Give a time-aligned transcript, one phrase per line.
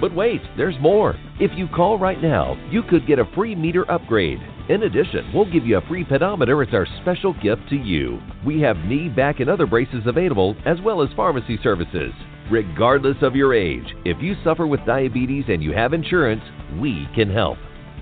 [0.00, 1.16] But wait, there's more.
[1.38, 4.40] If you call right now, you could get a free meter upgrade.
[4.70, 8.20] In addition, we'll give you a free pedometer as our special gift to you.
[8.46, 12.12] We have knee, back, and other braces available, as well as pharmacy services.
[12.50, 16.42] Regardless of your age, if you suffer with diabetes and you have insurance,
[16.80, 17.58] we can help.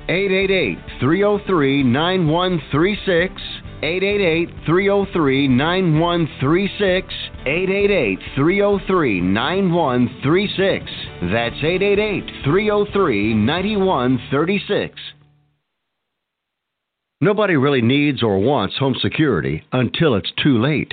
[0.09, 3.43] 888 303 9136.
[3.83, 7.15] 888 303 9136.
[7.49, 10.85] 888 303 9136.
[11.33, 15.01] That's 888 303 9136.
[17.23, 20.93] Nobody really needs or wants home security until it's too late.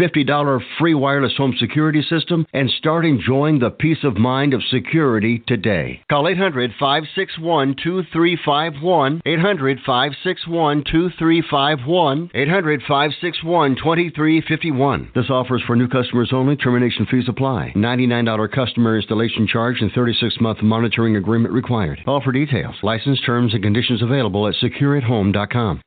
[0.01, 5.43] $50 free wireless home security system and start enjoying the peace of mind of security
[5.47, 6.01] today.
[6.09, 9.21] Call 800 561 2351.
[9.25, 12.31] 800 561 2351.
[12.33, 15.11] 800 561 2351.
[15.13, 16.55] This offer is for new customers only.
[16.55, 17.73] Termination fees apply.
[17.75, 21.99] $99 customer installation charge and 36 month monitoring agreement required.
[22.07, 22.75] All for details.
[22.81, 25.81] License terms and conditions available at secureathome.com.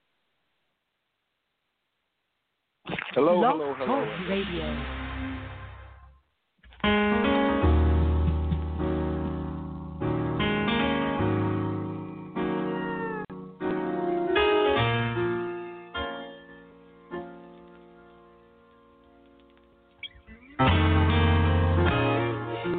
[2.87, 4.05] Hello, Blog hello, hello.
[4.05, 4.67] Talk Radio.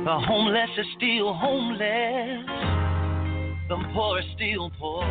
[0.04, 2.46] The homeless are still homeless.
[3.70, 5.04] The poor are still poor.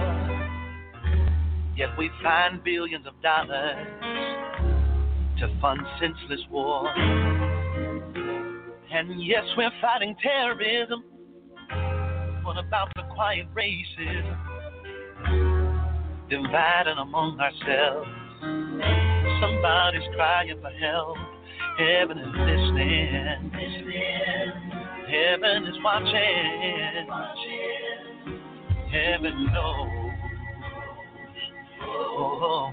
[1.77, 4.74] Yet we find billions of dollars
[5.39, 6.89] to fund senseless war.
[8.93, 11.05] And yes, we're fighting terrorism.
[12.43, 14.37] What about the quiet racism?
[16.31, 18.09] Dividing among ourselves.
[19.41, 21.17] Somebody's crying for help.
[21.79, 23.51] Heaven is listening.
[25.11, 27.09] Heaven is watching.
[28.91, 30.04] Heaven knows.
[31.87, 32.73] Oh.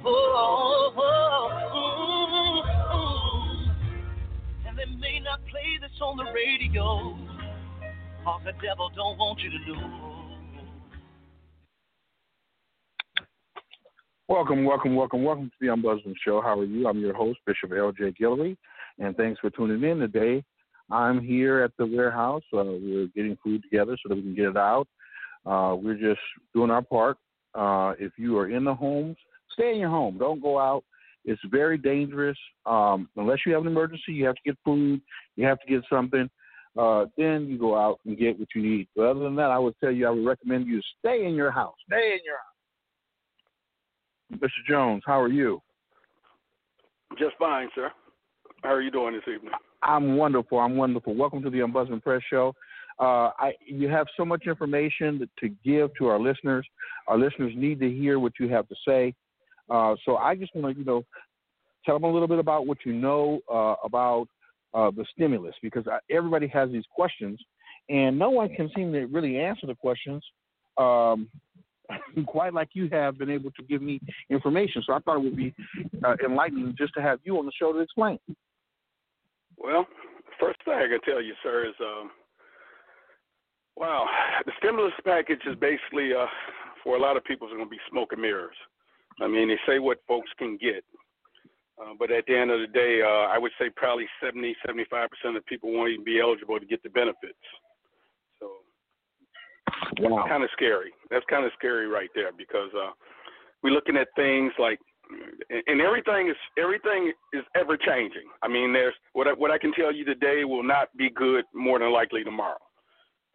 [4.68, 7.18] And they may not play this on the radio.
[8.24, 10.12] Cause the devil don't want you to know.
[14.28, 16.40] Welcome, welcome, welcome, welcome to the Ombudsman Show.
[16.42, 16.88] How are you?
[16.88, 18.14] I'm your host, Bishop L.J.
[18.22, 18.56] Guillory,
[18.98, 20.42] and thanks for tuning in today.
[20.90, 22.44] I'm here at the warehouse.
[22.54, 24.88] Uh, we're getting food together so that we can get it out.
[25.46, 26.22] Uh, we're just
[26.54, 27.18] doing our part.
[27.54, 29.18] Uh, if you are in the homes,
[29.54, 30.18] stay in your home.
[30.18, 30.84] Don't go out.
[31.26, 32.38] It's very dangerous.
[32.66, 35.02] Um, unless you have an emergency, you have to get food,
[35.36, 36.30] you have to get something.
[36.78, 38.88] Uh, then you go out and get what you need.
[38.96, 41.52] But other than that, I would tell you, I would recommend you stay in your
[41.52, 41.76] house.
[41.88, 42.52] Stay in your house.
[44.40, 44.66] Mr.
[44.68, 45.62] Jones, how are you?
[47.20, 47.92] Just fine, sir.
[48.64, 49.52] How are you doing this evening?
[49.84, 50.59] I'm wonderful.
[50.59, 51.14] I'm wonderful.
[51.16, 52.54] Welcome to the Ombudsman Press Show.
[53.02, 56.68] Uh, I, you have so much information to, give to our listeners.
[57.08, 59.16] Our listeners need to hear what you have to say.
[59.72, 61.03] Uh, so I just want to, you know,
[61.84, 64.28] tell them a little bit about what you know uh, about
[64.76, 67.40] uh, the stimulus because I, everybody has these questions,
[67.90, 70.24] and no one can seem to really answer the questions
[70.78, 71.28] um,
[72.28, 74.00] quite like you have been able to give me
[74.30, 74.84] information.
[74.86, 75.56] So I thought it would be
[76.06, 78.20] uh, enlightening just to have you on the show to explain.
[79.58, 79.88] Well,
[80.40, 82.12] first thing I can tell you, sir, is um,
[83.82, 84.06] wow,
[84.46, 86.28] the stimulus package is basically uh,
[86.84, 88.56] for a lot of people is going to be smoke and mirrors.
[89.20, 90.86] I mean, they say what folks can get,
[91.82, 95.10] uh, but at the end of the day, uh, I would say probably 70, 75
[95.10, 97.42] percent of people won't even be eligible to get the benefits.
[98.40, 98.52] So,
[100.00, 100.26] wow.
[100.30, 100.94] kind of scary.
[101.10, 102.92] That's kind of scary right there because uh,
[103.64, 104.80] we're looking at things like
[105.68, 108.30] and everything is everything is ever changing.
[108.42, 111.44] I mean, there's what I, what I can tell you today will not be good
[111.54, 112.62] more than likely tomorrow.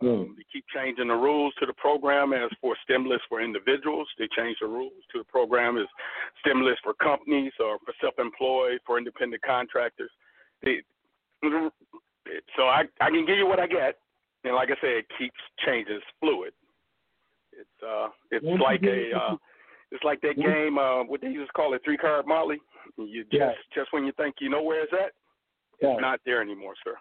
[0.02, 0.08] Mm.
[0.08, 4.06] Um, they keep changing the rules to the program as for stimulus for individuals.
[4.18, 5.86] They change the rules to the program as
[6.40, 10.10] stimulus for companies or for self-employed, for independent contractors.
[10.62, 10.82] They,
[12.56, 13.96] so I I can give you what I get,
[14.44, 15.96] and like I said, it keeps changing.
[15.96, 16.52] It's fluid.
[17.52, 19.36] It's uh it's like a uh,
[19.92, 22.58] it's like that game, uh, what they used to call it, three card Motley.
[22.96, 23.52] You just yeah.
[23.74, 25.12] just when you think you know where it's at,
[25.80, 25.92] yeah.
[25.92, 26.96] it's not there anymore, sir.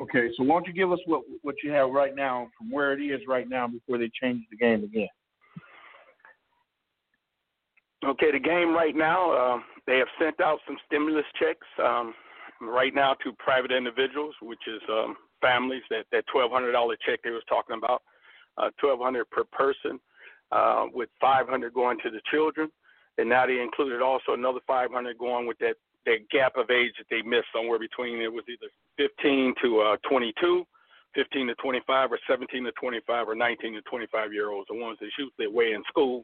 [0.00, 2.92] Okay, so why don't you give us what what you have right now from where
[2.92, 5.08] it is right now before they change the game again?
[8.04, 12.14] Okay, the game right now, uh, they have sent out some stimulus checks um,
[12.60, 15.82] right now to private individuals, which is um, families.
[15.90, 18.02] That that twelve hundred dollar check they was talking about,
[18.56, 20.00] uh, twelve hundred per person
[20.52, 22.70] uh, with 500 going to the children,
[23.18, 25.74] and now they included also another 500 going with that
[26.06, 29.96] that gap of age that they missed somewhere between it was either 15 to uh,
[30.08, 30.66] 22,
[31.14, 34.98] 15 to 25, or 17 to 25, or 19 to 25 year olds, the ones
[35.00, 36.22] that shoot their way in school.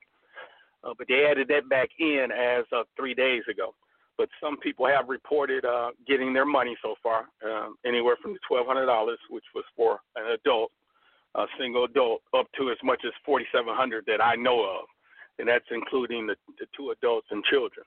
[0.82, 3.74] Uh, but they added that back in as of three days ago.
[4.16, 8.38] But some people have reported uh, getting their money so far, um, anywhere from the
[8.50, 10.70] $1,200, which was for an adult,
[11.36, 14.84] a single adult up to as much as 4,700 that I know of,
[15.38, 17.86] and that's including the, the two adults and children.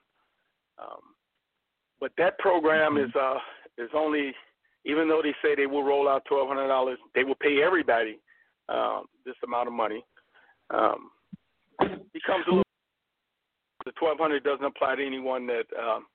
[0.78, 1.13] Um,
[2.00, 3.38] but that program is uh,
[3.78, 4.32] is only,
[4.84, 8.18] even though they say they will roll out $1,200, they will pay everybody
[8.68, 10.04] um, this amount of money.
[10.70, 11.10] Um,
[12.12, 12.62] becomes a little.
[13.84, 16.06] The 1,200 doesn't apply to anyone that um,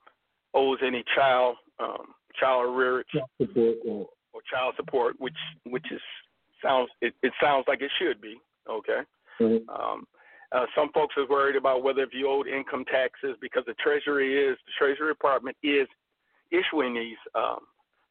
[0.54, 3.02] owes any child um, child arrearage
[3.86, 5.36] or, or child support, which
[5.66, 6.00] which is
[6.62, 9.00] sounds it, it sounds like it should be okay.
[9.40, 9.68] Mm-hmm.
[9.70, 10.04] Um,
[10.52, 14.36] uh, some folks are worried about whether if you owed income taxes because the Treasury
[14.36, 15.86] is the Treasury Department is
[16.50, 17.60] issuing these um,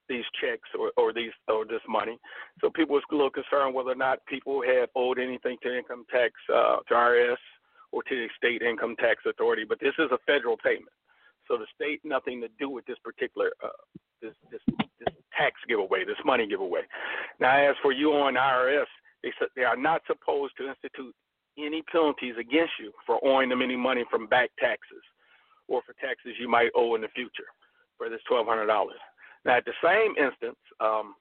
[0.07, 2.17] these checks or, or these or this money.
[2.61, 6.05] So people are a little concerned whether or not people have owed anything to income
[6.09, 7.37] tax uh, to IRS
[7.91, 9.65] or to the state income tax authority.
[9.67, 10.95] But this is a federal payment,
[11.47, 13.69] so the state nothing to do with this particular uh,
[14.21, 14.61] this this
[14.99, 16.81] this tax giveaway, this money giveaway.
[17.39, 18.87] Now, as for you on IRS,
[19.23, 21.13] they they are not supposed to institute
[21.65, 25.03] any penalties against you for owing them any money from back taxes
[25.67, 27.49] or for taxes you might owe in the future
[27.97, 28.99] for this twelve hundred dollars.
[29.45, 31.15] Now, at the same instance, um,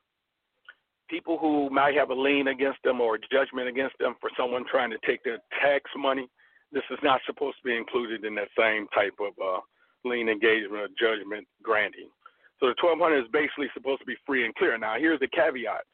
[1.08, 4.64] people who might have a lien against them or a judgment against them for someone
[4.70, 6.29] trying to take their tax money,
[6.73, 9.61] this is not supposed to be included in that same type of uh,
[10.05, 12.11] lien engagement or judgment granting.
[12.61, 14.76] So the 1200 is basically supposed to be free and clear.
[14.76, 15.87] Now here's the caveats.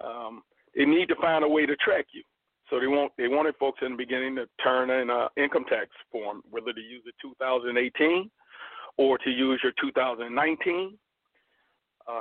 [0.00, 0.42] Um,
[0.74, 2.22] they need to find a way to track you.
[2.70, 5.88] So they want they wanted folks in the beginning to turn in an income tax
[6.12, 8.30] form, whether to use the 2018
[8.96, 10.98] or to use your 2019.
[12.06, 12.20] Uh,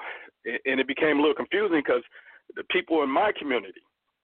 [0.66, 2.04] and it became a little confusing because
[2.56, 3.82] the people in my community,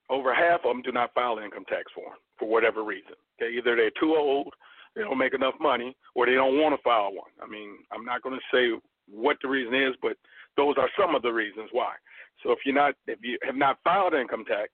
[0.09, 3.15] over half of them do not file an income tax form for whatever reason.
[3.41, 4.53] Okay, either they're too old,
[4.95, 7.31] they don't make enough money, or they don't want to file one.
[7.41, 10.15] I mean, I'm not going to say what the reason is, but
[10.55, 11.93] those are some of the reasons why.
[12.43, 14.69] So if you're not, if you have not filed income tax,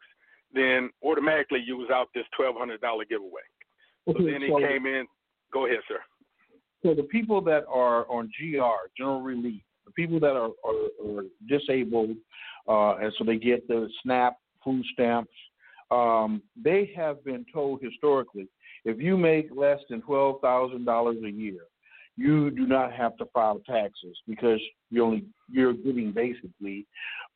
[0.53, 3.41] then automatically you was out this twelve hundred dollar giveaway.
[4.07, 5.05] So then he so, came in.
[5.51, 5.99] Go ahead, sir.
[6.83, 11.23] So the people that are on GR, general relief, the people that are, are, are
[11.47, 12.15] disabled,
[12.67, 15.33] uh, and so they get the SNAP food stamps,
[15.91, 18.47] um, they have been told historically,
[18.85, 21.61] if you make less than twelve thousand dollars a year,
[22.19, 24.59] you do not have to file taxes because
[24.89, 26.85] you only you're getting basically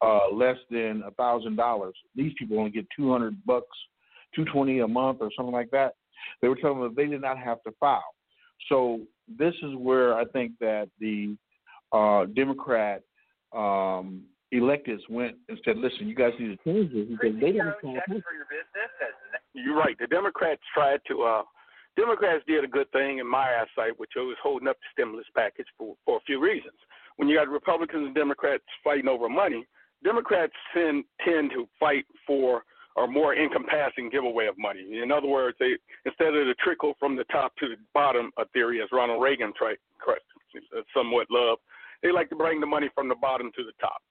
[0.01, 1.95] uh, less than a thousand dollars.
[2.15, 3.77] These people only get two hundred bucks,
[4.35, 5.93] two twenty a month or something like that.
[6.41, 8.03] They were telling them they did not have to file.
[8.67, 8.99] So
[9.39, 11.37] this is where I think that the
[11.93, 13.03] uh, Democrat
[13.55, 14.23] um,
[14.53, 17.93] electeds went and said, "Listen, you guys need to change this because they didn't file
[17.93, 18.91] taxes." For your business.
[19.53, 19.95] You're right.
[19.97, 21.43] The Democrats tried to uh,
[21.95, 25.67] Democrats did a good thing in my eyesight, which was holding up the stimulus package
[25.77, 26.73] for, for a few reasons.
[27.17, 29.65] When you got Republicans and Democrats fighting over money,
[30.03, 32.63] Democrats tend, tend to fight for
[32.97, 35.01] a more encompassing giveaway of money.
[35.01, 35.73] In other words, they
[36.05, 39.53] instead of the trickle from the top to the bottom a theory, as Ronald Reagan
[39.57, 39.77] tried,
[40.93, 41.57] somewhat love,
[42.01, 44.01] they like to bring the money from the bottom to the top.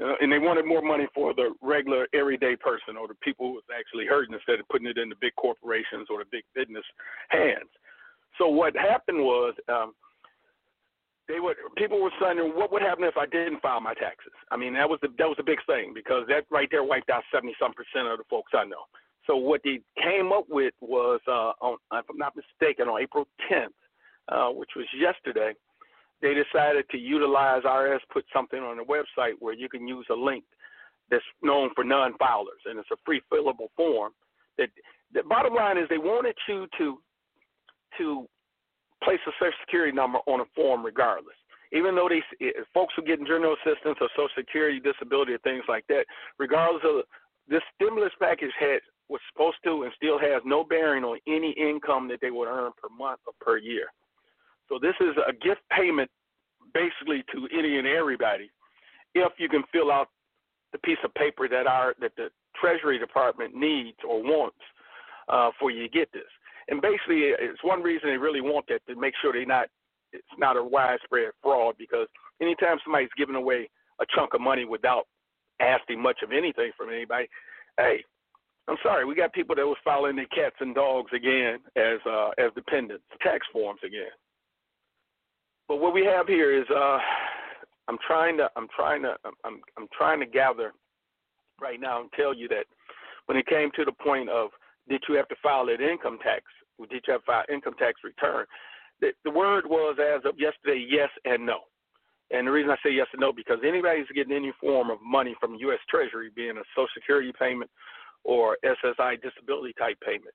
[0.00, 3.54] Uh, and they wanted more money for the regular everyday person or the people who
[3.54, 6.84] was actually hurting instead of putting it in the big corporations or the big business
[7.28, 7.68] hands.
[8.38, 9.92] So what happened was um,
[11.28, 14.32] they would people were saying, what would happen if I didn't file my taxes?
[14.50, 17.10] I mean, that was the that was the big thing because that right there wiped
[17.10, 18.88] out seventy some percent of the folks I know.
[19.26, 23.28] So what they came up with was, uh, on, if I'm not mistaken, on April
[23.50, 23.68] 10th,
[24.28, 25.52] uh, which was yesterday,
[26.22, 30.14] they decided to utilize RS, put something on the website where you can use a
[30.14, 30.44] link
[31.10, 34.12] that's known for non-filers, and it's a free fillable form.
[34.56, 34.68] That
[35.12, 36.98] the bottom line is they wanted you to
[37.98, 38.26] to
[39.04, 41.36] place a social security number on a form regardless.
[41.72, 45.64] Even though they eh, folks are getting general assistance or social security, disability, or things
[45.68, 46.06] like that,
[46.38, 47.02] regardless of
[47.48, 52.08] this stimulus package had was supposed to and still has no bearing on any income
[52.08, 53.88] that they would earn per month or per year.
[54.72, 56.10] So this is a gift payment
[56.72, 58.50] basically to any and everybody
[59.14, 60.08] if you can fill out
[60.72, 64.56] the piece of paper that our that the Treasury Department needs or wants
[65.28, 66.30] uh, for you to get this.
[66.68, 69.68] And basically, it's one reason they really want that to make sure they not
[70.10, 72.06] it's not a widespread fraud because
[72.40, 73.68] anytime somebody's giving away
[74.00, 75.04] a chunk of money without
[75.60, 77.28] asking much of anything from anybody,
[77.76, 78.02] hey,
[78.68, 82.30] I'm sorry, we got people that was filing their cats and dogs again as uh,
[82.38, 84.08] as dependents, tax forms again.
[85.72, 86.98] But what we have here is uh,
[87.88, 90.74] I'm trying to I'm trying to I'm I'm trying to gather
[91.62, 92.66] right now and tell you that
[93.24, 94.50] when it came to the point of
[94.86, 96.42] did you have to file that income tax?
[96.78, 98.44] Did you have to file income tax return?
[99.00, 101.60] The, the word was as of yesterday, yes and no.
[102.30, 104.98] And the reason I say yes and no because anybody who's getting any form of
[105.02, 105.80] money from U.S.
[105.88, 107.70] Treasury, being a Social Security payment
[108.24, 110.34] or SSI disability type payment,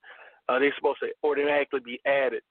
[0.50, 2.42] uh, they're supposed to automatically be added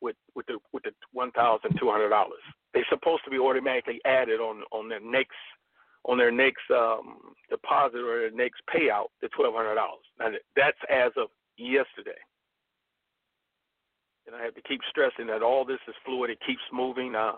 [0.00, 2.42] with with the with the one thousand two hundred dollars.
[2.72, 5.36] They're supposed to be automatically added on on their next
[6.06, 10.04] on their next um, deposit or their next payout the twelve hundred dollars.
[10.20, 12.18] And that's as of yesterday.
[14.26, 16.30] And I have to keep stressing that all this is fluid.
[16.30, 17.14] It keeps moving.
[17.14, 17.32] Uh,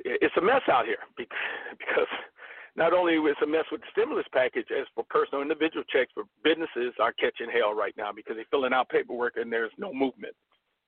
[0.00, 2.10] it's a mess out here because
[2.76, 6.24] not only is a mess with the stimulus package, as for personal individual checks, for
[6.44, 10.34] businesses are catching hell right now because they're filling out paperwork and there's no movement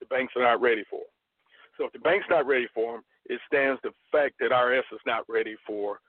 [0.00, 1.02] the banks are not ready for.
[1.76, 5.00] So if the bank's not ready for them, it stands the fact that IRS is
[5.06, 6.00] not ready for,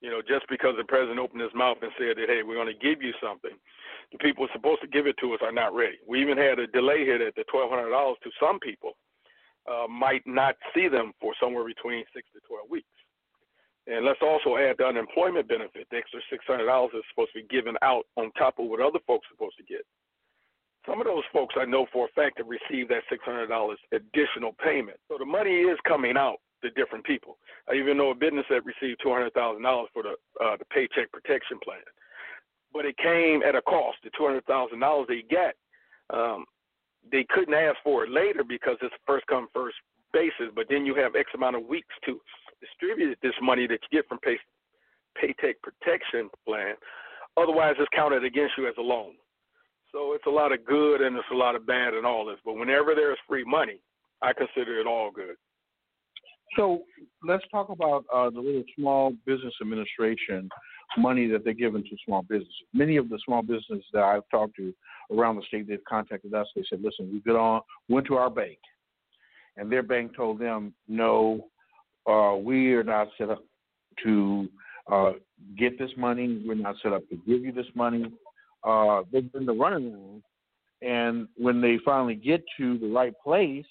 [0.00, 2.72] you know, just because the president opened his mouth and said that, hey, we're going
[2.72, 3.56] to give you something,
[4.12, 5.96] the people supposed to give it to us are not ready.
[6.06, 8.92] We even had a delay here that the $1,200 to some people
[9.66, 12.86] uh, might not see them for somewhere between six to 12 weeks.
[13.86, 15.86] And let's also add the unemployment benefit.
[15.90, 19.26] The extra $600 is supposed to be given out on top of what other folks
[19.30, 19.86] are supposed to get.
[20.86, 24.98] Some of those folks I know for a fact have received that $600 additional payment.
[25.08, 27.38] So the money is coming out to different people.
[27.68, 29.32] I even know a business that received $200,000
[29.92, 31.82] for the uh, the Paycheck Protection Plan,
[32.72, 33.98] but it came at a cost.
[34.04, 35.54] The $200,000 they get,
[36.10, 36.44] um,
[37.10, 39.76] they couldn't ask for it later because it's first come first
[40.12, 40.52] basis.
[40.54, 42.20] But then you have X amount of weeks to
[42.60, 44.38] distribute this money that you get from Pay,
[45.20, 46.74] Paycheck Protection Plan.
[47.36, 49.12] Otherwise, it's counted against you as a loan.
[49.96, 52.36] So it's a lot of good and it's a lot of bad and all this.
[52.44, 53.80] But whenever there's free money,
[54.20, 55.36] I consider it all good.
[56.54, 56.82] So
[57.26, 60.50] let's talk about uh, the little small business administration
[60.98, 62.52] money that they're giving to small businesses.
[62.74, 64.74] Many of the small businesses that I've talked to
[65.10, 66.46] around the state, they've contacted us.
[66.54, 68.58] They said, "Listen, we got on, went to our bank,
[69.56, 71.48] and their bank told them, no,
[72.06, 73.42] uh, we are not set up
[74.04, 74.48] to
[74.92, 75.12] uh,
[75.58, 76.42] get this money.
[76.46, 78.12] We're not set up to give you this money
[78.66, 80.22] uh, they've been the running around.
[80.82, 83.64] And when they finally get to the right place,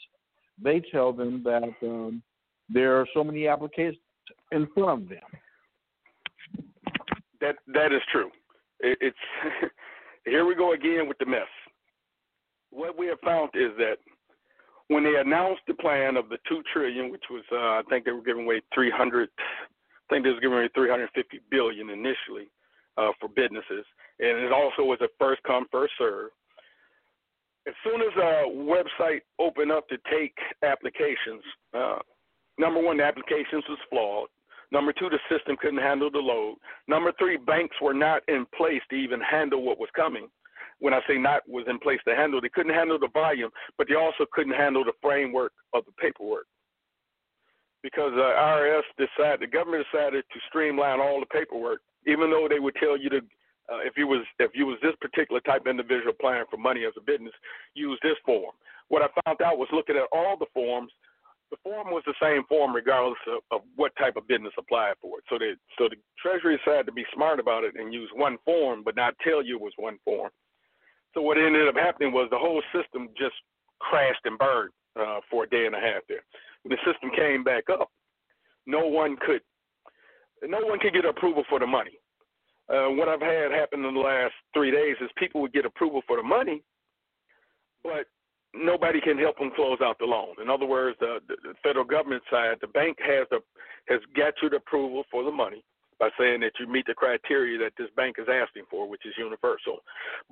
[0.61, 2.23] they tell them that um,
[2.69, 3.99] there are so many applications
[4.51, 5.19] in front of them.
[7.41, 8.31] That that is true.
[8.79, 9.17] It, it's
[10.25, 11.41] here we go again with the mess.
[12.71, 13.97] What we have found is that
[14.87, 18.11] when they announced the plan of the two trillion, which was uh, I think they
[18.11, 21.89] were giving away three hundred, I think they was giving away three hundred fifty billion
[21.89, 22.49] initially
[22.97, 23.85] uh, for businesses
[24.19, 26.29] and it also was a first come first serve.
[27.67, 31.43] As soon as a website opened up to take applications,
[31.73, 31.97] uh,
[32.57, 34.29] number one, the applications was flawed.
[34.71, 36.57] Number two, the system couldn't handle the load.
[36.87, 40.27] Number three, banks were not in place to even handle what was coming.
[40.79, 43.87] When I say not was in place to handle, they couldn't handle the volume, but
[43.87, 46.45] they also couldn't handle the framework of the paperwork.
[47.81, 52.47] Because the uh, IRS decided, the government decided to streamline all the paperwork, even though
[52.49, 53.21] they would tell you to
[53.71, 56.85] uh, if you was if you was this particular type of individual applying for money
[56.85, 57.33] as a business,
[57.73, 58.53] use this form.
[58.89, 60.91] What I found out was looking at all the forms,
[61.51, 65.19] the form was the same form regardless of, of what type of business applied for
[65.19, 65.25] it.
[65.29, 68.83] So the so the Treasury decided to be smart about it and use one form,
[68.83, 70.29] but not tell you it was one form.
[71.13, 73.35] So what ended up happening was the whole system just
[73.79, 76.23] crashed and burned uh, for a day and a half there.
[76.63, 77.89] When the system came back up,
[78.67, 79.41] no one could
[80.43, 81.97] no one could get approval for the money.
[82.67, 86.01] Uh, what I've had happen in the last three days is people would get approval
[86.07, 86.63] for the money,
[87.83, 88.07] but
[88.55, 90.35] nobody can help them close out the loan.
[90.41, 93.39] In other words, the, the federal government side, the bank has the
[93.87, 95.63] has got you the approval for the money
[95.99, 99.13] by saying that you meet the criteria that this bank is asking for, which is
[99.17, 99.79] universal.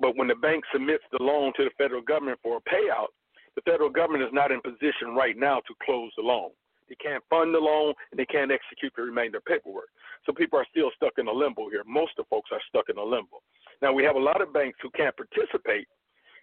[0.00, 3.14] But when the bank submits the loan to the federal government for a payout,
[3.54, 6.50] the federal government is not in position right now to close the loan.
[6.88, 9.88] They can't fund the loan and they can't execute the remainder paperwork.
[10.26, 11.82] So people are still stuck in a limbo here.
[11.86, 13.40] Most of folks are stuck in a limbo.
[13.82, 15.88] Now we have a lot of banks who can't participate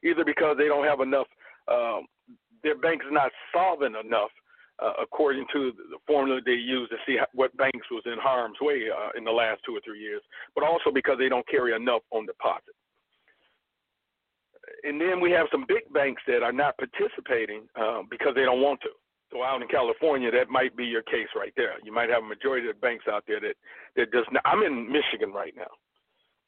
[0.04, 1.28] either because they don't have enough
[1.68, 2.06] um,
[2.64, 4.30] their bank is not solvent enough
[4.82, 8.86] uh, according to the formula they use to see what banks was in harm's way
[8.90, 10.22] uh, in the last two or three years,
[10.56, 12.74] but also because they don't carry enough on deposit.
[14.84, 18.62] And then we have some big banks that are not participating uh, because they don't
[18.62, 18.90] want to.
[19.32, 21.76] So out in California, that might be your case right there.
[21.84, 23.56] You might have a majority of the banks out there that
[23.96, 24.44] that does not.
[24.46, 25.72] I'm in Michigan right now,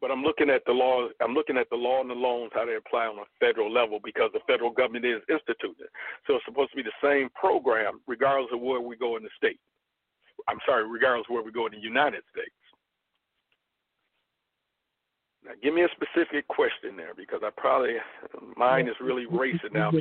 [0.01, 1.07] but I'm looking at the law.
[1.21, 3.99] I'm looking at the law and the loans how they apply on a federal level
[4.03, 5.87] because the federal government is instituted.
[6.27, 9.29] So it's supposed to be the same program regardless of where we go in the
[9.37, 9.59] state.
[10.49, 12.51] I'm sorry, regardless of where we go in the United States.
[15.45, 17.95] Now, give me a specific question there because I probably
[18.57, 19.91] mine is really racing now.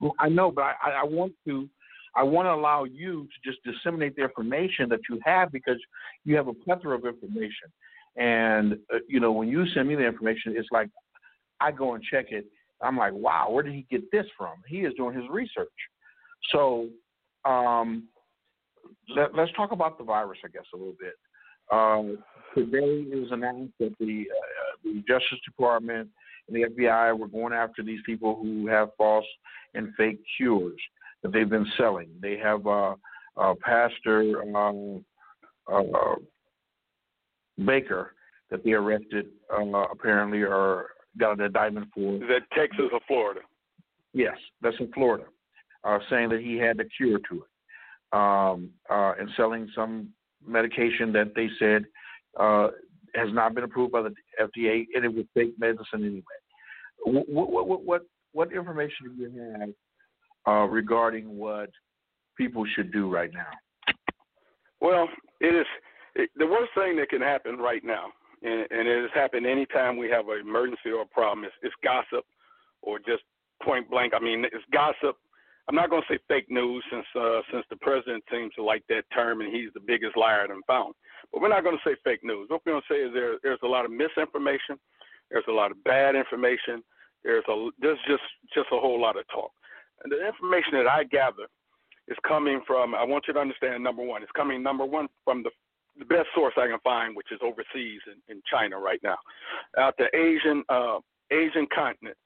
[0.00, 1.68] Well, I know, but I, I want to
[2.14, 5.78] I want to allow you to just disseminate the information that you have because
[6.24, 7.68] you have a plethora of information.
[8.16, 10.88] And uh, you know, when you send me the information, it's like
[11.60, 12.46] I go and check it.
[12.82, 14.54] I'm like, wow, where did he get this from?
[14.66, 15.68] He is doing his research.
[16.52, 16.88] So
[17.44, 18.04] um,
[19.14, 21.14] let, us talk about the virus, I guess, a little bit.
[21.70, 22.20] Uh,
[22.54, 26.08] today it was announced that the, uh, the Justice Department
[26.48, 29.26] and the FBI were going after these people who have false
[29.74, 30.80] and fake cures
[31.22, 32.08] that they've been selling.
[32.20, 32.94] They have uh,
[33.36, 35.04] uh, Pastor um,
[35.70, 36.14] uh,
[37.64, 38.14] Baker
[38.50, 40.86] that they arrested uh, apparently or
[41.18, 42.14] got an indictment for.
[42.14, 43.40] Is that Texas or Florida?
[44.14, 45.24] Yes, that's in Florida,
[45.84, 50.08] uh, saying that he had the cure to it, um, uh, and selling some
[50.46, 51.84] medication that they said
[52.40, 52.68] uh,
[53.14, 56.22] has not been approved by the FDA, and it was fake medicine anyway.
[57.04, 58.02] What what what
[58.32, 59.68] what information do you have
[60.46, 61.70] uh, regarding what
[62.36, 63.50] people should do right now?
[64.80, 65.08] Well,
[65.40, 65.66] it is
[66.14, 68.06] it, the worst thing that can happen right now,
[68.42, 71.72] and, and it has happened anytime we have an emergency or a problem, is, is
[71.82, 72.24] gossip
[72.82, 73.22] or just
[73.62, 74.12] point blank.
[74.14, 75.16] I mean, it's gossip.
[75.68, 78.84] I'm not going to say fake news since uh, since the president seems to like
[78.88, 80.94] that term and he's the biggest liar I've found.
[81.32, 82.48] But we're not going to say fake news.
[82.48, 84.78] What we're going to say is there there's a lot of misinformation,
[85.30, 86.82] there's a lot of bad information,
[87.22, 88.22] there's a there's just
[88.54, 89.52] just a whole lot of talk.
[90.04, 91.46] The information that I gather
[92.08, 95.42] is coming from, I want you to understand, number one, it's coming, number one, from
[95.42, 95.50] the,
[95.98, 99.16] the best source I can find, which is overseas in, in China right now,
[99.78, 100.98] out the Asian, uh,
[101.30, 102.16] Asian continent,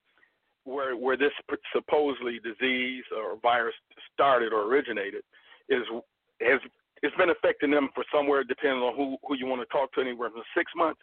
[0.64, 1.32] where, where this
[1.74, 3.74] supposedly disease or virus
[4.14, 5.22] started or originated,
[5.68, 5.82] is
[6.40, 6.60] has
[7.02, 10.00] it's been affecting them for somewhere, depending on who, who you want to talk to,
[10.00, 11.00] anywhere from six months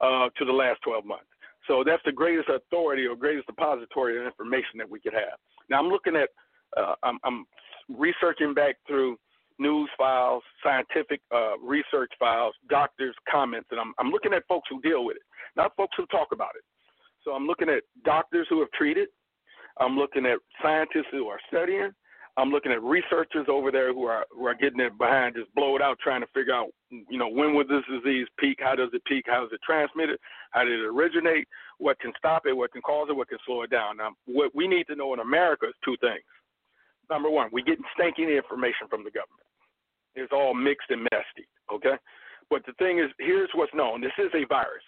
[0.00, 1.28] uh, to the last 12 months.
[1.68, 5.36] So that's the greatest authority or greatest depository of information that we could have.
[5.68, 6.28] Now I'm looking at,
[6.76, 7.46] uh, I'm, I'm,
[7.88, 9.18] researching back through
[9.58, 14.80] news files, scientific uh, research files, doctors' comments, and I'm, I'm looking at folks who
[14.80, 15.22] deal with it,
[15.56, 16.64] not folks who talk about it.
[17.24, 19.08] So I'm looking at doctors who have treated.
[19.78, 21.90] I'm looking at scientists who are studying.
[22.36, 25.76] I'm looking at researchers over there who are who are getting it behind, just blow
[25.76, 28.58] it out, trying to figure out, you know, when will this disease peak?
[28.60, 29.26] How does it peak?
[29.28, 30.18] How is it transmitted?
[30.50, 31.46] How did it originate?
[31.78, 32.52] What can stop it?
[32.52, 33.16] What can cause it?
[33.16, 33.98] What can slow it down?
[33.98, 36.24] Now, what we need to know in America is two things.
[37.08, 39.46] Number one, we're getting stinking information from the government.
[40.16, 41.96] It's all mixed and messy, okay?
[42.50, 44.00] But the thing is, here's what's known.
[44.00, 44.82] This is a virus.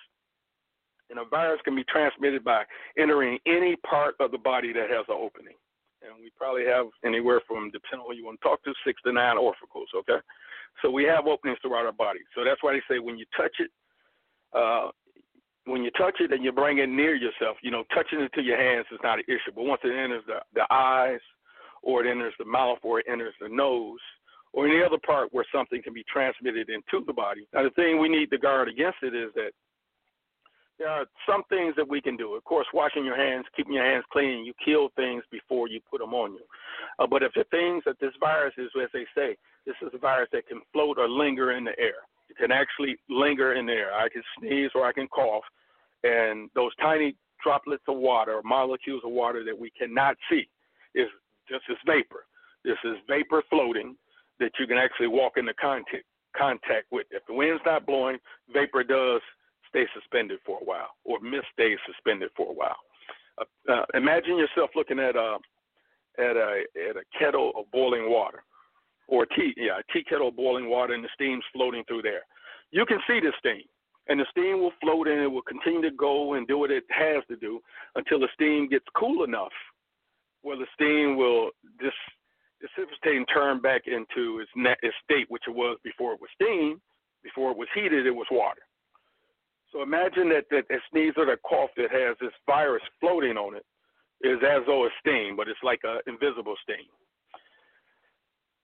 [1.10, 2.64] And a virus can be transmitted by
[2.98, 5.54] entering any part of the body that has an opening
[6.06, 9.00] and we probably have anywhere from, depending on who you want to talk to, six
[9.02, 10.20] to nine orificles, okay?
[10.82, 12.20] So we have openings throughout our body.
[12.34, 13.70] So that's why they say when you touch it,
[14.54, 14.90] uh,
[15.64, 18.42] when you touch it and you bring it near yourself, you know, touching it to
[18.42, 19.52] your hands is not an issue.
[19.54, 21.20] But once it enters the, the eyes,
[21.82, 23.98] or it enters the mouth, or it enters the nose,
[24.52, 27.46] or any other part where something can be transmitted into the body.
[27.52, 29.50] Now, the thing we need to guard against it is that
[30.78, 32.34] there are some things that we can do.
[32.34, 36.00] Of course, washing your hands, keeping your hands clean, you kill things before you put
[36.00, 36.44] them on you.
[36.98, 39.98] Uh, but if the things that this virus is, as they say, this is a
[39.98, 42.04] virus that can float or linger in the air.
[42.28, 43.94] It can actually linger in the air.
[43.94, 45.44] I can sneeze or I can cough,
[46.04, 50.48] and those tiny droplets of water molecules of water that we cannot see
[50.94, 51.08] is
[51.48, 52.26] just as vapor.
[52.64, 53.96] This is vapor floating
[54.40, 56.04] that you can actually walk into contact
[56.36, 57.06] contact with.
[57.10, 58.18] If the wind's not blowing,
[58.52, 59.22] vapor does
[59.76, 62.76] stay suspended for a while, or mist stays suspended for a while.
[63.38, 65.36] Uh, uh, imagine yourself looking at a
[66.18, 68.42] at a at a kettle of boiling water,
[69.08, 72.02] or a tea yeah a tea kettle of boiling water, and the steam's floating through
[72.02, 72.22] there.
[72.70, 73.62] You can see the steam,
[74.08, 76.84] and the steam will float and it will continue to go and do what it
[76.88, 77.60] has to do
[77.94, 79.52] until the steam gets cool enough
[80.42, 81.92] where the steam will dis
[82.60, 86.30] dissipate and turn back into its, net, its state, which it was before it was
[86.34, 86.80] steam.
[87.22, 88.62] Before it was heated, it was water.
[89.72, 93.56] So imagine that that a sneeze or a cough that has this virus floating on
[93.56, 93.64] it
[94.22, 96.86] is as though a steam, but it's like an invisible steam.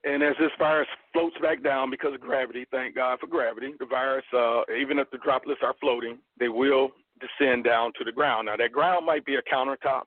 [0.05, 3.87] And as this virus floats back down because of gravity, thank God for gravity, the
[3.87, 8.47] virus, uh, even if the droplets are floating, they will descend down to the ground.
[8.47, 10.03] Now, that ground might be a countertop,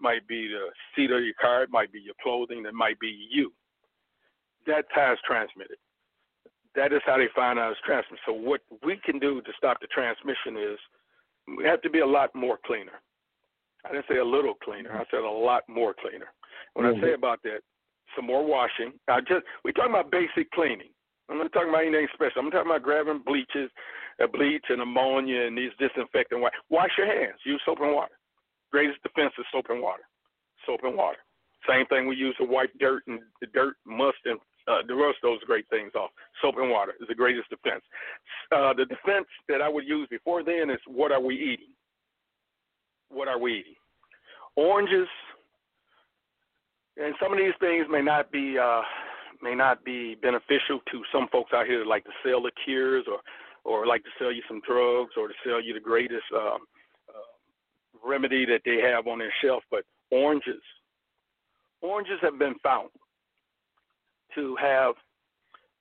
[0.00, 3.28] might be the seat of your car, it might be your clothing, it might be
[3.30, 3.52] you.
[4.66, 5.76] That it's transmitted.
[6.74, 8.20] That is how they find out it's transmitted.
[8.26, 10.78] So what we can do to stop the transmission is
[11.56, 13.00] we have to be a lot more cleaner.
[13.84, 14.92] I didn't say a little cleaner.
[14.92, 16.26] I said a lot more cleaner.
[16.74, 17.04] When mm-hmm.
[17.04, 17.60] I say about that,
[18.16, 18.92] some more washing.
[19.08, 20.90] I just we're talking about basic cleaning.
[21.30, 22.40] I'm not talking about anything special.
[22.40, 23.70] I'm talking about grabbing bleaches,
[24.22, 26.42] uh, bleach and ammonia and these disinfectant.
[26.70, 27.38] Wash your hands.
[27.44, 28.16] Use soap and water.
[28.72, 30.04] Greatest defense is soap and water.
[30.66, 31.18] Soap and water.
[31.68, 35.18] Same thing we use to wipe dirt and the dirt, must, and uh, the rest
[35.22, 36.10] those great things off.
[36.42, 37.82] Soap and water is the greatest defense.
[38.52, 41.72] Uh, the defense that I would use before then is what are we eating?
[43.10, 43.74] What are we eating?
[44.56, 45.08] Oranges,
[46.96, 48.82] and some of these things may not be uh,
[49.40, 53.04] may not be beneficial to some folks out here that like to sell the cures
[53.08, 53.20] or
[53.64, 56.58] or like to sell you some drugs or to sell you the greatest um,
[58.04, 60.62] remedy that they have on their shelf, but oranges.
[61.82, 62.90] Oranges have been found
[64.34, 64.94] to have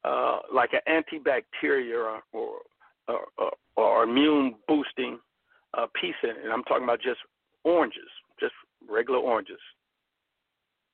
[0.04, 2.60] uh, like an antibacterial or
[3.08, 5.20] or, or, or immune boosting
[5.78, 6.38] uh, piece in it.
[6.44, 7.20] And I'm talking about just
[7.64, 8.54] oranges, just
[8.90, 9.60] regular oranges.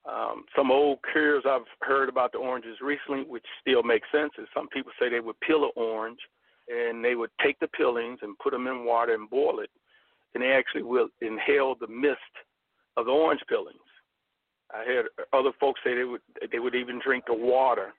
[0.07, 4.47] Um, some old cures I've heard about the oranges recently, which still makes sense, is
[4.53, 6.19] some people say they would peel an orange
[6.67, 9.69] and they would take the peelings and put them in water and boil it
[10.33, 12.19] and they actually will inhale the mist
[12.97, 13.77] of the orange peelings.
[14.73, 17.93] I heard other folks say they would they would even drink the water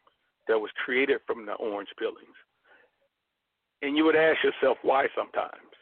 [0.49, 2.37] that was created from the orange peelings.
[3.83, 5.73] And you would ask yourself why sometimes.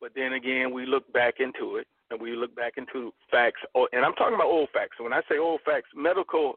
[0.00, 3.60] But then again, we look back into it and we look back into facts.
[3.74, 4.96] Oh, and I'm talking about old facts.
[4.98, 6.54] When I say old facts, medical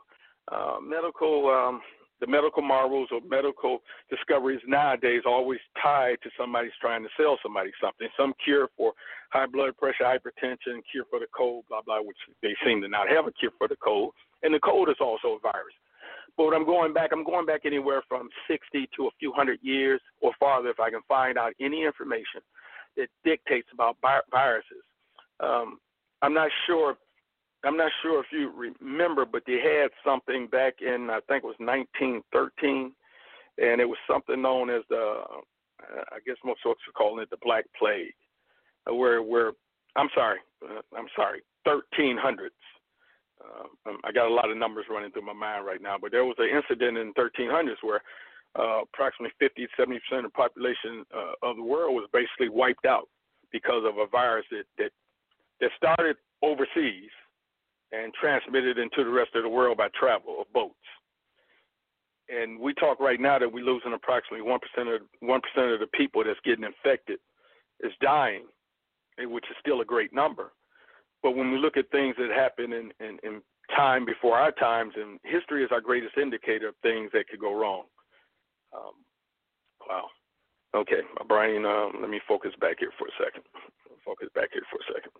[0.52, 1.82] uh, medical um,
[2.23, 7.69] the medical marvels or medical discoveries nowadays always tied to somebody's trying to sell somebody
[7.81, 8.93] something, some cure for
[9.31, 13.09] high blood pressure, hypertension, cure for the cold, blah blah, which they seem to not
[13.09, 15.75] have a cure for the cold, and the cold is also a virus.
[16.38, 19.99] But I'm going back, I'm going back anywhere from 60 to a few hundred years
[20.21, 22.39] or farther if I can find out any information
[22.95, 23.97] that dictates about
[24.31, 24.83] viruses.
[25.41, 25.77] Um,
[26.21, 26.95] I'm not sure
[27.63, 31.47] I'm not sure if you remember, but they had something back in I think it
[31.47, 32.91] was 1913,
[33.58, 35.23] and it was something known as the
[36.12, 38.13] I guess most folks are calling it the Black Plague,
[38.89, 39.52] uh, where where
[39.95, 42.49] I'm sorry, uh, I'm sorry, 1300s.
[43.43, 46.12] Uh, um, I got a lot of numbers running through my mind right now, but
[46.12, 48.02] there was an incident in 1300s where
[48.58, 52.86] uh, approximately 50 70 percent of the population uh, of the world was basically wiped
[52.86, 53.08] out
[53.52, 54.91] because of a virus that that,
[55.60, 57.12] that started overseas
[57.93, 60.73] and transmitted into the rest of the world by travel or boats.
[62.29, 65.79] And we talk right now that we're losing approximately one percent of one percent of
[65.79, 67.19] the people that's getting infected
[67.82, 68.45] is dying,
[69.19, 70.51] which is still a great number.
[71.21, 73.41] But when we look at things that happen in, in, in
[73.75, 77.53] time before our times, and history is our greatest indicator of things that could go
[77.53, 77.84] wrong.
[78.75, 78.95] Um,
[79.88, 80.08] wow.
[80.75, 81.65] Okay, Brian.
[81.65, 83.43] Um, let me focus back here for a second.
[84.03, 85.12] Focus back here for a second.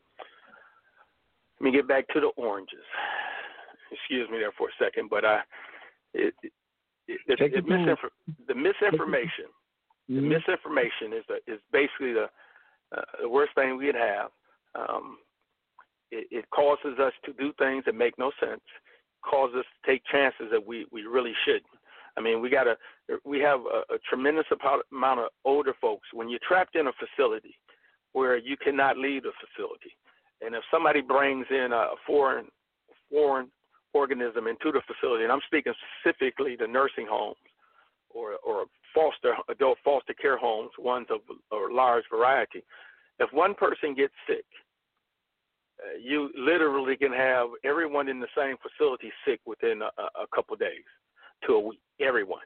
[1.59, 2.83] Let me get back to the oranges.
[3.91, 5.41] Excuse me there for a second, but I,
[6.13, 6.33] it,
[7.07, 8.15] it, it, misinfor-
[8.47, 9.51] the misinformation,
[10.09, 10.15] mm-hmm.
[10.15, 12.27] the misinformation is the, is basically the
[12.95, 14.29] uh, the worst thing we could have.
[14.75, 15.17] Um,
[16.11, 18.61] it, it causes us to do things that make no sense.
[19.23, 21.63] Causes us to take chances that we we really shouldn't.
[22.17, 22.75] I mean, we got a
[23.25, 24.45] we have a, a tremendous
[24.91, 26.07] amount of older folks.
[26.13, 27.57] When you're trapped in a facility,
[28.13, 29.91] where you cannot leave the facility.
[30.41, 32.48] And if somebody brings in a foreign
[33.10, 33.50] foreign
[33.93, 37.38] organism into the facility, and I'm speaking specifically to nursing homes
[38.10, 41.19] or or foster adult foster care homes, ones of
[41.52, 42.63] a large variety.
[43.19, 44.46] If one person gets sick,
[45.80, 50.56] uh, you literally can have everyone in the same facility sick within a, a couple
[50.56, 50.86] days
[51.46, 51.80] to a week.
[52.00, 52.46] Everyone,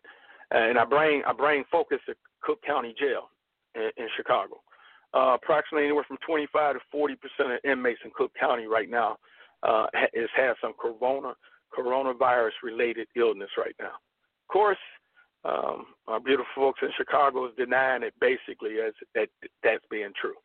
[0.51, 3.29] and I bring I bring focus to Cook County Jail
[3.75, 4.61] in, in Chicago.
[5.13, 9.17] Uh, approximately anywhere from 25 to 40 percent of inmates in Cook County right now
[9.63, 11.33] uh, has had some corona
[11.77, 13.95] coronavirus related illness right now.
[13.95, 14.77] Of course,
[15.45, 19.29] um, our beautiful folks in Chicago is denying it basically as that
[19.63, 20.35] that's being true.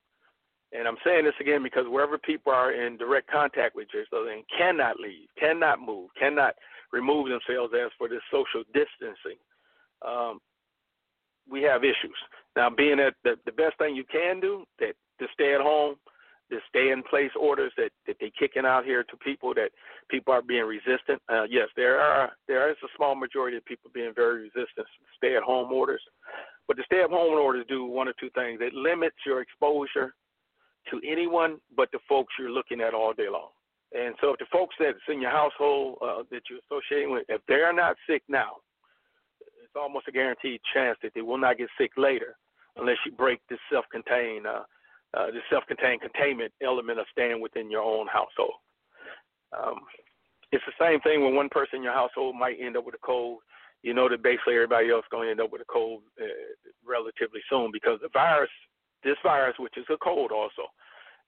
[0.73, 4.31] And I'm saying this again because wherever people are in direct contact with each other
[4.31, 6.55] and cannot leave, cannot move, cannot
[6.93, 9.39] remove themselves as for this social distancing,
[10.07, 10.41] um,
[11.51, 12.17] we have issues.
[12.57, 15.97] Now, being that the, the best thing you can do that to stay at home,
[16.51, 19.71] the stay in place orders that that they kicking out here to people that
[20.11, 21.21] people are being resistant.
[21.29, 25.17] Uh, yes, there are there is a small majority of people being very resistant to
[25.17, 26.03] stay at home orders,
[26.69, 28.61] but the stay at home orders do one or two things.
[28.61, 30.15] It limits your exposure
[30.91, 33.51] to anyone but the folks you're looking at all day long.
[33.95, 37.41] And so, if the folks that's in your household uh, that you're associating with, if
[37.47, 38.57] they're not sick now,
[39.41, 42.37] it's almost a guaranteed chance that they will not get sick later,
[42.77, 44.63] unless you break this self-contained uh,
[45.15, 48.55] uh, the self-contained containment element of staying within your own household.
[49.53, 49.81] Um,
[50.53, 53.05] it's the same thing when one person in your household might end up with a
[53.05, 53.41] cold.
[53.83, 56.25] You know that basically everybody else is going to end up with a cold uh,
[56.87, 58.51] relatively soon because the virus,
[59.05, 60.65] this virus, which is a cold also,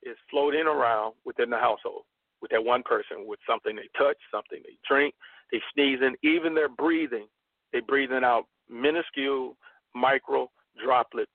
[0.02, 2.04] is floating around within the household
[2.40, 5.14] with that one person with something they touch, something they drink,
[5.50, 7.26] they sneeze, sneezing, even their breathing,
[7.72, 9.56] They're breathing out minuscule
[9.94, 10.50] micro
[10.82, 11.30] droplets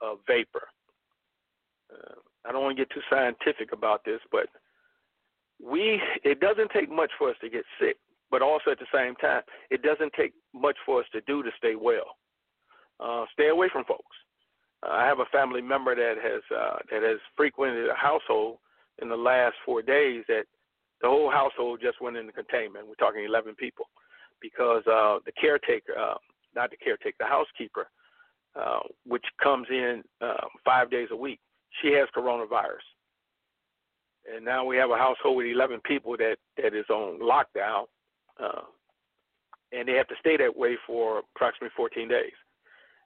[0.00, 0.68] of vapor
[1.92, 2.14] uh,
[2.46, 4.48] I don't want to get too scientific about this, but
[5.62, 7.96] we it doesn't take much for us to get sick,
[8.30, 11.50] but also at the same time, it doesn't take much for us to do to
[11.56, 12.16] stay well.
[13.00, 14.16] Uh, stay away from folks.
[14.82, 18.58] Uh, I have a family member that has uh, that has frequented a household
[19.00, 20.44] in the last four days that
[21.00, 22.86] the whole household just went into containment.
[22.86, 23.86] We're talking 11 people
[24.40, 26.14] because uh, the caretaker, uh,
[26.54, 27.88] not the caretaker, the housekeeper,
[28.60, 31.40] uh, which comes in uh, five days a week,
[31.82, 32.84] she has coronavirus.
[34.32, 37.84] And now we have a household with 11 people that, that is on lockdown,
[38.42, 38.62] uh,
[39.72, 42.32] and they have to stay that way for approximately 14 days.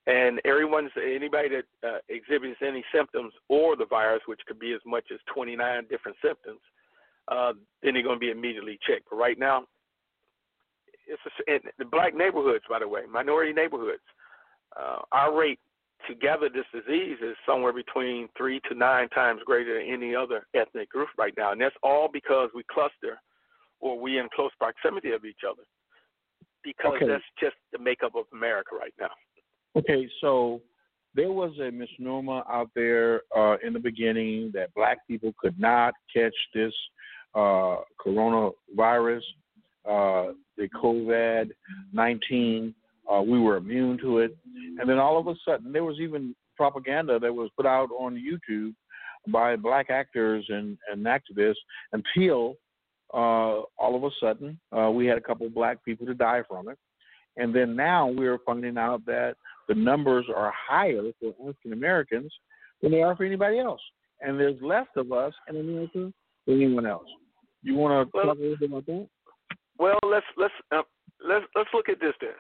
[0.07, 4.81] And everyone's anybody that uh, exhibits any symptoms or the virus, which could be as
[4.87, 6.61] much as 29 different symptoms,
[7.29, 9.05] uh, then they're going to be immediately checked.
[9.11, 9.65] But right now,
[11.07, 14.03] it's a, the black neighborhoods, by the way, minority neighborhoods,
[14.77, 15.59] uh, our rate
[16.07, 20.47] to gather this disease is somewhere between three to nine times greater than any other
[20.55, 21.53] ethnic group right now.
[21.53, 23.21] And that's all because we cluster
[23.81, 25.63] or we in close proximity of each other.
[26.63, 27.07] Because okay.
[27.07, 29.11] that's just the makeup of America right now.
[29.77, 30.61] Okay, so
[31.15, 35.95] there was a misnomer out there uh, in the beginning that black people could not
[36.15, 36.73] catch this
[37.35, 39.23] uh, coronavirus,
[39.89, 41.51] uh, the COVID
[41.93, 42.75] 19
[43.13, 44.37] uh, we were immune to it.
[44.79, 48.15] And then all of a sudden, there was even propaganda that was put out on
[48.17, 48.75] YouTube
[49.33, 51.55] by black actors and, and activists
[51.93, 52.55] until
[53.15, 56.43] uh, all of a sudden uh, we had a couple of black people to die
[56.49, 56.79] from it.
[57.37, 59.35] And then now we're finding out that
[59.69, 62.33] the numbers are higher for African Americans
[62.83, 63.81] than they are for anybody else.
[64.21, 66.13] And there's less of us in America
[66.47, 67.07] than anyone else.
[67.63, 69.09] You want to well, talk a little bit about that?
[69.79, 70.83] Well, let's let's uh,
[71.27, 72.31] let's let's look at this then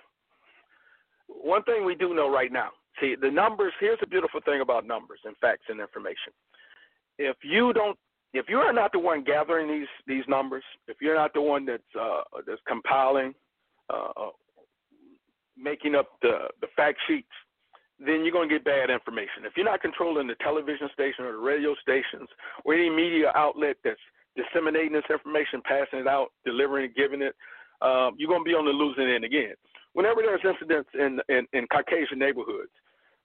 [1.43, 2.71] one thing we do know right now
[3.01, 6.33] see the numbers here's the beautiful thing about numbers and facts and information.
[7.19, 7.99] If you don't
[8.35, 11.65] if you are not the one gathering these these numbers if you're not the one
[11.65, 13.35] that's uh, that's compiling
[13.93, 14.31] uh, uh
[15.57, 17.29] making up the the fact sheets
[17.99, 19.43] then you're going to get bad information.
[19.45, 22.29] If you're not controlling the television station or the radio stations
[22.65, 23.99] or any media outlet that's
[24.39, 27.35] disseminating this information passing it out delivering it giving it
[27.83, 29.55] um, you're going to be on the losing end again
[29.99, 32.71] whenever there's incidents in, in, in Caucasian neighborhoods,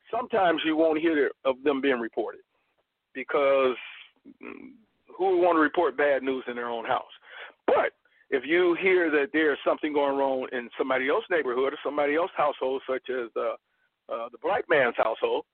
[0.10, 2.42] sometimes you won't hear of them being reported
[3.14, 3.76] because
[5.16, 7.14] who would want to report bad news in their own house?
[7.68, 7.94] But
[8.32, 12.36] if you hear that there's something going wrong in somebody else's neighborhood or somebody else's
[12.36, 13.54] household, such as uh,
[14.12, 15.46] uh, the black man's household,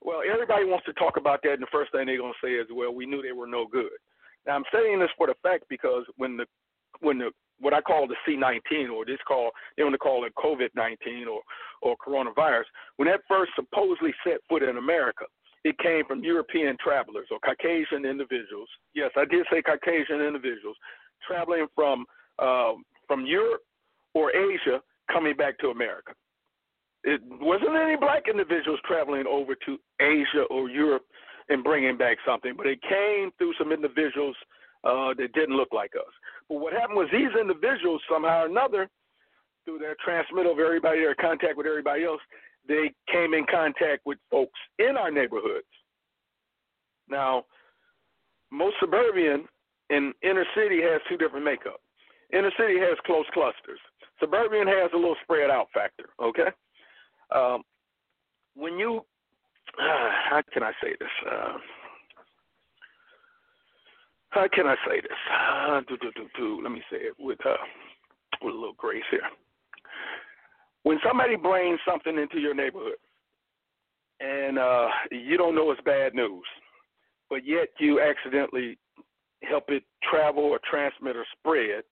[0.00, 2.52] well, everybody wants to talk about that, and the first thing they're going to say
[2.52, 3.98] is, "Well, we knew they were no good."
[4.46, 6.46] Now, I'm saying this for the fact because when the
[7.00, 10.32] when the what I call the C19, or this call they want to call it
[10.36, 11.40] COVID-19 or
[11.82, 12.64] or coronavirus,
[12.96, 15.24] when that first supposedly set foot in America,
[15.64, 18.68] it came from European travelers or Caucasian individuals.
[18.94, 20.76] Yes, I did say Caucasian individuals
[21.26, 22.06] traveling from
[22.38, 22.72] uh,
[23.06, 23.62] from Europe
[24.14, 24.80] or Asia
[25.12, 26.12] coming back to America.
[27.04, 31.04] It wasn't any black individuals traveling over to Asia or Europe
[31.48, 34.36] and bringing back something, but it came through some individuals
[34.84, 36.12] uh, that didn't look like us.
[36.48, 38.88] But what happened was these individuals, somehow or another,
[39.64, 42.20] through their transmittal of everybody, their contact with everybody else,
[42.66, 45.66] they came in contact with folks in our neighborhoods.
[47.08, 47.44] Now,
[48.50, 49.46] most suburban
[49.90, 51.80] and inner city has two different makeup.
[52.32, 53.80] Inner city has close clusters.
[54.20, 56.10] Suburban has a little spread out factor.
[56.22, 56.48] Okay.
[57.34, 57.62] Um,
[58.54, 59.00] when you,
[59.78, 61.08] uh, how can I say this?
[61.30, 61.56] Uh,
[64.30, 65.18] how can I say this?
[65.30, 66.60] Uh, do, do, do, do.
[66.62, 67.54] Let me say it with uh,
[68.42, 69.20] with a little grace here.
[70.82, 72.98] When somebody brings something into your neighborhood,
[74.20, 76.44] and uh, you don't know it's bad news,
[77.28, 78.78] but yet you accidentally
[79.42, 81.82] help it travel or transmit or spread,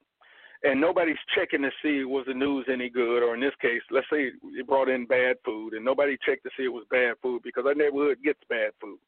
[0.62, 4.06] and nobody's checking to see was the news any good, or in this case, let's
[4.12, 7.42] say it brought in bad food, and nobody checked to see it was bad food
[7.42, 8.98] because our neighborhood gets bad food.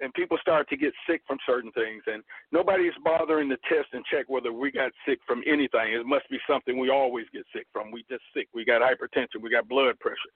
[0.00, 4.04] And people start to get sick from certain things, and nobody's bothering to test and
[4.04, 5.92] check whether we got sick from anything.
[5.92, 7.90] It must be something we always get sick from.
[7.90, 8.48] We just sick.
[8.54, 9.42] We got hypertension.
[9.42, 10.32] We got blood pressure.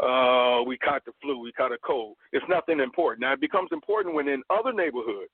[0.00, 1.38] Uh, we caught the flu.
[1.38, 2.16] We caught a cold.
[2.32, 3.22] It's nothing important.
[3.22, 5.30] Now it becomes important when in other neighborhoods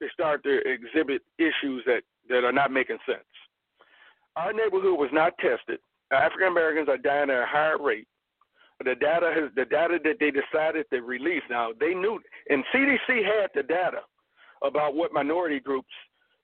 [0.00, 3.26] they start to exhibit issues that, that are not making sense.
[4.36, 5.80] Our neighborhood was not tested.
[6.12, 8.06] African Americans are dying at a higher rate.
[8.84, 11.42] The data has the data that they decided to release.
[11.50, 14.02] Now they knew, and CDC had the data
[14.62, 15.88] about what minority groups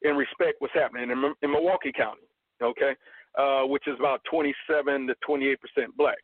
[0.03, 2.27] in respect was happening in, in Milwaukee County.
[2.63, 2.95] Okay,
[3.39, 6.19] uh, which is about 27 to 28 percent black.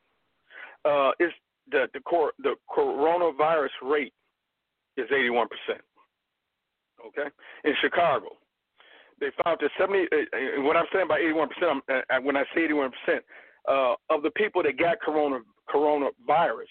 [0.85, 1.31] Uh, is
[1.71, 4.15] the the, cor- the coronavirus rate
[4.97, 5.85] is 81 percent
[7.07, 7.29] okay,
[7.65, 8.29] in Chicago.
[9.21, 11.49] They found that 70, uh, uh what I'm saying by 81%,
[11.89, 12.91] uh, when I say 81%,
[13.69, 15.41] uh, of the people that got corona,
[15.73, 16.71] coronavirus,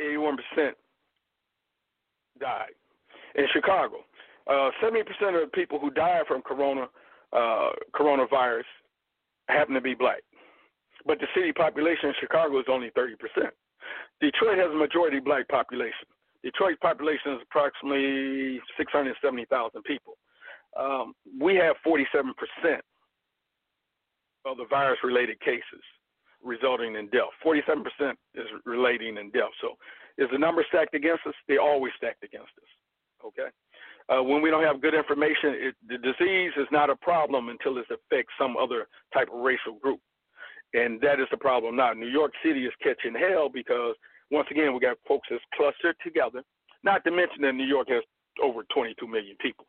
[0.00, 0.36] 81%
[2.40, 2.70] died.
[3.34, 3.96] In Chicago,
[4.48, 5.00] uh, 70%
[5.42, 6.86] of the people who died from corona
[7.32, 8.64] uh, coronavirus
[9.48, 10.20] happen to be black.
[11.06, 13.14] But the city population in Chicago is only 30%.
[14.20, 16.06] Detroit has a majority black population.
[16.44, 20.14] Detroit's population is approximately 670,000 people.
[20.78, 22.32] Um, we have 47%
[24.44, 25.82] of the virus related cases
[26.42, 27.30] resulting in death.
[27.44, 27.86] 47%
[28.34, 29.52] is relating in death.
[29.60, 29.74] So
[30.18, 31.34] is the number stacked against us?
[31.48, 32.70] They always stacked against us.
[33.26, 33.48] Okay?
[34.10, 37.78] Uh, when we don't have good information, it, the disease is not a problem until
[37.78, 40.00] it affects some other type of racial group.
[40.74, 41.92] And that is the problem now.
[41.92, 43.94] New York City is catching hell because
[44.30, 46.42] once again, we got folks that's clustered together.
[46.82, 48.02] Not to mention that New York has
[48.42, 49.66] over 22 million people.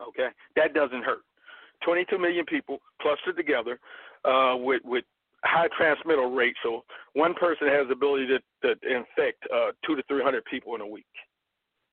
[0.00, 1.22] Okay, that doesn't hurt.
[1.84, 3.78] 22 million people clustered together
[4.24, 5.04] uh, with with
[5.44, 6.56] high transmittal rate.
[6.62, 8.38] So one person has the ability to,
[8.74, 11.06] to infect uh, two to 300 people in a week.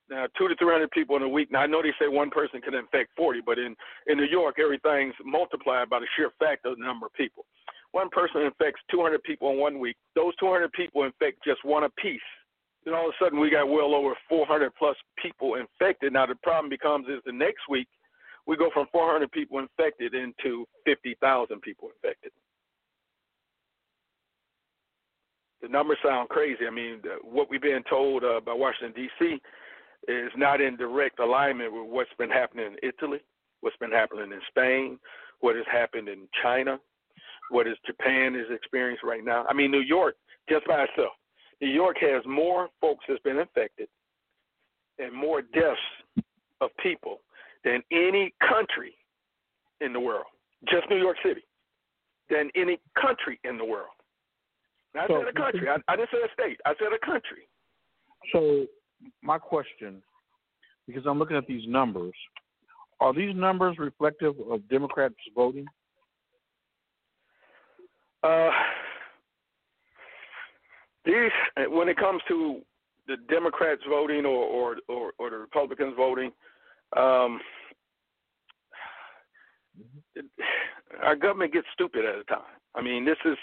[0.09, 1.51] Now, two to 300 people in a week.
[1.51, 3.75] Now, I know they say one person can infect 40, but in,
[4.07, 7.45] in New York, everything's multiplied by the sheer fact of the number of people.
[7.93, 9.95] One person infects 200 people in one week.
[10.15, 12.19] Those 200 people infect just one apiece.
[12.83, 16.11] Then all of a sudden, we got well over 400 plus people infected.
[16.11, 17.87] Now, the problem becomes is the next week,
[18.47, 22.31] we go from 400 people infected into 50,000 people infected.
[25.61, 26.65] The numbers sound crazy.
[26.67, 29.39] I mean, what we've been told uh, by Washington, D.C.,
[30.07, 33.19] is not in direct alignment with what's been happening in Italy,
[33.61, 34.97] what's been happening in Spain,
[35.41, 36.79] what has happened in China,
[37.49, 39.45] what is Japan is experiencing right now.
[39.47, 40.15] I mean, New York,
[40.49, 41.13] just by itself,
[41.61, 43.87] New York has more folks that's been infected
[44.97, 45.79] and more deaths
[46.61, 47.19] of people
[47.63, 48.95] than any country
[49.81, 50.25] in the world.
[50.69, 51.41] Just New York City,
[52.29, 53.89] than any country in the world.
[54.93, 55.67] Now, I so, said a country.
[55.69, 56.59] I, I didn't say a state.
[56.65, 57.47] I said a country.
[58.31, 58.65] So,
[59.23, 60.01] my question,
[60.87, 62.13] because I'm looking at these numbers,
[62.99, 65.65] are these numbers reflective of Democrats voting?
[68.23, 68.49] Uh,
[71.05, 71.31] these,
[71.69, 72.61] when it comes to
[73.07, 76.31] the Democrats voting or or or, or the Republicans voting,
[76.97, 77.39] um,
[80.15, 80.25] it,
[81.03, 82.57] our government gets stupid at a time.
[82.75, 83.37] I mean, this is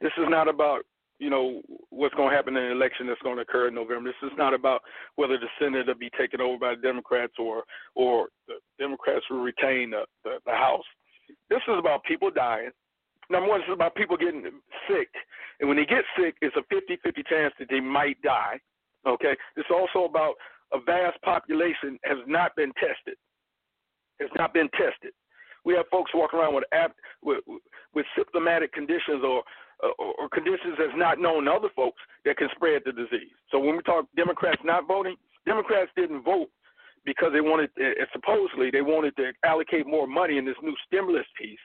[0.00, 0.82] this is not about
[1.18, 4.10] you know what's going to happen in the election that's going to occur in November.
[4.10, 4.82] This is not about
[5.16, 9.42] whether the Senate will be taken over by the Democrats or or the Democrats will
[9.42, 10.84] retain the, the, the House.
[11.48, 12.70] This is about people dying
[13.30, 14.42] number one, it's about people getting
[14.88, 15.08] sick.
[15.60, 18.58] And when they get sick, it's a 50 50 chance that they might die.
[19.06, 19.34] Okay?
[19.56, 20.34] It's also about
[20.72, 23.16] a vast population has not been tested.
[24.20, 25.12] Has not been tested.
[25.64, 26.64] We have folks walking around with,
[27.22, 27.40] with,
[27.94, 29.42] with symptomatic conditions or,
[29.98, 33.34] or, or conditions that's not known to other folks that can spread the disease.
[33.50, 36.48] So when we talk Democrats not voting, Democrats didn't vote
[37.04, 41.26] because they wanted, uh, supposedly, they wanted to allocate more money in this new stimulus
[41.38, 41.58] piece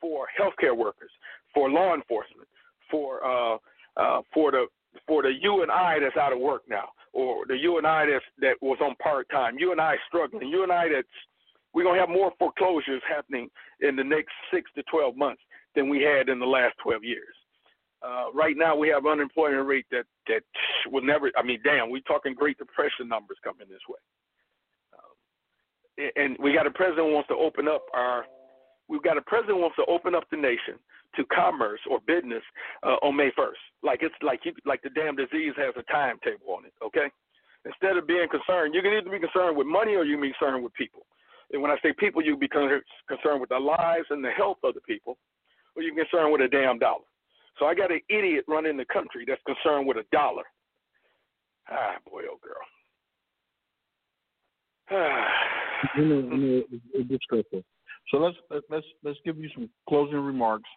[0.00, 1.10] for healthcare workers,
[1.52, 2.48] for law enforcement,
[2.90, 3.56] for uh,
[3.96, 4.66] uh, for the
[5.06, 8.06] for the you and I that's out of work now, or the you and I
[8.06, 11.08] that's that was on part time, you and I struggling, you and I that's
[11.74, 13.48] we're gonna have more foreclosures happening
[13.80, 15.42] in the next six to twelve months
[15.74, 17.34] than we had in the last twelve years.
[18.00, 20.42] Uh, right now, we have unemployment rate that that
[20.90, 21.30] will never.
[21.36, 23.98] I mean, damn, we're talking Great Depression numbers coming this way.
[24.94, 28.24] Um, and we got a president who wants to open up our
[28.88, 30.78] we've got a president who wants to open up the nation
[31.16, 32.42] to commerce or business
[32.82, 33.62] uh, on May 1st.
[33.82, 36.72] Like it's like you, like the damn disease has a timetable on it.
[36.84, 37.08] Okay,
[37.64, 40.34] instead of being concerned, you can either be concerned with money or you can be
[40.38, 41.06] concerned with people.
[41.52, 44.74] And when I say people, you be concerned with the lives and the health of
[44.74, 45.16] the people,
[45.74, 47.04] or you concerned with a damn dollar.
[47.58, 50.44] So I got an idiot running the country that's concerned with a dollar.
[51.70, 52.56] Ah, boy, oh girl.
[54.90, 55.28] Ah.
[55.96, 56.62] you know, you know,
[56.94, 57.64] it's.
[58.10, 58.36] So let's
[58.70, 60.68] let's let's give you some closing remarks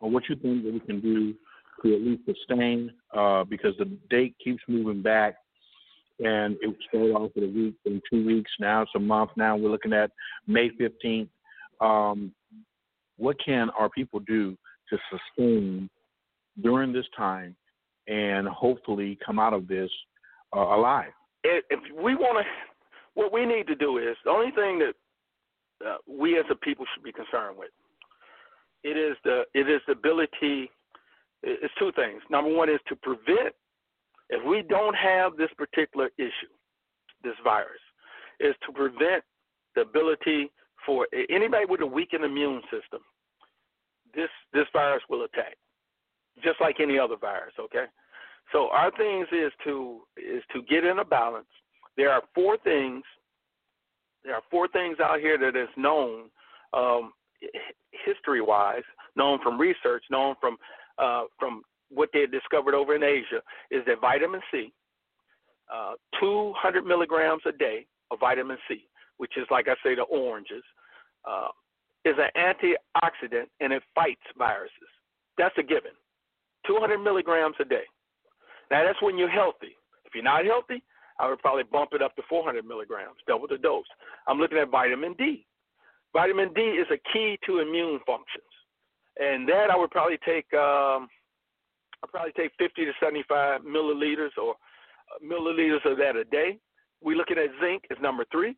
[0.00, 1.34] what you think that we can do
[1.82, 5.36] to at least sustain, uh, because the date keeps moving back,
[6.18, 8.50] and it started off with a week, then two weeks.
[8.58, 9.30] Now it's a month.
[9.36, 10.10] Now we're looking at
[10.46, 11.28] May fifteenth.
[11.80, 12.32] Um,
[13.16, 14.56] what can our people do
[14.90, 15.88] to sustain
[16.62, 17.54] during this time,
[18.08, 19.90] and hopefully come out of this
[20.56, 21.12] uh, alive?
[21.44, 22.50] If we want to,
[23.14, 24.94] what we need to do is the only thing that
[25.86, 27.70] uh, we as a people should be concerned with.
[28.84, 30.70] It is the it is the ability.
[31.42, 32.22] It's two things.
[32.30, 33.54] Number one is to prevent.
[34.30, 36.52] If we don't have this particular issue,
[37.22, 37.80] this virus,
[38.40, 39.24] is to prevent
[39.74, 40.50] the ability
[40.84, 43.00] for anybody with a weakened immune system.
[44.14, 45.56] This this virus will attack,
[46.42, 47.54] just like any other virus.
[47.58, 47.84] Okay,
[48.52, 51.46] so our things is to is to get in a balance.
[51.96, 53.02] There are four things
[54.24, 56.30] there are four things out here that is known
[56.72, 57.12] um,
[58.04, 58.82] history-wise,
[59.16, 60.56] known from research, known from
[60.98, 64.72] uh, from what they discovered over in Asia, is that vitamin C,
[65.72, 68.86] uh, 200 milligrams a day of vitamin C,
[69.18, 70.64] which is like I say the oranges,
[71.28, 71.48] uh,
[72.04, 74.90] is an antioxidant and it fights viruses.
[75.36, 75.92] That's a given.
[76.66, 77.84] 200 milligrams a day.
[78.70, 79.76] Now that's when you're healthy.
[80.04, 80.82] If you're not healthy,
[81.18, 83.84] I would probably bump it up to 400 milligrams, double the dose.
[84.26, 85.46] I'm looking at vitamin D.
[86.18, 88.50] Vitamin D is a key to immune functions,
[89.20, 90.52] and that I would probably take.
[90.52, 91.06] Um,
[92.02, 96.58] I'll probably take 50 to 75 milliliters or uh, milliliters of that a day.
[97.00, 98.56] We're looking at zinc is number three.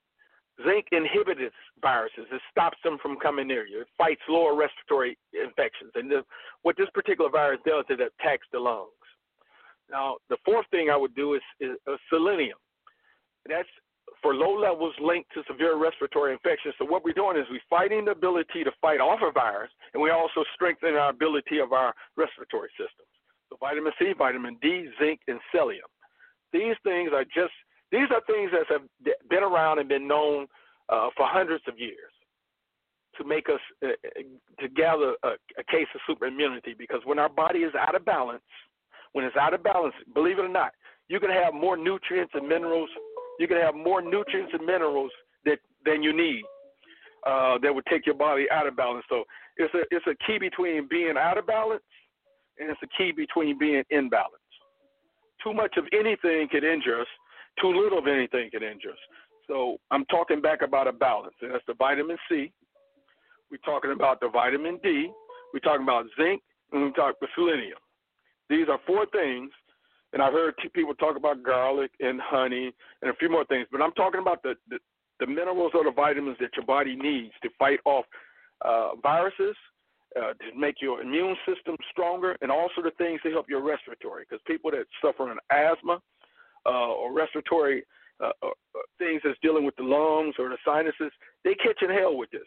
[0.67, 2.25] Zinc inhibits viruses.
[2.33, 3.83] It stops them from coming near you.
[3.83, 5.93] It fights lower respiratory infections.
[5.95, 6.23] And the,
[6.63, 8.89] what this particular virus does is it attacks the lungs.
[9.91, 12.59] Now, the fourth thing I would do is, is uh, selenium.
[13.47, 13.69] That's
[14.23, 16.75] for low levels linked to severe respiratory infections.
[16.79, 20.03] So what we're doing is we're fighting the ability to fight off a virus, and
[20.03, 23.09] we also strengthen our ability of our respiratory systems.
[23.49, 25.89] So vitamin C, vitamin D, zinc, and selenium.
[26.53, 27.55] These things are just
[27.91, 28.87] these are things that have
[29.29, 30.47] been around and been known
[30.89, 32.13] uh, for hundreds of years
[33.19, 33.89] to make us uh,
[34.61, 38.05] to gather a, a case of super immunity because when our body is out of
[38.05, 38.43] balance
[39.13, 40.73] when it's out of balance, believe it or not,
[41.09, 42.89] you can have more nutrients and minerals.
[43.41, 45.11] You can have more nutrients and minerals
[45.47, 46.43] that than you need
[47.27, 49.07] uh, that would take your body out of balance.
[49.09, 49.25] So
[49.57, 51.83] it's a it's a key between being out of balance
[52.59, 54.35] and it's a key between being in balance.
[55.43, 57.07] Too much of anything can injure us.
[57.63, 59.03] Too little of anything can injure us.
[59.49, 62.53] So I'm talking back about a balance, and that's the vitamin C.
[63.51, 65.11] We're talking about the vitamin D.
[65.55, 67.81] We're talking about zinc, and we talk about selenium.
[68.51, 69.51] These are four things,
[70.13, 73.81] and I've heard people talk about garlic and honey and a few more things, but
[73.81, 74.79] I'm talking about the, the,
[75.21, 78.05] the minerals or the vitamins that your body needs to fight off
[78.65, 79.57] uh, viruses,
[80.19, 84.25] uh, to make your immune system stronger, and also the things to help your respiratory.
[84.29, 86.01] Because people that suffer from asthma
[86.67, 87.85] uh, or respiratory
[88.21, 88.49] uh, uh,
[88.99, 91.13] things that's dealing with the lungs or the sinuses,
[91.45, 92.43] they catch in hell with this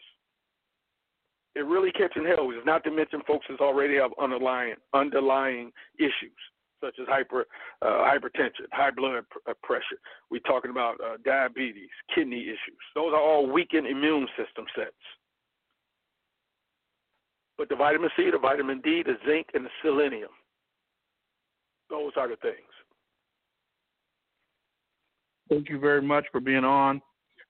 [1.56, 2.50] it really catching hell.
[2.50, 6.34] Is not to mention folks that already have underlying underlying issues
[6.84, 7.46] such as hyper
[7.82, 9.98] uh, hypertension, high blood pr- uh, pressure.
[10.30, 12.82] We're talking about uh, diabetes, kidney issues.
[12.94, 14.92] Those are all weakened immune system sets.
[17.56, 20.30] But the vitamin C, the vitamin D, the zinc, and the selenium.
[21.88, 22.56] Those are the things.
[25.48, 27.00] Thank you very much for being on.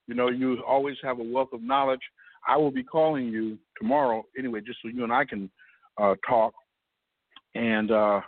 [0.06, 2.00] You know, you always have a wealth of knowledge.
[2.46, 5.50] I will be calling you tomorrow anyway, just so you and I can
[5.96, 6.52] uh, talk
[7.54, 8.20] and uh,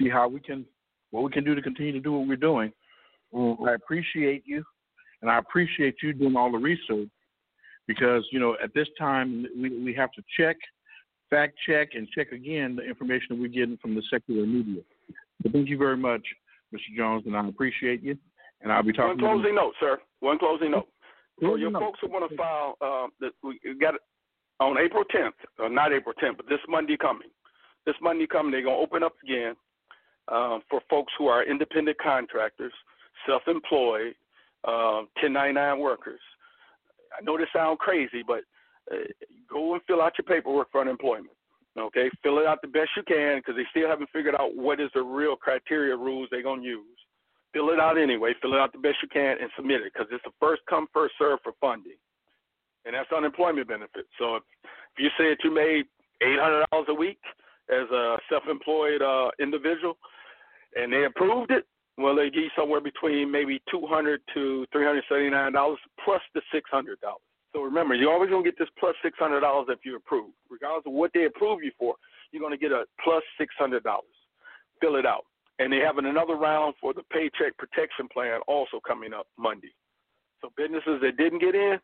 [0.00, 0.64] see how we can,
[1.10, 2.72] what we can do to continue to do what we're doing.
[3.34, 4.64] I appreciate you,
[5.20, 7.08] and I appreciate you doing all the research
[7.86, 10.56] because you know at this time we we have to check,
[11.28, 14.82] fact check, and check again the information that we're getting from the secular media.
[15.42, 16.22] But thank you very much,
[16.74, 16.96] Mr.
[16.96, 18.16] Jones, and I appreciate you.
[18.62, 19.22] And I'll be talking.
[19.22, 19.98] One closing note, sir.
[20.20, 20.88] One closing note.
[21.38, 21.80] Closing For your note.
[21.80, 24.00] folks who want to file, uh, that we got it
[24.60, 27.28] on April 10th, or not April 10th, but this Monday coming.
[27.84, 29.54] This Monday coming, they're gonna open up again
[30.28, 32.72] um, for folks who are independent contractors,
[33.26, 34.14] self-employed,
[34.64, 36.20] um, 1099 workers.
[37.16, 38.40] I know this sounds crazy, but
[38.92, 38.96] uh,
[39.48, 41.30] go and fill out your paperwork for unemployment.
[41.78, 44.80] Okay, fill it out the best you can because they still haven't figured out what
[44.80, 46.98] is the real criteria rules they're gonna use.
[47.52, 48.32] Fill it out anyway.
[48.40, 50.86] Fill it out the best you can and submit it because it's a first come
[50.92, 51.98] first serve for funding,
[52.86, 54.08] and that's unemployment benefits.
[54.18, 54.42] So if,
[54.96, 55.84] if you say that you made
[56.22, 57.20] eight hundred dollars a week
[57.68, 59.98] as a self-employed uh, individual,
[60.76, 61.64] and they approved it,
[61.98, 66.20] well, they give you somewhere between maybe two hundred to three hundred seventy-nine dollars plus
[66.34, 67.22] the six hundred dollars.
[67.54, 70.84] So remember, you're always gonna get this plus six hundred dollars if you approve, regardless
[70.86, 71.94] of what they approve you for.
[72.30, 74.04] You're gonna get a plus six hundred dollars.
[74.80, 75.24] Fill it out,
[75.58, 79.72] and they're having another round for the Paycheck Protection Plan also coming up Monday.
[80.42, 81.78] So businesses that didn't get in,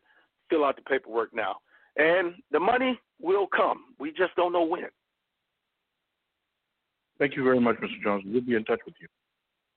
[0.49, 1.55] fill out the paperwork now,
[1.97, 3.85] and the money will come.
[3.99, 4.89] We just don't know when.
[7.23, 8.03] Thank you very much, Mr.
[8.03, 8.25] Jones.
[8.27, 9.07] We'll be in touch with you.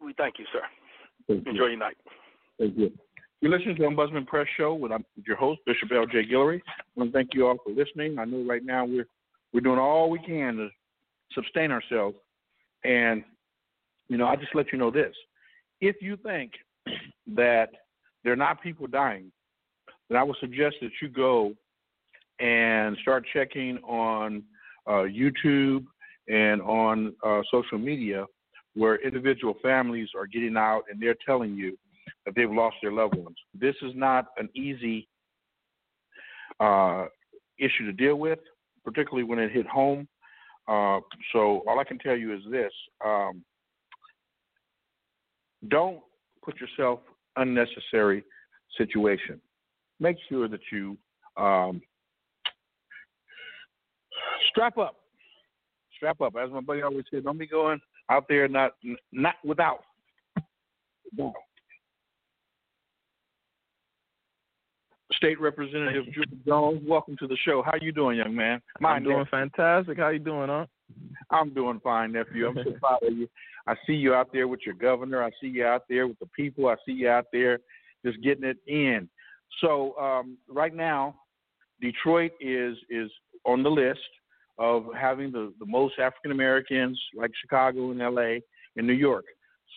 [0.04, 0.62] We thank you, sir.
[1.28, 1.52] Thank you.
[1.52, 1.96] Enjoy your night.
[2.58, 2.90] Thank you.
[3.40, 6.24] You're listening to the Ombudsman Press Show with I'm your host, Bishop L.J.
[6.28, 6.60] Guillory.
[6.66, 8.18] I want to thank you all for listening.
[8.18, 9.06] I know right now we're
[9.52, 10.68] we're doing all we can to
[11.40, 12.16] sustain ourselves.
[12.82, 13.22] And,
[14.08, 15.14] you know, I just let you know this.
[15.80, 16.50] If you think
[17.36, 17.68] that
[18.24, 19.30] there are not people dying,
[20.10, 21.54] then I would suggest that you go
[22.40, 24.42] and start checking on
[24.88, 25.84] uh, YouTube
[26.28, 28.24] and on uh, social media
[28.74, 31.78] where individual families are getting out and they're telling you
[32.24, 33.36] that they've lost their loved ones.
[33.58, 35.08] This is not an easy
[36.60, 37.06] uh,
[37.58, 38.38] issue to deal with,
[38.84, 40.06] particularly when it hit home.
[40.68, 41.00] Uh,
[41.32, 42.72] so all I can tell you is this:
[43.04, 43.44] um,
[45.68, 46.00] don't
[46.44, 47.00] put yourself
[47.36, 48.24] in unnecessary
[48.76, 49.40] situation.
[50.00, 50.96] Make sure that you
[51.36, 51.80] um,
[54.48, 54.96] strap up.
[55.96, 56.34] Strap up.
[56.36, 57.80] As my buddy always said, don't be going
[58.10, 58.72] out there not
[59.12, 59.80] not without.
[61.16, 61.32] No.
[65.12, 67.62] State Representative Drew Jones, welcome to the show.
[67.64, 68.60] How you doing, young man?
[68.84, 69.30] I'm doing nephew.
[69.30, 69.96] fantastic.
[69.98, 70.66] How you doing, huh?
[71.30, 72.48] I'm doing fine, nephew.
[72.48, 73.28] I'm so proud of you.
[73.66, 75.22] I see you out there with your governor.
[75.22, 76.68] I see you out there with the people.
[76.68, 77.58] I see you out there
[78.04, 79.08] just getting it in.
[79.60, 81.16] So um, right now,
[81.80, 83.10] Detroit is is
[83.44, 84.00] on the list
[84.58, 88.38] of having the, the most African Americans, like Chicago and LA
[88.76, 89.24] and New York.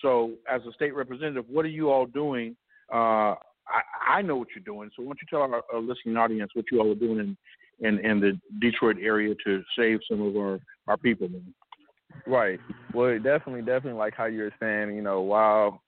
[0.02, 2.56] So as a state representative, what are you all doing?
[2.92, 3.36] Uh,
[3.68, 4.90] I, I know what you're doing.
[4.96, 7.88] So why don't you tell our, our listening audience what you all are doing in,
[7.88, 11.30] in, in the Detroit area to save some of our, our people?
[12.26, 12.60] Right.
[12.94, 15.82] Well, definitely, definitely like how you were saying, you know, while,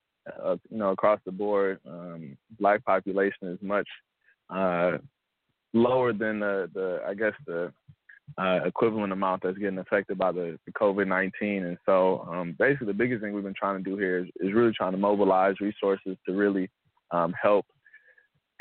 [0.43, 3.87] uh, you know, across the board, um, black population is much
[4.49, 4.97] uh,
[5.73, 7.71] lower than the, the, I guess, the
[8.38, 11.65] uh, equivalent amount that's getting affected by the, the COVID 19.
[11.65, 14.53] And so um, basically, the biggest thing we've been trying to do here is, is
[14.53, 16.69] really trying to mobilize resources to really
[17.11, 17.65] um, help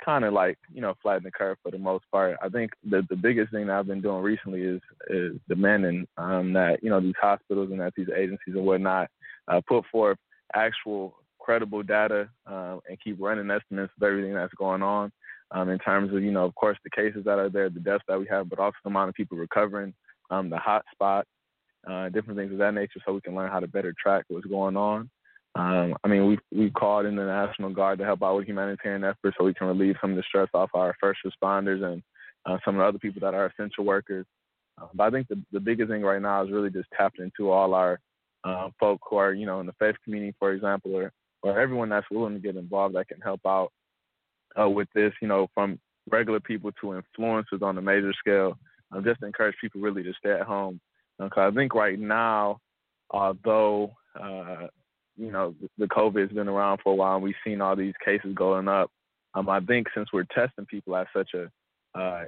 [0.05, 2.37] kind of like you know flatten the curve for the most part.
[2.43, 6.53] I think the the biggest thing that I've been doing recently is is demanding um,
[6.55, 9.09] that you know these hospitals and that these agencies and whatnot
[9.49, 10.19] uh, put forth
[10.55, 15.11] actual credible data um, and keep running estimates of everything that's going on
[15.53, 18.05] um, in terms of you know of course the cases that are there, the deaths
[18.09, 19.95] that we have, but also the amount of people recovering,
[20.31, 21.27] um, the hot spot,
[21.89, 24.47] uh, different things of that nature, so we can learn how to better track what's
[24.47, 25.11] going on.
[25.57, 29.05] Um, I mean, we've we've called in the National Guard to help out with humanitarian
[29.05, 32.03] efforts, so we can relieve some of the stress off our first responders and
[32.47, 34.27] uh, some of the other people that are essential workers.
[34.81, 37.51] Uh, but I think the the biggest thing right now is really just tapping into
[37.51, 37.99] all our
[38.45, 41.89] uh, folk who are, you know, in the faith community, for example, or or everyone
[41.89, 43.73] that's willing to get involved that can help out
[44.59, 45.13] uh, with this.
[45.21, 45.79] You know, from
[46.11, 48.59] regular people to influencers on a major scale.
[48.93, 50.81] Um, just encourage people really to stay at home,
[51.19, 52.59] because I think right now,
[53.11, 54.67] although uh,
[55.17, 57.95] you know, the COVID has been around for a while and we've seen all these
[58.05, 58.91] cases going up.
[59.35, 62.25] Um, I think since we're testing people at such a uh,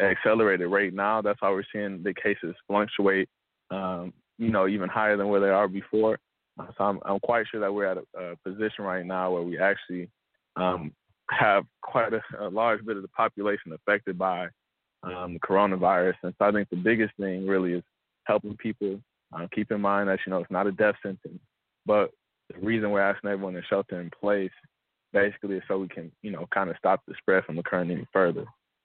[0.00, 1.20] accelerated rate now.
[1.22, 3.28] That's why we're seeing the cases fluctuate,
[3.70, 6.18] um, you know, even higher than where they are before.
[6.58, 9.58] So I'm, I'm quite sure that we're at a, a position right now where we
[9.58, 10.08] actually
[10.56, 10.92] um,
[11.30, 14.48] have quite a, a, large bit of the population affected by
[15.02, 16.14] um, coronavirus.
[16.22, 17.82] And so I think the biggest thing really is
[18.24, 19.00] helping people
[19.32, 21.40] uh, keep in mind that you know it's not a death sentence,
[21.86, 22.10] but
[22.52, 24.50] the reason we're asking everyone to shelter in place
[25.12, 28.06] basically is so we can you know kind of stop the spread from occurring any
[28.12, 28.44] further.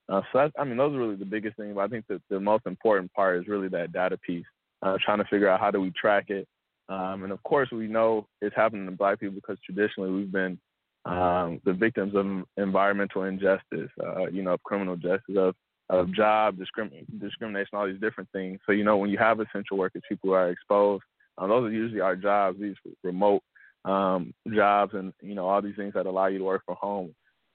[0.10, 1.74] Uh, so I mean those are really the biggest things.
[1.76, 4.46] But I think that the most important part is really that data piece,
[4.82, 6.48] uh, trying to figure out how do we track it.
[6.90, 10.60] Um, and of course, we know it's happening to Black people because traditionally we've been
[11.06, 12.26] um, the victims of
[12.58, 15.56] environmental injustice, uh, you know, of criminal justice, of
[15.90, 18.60] of job discrim- discrimination, all these different things.
[18.66, 21.04] So you know, when you have essential workers, people who are exposed,
[21.38, 23.42] um, those are usually our jobs, these remote
[23.86, 27.14] um, jobs, and you know, all these things that allow you to work from home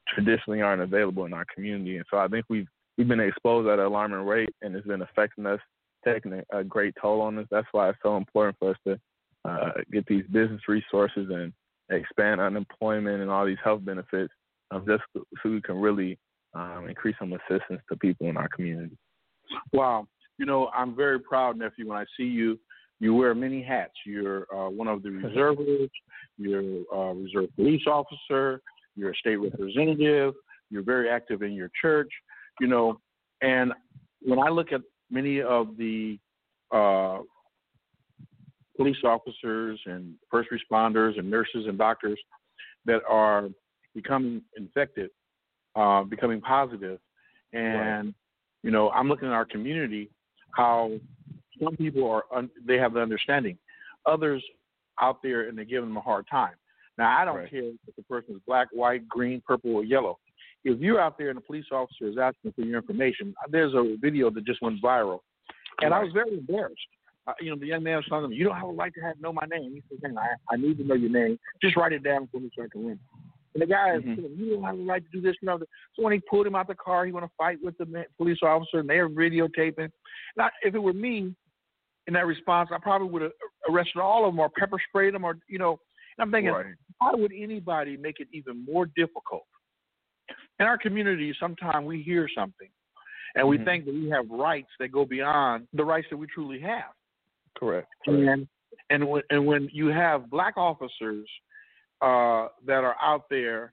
[0.09, 1.97] traditionally aren't available in our community.
[1.97, 5.03] And so I think we've we've been exposed at an alarming rate, and it's been
[5.03, 5.61] affecting us,
[6.05, 7.47] taking a great toll on us.
[7.51, 9.01] That's why it's so important for us to
[9.45, 11.53] uh, get these business resources and
[11.91, 14.33] expand unemployment and all these health benefits,
[14.71, 16.19] um, just so we can really
[16.55, 18.97] um, increase some assistance to people in our community.
[19.73, 20.07] Wow.
[20.39, 22.59] You know, I'm very proud, nephew, when I see you.
[23.01, 23.93] You wear many hats.
[24.05, 25.95] You're uh, one of the reservists.
[26.37, 28.61] You're a reserve police officer.
[28.97, 30.35] You're a state representative.
[30.71, 32.11] You're very active in your church.
[32.61, 33.01] You know,
[33.41, 33.73] and
[34.21, 34.81] when I look at
[35.11, 36.19] many of the
[36.73, 37.19] uh,
[38.79, 42.19] police officers and first responders and nurses and doctors
[42.87, 43.49] that are
[43.95, 45.11] becoming infected,
[45.77, 47.01] uh, becoming positive.
[47.53, 48.15] And, right.
[48.63, 50.11] you know, I'm looking at our community,
[50.53, 50.93] how
[51.63, 53.59] some people are, un- they have the understanding.
[54.07, 54.43] Others
[55.01, 56.55] out there and they're giving them a hard time.
[56.97, 57.51] Now, I don't right.
[57.51, 60.19] care if the person is black, white, green, purple, or yellow.
[60.65, 63.97] If you're out there and a police officer is asking for your information, there's a
[64.01, 65.21] video that just went viral.
[65.81, 66.01] And right.
[66.01, 66.81] I was very embarrassed
[67.29, 69.01] uh, you know, the young man was telling him, "You don't have a right to
[69.01, 71.39] have know my name." He said, "I, I need to know your name.
[71.63, 72.99] Just write it down for me so I can win."
[73.55, 74.41] And the guy is, mm-hmm.
[74.41, 76.55] "You don't have a right to do this." You know, so when he pulled him
[76.55, 79.91] out the car, he went to fight with the police officer, and they're videotaping.
[80.37, 81.35] Now, if it were me
[82.07, 83.33] in that response, I probably would have
[83.69, 85.79] arrested all of them or pepper sprayed them, or you know.
[86.17, 86.67] And I'm thinking, right.
[86.99, 89.45] why would anybody make it even more difficult?
[90.59, 92.69] In our community, sometimes we hear something,
[93.35, 93.67] and we mm-hmm.
[93.67, 96.91] think that we have rights that go beyond the rights that we truly have.
[97.59, 97.89] Correct.
[98.07, 98.47] And
[98.91, 101.29] and when and when you have black officers
[102.01, 103.73] uh, that are out there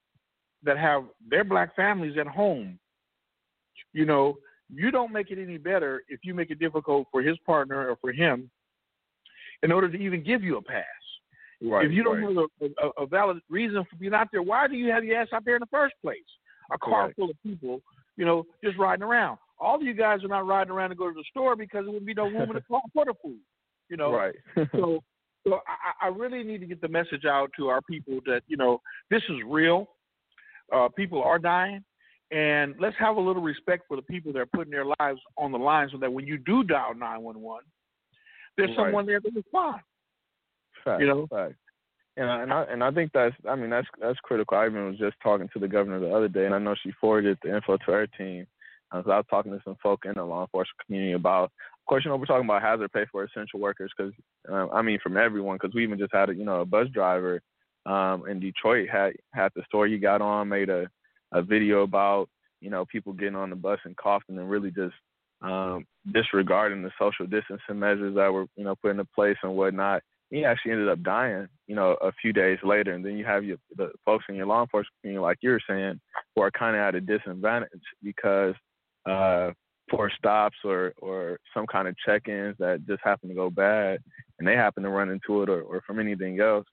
[0.63, 2.79] that have their black families at home,
[3.93, 4.35] you know,
[4.73, 7.95] you don't make it any better if you make it difficult for his partner or
[7.97, 8.49] for him
[9.63, 10.83] in order to even give you a pass.
[11.61, 12.47] Right, if you don't right.
[12.61, 15.17] have a, a, a, valid reason for being out there, why do you have your
[15.17, 16.17] ass out there in the first place?
[16.73, 17.15] A car right.
[17.15, 17.81] full of people,
[18.17, 19.37] you know, just riding around.
[19.57, 21.93] All of you guys are not riding around to go to the store because there
[21.93, 23.39] would be no room in the car for the food.
[23.89, 24.35] You know, right?
[24.71, 24.99] so,
[25.47, 28.57] so I, I really need to get the message out to our people that you
[28.57, 29.89] know this is real.
[30.73, 31.83] Uh, people are dying,
[32.31, 35.51] and let's have a little respect for the people that are putting their lives on
[35.51, 37.63] the line, so that when you do dial nine one one,
[38.57, 38.77] there's right.
[38.77, 39.81] someone there to respond.
[40.83, 41.55] Fact, you know, fact.
[42.17, 44.57] And I, and I and I think that's I mean that's that's critical.
[44.57, 46.91] I even was just talking to the governor the other day, and I know she
[46.99, 48.47] forwarded the info to her team.
[48.91, 51.51] Uh, so I was talking to some folk in the law enforcement community about
[51.85, 54.11] of course, you know, we're talking about hazard pay for essential workers because,
[54.51, 56.87] uh, I mean, from everyone, because we even just had, a, you know, a bus
[56.91, 57.43] driver
[57.85, 60.87] um, in Detroit had had the story he got on, made a,
[61.31, 62.27] a video about,
[62.59, 64.95] you know, people getting on the bus and coughing and really just
[65.43, 70.01] um, disregarding the social distancing measures that were, you know, put into place and whatnot.
[70.31, 72.93] He actually ended up dying, you know, a few days later.
[72.93, 75.61] And then you have your, the folks in your law enforcement community, like you were
[75.69, 76.01] saying,
[76.35, 77.69] who are kind of at a disadvantage
[78.01, 78.55] because
[79.07, 79.51] uh,
[79.89, 83.99] for stops or or some kind of check-ins that just happen to go bad
[84.39, 86.65] and they happen to run into it or, or from anything else.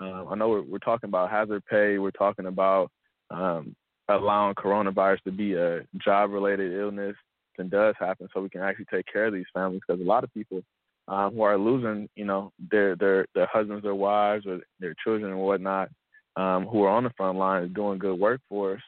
[0.00, 1.98] Um, I know we're, we're talking about hazard pay.
[1.98, 2.90] We're talking about
[3.30, 3.74] um,
[4.08, 7.16] allowing coronavirus to be a job-related illness
[7.56, 10.24] that does happen, so we can actually take care of these families because a lot
[10.24, 10.62] of people
[11.08, 15.32] um, who are losing, you know, their their their husbands or wives or their children
[15.32, 15.88] and whatnot,
[16.36, 18.80] um, who are on the front lines doing good work for us.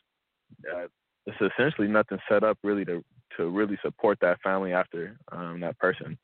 [0.73, 0.87] Uh,
[1.27, 3.03] it's essentially nothing set up really to
[3.37, 6.19] to really support that family after um, that person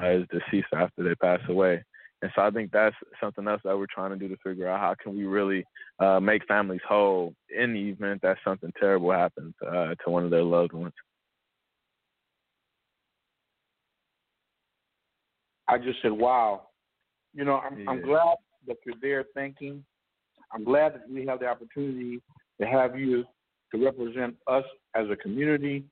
[0.00, 1.82] uh, is deceased after they pass away.
[2.22, 4.80] And so I think that's something else that we're trying to do to figure out
[4.80, 5.64] how can we really
[5.98, 10.30] uh, make families whole in the event that something terrible happens uh, to one of
[10.30, 10.94] their loved ones.
[15.68, 16.68] I just said, "Wow,"
[17.34, 17.90] you know, I'm, yeah.
[17.90, 18.36] I'm glad
[18.68, 19.84] that you're there thinking.
[20.52, 22.20] I'm glad that we have the opportunity
[22.60, 23.24] to have you
[23.74, 25.84] to represent us as a community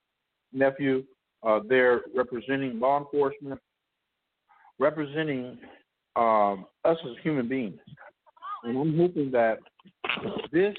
[0.53, 1.03] nephew.
[1.43, 3.59] Uh, they're representing law enforcement,
[4.79, 5.57] representing
[6.15, 7.79] um, us as human beings.
[8.63, 9.57] And I'm hoping that
[10.51, 10.75] this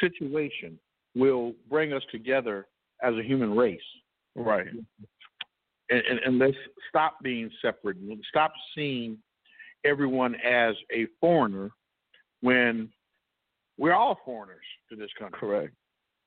[0.00, 0.78] situation
[1.14, 2.66] will bring us together
[3.02, 3.80] as a human race.
[4.34, 4.66] Right.
[5.90, 6.56] And, and, and let's
[6.88, 7.96] stop being separate.
[8.28, 9.18] Stop seeing
[9.84, 11.70] everyone as a foreigner
[12.40, 12.90] when
[13.78, 15.38] we're all foreigners to this country.
[15.38, 15.74] Correct.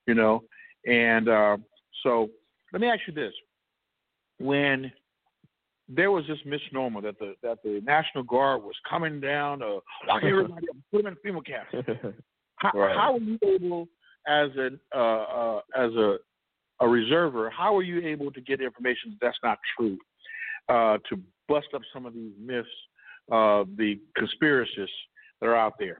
[0.05, 0.43] You know,
[0.87, 1.57] and uh,
[2.03, 2.29] so
[2.73, 3.33] let me ask you this:
[4.39, 4.91] when
[5.89, 10.23] there was this misnomer that the that the National Guard was coming down to lock
[10.23, 11.73] everybody up, put them in FEMA camps.
[12.59, 12.95] How, Right.
[12.95, 13.87] how were you able,
[14.27, 16.17] as an uh, uh, as a
[16.79, 19.95] a reserver, how are you able to get information that's not true,
[20.69, 22.67] uh, to bust up some of these myths,
[23.31, 24.87] uh, the conspiracists
[25.39, 25.99] that are out there?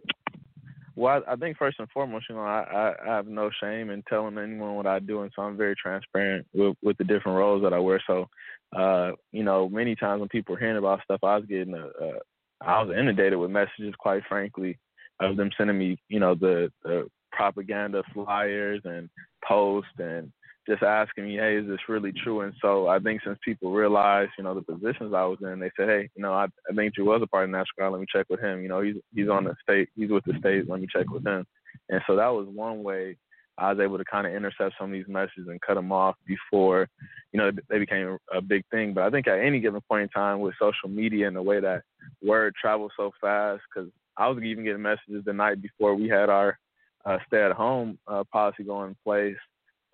[0.98, 3.92] Well, I, I think first and foremost, you know, I, I, I have no shame
[3.92, 7.38] in telling anyone what I do, and so I'm very transparent with, with the different
[7.38, 8.02] roles that I wear.
[8.08, 8.28] So,
[8.76, 11.86] uh, you know, many times when people are hearing about stuff, I was getting a,
[11.86, 12.14] a
[12.62, 14.80] I was inundated with messages, quite frankly,
[15.20, 19.08] of them sending me, you know, the, the propaganda flyers and
[19.48, 20.32] posts and
[20.68, 22.42] just asking me, hey, is this really true?
[22.42, 25.72] And so I think since people realized, you know, the positions I was in, they
[25.78, 27.94] said, hey, you know, I, I think Drew was a part of National Guard.
[27.94, 28.62] Let me check with him.
[28.62, 30.70] You know, he's he's on the state, he's with the state.
[30.70, 31.46] Let me check with him.
[31.90, 33.18] And so that was one way
[33.58, 36.16] I was able to kind of intercept some of these messages and cut them off
[36.28, 36.88] before,
[37.32, 38.94] you know, they became a big thing.
[38.94, 41.60] But I think at any given point in time with social media and the way
[41.60, 41.82] that
[42.22, 46.30] word travels so fast, because I was even getting messages the night before we had
[46.30, 46.60] our
[47.06, 49.38] uh, stay-at-home uh, policy going in place.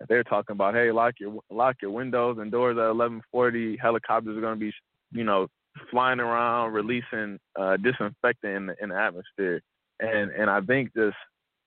[0.08, 3.78] They're talking about, hey, lock your lock your windows and doors at 11:40.
[3.80, 4.72] Helicopters are going to be,
[5.12, 5.46] you know,
[5.90, 9.60] flying around, releasing uh, disinfectant in the, in the atmosphere.
[10.00, 11.16] And and I think just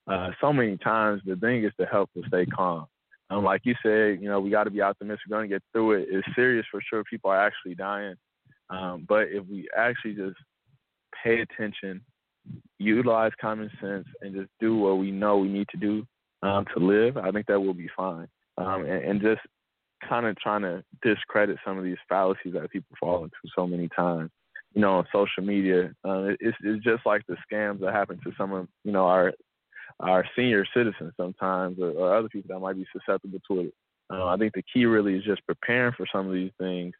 [0.07, 2.85] uh, so many times the thing is to help to stay calm.
[3.29, 5.25] Um, like you said, you know, we got to be optimistic.
[5.29, 6.07] We're going to get through it.
[6.09, 7.03] It's serious for sure.
[7.03, 8.15] People are actually dying.
[8.69, 10.37] Um, but if we actually just
[11.23, 12.01] pay attention,
[12.79, 16.05] utilize common sense, and just do what we know we need to do
[16.43, 18.27] um, to live, I think that will be fine.
[18.57, 19.41] Um, and, and just
[20.07, 23.89] kind of trying to discredit some of these fallacies that people fall into so many
[23.95, 24.31] times.
[24.73, 28.31] You know, on social media, uh, it's, it's just like the scams that happen to
[28.37, 29.33] some of you know our
[29.99, 33.73] our senior citizens sometimes, or, or other people that might be susceptible to it.
[34.11, 36.93] Uh, I think the key really is just preparing for some of these things.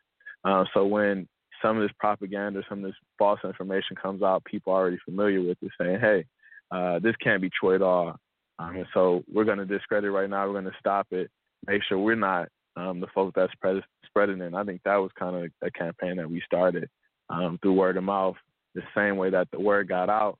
[0.43, 1.27] Uh, so when
[1.61, 5.41] some of this propaganda, some of this false information comes out, people are already familiar
[5.41, 6.25] with it, saying, "Hey,
[6.71, 8.17] uh, this can't be true at all."
[8.59, 10.45] Um, and so we're going to discredit right now.
[10.45, 11.29] We're going to stop it.
[11.67, 14.47] Make sure we're not um, the folks that's spread spreading it.
[14.47, 16.89] And I think that was kind of a campaign that we started
[17.29, 18.35] um, through word of mouth.
[18.75, 20.37] The same way that the word got out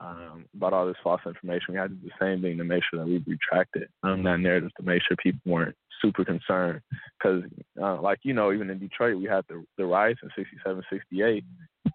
[0.00, 2.82] um, about all this false information, we had to do the same thing to make
[2.88, 6.80] sure that we retracted um, that narrative to make sure people weren't super concerned.
[7.18, 7.42] Because,
[7.80, 11.44] uh, like you know, even in Detroit, we had the the riots in '67, '68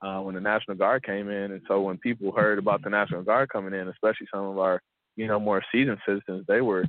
[0.01, 3.23] uh, when the National Guard came in, and so when people heard about the National
[3.23, 4.82] Guard coming in, especially some of our
[5.16, 6.86] you know more seasoned citizens, they were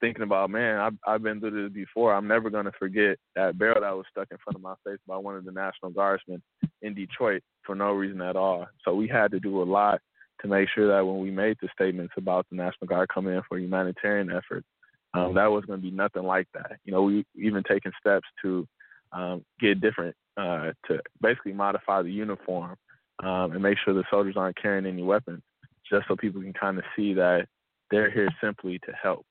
[0.00, 2.14] thinking about, man, I've, I've been through this before.
[2.14, 5.00] I'm never going to forget that barrel that was stuck in front of my face
[5.06, 6.42] by one of the National Guardsmen
[6.82, 8.66] in Detroit for no reason at all.
[8.84, 10.00] So we had to do a lot
[10.42, 13.42] to make sure that when we made the statements about the National Guard coming in
[13.48, 14.66] for humanitarian efforts,
[15.14, 16.78] um, that was going to be nothing like that.
[16.84, 18.68] You know, we even taken steps to
[19.12, 22.76] um, get different, uh, to basically modify the uniform
[23.24, 25.42] um, and make sure the soldiers aren't carrying any weapons,
[25.90, 27.48] just so people can kind of see that
[27.90, 29.24] they're here simply to help,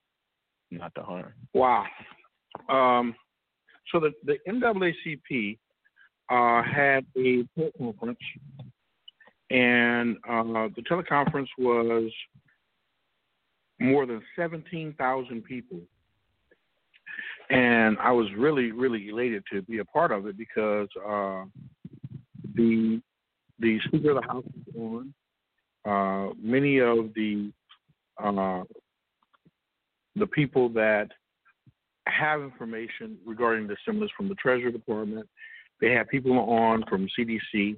[0.72, 1.34] not to harm.
[1.54, 1.86] Wow.
[2.70, 3.16] Um,
[3.92, 5.58] so the, the NAACP
[6.30, 8.18] uh, had a teleconference,
[9.50, 12.12] and uh, the teleconference was
[13.80, 15.80] more than 17,000 people.
[17.50, 21.46] And I was really, really elated to be a part of it because uh,
[22.56, 23.02] the
[23.60, 24.44] the Speaker of the House
[24.74, 25.14] was on.
[25.86, 27.52] Uh, many of the
[28.24, 28.64] uh,
[30.16, 31.10] the people that
[32.08, 35.28] have information regarding the stimulus from the Treasury Department.
[35.82, 37.78] They have people on from CDC,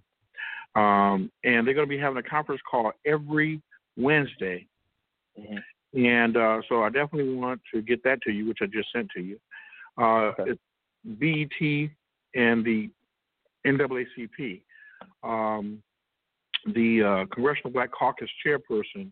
[0.75, 3.61] um, and they're going to be having a conference call every
[3.97, 4.65] Wednesday.
[5.93, 9.09] And uh, so I definitely want to get that to you, which I just sent
[9.15, 9.39] to you.
[9.97, 10.61] Uh, it's
[11.03, 11.89] BET
[12.35, 12.89] and the
[13.65, 14.61] NAACP.
[15.23, 15.81] Um,
[16.73, 19.11] the uh, Congressional Black Caucus chairperson,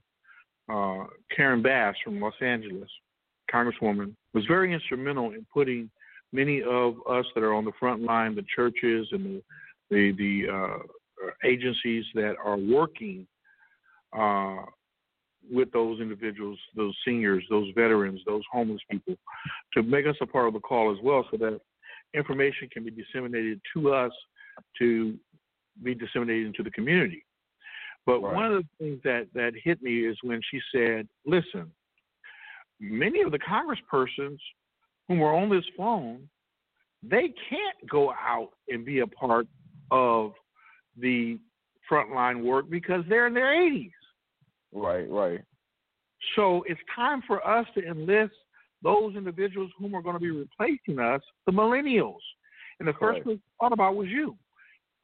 [0.70, 1.06] uh,
[1.36, 2.90] Karen Bass from Los Angeles,
[3.54, 5.90] Congresswoman, was very instrumental in putting
[6.34, 9.42] many of us that are on the front line, the churches and the
[9.90, 10.78] the, the uh,
[11.46, 13.26] agencies that are working
[14.18, 14.58] uh,
[15.50, 19.16] with those individuals, those seniors, those veterans, those homeless people,
[19.74, 21.60] to make us a part of the call as well, so that
[22.14, 24.12] information can be disseminated to us
[24.78, 25.18] to
[25.84, 27.24] be disseminated into the community.
[28.08, 28.34] But Right.
[28.34, 31.72] one of the things that that hit me is when she said, "Listen,
[32.80, 34.40] many of the congresspersons
[35.08, 36.30] whom are on this phone,
[37.04, 39.46] they can't go out and be a part
[39.92, 40.34] of
[40.96, 41.38] the
[41.90, 43.92] frontline work because they're in their 80s.
[44.72, 45.42] Right, right.
[46.36, 48.36] So it's time for us to enlist
[48.82, 52.20] those individuals whom are going to be replacing us, the millennials.
[52.80, 54.38] And the first I thought about was you.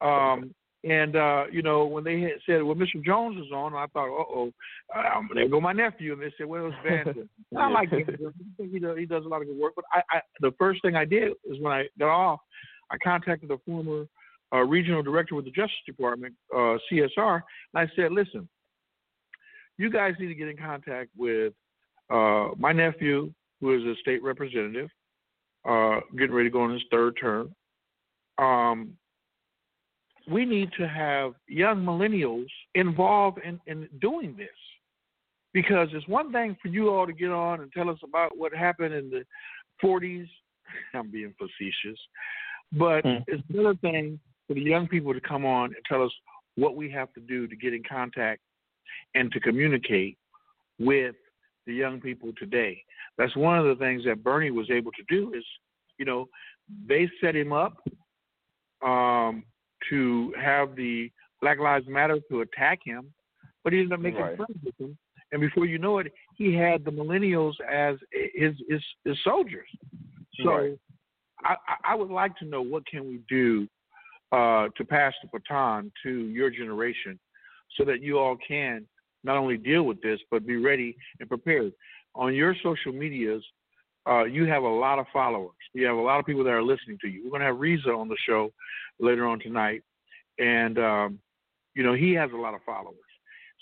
[0.00, 0.54] Um,
[0.88, 3.02] and uh, you know, when they had said, "Well, Mr.
[3.02, 4.52] Jones is on," I thought, "Uh oh,
[4.94, 8.04] um, there go my nephew." And they said, "Well, it's Van." I like him.
[8.58, 9.72] He does, he does a lot of good work.
[9.76, 12.40] But I, I, the first thing I did is when I got off,
[12.90, 14.04] I contacted the former
[14.52, 17.42] uh, regional director with the Justice Department, uh, CSR, and
[17.74, 18.46] I said, "Listen,
[19.78, 21.54] you guys need to get in contact with
[22.10, 24.90] uh, my nephew, who is a state representative,
[25.66, 27.54] uh, getting ready to go on his third term.
[28.36, 28.98] Um,
[30.28, 34.48] we need to have young millennials involved in, in doing this
[35.52, 38.54] because it's one thing for you all to get on and tell us about what
[38.54, 39.24] happened in the
[39.82, 40.28] 40s.
[40.94, 41.98] I'm being facetious,
[42.72, 43.24] but Mm.
[43.28, 46.12] it's another thing for the young people to come on and tell us
[46.56, 48.40] what we have to do to get in contact
[49.14, 50.16] and to communicate
[50.78, 51.16] with
[51.66, 52.82] the young people today.
[53.18, 55.44] That's one of the things that Bernie was able to do is,
[55.98, 56.28] you know,
[56.86, 57.76] they set him up
[58.82, 59.44] um,
[59.90, 61.10] to have the
[61.40, 63.12] Black Lives Matter to attack him,
[63.62, 64.36] but he ended up making Right.
[64.36, 64.96] friends with them.
[65.32, 67.96] And before you know it, he had the millennials as
[68.34, 69.68] his his, his soldiers.
[70.42, 70.78] So Right.
[71.42, 73.68] I, I- I would like to know what can we do
[74.32, 77.18] uh, to pass the baton to your generation
[77.76, 78.86] so that you all can
[79.24, 81.72] not only deal with this but be ready and prepared.
[82.14, 83.44] On your social medias,
[84.08, 85.50] uh, you have a lot of followers.
[85.72, 87.22] You have a lot of people that are listening to you.
[87.24, 88.52] We're going to have Reza on the show
[89.00, 89.82] later on tonight,
[90.38, 91.18] and um,
[91.74, 92.96] you know he has a lot of followers.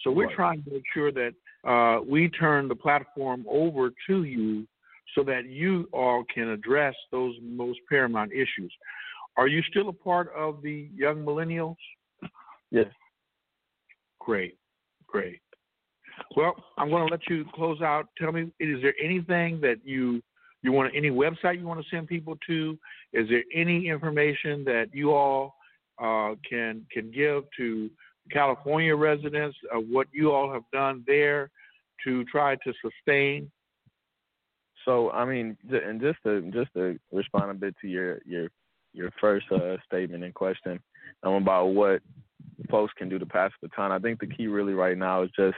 [0.03, 0.34] So we're Right.
[0.34, 1.32] trying to make sure that
[1.64, 4.66] uh, we turn the platform over to you
[5.14, 8.72] so that you all can address those most paramount issues.
[9.36, 11.76] Are you still a part of the Young Millennials?
[12.70, 12.88] Yes.
[14.18, 14.57] Great,
[15.07, 15.40] great.
[16.36, 18.09] Well, I'm going to let you close out.
[18.18, 20.22] Tell me, is there anything that you
[20.62, 22.78] you want any website you want to send people to?
[23.12, 25.56] Is there any information that you all
[26.00, 27.90] uh, can can give to
[28.30, 31.50] California residents of what you all have done there
[32.04, 33.50] to try to sustain?
[34.84, 38.48] So I mean, and just to just to respond a bit to your your
[38.92, 40.78] your first uh, statement and question
[41.22, 42.02] um, about what
[42.70, 43.92] folks can do to pass the baton.
[43.92, 45.56] I think the key really right now is just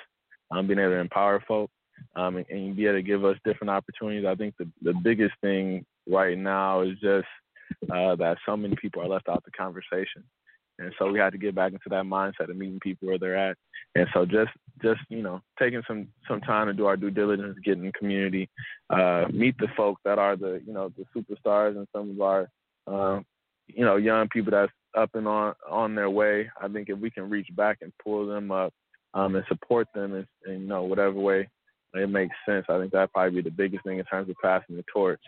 [0.50, 1.70] um, being able to empower folk
[2.16, 4.26] um, and, and be able to give us different opportunities.
[4.26, 7.26] I think the the biggest thing right now is just
[7.90, 10.24] uh, that so many people are left out of the conversation.
[10.78, 13.36] And so we had to get back into that mindset of meeting people where they're
[13.36, 13.56] at.
[13.94, 14.50] And so just
[14.82, 17.92] just you know taking some some time to do our due diligence, get in the
[17.92, 18.48] community,
[18.90, 22.48] uh, meet the folk that are the you know the superstars and some of our
[22.88, 23.24] um,
[23.68, 26.50] you know young people that's up and on on their way.
[26.60, 28.72] I think if we can reach back and pull them up
[29.14, 31.48] um, and support them in, in you know whatever way
[31.94, 34.76] it makes sense, I think that probably be the biggest thing in terms of passing
[34.76, 35.20] the torch.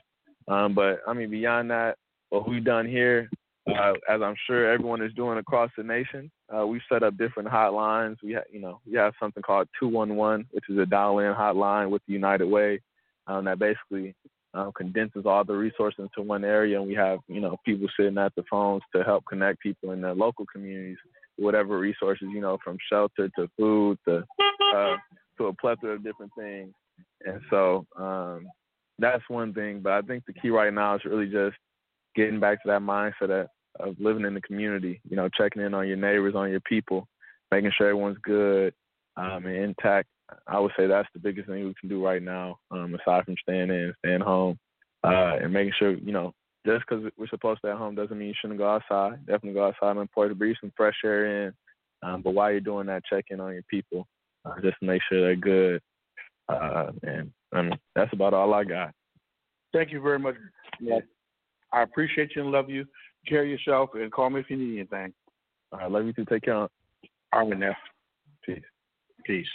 [0.49, 1.97] Um, but I mean beyond that,
[2.31, 3.29] what we've done here
[3.69, 6.31] uh, as I'm sure everyone is doing across the nation.
[6.55, 8.17] Uh, we've set up different hotlines.
[8.23, 12.03] We have, you know, we have something called 211, which is a dial-in hotline with
[12.07, 12.81] the United Way
[13.27, 14.15] um, that basically
[14.55, 18.19] um, condenses all the resources into one area, and we have, you know, people sitting
[18.19, 20.99] at the phones to help connect people in their local communities,
[21.37, 24.25] whatever resources, you know, from shelter to food to
[24.75, 24.97] uh,
[25.39, 26.73] to a plethora of different things.
[27.25, 28.47] And so um,
[28.99, 29.81] that's one thing.
[29.81, 31.57] But I think the key right now is really just
[32.15, 33.49] getting back to that mindset of,
[33.99, 37.07] living in the community, you know, checking in on your neighbors, on your people,
[37.51, 38.73] making sure everyone's good
[39.19, 40.09] um, and intact.
[40.47, 43.37] I would say that's the biggest thing we can do right now, um, aside from
[43.43, 44.59] staying in, staying home,
[45.05, 46.33] uh, and making sure, you know,
[46.67, 49.25] just because we're supposed to at home doesn't mean you shouldn't go outside.
[49.27, 51.53] Definitely go outside and pour to breathe some fresh air in.
[52.03, 54.07] Um, but while you're doing that, check in on your people,
[54.47, 55.81] uh, just make sure they're good.
[56.49, 58.93] Uh, and I mean, that's about all I got.
[59.73, 60.37] Thank you very much.
[60.81, 61.03] Yes.
[61.73, 62.87] I appreciate you and love you.
[63.27, 65.13] Care yourself and call me if you need anything.
[65.73, 66.25] All right, love you too.
[66.25, 66.55] Take care.
[66.55, 66.69] All
[67.33, 67.75] right, now.
[68.45, 68.63] Peace.
[69.25, 69.47] Peace.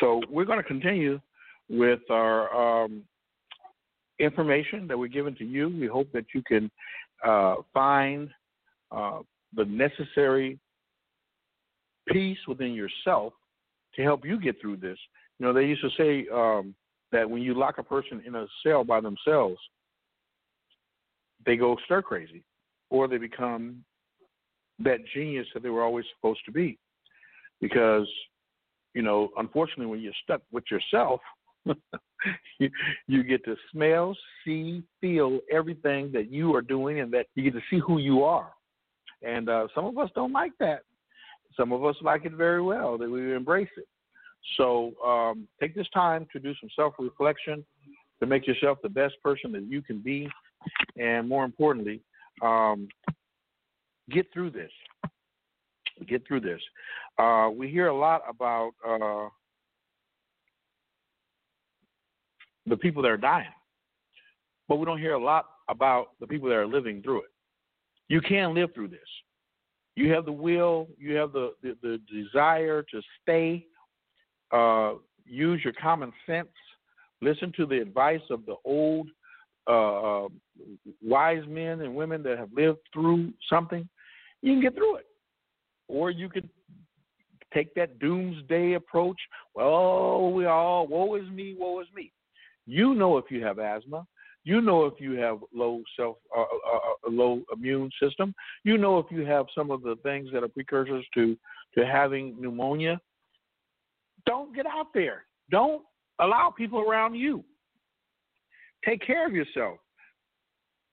[0.00, 1.20] So we're going to continue
[1.68, 3.04] with our um,
[4.18, 5.68] information that we're giving to you.
[5.68, 6.70] We hope that you can
[7.24, 8.28] uh, find
[8.90, 9.20] uh,
[9.54, 10.58] the necessary
[12.12, 13.32] peace within yourself
[13.94, 14.98] to help you get through this.
[15.38, 16.74] You know, they used to say um,
[17.12, 19.58] that when you lock a person in a cell by themselves,
[21.46, 22.42] they go stir crazy,
[22.90, 23.84] or they become
[24.80, 26.78] that genius that they were always supposed to be.
[27.60, 28.08] Because,
[28.94, 31.20] you know, unfortunately, when you're stuck with yourself,
[32.58, 32.70] you,
[33.06, 37.54] you get to smell, see, feel everything that you are doing, and that you get
[37.54, 38.52] to see who you are.
[39.22, 40.82] And uh, some of us don't like that.
[41.58, 43.88] Some of us like it very well, that we embrace it.
[44.56, 47.64] So um, take this time to do some self reflection,
[48.20, 50.28] to make yourself the best person that you can be,
[50.96, 52.00] and more importantly,
[52.42, 52.88] um,
[54.10, 54.70] get through this.
[56.06, 56.60] Get through this.
[57.18, 59.28] Uh, we hear a lot about uh,
[62.66, 63.46] the people that are dying,
[64.68, 67.30] but we don't hear a lot about the people that are living through it.
[68.08, 69.00] You can live through this.
[69.98, 73.66] You have the will, you have the, the, the desire to stay,
[74.52, 74.92] uh,
[75.26, 76.46] use your common sense,
[77.20, 79.08] listen to the advice of the old
[79.68, 80.28] uh, uh,
[81.02, 83.88] wise men and women that have lived through something,
[84.40, 85.06] you can get through it.
[85.88, 86.48] Or you could
[87.52, 89.20] take that doomsday approach.
[89.56, 92.12] Well, we all, woe is me, woe is me.
[92.66, 94.06] You know if you have asthma.
[94.44, 98.34] You know if you have low self, uh, uh, uh, low immune system.
[98.64, 101.36] You know if you have some of the things that are precursors to
[101.76, 103.00] to having pneumonia.
[104.26, 105.24] Don't get out there.
[105.50, 105.82] Don't
[106.18, 107.44] allow people around you.
[108.84, 109.78] Take care of yourself.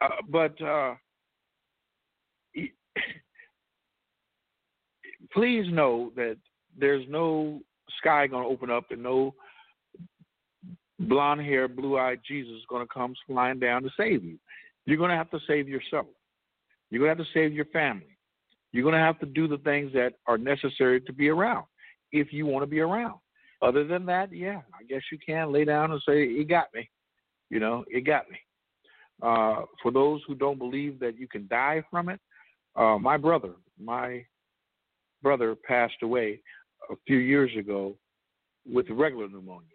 [0.02, 0.96] Uh, but uh,
[5.34, 6.38] please know that
[6.78, 7.62] there's no
[7.98, 9.34] sky going to open up and no
[11.00, 14.38] blonde hair, blue eyed Jesus is going to come flying down to save you.
[14.86, 16.08] You're going to have to save yourself.
[16.90, 18.18] You're going to have to save your family.
[18.72, 21.66] You're going to have to do the things that are necessary to be around
[22.12, 23.16] if you want to be around.
[23.62, 26.90] Other than that, yeah, I guess you can lay down and say, It got me.
[27.50, 28.38] You know, it got me.
[29.22, 32.20] Uh, for those who don't believe that you can die from it,
[32.76, 34.26] uh, my brother, my
[35.24, 36.42] brother passed away
[36.92, 37.96] a few years ago
[38.70, 39.70] with regular pneumonia.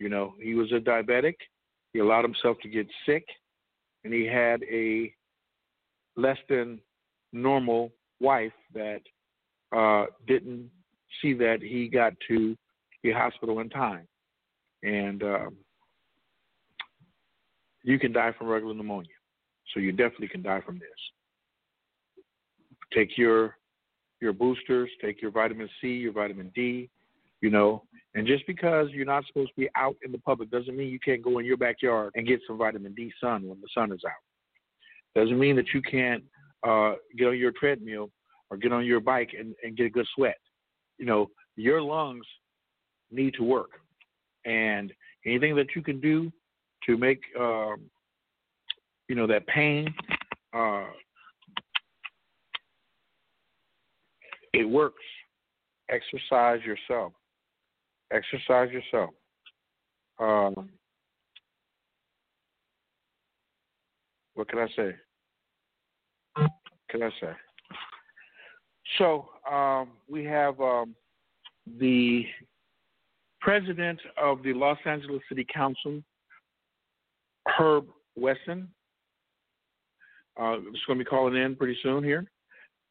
[0.00, 1.34] You know, he was a diabetic.
[1.92, 3.24] He allowed himself to get sick,
[4.02, 5.12] and he had a
[6.16, 6.80] less than
[7.32, 9.02] normal wife that
[9.76, 10.70] uh, didn't
[11.20, 12.56] see that he got to
[13.02, 14.08] the hospital in time.
[14.82, 15.56] And um,
[17.82, 19.10] you can die from regular pneumonia.
[19.74, 20.88] So you definitely can die from this.
[22.92, 23.56] Take your
[24.20, 26.90] your boosters, take your vitamin C, your vitamin D,
[27.40, 27.84] you know,
[28.14, 30.98] and just because you're not supposed to be out in the public doesn't mean you
[30.98, 34.02] can't go in your backyard and get some vitamin D sun when the sun is
[34.04, 35.20] out.
[35.20, 36.24] Doesn't mean that you can't
[36.66, 38.10] uh, get on your treadmill
[38.50, 40.38] or get on your bike and, and get a good sweat.
[40.98, 42.26] You know, your lungs
[43.10, 43.70] need to work.
[44.44, 44.92] And
[45.24, 46.32] anything that you can do
[46.86, 47.76] to make, um,
[49.08, 49.92] you know, that pain,
[50.52, 50.86] uh,
[54.52, 55.02] it works.
[55.90, 57.12] Exercise yourself.
[58.12, 59.10] Exercise yourself.
[60.18, 60.70] Um,
[64.34, 64.94] what can I say?
[66.90, 67.32] Can I say?
[68.98, 70.94] So um, we have um,
[71.78, 72.24] the
[73.40, 76.02] president of the Los Angeles City Council,
[77.46, 77.86] Herb
[78.16, 78.68] Wesson.
[80.40, 82.24] Uh, is going to be calling in pretty soon here.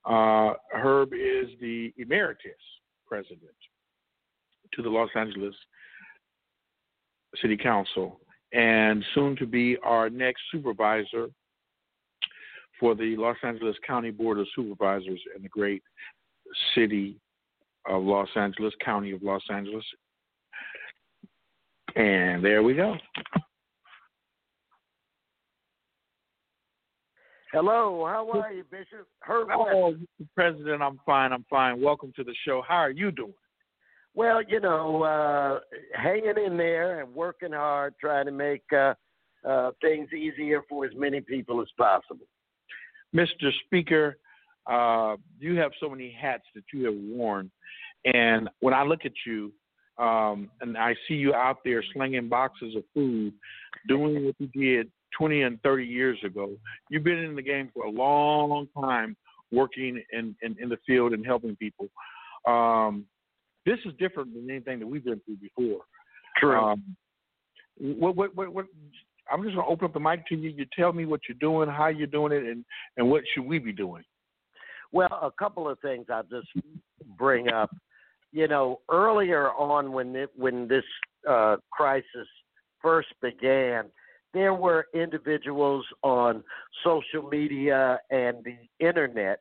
[0.05, 2.51] Uh, Herb is the emeritus
[3.07, 3.41] president
[4.73, 5.55] to the Los Angeles
[7.41, 8.19] City Council
[8.53, 11.27] and soon to be our next supervisor
[12.79, 15.83] for the Los Angeles County Board of Supervisors in the great
[16.73, 17.19] city
[17.87, 19.83] of Los Angeles, County of Los Angeles.
[21.95, 22.95] And there we go.
[27.51, 29.07] Hello, how are you, Bishop?
[29.21, 29.95] Herb oh.
[30.35, 31.33] President, I'm fine.
[31.33, 31.81] I'm fine.
[31.81, 32.61] Welcome to the show.
[32.67, 33.33] How are you doing?
[34.15, 35.59] Well, you know, uh,
[35.93, 38.93] hanging in there and working hard, trying to make uh,
[39.47, 42.25] uh, things easier for as many people as possible.
[43.15, 43.51] Mr.
[43.65, 44.17] Speaker,
[44.67, 47.49] uh, you have so many hats that you have worn,
[48.05, 49.51] and when I look at you,
[49.97, 53.33] um, and I see you out there slinging boxes of food,
[53.87, 56.51] doing what you did 20 and 30 years ago.
[56.89, 59.17] You've been in the game for a long time,
[59.51, 61.89] working in, in, in the field and helping people.
[62.47, 63.05] Um,
[63.65, 65.81] this is different than anything that we've been through before.
[66.37, 66.59] True.
[66.59, 66.95] Um,
[67.77, 68.65] what, what, what, what,
[69.31, 70.49] I'm just going to open up the mic to you.
[70.49, 72.65] You tell me what you're doing, how you're doing it, and,
[72.97, 74.03] and what should we be doing?
[74.91, 76.07] Well, a couple of things.
[76.11, 76.47] I'll just
[77.17, 77.75] bring up.
[78.31, 80.83] You know, earlier on when it, when this
[81.27, 82.27] uh, crisis
[82.81, 83.85] first began,
[84.33, 86.43] there were individuals on
[86.83, 89.39] social media and the internet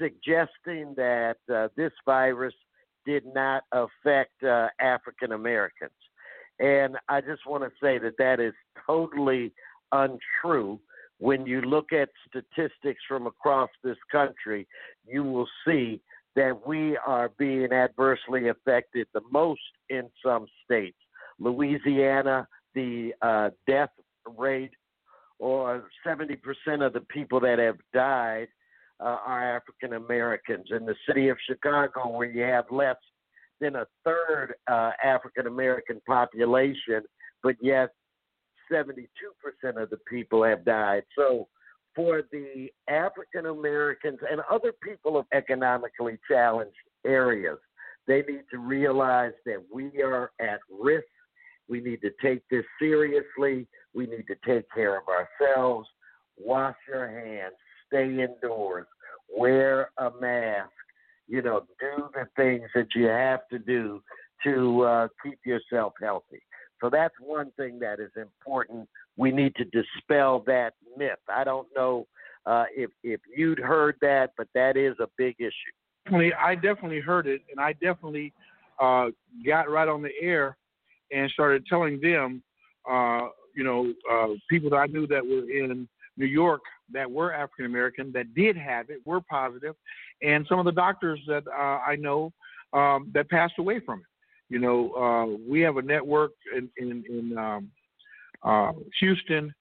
[0.00, 2.54] suggesting that uh, this virus
[3.10, 5.90] did not affect uh, African Americans.
[6.60, 8.52] And I just want to say that that is
[8.86, 9.52] totally
[9.90, 10.78] untrue.
[11.18, 14.68] When you look at statistics from across this country,
[15.04, 16.00] you will see
[16.36, 20.96] that we are being adversely affected the most in some states.
[21.40, 22.46] Louisiana,
[22.76, 23.90] the uh, death
[24.38, 24.70] rate,
[25.40, 26.36] or 70%
[26.86, 28.46] of the people that have died
[29.00, 30.66] uh, are African Americans.
[30.70, 32.96] In the city of Chicago, where you have less
[33.60, 37.02] than a third uh, African American population,
[37.42, 37.90] but yet
[38.72, 38.86] 72%
[39.76, 41.02] of the people have died.
[41.16, 41.48] So,
[41.96, 47.58] for the African Americans and other people of economically challenged areas,
[48.06, 51.04] they need to realize that we are at risk.
[51.68, 53.66] We need to take this seriously.
[53.92, 55.88] We need to take care of ourselves.
[56.38, 57.54] Wash your hands.
[57.92, 58.86] Stay indoors.
[59.34, 60.70] Wear a mask.
[61.28, 64.02] You know, do the things that you have to do
[64.44, 66.42] to uh, keep yourself healthy.
[66.80, 68.88] So that's one thing that is important.
[69.16, 71.18] We need to dispel that myth.
[71.28, 72.06] I don't know
[72.46, 75.52] uh, if if you'd heard that, but that is a big issue.
[76.06, 78.32] Definitely, I definitely heard it, and I definitely
[78.80, 79.08] uh,
[79.46, 80.56] got right on the air
[81.12, 82.42] and started telling them,
[82.90, 85.86] uh, you know, uh, people that I knew that were in
[86.20, 86.60] New York
[86.92, 89.74] that were African American that did have it were positive,
[90.22, 92.32] and some of the doctors that uh, I know
[92.72, 94.06] um, that passed away from it.
[94.48, 97.70] You know, uh, we have a network in in, in um,
[98.42, 99.54] uh, Houston,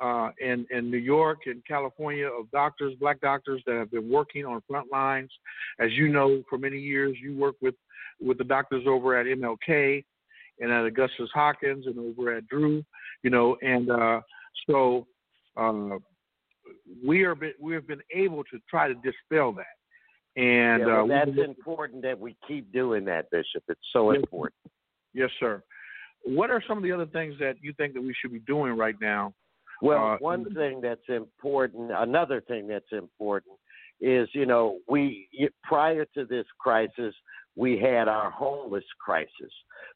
[0.00, 4.44] uh, and in New York and California of doctors, black doctors that have been working
[4.44, 5.30] on front lines.
[5.78, 7.74] As you know, for many years, you work with
[8.20, 10.04] with the doctors over at MLK
[10.60, 12.84] and at Augustus Hawkins and over at Drew.
[13.22, 14.20] You know, and uh,
[14.68, 15.06] so
[15.56, 15.98] uh,
[17.04, 19.66] we are we have been able to try to dispel that.
[20.36, 23.62] And yeah, well, uh, that's important that we keep doing that, Bishop.
[23.68, 24.72] It's so yes, important.
[25.12, 25.62] Yes, sir.
[26.24, 28.76] What are some of the other things that you think that we should be doing
[28.76, 29.32] right now?
[29.82, 33.56] Well, uh, one thing that's important, another thing that's important
[34.00, 35.28] is, you know, we
[35.62, 37.14] prior to this crisis,
[37.56, 39.52] we had our homeless crisis.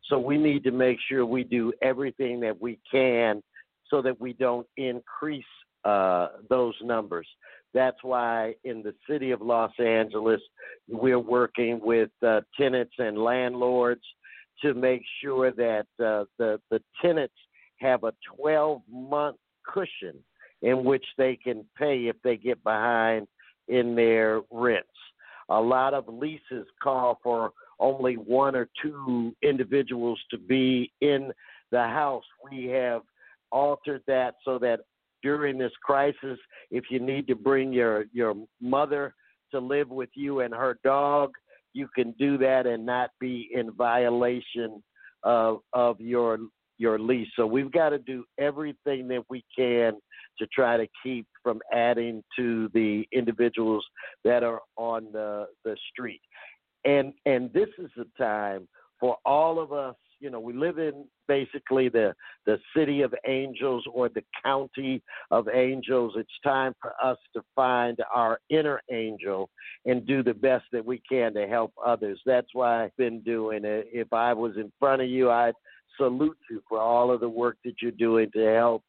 [0.09, 3.43] So we need to make sure we do everything that we can
[3.91, 5.45] so that we don't increase
[5.85, 7.27] uh, those numbers.
[7.75, 10.41] That's why in the city of Los Angeles,
[10.89, 14.03] we're working with uh, tenants and landlords
[14.63, 17.35] to make sure that uh, the the tenants
[17.77, 20.19] have a 12 month cushion
[20.63, 23.29] in which they can pay if they get behind
[23.69, 24.89] in their rents.
[25.51, 31.31] A lot of leases call for only one or two individuals to be in
[31.71, 32.25] the house.
[32.51, 33.03] We have
[33.51, 34.81] altered that so that
[35.23, 36.39] during this crisis.
[36.71, 39.15] If you need to bring your your mother
[39.53, 41.31] to live with you and her dog,
[41.73, 44.83] you can do that and not be in violation
[45.23, 46.39] of of your
[46.79, 47.29] your lease.
[47.37, 49.95] So we've got to do everything that we can
[50.39, 53.85] to try to keep from adding to the individuals
[54.25, 56.21] that are on the the street.
[56.85, 58.69] And and this is the time
[59.01, 62.15] for all of us you know, we live in basically the
[62.47, 66.15] the city of angels or the county of angels.
[66.17, 69.51] It's time for us to find our inner angel
[69.85, 72.21] and do the best that we can to help others.
[72.27, 73.89] That's why I've been doing it.
[73.93, 75.55] If I was in front of you, I'd
[75.97, 78.83] salute you for all of the work that you're doing to help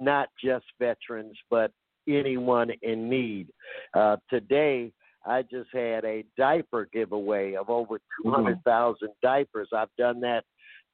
[0.00, 1.70] not just veterans, but
[2.08, 3.48] anyone in need.
[3.94, 4.92] Uh, today,
[5.26, 9.12] I just had a diaper giveaway of over 200,000 mm-hmm.
[9.22, 9.68] diapers.
[9.76, 10.44] I've done that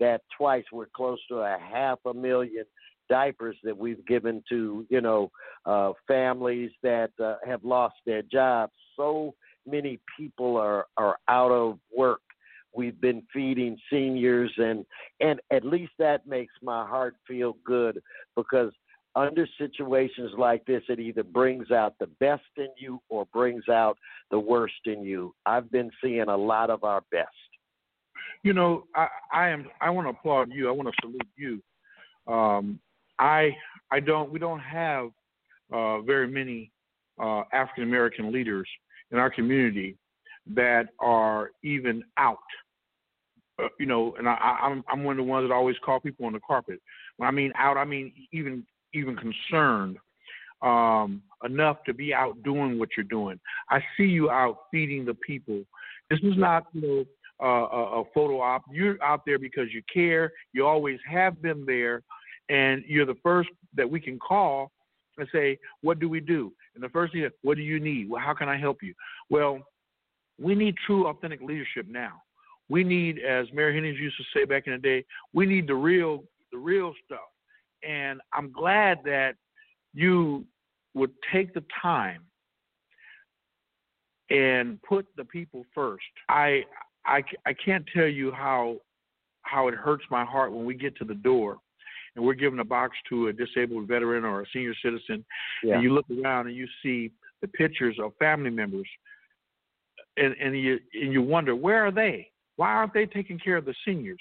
[0.00, 0.64] that twice.
[0.72, 2.64] We're close to a half a million
[3.08, 5.30] diapers that we've given to you know
[5.64, 8.72] uh, families that uh, have lost their jobs.
[8.96, 9.34] So
[9.66, 12.20] many people are are out of work.
[12.74, 14.84] We've been feeding seniors, and
[15.20, 18.00] and at least that makes my heart feel good
[18.36, 18.72] because
[19.14, 23.96] under situations like this, it either brings out the best in you or brings out
[24.30, 25.34] the worst in you.
[25.46, 27.30] I've been seeing a lot of our best
[28.46, 29.66] you know, I, I am.
[29.80, 30.68] I want to applaud you.
[30.68, 32.32] I want to salute you.
[32.32, 32.78] Um,
[33.18, 33.50] I
[33.90, 34.30] I don't.
[34.30, 35.10] We don't have
[35.72, 36.70] uh, very many
[37.20, 38.68] uh, African American leaders
[39.10, 39.96] in our community
[40.54, 42.38] that are even out.
[43.60, 46.24] Uh, you know, and I, I'm I'm one of the ones that always call people
[46.26, 46.80] on the carpet.
[47.16, 48.64] When I mean out, I mean even
[48.94, 49.96] even concerned
[50.62, 53.40] um, enough to be out doing what you're doing.
[53.70, 55.64] I see you out feeding the people
[56.10, 57.04] This is not you know
[57.42, 58.62] uh, a, photo op.
[58.70, 60.32] You're out there because you care.
[60.52, 62.02] You always have been there,
[62.48, 64.72] and you're the first that we can call
[65.18, 68.08] and say, "What do we do?" And the first thing is, "What do you need?
[68.08, 68.94] Well, how can I help you?"
[69.30, 69.60] Well,
[70.38, 72.22] we need true, authentic leadership now.
[72.68, 75.74] We need, as Mary Hennings used to say back in the day, we need the
[75.74, 77.20] real, the real stuff.
[77.82, 79.36] And I'm glad that
[79.94, 80.44] you
[80.94, 82.22] would take the time
[84.30, 86.04] and put the people first.
[86.28, 86.64] I,
[87.06, 88.76] I, I can't tell you how
[89.42, 91.58] how it hurts my heart when we get to the door
[92.16, 95.24] and we're giving a box to a disabled veteran or a senior citizen,
[95.62, 95.74] Yeah.
[95.74, 97.12] and you look around and you see
[97.42, 98.88] the pictures of family members,
[100.16, 102.30] and and you and you wonder where are they?
[102.56, 104.20] Why aren't they taking care of the seniors?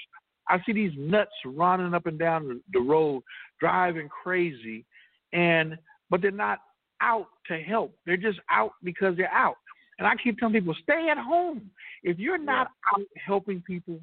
[0.50, 3.24] I see these nuts running up and down the- the road,
[3.60, 4.86] driving crazy,
[5.34, 5.78] and
[6.10, 6.60] but they're not
[7.02, 7.98] out to help.
[8.06, 9.58] They're just out because they're out.
[9.98, 11.70] And I keep telling people, stay at home.
[12.04, 14.00] If you're not out helping people,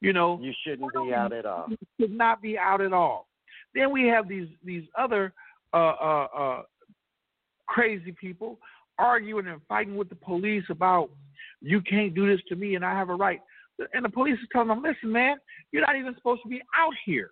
[0.00, 1.66] you know, You shouldn't be out at all.
[1.68, 3.26] You should not be out at all.
[3.74, 5.32] Then we have these these other
[5.74, 6.62] uh, uh, uh,
[7.66, 8.58] crazy people
[8.98, 11.10] arguing and fighting with the police about
[11.60, 13.40] you can't do this to me and I have a right.
[13.92, 15.36] And the police is telling them, listen, man,
[15.70, 17.30] you're not even supposed to be out here.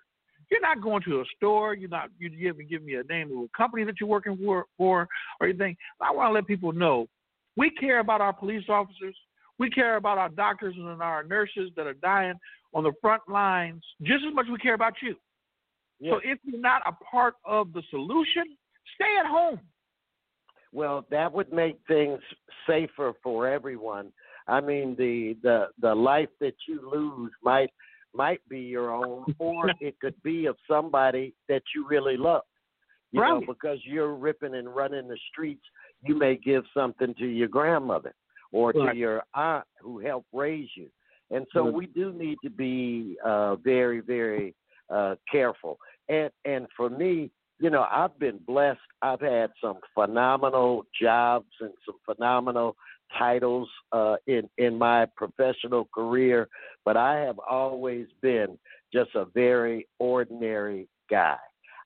[0.51, 1.75] You're not going to a store.
[1.75, 2.09] You're not.
[2.19, 5.09] You didn't give me a name of a company that you're working for, for
[5.41, 5.77] or anything.
[6.01, 7.09] I want to let people know
[7.57, 9.17] we care about our police officers.
[9.59, 12.35] We care about our doctors and our nurses that are dying
[12.75, 15.17] on the front lines just as much as we care about you.
[16.11, 18.45] So if you're not a part of the solution,
[18.95, 19.61] stay at home.
[20.73, 22.21] Well, that would make things
[22.67, 24.13] safer for everyone.
[24.47, 27.71] I mean, the the the life that you lose might
[28.15, 32.43] might be your own, or it could be of somebody that you really love.
[33.13, 33.47] You know, Right.
[33.47, 35.65] because you're ripping and running the streets,
[36.07, 38.15] you may give something to your grandmother
[38.53, 40.89] or to your aunt who helped raise you.
[41.31, 41.75] And so Right.
[41.75, 44.55] we do need to be uh, very, very
[44.89, 45.79] uh, careful.
[46.09, 48.81] And and for me, you know, I've been blessed.
[49.03, 52.77] I've had some phenomenal jobs and some phenomenal
[53.19, 56.49] titles uh, in in my professional career,
[56.85, 58.59] but I have always been
[58.93, 61.39] just a very ordinary guy.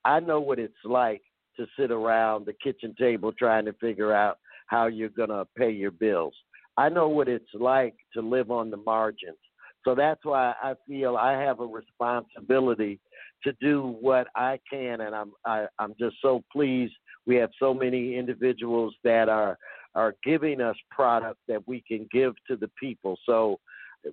[0.04, 1.22] I know what it's like
[1.60, 5.70] to sit around the kitchen table trying to figure out how you're going to pay
[5.70, 6.34] your bills.
[6.76, 9.36] I know what it's like to live on the margins.
[9.84, 13.00] So that's why I feel I have a responsibility
[13.44, 16.92] to do what I can, and I'm I, I'm just so pleased
[17.26, 19.56] we have so many individuals that are
[19.94, 23.18] are giving us product that we can give to the people.
[23.26, 23.58] So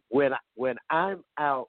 [0.10, 1.68] when when I'm out,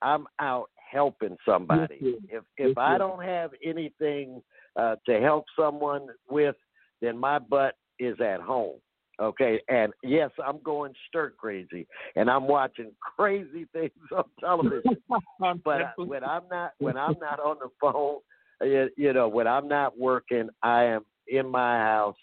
[0.00, 1.98] I'm out helping somebody.
[2.28, 4.42] If if I don't have anything
[4.76, 6.56] uh, to help someone with,
[7.00, 8.76] then my butt is at home.
[9.20, 11.86] Okay, and yes, I'm going stir crazy,
[12.16, 14.96] and I'm watching crazy things on television.
[15.64, 18.20] but I, when I'm not when I'm not on the phone,
[18.62, 22.16] you, you know, when I'm not working, I am in my house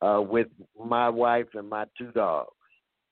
[0.00, 0.48] uh, with
[0.84, 2.50] my wife and my two dogs.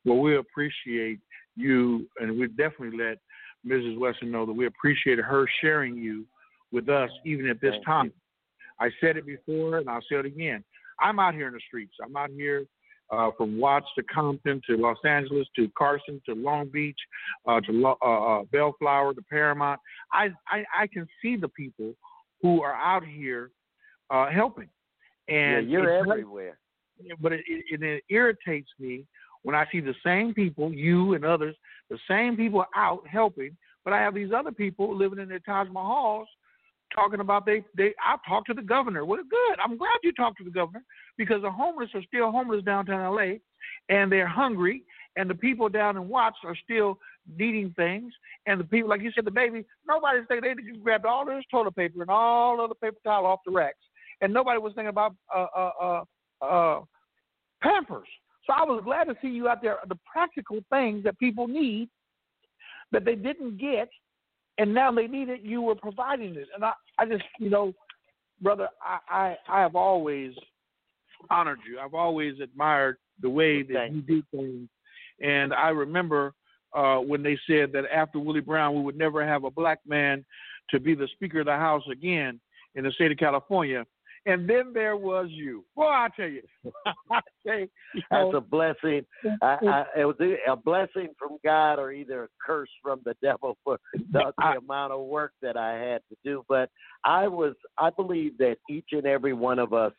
[0.04, 1.20] Well, we appreciate
[1.56, 3.18] you, and we definitely let
[3.64, 3.98] Mrs.
[3.98, 6.24] Wesson know that we appreciate her sharing you
[6.72, 8.12] with us, even at this Thank time.
[8.80, 10.64] I said it before, and I'll say it again.
[10.98, 11.94] I'm out here in the streets.
[12.02, 12.64] I'm out here
[13.10, 16.98] uh, from Watts to Compton to Los Angeles to Carson to Long Beach
[17.46, 19.80] uh, to Lo- uh, uh, Bellflower to Paramount.
[20.12, 21.94] I, I I can see the people
[22.42, 23.50] who are out here
[24.10, 24.68] uh, helping,
[25.28, 26.58] and yeah, you're everywhere.
[27.20, 29.04] but it, it, it irritates me
[29.42, 31.56] when I see the same people, you and others,
[31.88, 35.68] the same people out helping, but I have these other people living in their Taj
[35.68, 36.26] Mahals
[36.94, 39.04] talking about they they I've talked to the governor.
[39.04, 39.58] Well good.
[39.62, 40.82] I'm glad you talked to the governor
[41.16, 43.34] because the homeless are still homeless downtown LA
[43.88, 44.82] and they're hungry
[45.16, 46.98] and the people down in Watts are still
[47.36, 48.12] needing things
[48.46, 51.44] and the people like you said, the baby, nobody's thinking they just grabbed all this
[51.50, 53.78] toilet paper and all of the paper towel off the racks.
[54.20, 56.80] And nobody was thinking about uh uh uh uh
[57.62, 58.08] Pampers.
[58.46, 59.78] So I was glad to see you out there.
[59.88, 61.88] The practical things that people need
[62.92, 63.88] that they didn't get,
[64.60, 65.40] and now they need it.
[65.40, 67.72] You were providing it, and I, I just, you know,
[68.42, 70.34] brother, I, I, I have always
[71.30, 71.80] honored you.
[71.80, 74.68] I've always admired the way that Thank you do things,
[75.22, 76.34] and I remember
[76.74, 80.24] uh, when they said that after Willie Brown, we would never have a black man
[80.68, 82.38] to be the Speaker of the House again
[82.74, 83.84] in the state of California.
[84.26, 85.64] And then there was you.
[85.74, 86.42] Boy, I tell you,
[87.10, 87.68] I say,
[88.10, 89.06] That's a blessing.
[89.42, 90.16] I, I, it was
[90.46, 93.78] a blessing from God or either a curse from the devil for
[94.12, 96.44] the, the amount of work that I had to do.
[96.48, 96.70] But
[97.04, 99.92] I was, I believe that each and every one of us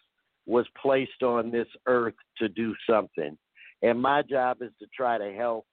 [0.46, 3.38] was placed on this earth to do something.
[3.82, 5.66] and my job is to try to help.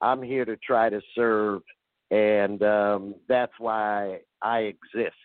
[0.00, 1.62] I'm here to try to serve,
[2.10, 5.16] and um, that's why I exist.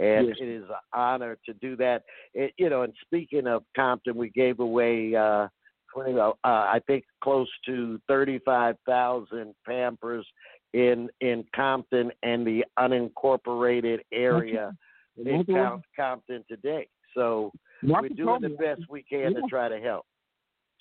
[0.00, 0.36] And Yes.
[0.40, 2.04] it is an honor to do that.
[2.32, 5.48] It, you know, and speaking of Compton, we gave away, uh,
[5.92, 10.26] 20, uh, I think, close to 35,000 Pampers
[10.72, 14.72] in in Compton and the unincorporated area
[15.16, 16.88] in Mark- Count, Compton today.
[17.12, 17.52] So
[17.82, 20.06] Mark we're doing the best we can to try to help.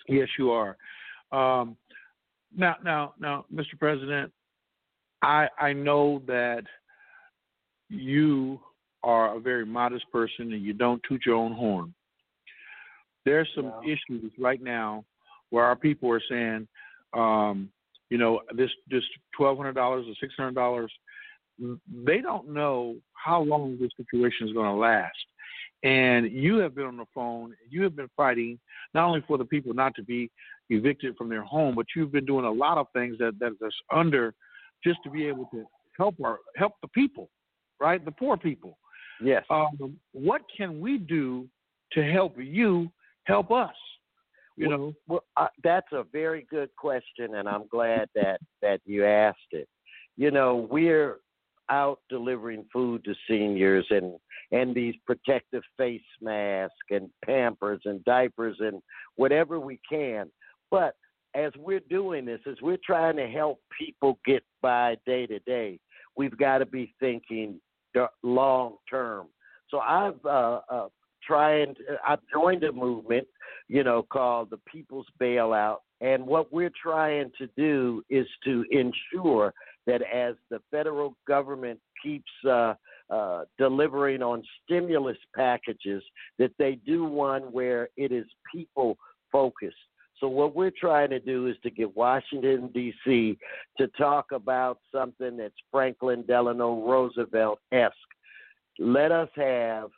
[0.07, 0.77] Yes, you are.
[1.31, 1.75] Um,
[2.55, 3.77] now, now, now, Mr.
[3.77, 4.31] President,
[5.21, 6.63] I I know that
[7.89, 8.61] you
[9.03, 11.93] are a very modest person and you don't toot your own horn.
[13.25, 15.05] There's some issues right now
[15.49, 16.67] where our people are saying,
[17.13, 17.69] um,
[18.09, 19.03] you know, this this
[19.35, 20.91] twelve hundred dollars or six hundred dollars,
[22.03, 25.17] they don't know how long this situation is going to last.
[25.83, 27.53] And you have been on the phone.
[27.69, 28.59] You have been fighting
[28.93, 30.29] not only for the people not to be
[30.69, 33.75] evicted from their home, but you've been doing a lot of things that that that's
[33.93, 34.33] under
[34.83, 35.65] just to be able to
[35.97, 37.29] help our help the people,
[37.79, 38.03] right?
[38.03, 38.77] The poor people.
[39.21, 39.43] Yes.
[39.49, 41.47] Um, what can we do
[41.93, 42.91] to help you
[43.25, 43.75] help us?
[44.55, 48.81] You Well- know, Well, uh, that's a very good question, and I'm glad that that
[48.85, 49.69] you asked it.
[50.17, 51.19] You know, we're
[51.69, 54.19] out delivering food to seniors and
[54.51, 58.81] and these protective face masks and Pampers and diapers and
[59.15, 60.31] whatever we can.
[60.71, 60.95] But
[61.35, 65.79] as we're doing this, as we're trying to help people get by day to day,
[66.15, 67.61] we've got to be thinking
[68.23, 69.27] long term.
[69.69, 70.87] So I've uh, uh,
[71.23, 71.75] trying.
[72.07, 73.27] I've joined a movement
[73.69, 75.77] you know, called the People's Bailout.
[76.01, 79.53] And what we're trying to do is to ensure
[79.85, 82.73] that as the federal government keeps uh,
[83.09, 86.03] uh, delivering on stimulus packages,
[86.39, 88.97] that they do one where it is people
[89.31, 89.75] focused.
[90.19, 93.37] So what we're trying to do is to get Washington D.C.
[93.77, 97.93] to talk about something that's Franklin Delano Roosevelt esque.
[98.77, 99.89] Let us have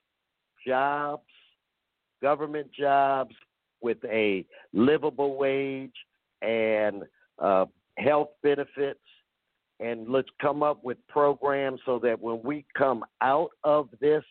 [0.66, 1.24] jobs,
[2.22, 3.36] government jobs
[3.82, 5.94] with a livable wage
[6.42, 7.04] and
[7.40, 7.66] uh,
[7.98, 9.00] health benefits,
[9.80, 14.24] and let's come up with programs so that when we come out of this,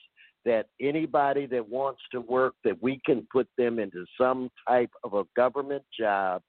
[0.44, 5.14] that anybody that wants to work, that we can put them into some type of
[5.14, 6.42] a government job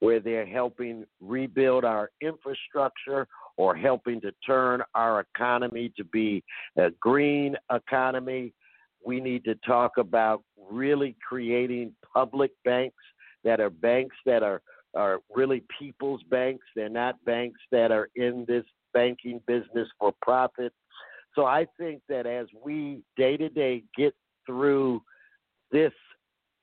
[0.00, 3.26] where they're helping rebuild our infrastructure
[3.56, 6.42] or helping to turn our economy to be
[6.78, 8.54] a green economy.
[9.04, 13.02] We need to talk about really creating public banks
[13.44, 14.62] that are banks that are
[14.94, 16.64] are really people's banks.
[16.74, 18.64] They're not banks that are in this
[18.94, 20.72] banking business for profit.
[21.38, 24.12] So I think that as we day to day get
[24.44, 25.00] through
[25.70, 25.92] this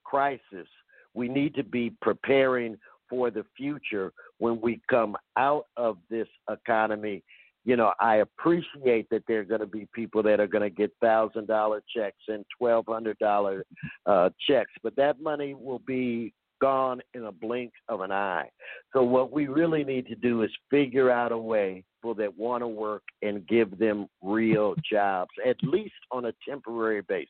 [0.03, 0.68] crisis,
[1.14, 2.76] we need to be preparing
[3.10, 7.23] for the future when we come out of this economy.
[7.64, 10.69] You know, I appreciate that there are going to be people that are going to
[10.69, 13.64] get thousand dollar checks and twelve hundred dollar
[14.06, 18.49] uh, checks, but that money will be gone in a blink of an eye.
[18.94, 22.61] So what we really need to do is figure out a way for that want
[22.61, 27.30] to work and give them real jobs, at least on a temporary basis.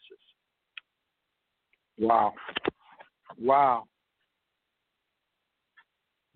[1.98, 2.34] Wow.
[3.40, 3.86] Wow.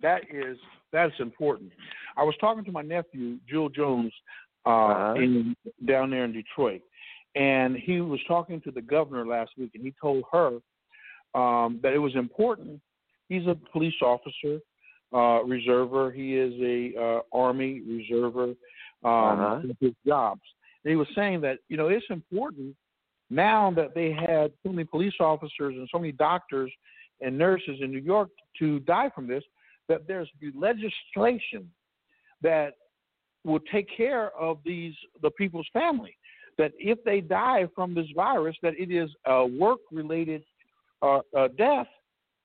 [0.02, 0.58] That is
[0.92, 1.72] that's important.
[2.18, 4.14] I was talking to my nephew, Jewel Jones,
[4.66, 5.14] uh, Uh-huh.
[5.22, 5.56] in
[5.86, 6.82] down there in Detroit,
[7.36, 10.60] and he was talking to the governor last week, and he told her
[11.34, 12.80] um, that it was important.
[13.28, 14.60] He's a police officer,
[15.14, 16.12] uh, reserver.
[16.12, 18.56] He is a uh, army reserver.
[19.02, 19.62] Um, Uh-huh.
[19.80, 20.42] his jobs.
[20.84, 22.76] And he was saying that you know it's important
[23.30, 26.72] now that they had so many police officers and so many doctors
[27.22, 28.30] and nurses in New York
[28.60, 29.44] to die from this,
[29.88, 31.70] that there's legislation
[32.42, 32.74] that
[33.46, 36.16] will take care of these the people's family.
[36.58, 40.44] That if they die from this virus, that it is a work related
[41.02, 41.88] uh, uh, death,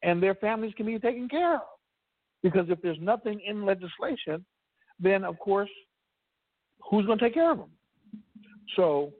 [0.02, 1.60] and their families can be taken care of.
[2.42, 4.44] Because if there's nothing in legislation,
[5.00, 5.70] then of course,
[6.90, 7.70] who's going to take care of them?
[8.76, 9.12] So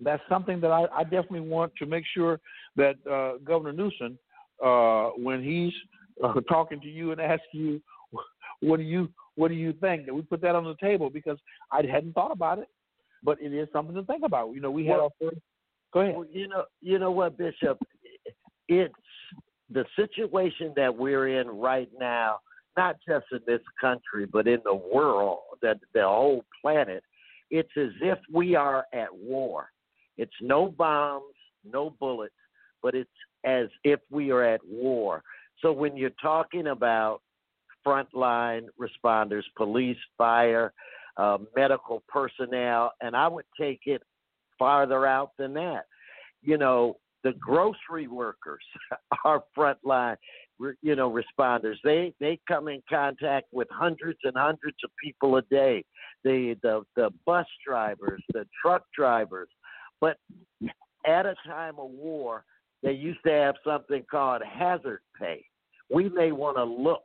[0.00, 2.40] that's something that I, I definitely want to make sure
[2.76, 4.18] that uh, Governor Newsom,
[4.64, 5.72] uh, when he's
[6.24, 7.80] uh, talking to you and asking you,
[8.60, 11.38] what do you what do you think, that we put that on the table because
[11.70, 12.68] I hadn't thought about it,
[13.22, 14.52] but it is something to think about.
[14.52, 15.40] You know, we had Well- our first.
[15.92, 16.16] Go ahead.
[16.16, 17.78] Well, you know, you know what, Bishop?
[18.68, 18.94] It's
[19.70, 22.38] the situation that we're in right now,
[22.76, 27.02] not just in this country, but in the world, that the whole planet.
[27.50, 29.70] It's as if we are at war.
[30.18, 31.34] It's no bombs,
[31.64, 32.34] no bullets,
[32.82, 33.10] but it's
[33.44, 35.22] as if we are at war.
[35.62, 37.22] So when you're talking about
[37.86, 40.72] frontline responders, police, fire,
[41.16, 44.02] uh, medical personnel, and I would take it
[44.58, 45.86] farther out than that.
[46.42, 48.62] You know, the grocery workers
[49.24, 50.16] are frontline,
[50.82, 51.76] you know, responders.
[51.84, 55.84] They they come in contact with hundreds and hundreds of people a day.
[56.24, 59.48] The the the bus drivers, the truck drivers,
[60.00, 60.16] but
[61.06, 62.44] at a time of war,
[62.82, 65.44] they used to have something called hazard pay.
[65.90, 67.02] We may want to look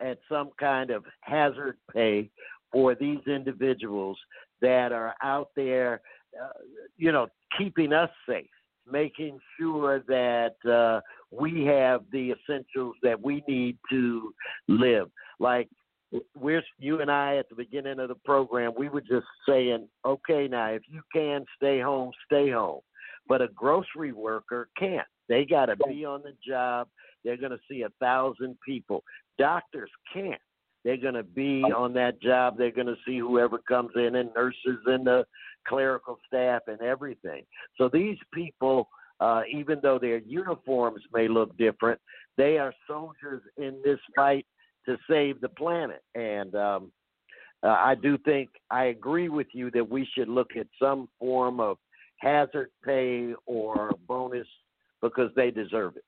[0.00, 2.30] at some kind of hazard pay
[2.70, 4.18] for these individuals
[4.60, 6.00] that are out there,
[6.42, 6.48] uh,
[6.96, 8.46] you know, keeping us safe,
[8.90, 11.00] making sure that uh,
[11.30, 14.32] we have the essentials that we need to
[14.68, 15.10] live.
[15.38, 15.68] Like
[16.36, 20.48] we're you and I at the beginning of the program, we were just saying, okay,
[20.48, 22.80] now if you can stay home, stay home.
[23.26, 25.06] But a grocery worker can't.
[25.28, 26.88] They got to be on the job.
[27.24, 29.02] They're going to see a thousand people.
[29.38, 30.40] Doctors can't.
[30.84, 32.58] They're going to be on that job.
[32.58, 35.24] They're going to see whoever comes in, and nurses and the
[35.66, 37.44] clerical staff and everything.
[37.78, 38.88] So these people,
[39.20, 42.00] uh, even though their uniforms may look different,
[42.36, 44.46] they are soldiers in this fight
[44.86, 46.02] to save the planet.
[46.14, 46.92] And um,
[47.62, 51.60] uh, I do think I agree with you that we should look at some form
[51.60, 51.78] of
[52.18, 54.46] hazard pay or bonus
[55.00, 56.04] because they deserve it.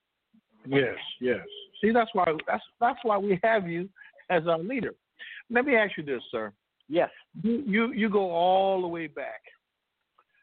[0.66, 1.47] Yes, yes.
[1.81, 3.89] See, that's why that's that's why we have you
[4.31, 4.94] as our leader.
[5.51, 6.53] Let me ask you this, sir.
[6.89, 7.11] Yes.
[7.43, 9.40] You you, you go all the way back.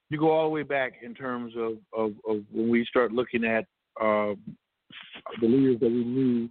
[0.09, 3.45] You go all the way back in terms of, of, of when we start looking
[3.45, 3.65] at
[3.99, 4.33] uh,
[5.41, 6.49] the leaders that we knew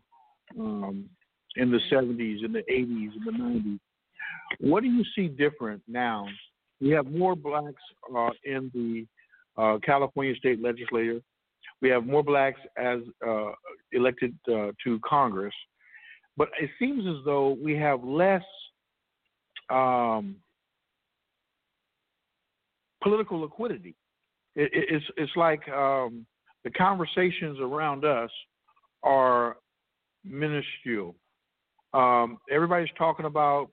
[0.58, 1.08] um,
[1.56, 3.78] in the 70s, in the 80s, in the 90s.
[4.60, 6.26] What do you see different now?
[6.80, 7.82] We have more blacks
[8.14, 9.06] uh, in the
[9.60, 11.20] uh, California state legislature.
[11.80, 13.52] We have more blacks as uh,
[13.92, 15.54] elected uh, to Congress,
[16.36, 18.42] but it seems as though we have less
[19.70, 20.36] um,
[23.02, 23.94] political liquidity.
[24.54, 26.26] It, it's it's like um,
[26.64, 28.30] the conversations around us
[29.02, 29.56] are
[30.24, 31.14] minuscule.
[31.94, 33.68] Um, everybody's talking about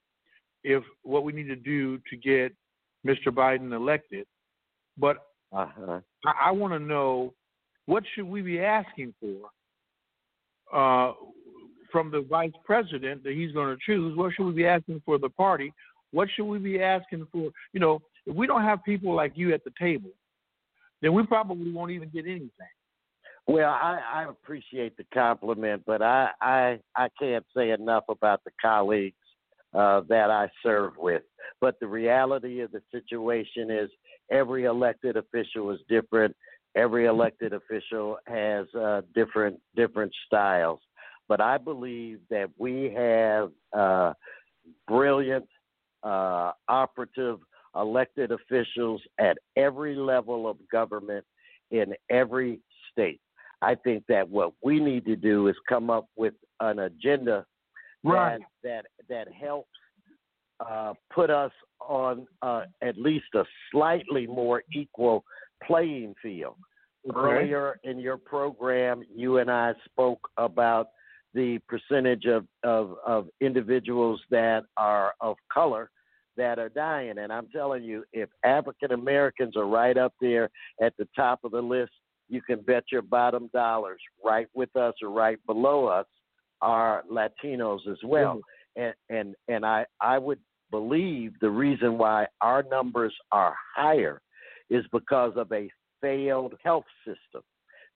[0.64, 2.54] if what we need to do to get
[3.08, 3.28] Mr.
[3.28, 4.26] Biden elected,
[4.98, 5.18] but
[5.54, 6.00] uh-huh.
[6.26, 7.34] I, I want to know
[7.86, 9.50] what should we be asking for
[10.74, 11.14] uh,
[11.92, 14.18] from the vice president that he's going to choose?
[14.18, 15.74] What should we be asking for the party?
[16.12, 17.50] What should we be asking for?
[17.74, 20.10] You know, if we don't have people like you at the table,
[21.02, 22.52] then we probably won't even get anything.
[23.48, 28.52] Well, I, I appreciate the compliment, but I, I I can't say enough about the
[28.62, 29.16] colleagues
[29.74, 31.24] uh, that I serve with.
[31.62, 33.90] But the reality of the situation is
[34.30, 36.36] every elected official is different.
[36.76, 40.80] Every elected official has uh, different different styles.
[41.30, 44.14] But I believe that we have uh,
[44.88, 45.48] brilliant,
[46.04, 47.40] uh, operative
[47.76, 51.24] elected officials at every level of government
[51.72, 52.60] in every
[52.92, 53.22] state.
[53.62, 57.46] I think that what we need to do is come up with an agenda
[58.04, 58.40] right.
[58.64, 59.70] that that that helps
[60.60, 65.24] uh, put us on uh, at least a slightly more equal
[65.64, 66.56] playing field.
[67.10, 67.18] Okay.
[67.18, 70.90] Earlier in your program, you and I spoke about
[71.40, 75.90] the percentage of, of, of individuals that are of color
[76.36, 77.18] that are dying.
[77.18, 80.50] And I'm telling you, if African Americans are right up there
[80.84, 81.92] at the top of the list,
[82.28, 86.06] you can bet your bottom dollars right with us or right below us
[86.62, 88.42] are Latinos as well.
[88.78, 88.82] Mm-hmm.
[88.82, 90.40] And and and I I would
[90.72, 94.22] believe the reason why our numbers are higher
[94.70, 95.70] is because of a
[96.02, 97.44] failed health system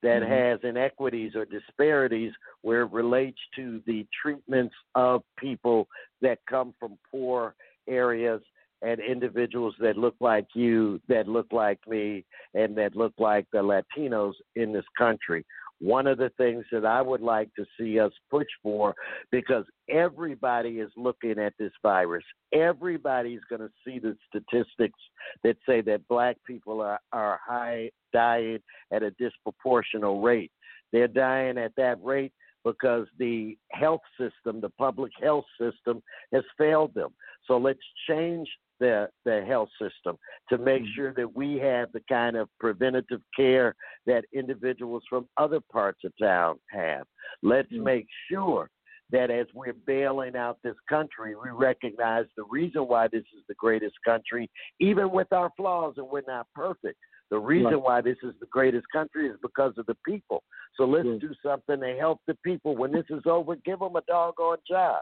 [0.04, 0.32] that mm-hmm.
[0.32, 2.32] has inequities or disparities
[2.62, 5.88] where it relates to the treatments of people
[6.22, 7.56] that come from poor
[7.88, 8.42] areas
[8.84, 13.60] and individuals that look like you, that look like me, and that look like the
[13.60, 15.46] Latinos in this country
[15.80, 18.96] one of the things that I would like to see us push for
[19.32, 22.24] because everybody is looking at this virus.
[22.54, 25.00] Everybody's going to see the statistics
[25.44, 28.60] that say that black people are, are high dying
[28.92, 30.52] at a disproportional rate.
[30.92, 32.34] They're dying at that rate
[32.64, 36.02] because the health system, the public health system,
[36.32, 37.10] has failed them.
[37.46, 37.80] So let's
[38.10, 38.48] change
[38.84, 40.18] the, the health system
[40.50, 40.92] to make mm-hmm.
[40.94, 43.74] sure that we have the kind of preventative care
[44.06, 47.06] that individuals from other parts of town have.
[47.42, 47.86] Let's mm-hmm.
[47.86, 48.70] make sure
[49.12, 53.56] that as we're bailing out this country, we recognize the reason why this is the
[53.56, 54.50] greatest country,
[54.82, 56.98] even with our flaws and we're not perfect.
[57.32, 57.82] The reason Right.
[57.82, 60.44] why this is the greatest country is because of the people.
[60.76, 61.20] So let's Right.
[61.20, 62.76] do something to help the people.
[62.76, 65.02] When this is over, give them a doggone job.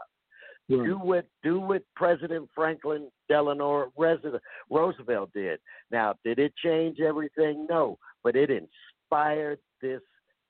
[0.68, 0.84] Right.
[0.84, 3.92] Do what do what President Franklin Delano
[4.70, 5.58] Roosevelt did.
[5.90, 7.66] Now, did it change everything?
[7.68, 10.00] No, but it inspired this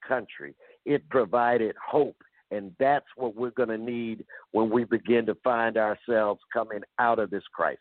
[0.06, 0.54] country.
[0.84, 2.16] It provided hope,
[2.50, 7.18] and that's what we're going to need when we begin to find ourselves coming out
[7.18, 7.80] of this crisis.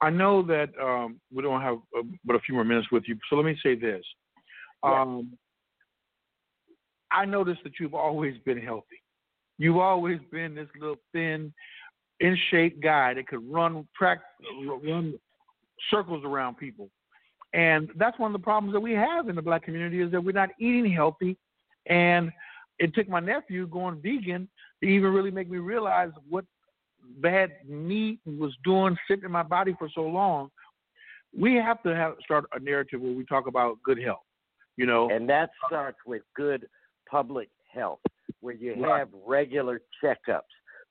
[0.00, 3.18] I know that um, we don't have uh, but a few more minutes with you,
[3.28, 4.04] so let me say this.
[4.82, 5.32] Um,
[7.10, 9.02] I noticed that you've always been healthy.
[9.58, 11.52] You've always been this little thin,
[12.20, 14.20] in shape guy that could run track,
[14.84, 15.18] run
[15.90, 16.88] circles around people,
[17.52, 20.22] and that's one of the problems that we have in the black community is that
[20.22, 21.36] we're not eating healthy,
[21.86, 22.30] and
[22.78, 24.48] it took my nephew going vegan
[24.82, 26.44] to even really make me realize what
[27.18, 30.50] bad meat was doing sitting in my body for so long.
[31.38, 34.20] We have to have start a narrative where we talk about good health.
[34.76, 36.66] You know, And that starts with good
[37.10, 38.00] public health,
[38.40, 38.98] where you Right.
[38.98, 40.42] have regular checkups,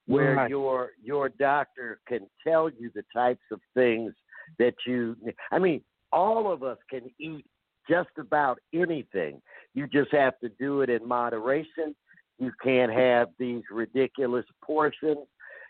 [0.06, 0.49] where Right.
[0.49, 4.14] your your doctor can tell you the types of things
[4.57, 5.16] that you.
[5.52, 7.45] I mean, all of us can eat
[7.88, 9.41] just about anything.
[9.74, 11.95] You just have to do it in moderation.
[12.40, 15.28] You can't have these ridiculous portions.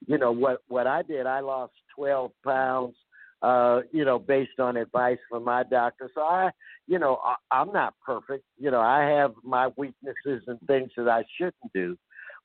[0.08, 0.62] You know what?
[0.68, 2.96] What I did, I lost twelve pounds.
[3.42, 6.10] Uh, you know, based on advice from my doctor.
[6.16, 6.50] So I,
[6.88, 8.44] you know, I, I'm not perfect.
[8.58, 11.96] You know, I have my weaknesses and things that I shouldn't do,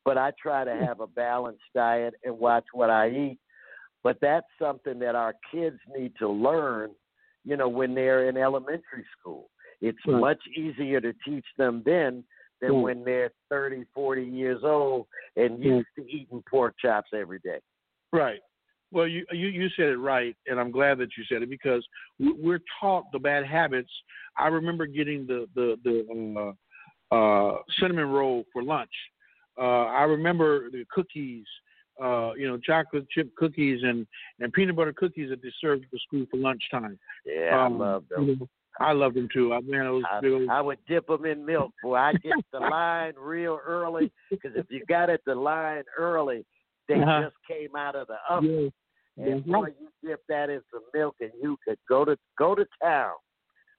[0.04, 3.38] but I try to have a balanced diet and watch what I eat.
[4.02, 6.90] But that's something that our kids need to learn,
[7.44, 9.48] you know, when they're in elementary school.
[9.80, 10.20] It's Right.
[10.20, 12.24] much easier to teach them then
[12.60, 12.82] than Mm.
[12.82, 15.06] when they're 30, 40 years old
[15.36, 15.64] and Mm.
[15.64, 17.60] used to eating pork chops every day.
[18.12, 18.40] Right.
[18.92, 21.86] Well, you you you said it right, and I'm glad that you said it because
[22.18, 23.90] we- we're taught the bad habits.
[24.36, 26.54] I remember getting the the the
[27.12, 28.90] uh, uh, cinnamon roll for lunch.
[29.58, 31.44] Uh, I remember the cookies,
[32.02, 34.06] uh, you know, chocolate chip cookies and
[34.40, 36.98] and peanut butter cookies that they served at the school for lunchtime.
[37.24, 38.26] Yeah, Um, I love them.
[38.26, 38.48] you know,
[38.80, 39.52] I loved them too.
[39.52, 41.72] I man, those I, old, I would dip them in milk.
[41.82, 46.44] Boy, I get the line real early because if you got at the line early,
[46.90, 47.22] they Uh-huh.
[47.22, 48.72] just came out of the oven.
[49.16, 52.54] yeah, And boy, you dip that in some milk, and you could go to go
[52.54, 53.12] to town.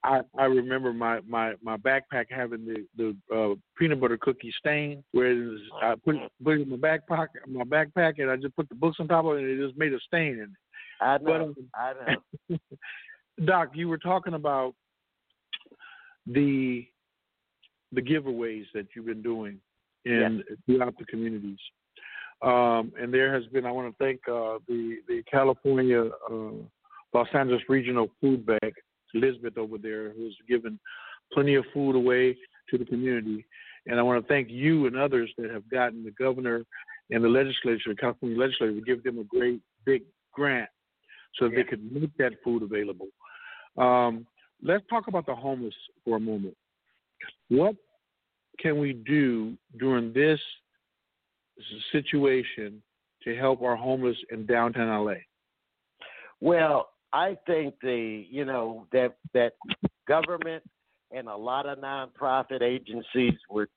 [0.04, 5.04] I, I remember my, my, my backpack having the the uh, peanut butter cookie stain.
[5.12, 8.56] Where I put it, put it in my back pocket, my backpack, and I just
[8.56, 10.50] put the books on top of it, and it just made a stain in it.
[11.02, 11.44] I But know.
[11.46, 11.94] um, I
[12.50, 12.58] know.
[13.46, 14.74] Doc, you were talking about
[16.26, 16.88] the
[17.92, 19.58] the giveaways that you've been doing
[20.06, 21.60] in throughout the communities.
[22.42, 26.52] Um, and there has been, I want to thank uh, the the California uh,
[27.14, 28.74] Los Angeles Regional Food Bank,
[29.14, 30.80] Elizabeth over there, who's given
[31.34, 32.36] plenty of food away
[32.70, 33.46] to the community.
[33.88, 36.66] And I want to thank you and others that have gotten the governor
[37.10, 40.04] and the legislature, California legislature, to give them a great big
[40.34, 40.70] grant
[41.36, 43.08] so that they could make that food available.
[43.78, 44.26] Um,
[44.64, 45.74] let's talk about the homeless
[46.06, 46.56] for a moment.
[47.50, 47.76] What
[48.60, 50.40] can we do during this
[51.92, 52.82] situation
[53.24, 55.14] to help our homeless in downtown LA?
[56.40, 59.54] Well, I think the you know that that
[60.08, 60.64] government
[61.12, 63.68] and a lot of nonprofit agencies were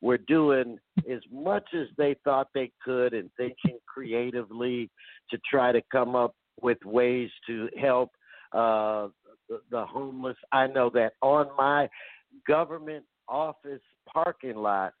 [0.00, 0.78] were doing
[1.10, 4.90] as much as they thought they could and thinking creatively
[5.30, 8.10] to try to come up with ways to help
[8.52, 9.08] uh,
[9.48, 10.36] the, the homeless.
[10.52, 11.88] I know that on my
[12.46, 13.80] government office
[14.12, 14.92] parking lot,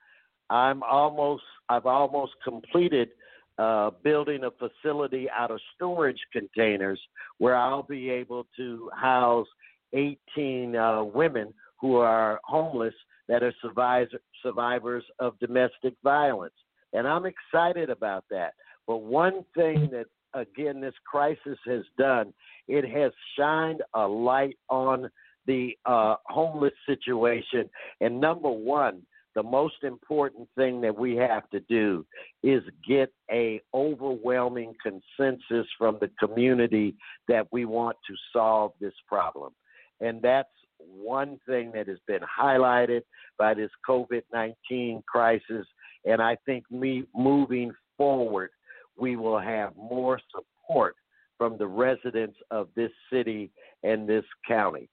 [0.50, 3.10] I'm almost I've almost completed
[3.58, 7.00] uh, building a facility out of storage containers
[7.38, 9.46] where I'll be able to house
[9.92, 12.94] 18 uh, women who are homeless
[13.28, 14.12] that are survivors
[14.42, 16.54] survivors of domestic violence,
[16.92, 18.54] and I'm excited about that.
[18.86, 22.34] But one thing that again this crisis has done,
[22.68, 25.08] it has shined a light on
[25.46, 27.68] the uh, homeless situation.
[28.00, 29.02] And number one,
[29.34, 32.06] the most important thing that we have to do
[32.42, 36.94] is get a overwhelming consensus from the community
[37.28, 39.52] that we want to solve this problem.
[40.00, 40.48] And that's
[40.78, 43.02] one thing that has been highlighted
[43.38, 45.66] by this COVID 19 crisis.
[46.04, 48.50] And I think me moving forward,
[48.96, 50.96] we will have more support
[51.38, 53.50] from the residents of this city
[53.82, 54.88] and this county.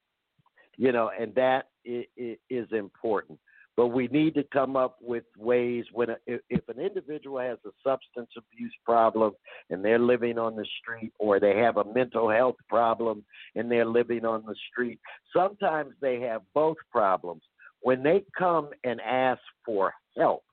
[0.77, 3.39] You know, and that is important.
[3.77, 7.57] But we need to come up with ways when a, if, if an individual has
[7.65, 9.31] a substance abuse problem
[9.69, 13.23] and they're living on the street or they have a mental health problem
[13.55, 14.99] and they're living on the street
[15.35, 17.41] sometimes they have both problems.
[17.81, 20.43] When they come and ask for help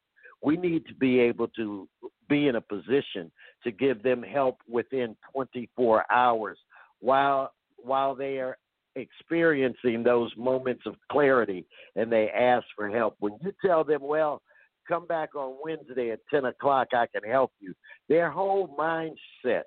[0.43, 1.89] we need to be able to
[2.28, 3.31] be in a position
[3.65, 6.59] to give them help within 24 hours
[7.01, 8.57] while while they are
[8.98, 11.66] experiencing those moments of clarity
[11.96, 13.16] and they ask for help.
[13.20, 14.42] When you tell them, well,
[14.86, 17.74] come back on Wednesday at 10 o'clock, I can help you,
[18.08, 19.62] their whole mindset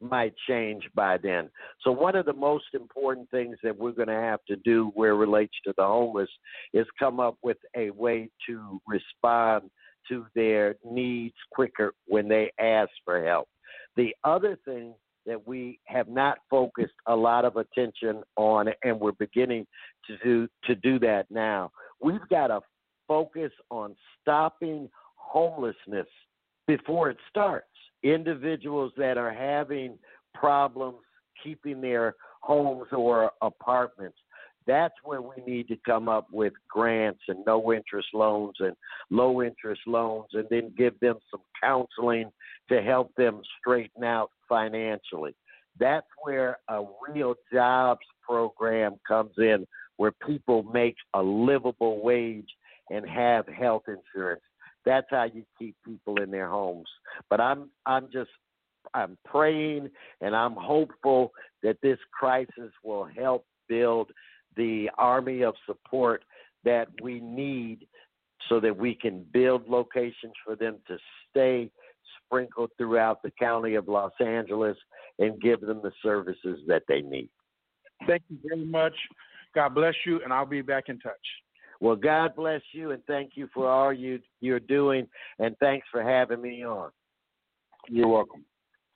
[0.00, 1.50] might change by then.
[1.82, 5.10] So, one of the most important things that we're going to have to do where
[5.10, 6.28] it relates to the homeless
[6.72, 9.70] is come up with a way to respond
[10.08, 13.48] to their needs quicker when they ask for help.
[13.96, 14.94] The other thing
[15.28, 19.66] that we have not focused a lot of attention on, and we're beginning
[20.06, 21.70] to do to do that now.
[22.00, 22.60] We've got to
[23.06, 26.06] focus on stopping homelessness
[26.66, 27.66] before it starts.
[28.02, 29.98] Individuals that are having
[30.34, 30.98] problems
[31.42, 34.18] keeping their homes or apartments.
[34.68, 38.76] That's where we need to come up with grants and no interest loans and
[39.10, 42.30] low interest loans and then give them some counseling
[42.68, 45.34] to help them straighten out financially.
[45.80, 49.66] That's where a real jobs program comes in,
[49.96, 52.50] where people make a livable wage
[52.90, 54.42] and have health insurance.
[54.84, 56.88] That's how you keep people in their homes.
[57.30, 58.30] But I'm I'm just
[58.92, 59.88] I'm praying
[60.20, 61.32] and I'm hopeful
[61.62, 64.10] that this crisis will help build
[64.56, 66.24] the army of support
[66.64, 67.86] that we need
[68.48, 70.96] so that we can build locations for them to
[71.30, 71.70] stay
[72.24, 74.76] sprinkled throughout the county of Los Angeles
[75.18, 77.28] and give them the services that they need.
[78.06, 78.94] Thank you very much.
[79.54, 81.14] God bless you, and I'll be back in touch.
[81.80, 85.06] Well, God bless you, and thank you for all you you're doing,
[85.38, 86.90] and thanks for having me on.
[87.88, 88.44] You're welcome.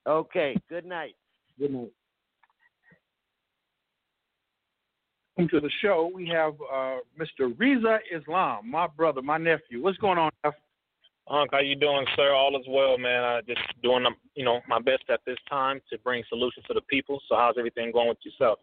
[0.07, 0.57] Okay.
[0.69, 1.15] Good night.
[1.59, 1.93] Good night.
[5.39, 6.11] Welcome to the show.
[6.15, 7.55] We have uh, Mr.
[7.57, 9.83] Rizza Islam, my brother, my nephew.
[9.83, 10.53] What's going on, F?
[11.27, 12.35] Unc, how you doing, sir?
[12.35, 13.25] All is well, man.
[13.25, 14.05] Uh, just doing,
[14.35, 17.19] you know, my best at this time to bring solutions to the people.
[17.31, 18.59] So, how's everything going with yourself?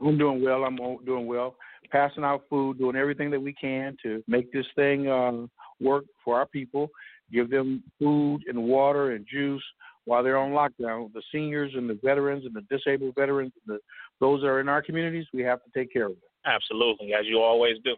[0.00, 0.62] I'm doing well.
[0.62, 1.56] I'm doing well.
[1.90, 5.46] Passing out food, doing everything that we can to make this thing uh,
[5.80, 6.88] work for our people.
[7.32, 9.64] Give them food and water and juice
[10.04, 11.12] while they're on lockdown.
[11.12, 13.80] The seniors and the veterans and the disabled veterans, and the,
[14.20, 16.20] those that are in our communities, we have to take care of them.
[16.46, 17.94] Absolutely, as you always do.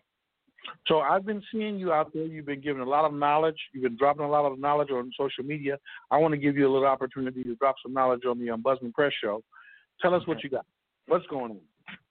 [0.86, 2.24] So I've been seeing you out there.
[2.24, 3.56] You've been giving a lot of knowledge.
[3.72, 5.76] You've been dropping a lot of knowledge on social media.
[6.10, 8.92] I want to give you a little opportunity to drop some knowledge on the Ombudsman
[8.92, 9.42] Press Show.
[10.00, 10.64] Tell us what you got.
[11.06, 11.60] What's going on?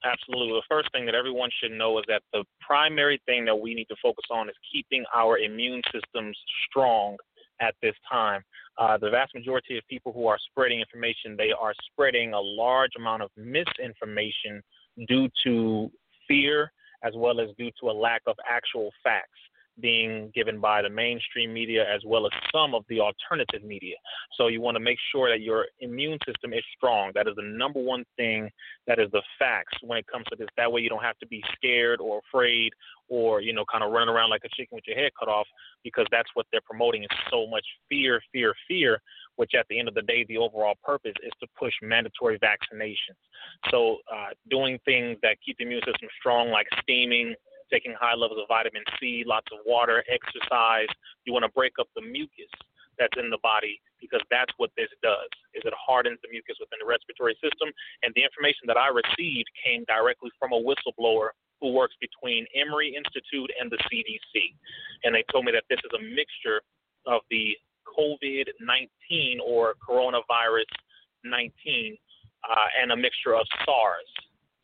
[0.03, 0.53] Absolutely.
[0.53, 3.85] The first thing that everyone should know is that the primary thing that we need
[3.85, 6.37] to focus on is keeping our immune systems
[6.69, 7.17] strong
[7.61, 8.41] at this time.
[8.77, 12.91] Uh, the vast majority of people who are spreading information, they are spreading a large
[12.97, 14.61] amount of misinformation
[15.07, 15.91] due to
[16.27, 16.71] fear
[17.03, 19.29] as well as due to a lack of actual facts
[19.79, 23.95] being given by the mainstream media as well as some of the alternative media.
[24.37, 27.11] So you want to make sure that your immune system is strong.
[27.15, 28.49] That is the number one thing
[28.87, 30.47] that is the facts when it comes to this.
[30.57, 32.73] That way you don't have to be scared or afraid
[33.07, 35.47] or, you know, kind of running around like a chicken with your head cut off
[35.83, 39.01] because that's what they're promoting is so much fear, fear, fear,
[39.35, 43.19] which at the end of the day, the overall purpose is to push mandatory vaccinations.
[43.69, 47.33] So uh, doing things that keep the immune system strong, like steaming,
[47.71, 50.91] taking high levels of vitamin C, lots of water, exercise.
[51.25, 52.51] You want to break up the mucus
[52.99, 56.77] that's in the body because that's what this does is it hardens the mucus within
[56.83, 57.71] the respiratory system.
[58.03, 62.93] And the information that i received came directly from a whistleblower who works between emory
[62.93, 64.53] institute and the cdc
[65.03, 66.61] and they told me that this is a mixture
[67.05, 70.69] of the covid-19 or coronavirus
[71.23, 71.97] 19
[72.49, 74.09] uh, and a mixture of sars.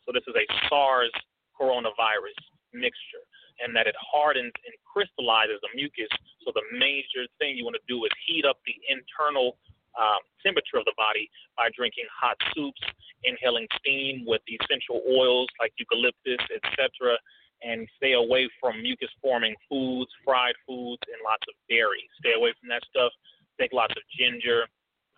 [0.05, 1.11] So this is a sars
[1.59, 2.37] coronavirus
[2.73, 3.23] mixture
[3.59, 6.09] and that it hardens and crystallizes the mucus.
[6.45, 9.57] So the major thing you want to do is heat up the internal
[9.97, 12.79] um, temperature of the body by drinking hot soups,
[13.25, 17.17] inhaling steam with essential oils like eucalyptus, etc.,
[17.65, 22.05] and stay away from mucus-forming foods, fried foods, and lots of dairy.
[22.21, 23.09] Stay away from that stuff.
[23.57, 24.69] Take lots of ginger,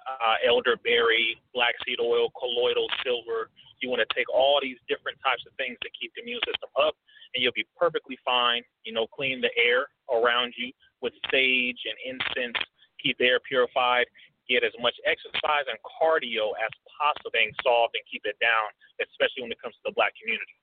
[0.08, 3.52] uh, elderberry, black seed oil, colloidal silver.
[3.84, 6.72] You want to take all these different types of things to keep the immune system
[6.80, 6.96] up
[7.34, 8.62] and you'll be perfectly fine.
[8.84, 12.58] You know, clean the air around you with sage and incense,
[13.02, 14.06] keep the air purified,
[14.50, 18.68] get as much exercise and cardio as possible, being solved and keep it down,
[19.00, 20.58] especially when it comes to the black community.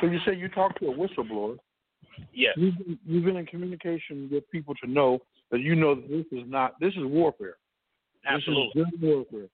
[0.00, 1.56] So you say you talked to a whistleblower.
[2.32, 2.54] Yes.
[2.56, 5.20] You've been, you've been in communication with people to know
[5.50, 7.56] that you know that this is not this is warfare.
[8.26, 8.70] Absolutely.
[8.74, 9.48] This is good warfare.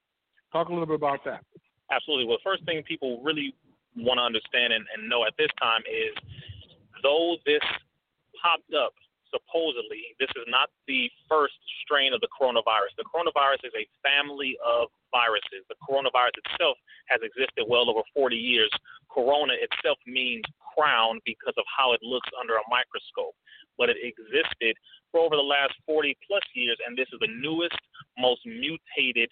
[0.53, 1.43] Talk a little bit about that.
[1.91, 2.27] Absolutely.
[2.27, 3.55] Well, first thing people really
[3.97, 6.15] want to understand and, and know at this time is
[7.03, 7.63] though this
[8.43, 8.93] popped up
[9.31, 12.95] supposedly, this is not the first strain of the coronavirus.
[12.97, 15.67] The coronavirus is a family of viruses.
[15.69, 18.71] The coronavirus itself has existed well over 40 years.
[19.11, 23.35] Corona itself means crown because of how it looks under a microscope,
[23.79, 24.77] but it existed
[25.13, 27.79] for over the last 40 plus years, and this is the newest,
[28.19, 29.31] most mutated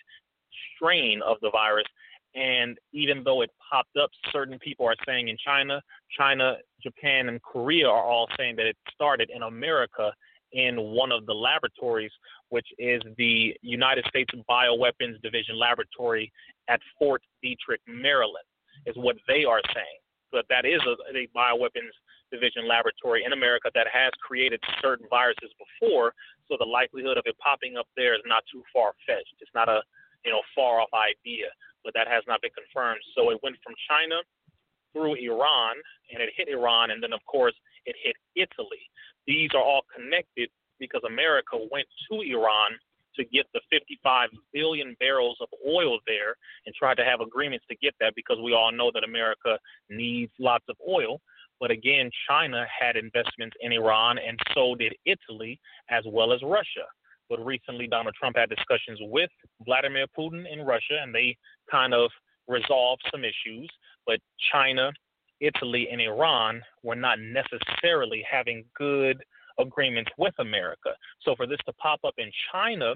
[0.74, 1.86] strain of the virus.
[2.34, 5.80] And even though it popped up, certain people are saying in China,
[6.16, 10.12] China, Japan, and Korea are all saying that it started in America
[10.52, 12.12] in one of the laboratories,
[12.48, 16.32] which is the United States Bioweapons Division laboratory
[16.68, 18.46] at Fort Detrick, Maryland,
[18.86, 19.98] is what they are saying.
[20.32, 21.94] But that is a, a bioweapons
[22.32, 26.12] division laboratory in America that has created certain viruses before,
[26.48, 29.34] so the likelihood of it popping up there is not too far fetched.
[29.40, 29.80] It's not a
[30.24, 31.46] you know far off idea
[31.84, 33.00] but that has not been confirmed.
[33.14, 34.16] So it went from China
[34.92, 35.76] through Iran,
[36.12, 37.54] and it hit Iran, and then of course
[37.86, 38.82] it hit Italy.
[39.26, 40.48] These are all connected
[40.78, 42.78] because America went to Iran
[43.16, 46.34] to get the 55 billion barrels of oil there
[46.66, 49.58] and tried to have agreements to get that because we all know that America
[49.88, 51.20] needs lots of oil.
[51.60, 56.86] But again, China had investments in Iran, and so did Italy as well as Russia.
[57.28, 59.30] But recently, Donald Trump had discussions with
[59.64, 61.36] Vladimir Putin in Russia, and they
[61.70, 62.10] kind of
[62.48, 63.68] resolved some issues.
[64.06, 64.18] But
[64.52, 64.92] China,
[65.40, 69.22] Italy, and Iran were not necessarily having good
[69.58, 70.90] agreements with America.
[71.22, 72.94] So for this to pop up in China,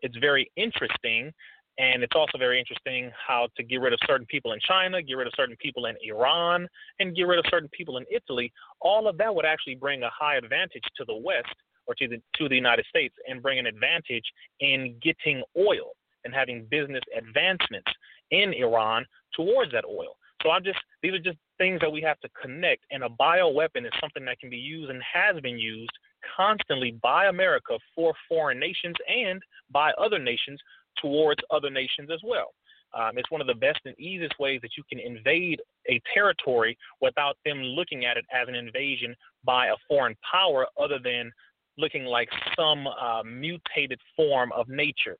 [0.00, 1.32] it's very interesting.
[1.78, 5.14] And it's also very interesting how to get rid of certain people in China, get
[5.14, 6.66] rid of certain people in Iran,
[6.98, 8.52] and get rid of certain people in Italy.
[8.80, 11.54] All of that would actually bring a high advantage to the West
[11.88, 14.24] or to the to the United States and bring an advantage
[14.60, 15.92] in getting oil
[16.24, 17.90] and having business advancements
[18.30, 20.16] in Iran towards that oil.
[20.42, 23.84] So I'm just these are just things that we have to connect and a bioweapon
[23.86, 25.90] is something that can be used and has been used
[26.36, 30.60] constantly by America for foreign nations and by other nations
[31.00, 32.52] towards other nations as well.
[32.94, 35.60] Um, it's one of the best and easiest ways that you can invade
[35.90, 40.98] a territory without them looking at it as an invasion by a foreign power other
[41.02, 41.30] than
[41.78, 45.16] looking like some uh, mutated form of nature,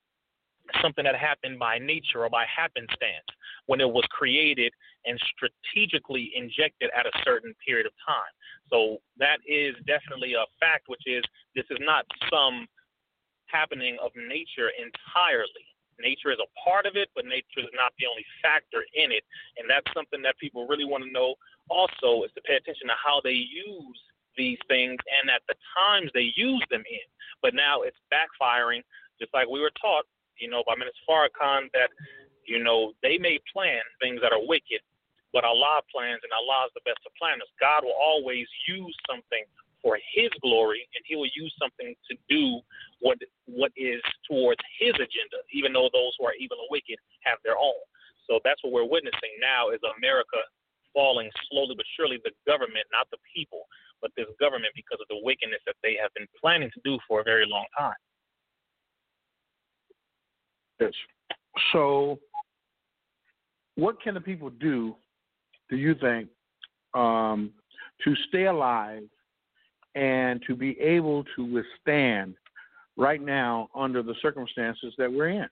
[0.83, 3.25] something that happened by nature or by happenstance
[3.67, 4.73] when it was created
[5.07, 8.33] and strategically injected at a certain period of time.
[8.69, 11.23] So that is definitely a fact, which is
[11.55, 12.67] this is not some
[13.47, 15.65] happening of nature entirely.
[15.99, 19.25] Nature is a part of it, but nature is not the only factor in it.
[19.57, 21.35] And that's something that people really want to know
[21.71, 23.99] also is to pay attention to how they use
[24.39, 27.07] these things and at the times they use them in.
[27.43, 28.83] But now it's backfiring,
[29.21, 30.07] just like we were taught,
[30.39, 31.91] you know, by Minister Farrakhan that,
[32.47, 34.81] you know, they may plan things that are wicked,
[35.35, 37.51] but Allah plans and Allah is the best of planners.
[37.61, 39.45] God will always use something
[39.83, 42.61] for his glory and he will use something to do
[43.01, 47.39] what what is towards his agenda, even though those who are evil and wicked have
[47.45, 47.79] their own.
[48.27, 50.43] So that's what we're witnessing now is America
[50.93, 55.21] falling slowly but surely the government, not the people but this government because of the
[55.23, 57.95] wickedness that they have been planning to do for a very long time.
[60.81, 60.93] Yes.
[61.73, 62.19] So,
[63.75, 64.95] what can the people do,
[65.69, 66.29] do you think,
[66.95, 67.51] um,
[68.05, 69.03] to stay alive
[69.95, 72.35] and to be able to withstand
[72.97, 75.49] right now under the circumstances that we're in?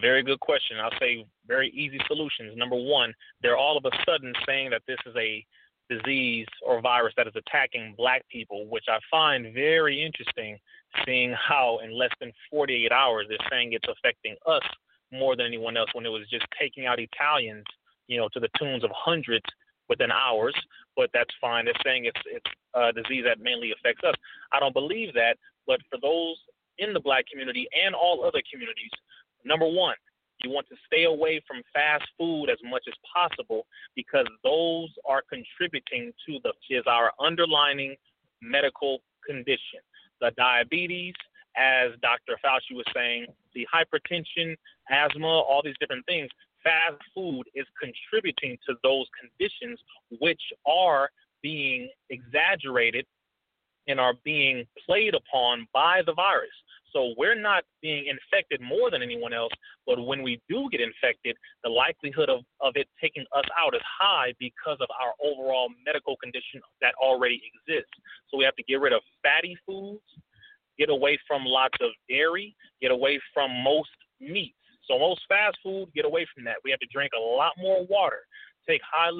[0.00, 0.78] Very good question.
[0.82, 2.56] I'll say very easy solutions.
[2.56, 3.12] Number one,
[3.42, 5.44] they're all of a sudden saying that this is a
[5.98, 10.58] disease or virus that is attacking black people, which I find very interesting,
[11.04, 14.62] seeing how in less than 48 hours they're saying it's affecting us
[15.12, 17.64] more than anyone else when it was just taking out Italians,
[18.08, 19.44] you know, to the tunes of hundreds
[19.88, 20.54] within hours.
[20.96, 21.64] But that's fine.
[21.64, 24.14] They're saying it's it's a disease that mainly affects us.
[24.52, 25.36] I don't believe that.
[25.66, 26.36] But for those
[26.78, 28.90] in the black community and all other communities,
[29.44, 29.96] number one,
[30.44, 35.22] you want to stay away from fast food as much as possible because those are
[35.28, 37.94] contributing to the is our underlining
[38.40, 39.80] medical condition.
[40.20, 41.14] The diabetes,
[41.56, 42.38] as Dr.
[42.44, 44.56] Fauci was saying, the hypertension,
[44.90, 46.28] asthma, all these different things,
[46.64, 49.78] fast food is contributing to those conditions
[50.20, 51.10] which are
[51.42, 53.04] being exaggerated
[53.88, 56.50] and are being played upon by the virus.
[56.92, 59.52] So we're not being infected more than anyone else,
[59.86, 63.80] but when we do get infected, the likelihood of, of it taking us out is
[64.00, 67.92] high because of our overall medical condition that already exists.
[68.28, 70.02] So we have to get rid of fatty foods,
[70.78, 73.90] get away from lots of dairy, get away from most
[74.20, 74.56] meats.
[74.88, 76.56] So most fast food, get away from that.
[76.64, 78.20] We have to drink a lot more water,
[78.68, 79.10] take high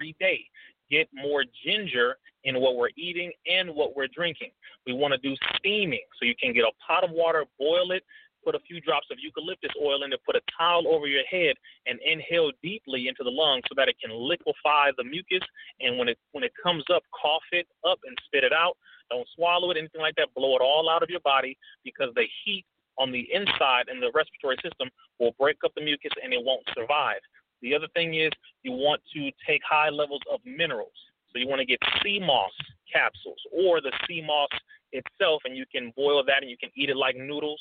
[0.00, 0.44] every day,
[0.90, 4.50] get more ginger in what we're eating and what we're drinking.
[4.86, 6.04] We want to do steaming.
[6.20, 8.02] So you can get a pot of water, boil it,
[8.44, 11.56] put a few drops of eucalyptus oil in it, put a towel over your head,
[11.86, 15.42] and inhale deeply into the lungs so that it can liquefy the mucus.
[15.80, 18.76] And when it when it comes up, cough it up and spit it out.
[19.10, 20.28] Don't swallow it, anything like that.
[20.36, 22.64] Blow it all out of your body because the heat
[22.98, 24.88] on the inside in the respiratory system
[25.18, 27.20] will break up the mucus and it won't survive.
[27.64, 28.30] The other thing is
[28.62, 30.92] you want to take high levels of minerals.
[31.32, 32.52] So you want to get sea moss
[32.92, 34.50] capsules or the sea moss
[34.92, 37.60] itself, and you can boil that and you can eat it like noodles.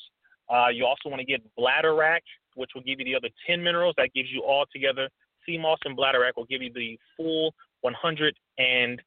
[0.54, 2.20] Uh, you also want to get bladderwrack,
[2.56, 3.96] which will give you the other 10 minerals.
[3.98, 5.10] That gives you all together.
[5.46, 8.98] Sea moss and bladderwrack will give you the full 102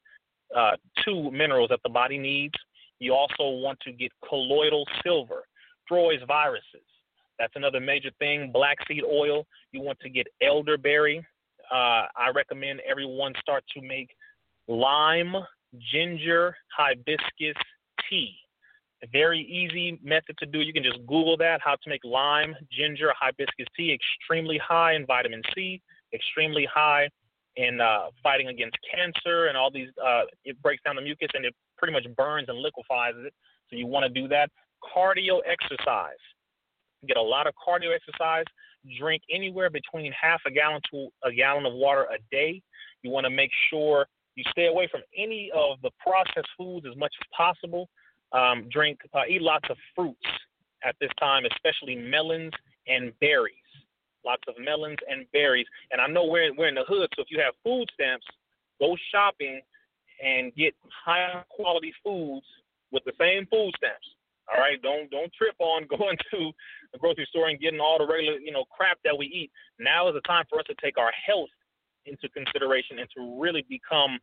[0.55, 2.55] uh, minerals that the body needs.
[2.99, 5.43] You also want to get colloidal silver,
[5.87, 6.81] destroys viruses.
[7.39, 8.51] That's another major thing.
[8.51, 9.45] Black seed oil.
[9.71, 11.25] You want to get elderberry.
[11.71, 14.09] Uh, I recommend everyone start to make
[14.67, 15.35] lime,
[15.91, 17.61] ginger, hibiscus
[18.09, 18.35] tea.
[19.03, 20.59] A very easy method to do.
[20.59, 23.93] You can just Google that, how to make lime, ginger, hibiscus tea.
[23.93, 25.81] Extremely high in vitamin C,
[26.13, 27.07] extremely high
[27.57, 29.89] in uh, fighting against cancer and all these.
[30.03, 33.33] Uh, it breaks down the mucus and it pretty much burns and liquefies it.
[33.69, 34.49] So you want to do that.
[34.95, 36.17] Cardio exercise.
[37.07, 38.45] Get a lot of cardio exercise.
[38.99, 42.61] Drink anywhere between half a gallon to a gallon of water a day.
[43.01, 46.95] You want to make sure you stay away from any of the processed foods as
[46.95, 47.89] much as possible.
[48.31, 50.25] Um, drink, uh, eat lots of fruits
[50.83, 52.53] at this time, especially melons
[52.87, 53.55] and berries.
[54.25, 55.65] Lots of melons and berries.
[55.91, 58.25] And I know we're we're in the hood, so if you have food stamps,
[58.79, 59.61] go shopping
[60.23, 60.73] and get
[61.05, 62.45] high quality foods
[62.91, 64.07] with the same food stamps.
[64.49, 66.51] All right, don't don't trip on going to
[66.93, 69.51] the grocery store and getting all the regular you know crap that we eat.
[69.79, 71.49] Now is the time for us to take our health
[72.07, 74.17] into consideration and to really become,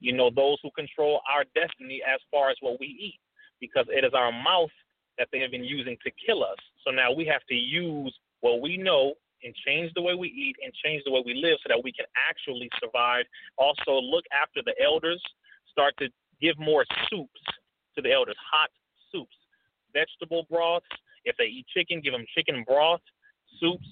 [0.00, 3.20] you know, those who control our destiny as far as what we eat,
[3.60, 4.74] because it is our mouth
[5.18, 6.58] that they have been using to kill us.
[6.84, 9.14] So now we have to use what we know
[9.44, 11.92] and change the way we eat and change the way we live so that we
[11.92, 13.24] can actually survive.
[13.58, 15.22] Also, look after the elders.
[15.70, 16.08] Start to
[16.40, 17.40] give more soups
[17.94, 18.70] to the elders, hot
[19.10, 19.36] soups,
[19.92, 20.86] vegetable broths.
[21.24, 23.00] If they eat chicken, give them chicken broth,
[23.60, 23.86] soups,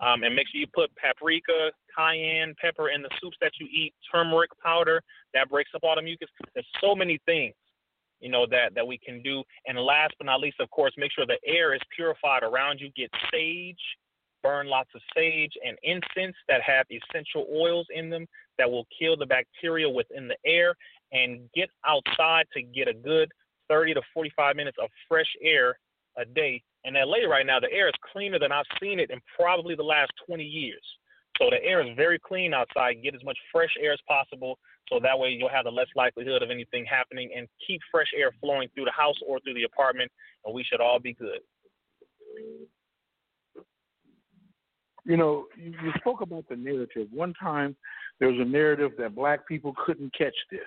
[0.00, 3.94] um, and make sure you put paprika, cayenne pepper in the soups that you eat,
[4.12, 5.02] turmeric powder
[5.34, 6.28] that breaks up all the mucus.
[6.54, 7.54] There's so many things,
[8.20, 9.42] you know, that that we can do.
[9.66, 12.90] And last but not least, of course, make sure the air is purified around you.
[12.96, 13.80] Get sage,
[14.42, 18.26] burn lots of sage and incense that have essential oils in them
[18.58, 20.74] that will kill the bacteria within the air.
[21.12, 23.30] And get outside to get a good
[23.68, 25.78] 30 to 45 minutes of fresh air
[26.18, 26.62] a day.
[26.84, 29.82] In LA right now, the air is cleaner than I've seen it in probably the
[29.82, 30.82] last 20 years.
[31.38, 33.02] So the air is very clean outside.
[33.02, 36.42] Get as much fresh air as possible, so that way you'll have the less likelihood
[36.42, 40.10] of anything happening, and keep fresh air flowing through the house or through the apartment,
[40.44, 41.40] and we should all be good.
[45.04, 47.08] You know, you, you spoke about the narrative.
[47.12, 47.76] One time,
[48.18, 50.60] there was a narrative that black people couldn't catch this.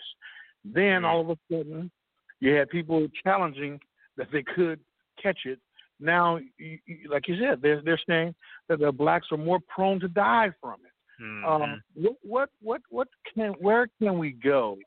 [0.63, 1.05] Then mm-hmm.
[1.05, 1.91] all of a sudden,
[2.39, 3.79] you had people challenging
[4.17, 4.79] that they could
[5.21, 5.59] catch it
[5.99, 8.33] now, you, you, like you said, they're they're saying
[8.69, 11.23] that the blacks are more prone to die from it.
[11.23, 11.45] Mm-hmm.
[11.45, 14.77] Um, what what what what can where can we go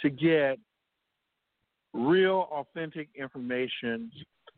[0.00, 0.58] to get
[1.92, 4.10] real, authentic information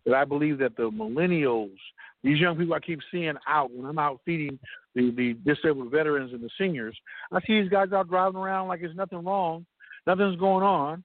[0.05, 1.77] that I believe that the millennials,
[2.23, 4.59] these young people I keep seeing out when I'm out feeding
[4.95, 6.97] the, the disabled veterans and the seniors,
[7.33, 9.65] I see these guys out driving around like there's nothing wrong,
[10.07, 11.03] nothing's going on,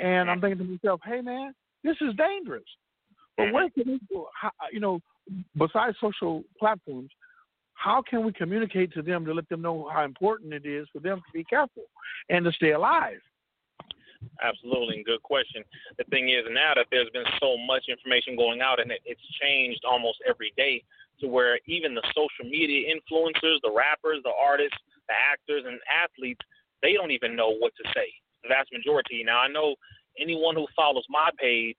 [0.00, 2.64] and I'm thinking to myself, hey man, this is dangerous.
[3.36, 3.54] But mm-hmm.
[3.54, 4.28] where can we go?
[4.40, 5.00] How, you know,
[5.56, 7.10] besides social platforms,
[7.74, 11.00] how can we communicate to them to let them know how important it is for
[11.00, 11.84] them to be careful
[12.28, 13.18] and to stay alive?
[14.42, 15.62] Absolutely, good question.
[15.98, 19.20] The thing is now that there's been so much information going out and it, it's
[19.40, 20.82] changed almost every day
[21.20, 26.40] to where even the social media influencers, the rappers, the artists, the actors, and athletes,
[26.82, 28.08] they don't even know what to say.
[28.44, 29.24] The vast majority.
[29.24, 29.74] Now, I know
[30.20, 31.76] anyone who follows my page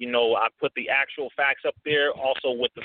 [0.00, 2.80] you know, I put the actual facts up there, also with the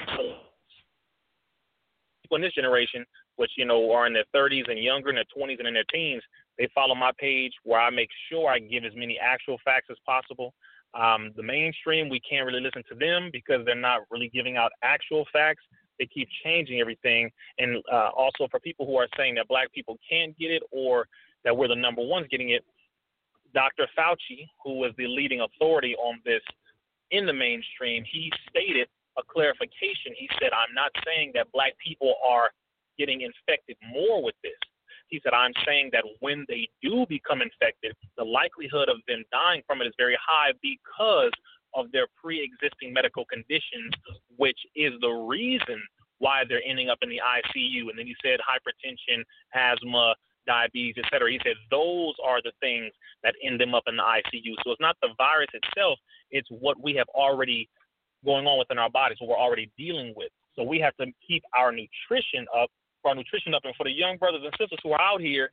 [2.21, 3.05] people in this generation,
[3.37, 5.85] which you know are in their 30s and younger, in their 20s and in their
[5.91, 6.21] teens.
[6.59, 9.97] They follow my page where I make sure I give as many actual facts as
[10.05, 10.53] possible.
[10.93, 14.71] Um, the mainstream, we can't really listen to them because they're not really giving out
[14.83, 15.63] actual facts.
[15.99, 17.31] They keep changing everything.
[17.59, 21.07] And uh, also for people who are saying that black people can't get it or
[21.45, 22.65] that we're the number ones getting it,
[23.55, 23.87] Dr.
[23.97, 26.41] Fauci, who was the leading authority on this
[27.11, 28.87] in the mainstream, he stated
[29.17, 30.11] a clarification.
[30.17, 32.51] He said, I'm not saying that black people are
[32.99, 34.59] getting infected more with this.
[35.07, 39.61] He said, I'm saying that when they do become infected, the likelihood of them dying
[39.65, 41.31] from it is very high because
[41.75, 43.93] of their pre existing medical conditions,
[44.37, 45.81] which is the reason
[46.17, 47.89] why they're ending up in the ICU.
[47.89, 49.23] And then he said hypertension,
[49.53, 50.15] asthma,
[50.45, 51.31] diabetes, etc.
[51.31, 52.91] He said those are the things
[53.23, 54.53] that end them up in the ICU.
[54.63, 55.99] So it's not the virus itself,
[56.31, 57.69] it's what we have already
[58.23, 60.31] going on within our bodies, what we're already dealing with.
[60.55, 62.69] So we have to keep our nutrition up
[63.01, 63.61] for our nutrition up.
[63.65, 65.51] And for the young brothers and sisters who are out here,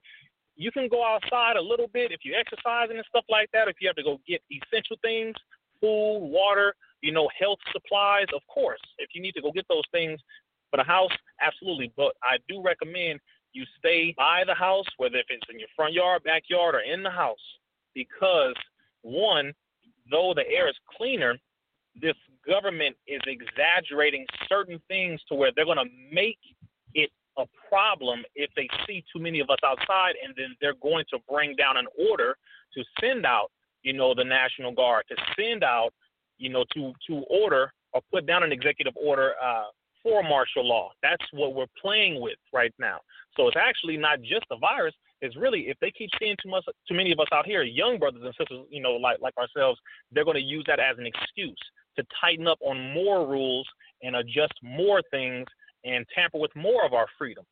[0.57, 3.69] you can go outside a little bit if you're exercising and stuff like that.
[3.69, 5.35] If you have to go get essential things,
[5.81, 8.81] food, water, you know, health supplies, of course.
[8.99, 10.21] If you need to go get those things
[10.71, 11.93] for the house, absolutely.
[11.97, 13.21] But I do recommend
[13.53, 17.03] you stay by the house, whether if it's in your front yard, backyard, or in
[17.03, 17.37] the house,
[17.95, 18.55] because
[19.03, 19.53] one,
[20.11, 21.37] though the air is cleaner,
[22.01, 22.17] this
[22.47, 26.39] government is exaggerating certain things to where they're going to make
[26.95, 31.05] it a problem if they see too many of us outside, and then they're going
[31.11, 32.37] to bring down an order
[32.75, 33.51] to send out,
[33.83, 35.93] you know, the National Guard, to send out,
[36.39, 39.65] you know, to to order or put down an executive order uh,
[40.03, 40.91] for martial law.
[41.03, 43.01] That's what we're playing with right now.
[43.37, 44.95] So it's actually not just the virus.
[45.21, 47.99] It's really if they keep seeing too much, too many of us out here, young
[47.99, 49.79] brothers and sisters, you know, like like ourselves,
[50.11, 51.59] they're going to use that as an excuse
[51.97, 53.69] to tighten up on more rules
[54.03, 55.47] and adjust more things
[55.85, 57.47] and tamper with more of our freedoms.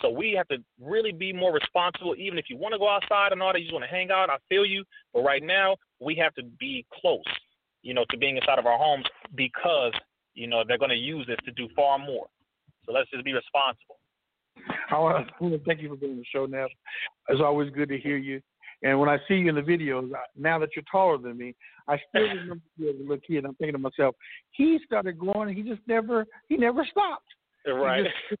[0.00, 2.14] So we have to really be more responsible.
[2.16, 4.10] Even if you want to go outside and all that, you just want to hang
[4.10, 4.30] out.
[4.30, 7.22] I feel you, but right now we have to be close,
[7.82, 9.06] you know, to being inside of our homes
[9.36, 9.92] because
[10.34, 12.26] you know they're going to use this to do far more.
[12.86, 13.98] So let's just be responsible.
[14.90, 16.70] I want to thank you for being on the show, Neff.
[17.28, 18.40] It's always good to hear you.
[18.82, 21.54] And when I see you in the videos, now that you're taller than me,
[21.88, 23.44] I still remember you as a little kid.
[23.44, 24.16] I'm thinking to myself,
[24.50, 25.54] he started growing.
[25.54, 27.26] He just never, he never stopped.
[27.66, 28.06] Right.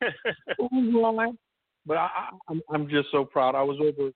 [1.86, 3.54] but I, I'm I'm just so proud.
[3.54, 4.10] I was over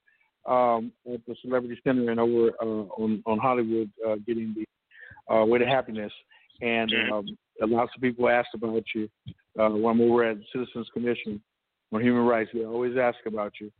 [0.46, 5.44] um, at the Celebrity Center and over uh, on on Hollywood uh, getting the uh,
[5.44, 6.12] Way to Happiness,
[6.60, 7.12] and Mm-hmm.
[7.12, 9.08] um, lots of people asked about you.
[9.58, 11.40] Uh, when I'm over at Citizens Commission
[11.92, 13.70] on Human Rights, they always ask about you.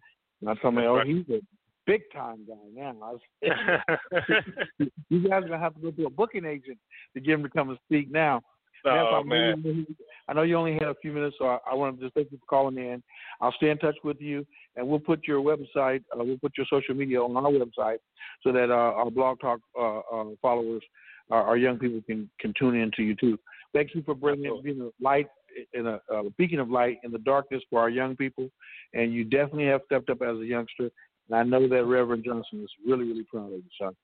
[0.41, 1.41] And I tell them, oh, he's a
[1.87, 2.97] big time guy now.
[3.03, 3.21] I was,
[5.09, 6.79] you guys are gonna have to go to a booking agent
[7.15, 8.43] to get him to come and speak now.
[8.85, 9.63] Oh, Neff, I know man.
[9.65, 9.97] you-
[10.29, 12.33] I know you only had a few minutes, so I, I want to just thank
[12.33, 13.01] you for calling in.
[13.41, 14.45] I'll stay in touch with you,
[14.75, 17.99] and we'll put your website, uh, we'll put your social media on our website,
[18.43, 20.83] so that uh, our Blog Talk uh, uh, followers,
[21.31, 23.39] our, our young people, can can tune in to you too.
[23.77, 25.29] Thank you for bringing being a light
[25.75, 28.49] in a, a beacon of light in the darkness for our young people,
[28.95, 30.91] and you definitely have stepped up as a youngster.
[31.29, 33.95] And I know that Reverend Johnson is really, really proud of you, son.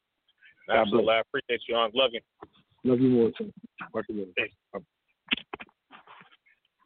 [0.70, 1.14] Absolutely.
[1.14, 1.94] I appreciate you, Unc.
[1.94, 2.20] Love you.
[2.84, 3.50] Love you more, son.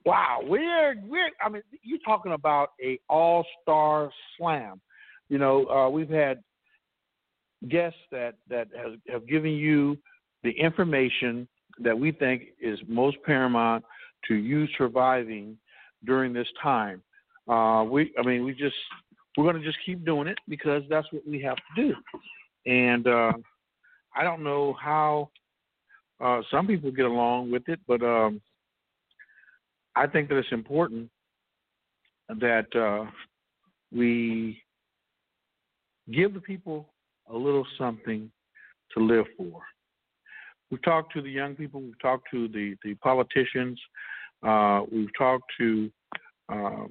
[0.04, 1.30] Wow, we're we're.
[1.44, 4.80] I mean, you're talking about a all-star slam.
[5.28, 6.38] You know, uh, we've had
[7.68, 9.98] guests that that has, have given you
[10.44, 11.48] the information
[11.78, 13.84] that we think is most paramount
[14.28, 15.56] to you surviving
[16.04, 17.02] during this time.
[17.48, 18.74] Uh, we, I mean, we just
[19.36, 21.94] we're going to just keep doing it because that's what we have to do.
[22.70, 23.32] And uh,
[24.16, 25.30] I don't know how
[26.20, 28.40] uh, some people get along with it, but um,
[29.94, 31.10] I think that it's important
[32.28, 33.10] that uh,
[33.92, 34.60] we
[36.12, 36.88] give the people
[37.30, 38.30] a little something
[38.94, 39.62] to live for.
[40.70, 43.80] We've talked to the young people, we've talked to the, the politicians,
[44.42, 45.90] uh, we've talked to
[46.52, 46.86] uh,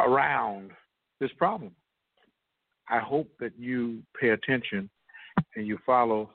[0.00, 0.70] around
[1.20, 1.72] this problem.
[2.88, 4.88] I hope that you pay attention
[5.54, 6.30] and you follow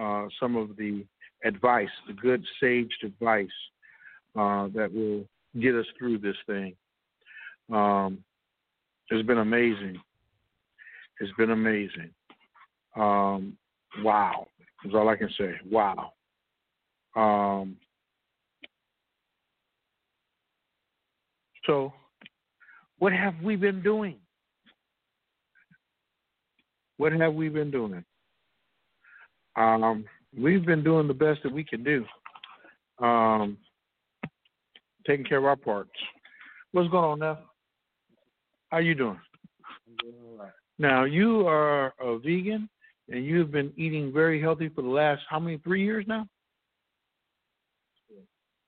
[0.00, 1.04] uh, some of the
[1.44, 3.48] advice, the good saged advice
[4.36, 5.24] uh, that will
[5.60, 6.74] get us through this thing.
[7.72, 8.18] Um,
[9.10, 10.00] it's been amazing.
[11.20, 12.10] It's been amazing.
[12.96, 13.56] Um,
[14.02, 14.46] wow,
[14.84, 15.52] is all I can say.
[15.70, 16.12] Wow.
[17.16, 17.76] Um,
[21.66, 21.92] so,
[22.98, 24.16] what have we been doing?
[26.96, 28.04] What have we been doing?
[29.56, 30.04] Um,
[30.36, 32.04] we've been doing the best that we can do.
[33.04, 33.56] Um,
[35.06, 35.90] taking care of our parts.
[36.72, 37.38] What's going on now?
[38.70, 39.18] How you doing?
[40.78, 42.68] Now you are a vegan
[43.08, 46.26] and you've been eating very healthy for the last how many three years now?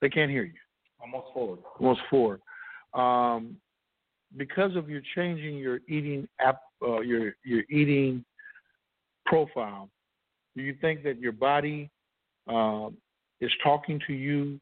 [0.01, 0.55] They can't hear you.
[1.01, 1.59] Almost four.
[1.79, 2.41] Almost four.
[2.95, 3.57] Um,
[4.37, 8.25] because of your changing your eating app, uh, your your eating
[9.27, 9.89] profile,
[10.57, 11.91] do you think that your body
[12.49, 12.97] um,
[13.41, 14.61] is talking to you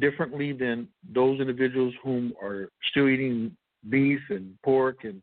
[0.00, 3.56] differently than those individuals whom are still eating
[3.88, 5.22] beef and pork and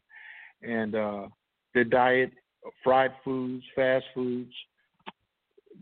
[0.63, 1.27] and uh,
[1.73, 2.31] their diet,
[2.83, 4.51] fried foods, fast foods?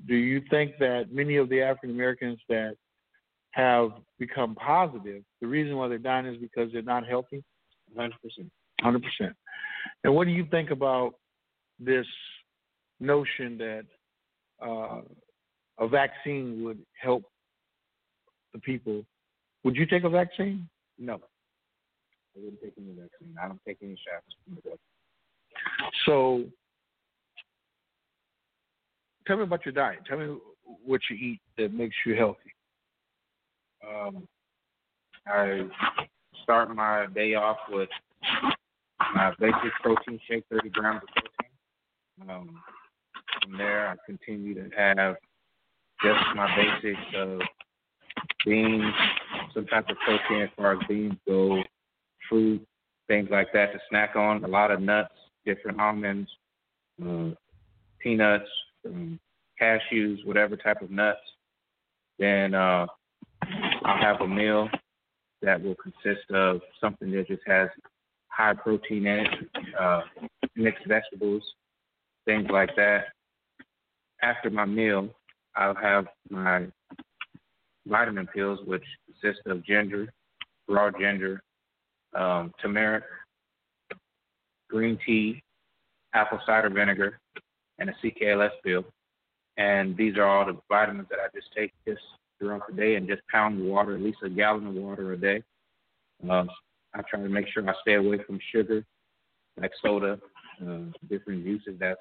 [0.08, 2.76] Do you think that many of the African Americans that
[3.52, 7.44] have become positive, the reason why they're dying is because they're not healthy?
[7.96, 8.52] Hundred percent.
[8.82, 9.36] Hundred percent.
[10.04, 11.14] And what do you think about
[11.80, 12.06] this
[13.00, 13.84] notion that
[14.66, 15.02] uh,
[15.80, 17.24] a vaccine would help
[18.54, 19.06] the people?
[19.64, 20.68] Would you take a vaccine?
[21.00, 21.16] No.
[22.36, 23.36] I wouldn't take any vaccine.
[23.42, 24.78] I don't take any shots.
[26.06, 26.44] So,
[29.28, 30.00] tell me about your diet.
[30.08, 30.38] Tell me
[30.86, 32.54] what you eat that makes you healthy.
[33.88, 34.28] Um,
[35.28, 35.62] I
[36.44, 37.90] start my day off with
[39.14, 42.30] my basic protein shake, 30 grams of protein.
[42.30, 42.62] Um,
[43.44, 45.16] from there, I continue to have
[46.04, 47.42] just my basics of
[48.46, 48.94] beans,
[49.54, 51.62] some type of protein as far as beans go,
[52.30, 52.66] fruit,
[53.08, 54.44] things like that to snack on.
[54.44, 55.14] A lot of nuts,
[55.46, 56.30] different almonds,
[57.04, 57.30] uh,
[58.00, 58.50] peanuts,
[58.86, 59.20] um,
[59.62, 61.20] cashews, whatever type of nuts.
[62.20, 62.86] Then uh,
[63.84, 64.70] I'll have a meal
[65.42, 67.70] that will consist of something that just has
[68.28, 69.30] high protein in it,
[69.80, 70.02] uh,
[70.56, 71.44] mixed vegetables,
[72.26, 73.06] things like that.
[74.22, 75.10] After my meal,
[75.56, 76.66] I'll have my
[77.88, 80.12] vitamin pills, which consist of ginger,
[80.68, 81.42] raw ginger,
[82.16, 83.04] um, turmeric,
[84.70, 85.42] green tea,
[86.14, 87.20] apple cider vinegar,
[87.80, 88.86] and a CKLS pill.
[89.58, 92.02] And these are all the vitamins that I just take just
[92.40, 95.44] throughout the day and just pound water, at least a gallon of water a day.
[96.30, 96.50] Um,
[96.94, 98.84] I try to make sure I stay away from sugar,
[99.60, 100.20] like soda,
[100.62, 100.78] uh,
[101.10, 101.76] different juices.
[101.80, 102.00] That's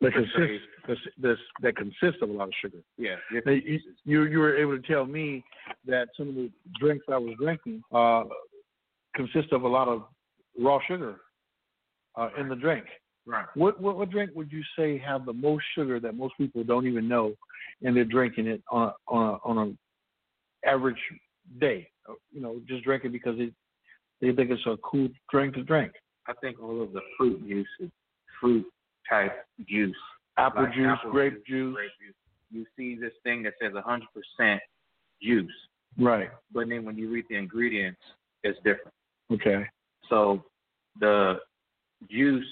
[0.00, 0.66] that consists
[1.18, 2.78] this, that consists of a lot of sugar.
[2.96, 3.16] Yeah.
[3.30, 5.44] You, you you were able to tell me
[5.86, 8.24] that some of the drinks I was drinking uh,
[9.14, 10.04] consist of a lot of
[10.58, 11.16] raw sugar
[12.16, 12.84] uh, in the drink.
[13.30, 13.46] Right.
[13.54, 16.86] What, what what drink would you say have the most sugar that most people don't
[16.86, 17.32] even know,
[17.82, 19.58] and they're drinking it on on a, on
[20.64, 20.98] a average
[21.60, 21.88] day?
[22.08, 23.52] Uh, You know, just drinking because it,
[24.20, 25.92] they think it's a cool drink to drink.
[26.26, 27.92] I think all of the fruit juices,
[28.40, 28.66] fruit
[29.08, 29.96] type juice,
[30.36, 31.74] Apple like juice, apple grape juice.
[31.74, 32.14] grape juice.
[32.50, 34.58] You see this thing that says 100%
[35.22, 35.52] juice,
[35.98, 36.30] Right.
[36.52, 38.00] but then when you read the ingredients,
[38.42, 38.92] it's different.
[39.32, 39.66] Okay.
[40.08, 40.42] So
[40.98, 41.38] the
[42.10, 42.44] juice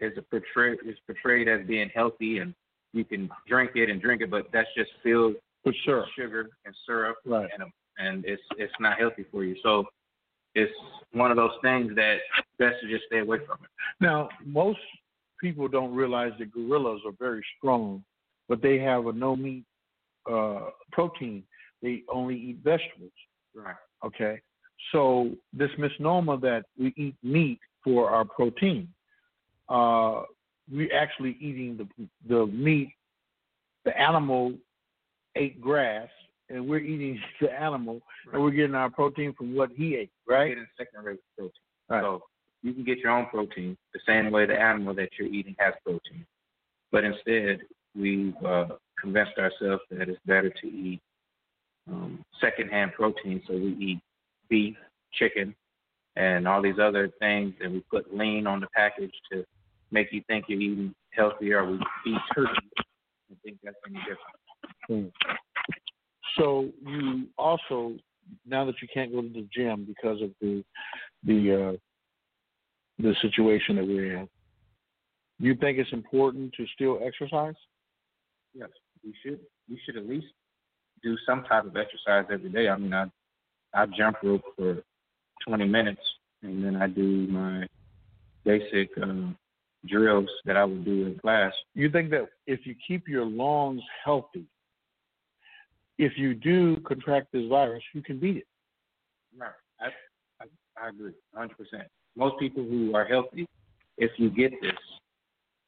[0.00, 2.54] is a portray is portrayed as being healthy and
[2.92, 5.34] you can drink it and drink it, but that's just filled
[5.64, 7.48] with syrup, sugar and syrup, Right.
[7.58, 9.56] and and it's it's not healthy for you.
[9.62, 9.84] So
[10.54, 10.72] it's
[11.12, 12.18] one of those things that
[12.58, 13.70] best to just stay away from it.
[14.00, 14.80] Now, most
[15.40, 18.02] people don't realize that gorillas are very strong,
[18.48, 19.64] but they have a no meat
[20.30, 21.42] uh, protein.
[21.82, 23.12] They only eat vegetables.
[23.54, 23.76] Right.
[24.04, 24.40] Okay.
[24.92, 28.88] So this misnomer that we eat meat for our protein,
[29.68, 30.22] uh,
[30.72, 32.92] we actually eating the the meat.
[33.84, 34.52] The animal
[35.36, 36.08] ate grass,
[36.50, 38.00] and we're eating the animal,
[38.32, 40.10] and we're getting our protein from what he ate.
[40.28, 40.48] Right.
[40.48, 41.52] Getting second rate protein.
[41.88, 42.02] Right.
[42.02, 42.22] So
[42.62, 45.74] you can get your own protein the same way the animal that you're eating has
[45.84, 46.26] protein.
[46.90, 47.60] But instead,
[47.94, 48.66] we've uh,
[49.00, 51.00] convinced ourselves that it's better to eat
[51.90, 53.42] um, secondhand protein.
[53.46, 54.00] So we eat
[54.48, 54.76] beef,
[55.12, 55.54] chicken,
[56.16, 59.44] and all these other things, and we put lean on the package to
[59.90, 61.60] make you think you're eating healthier.
[61.60, 62.70] Or we eat turkey
[63.28, 65.12] and think that's any different.
[65.22, 65.28] Hmm.
[66.36, 67.94] So you also
[68.46, 70.64] now that you can't go to the gym because of the
[71.24, 71.76] the uh,
[72.98, 74.28] the situation that we're in,
[75.38, 77.54] you think it's important to still exercise?
[78.54, 78.68] Yes,
[79.04, 79.40] we should.
[79.68, 80.26] We should at least
[81.02, 82.68] do some type of exercise every day.
[82.68, 83.06] I mean, I
[83.74, 84.82] I jump rope for
[85.46, 86.02] 20 minutes,
[86.42, 87.66] and then I do my
[88.44, 89.36] basic um,
[89.86, 91.52] drills that I would do in class.
[91.74, 94.44] You think that if you keep your lungs healthy,
[95.98, 98.46] if you do contract this virus, you can beat it.
[99.36, 99.50] Right.
[99.80, 99.86] I
[100.40, 101.88] I, I agree, 100 percent.
[102.16, 103.46] Most people who are healthy,
[103.96, 104.72] if you get this,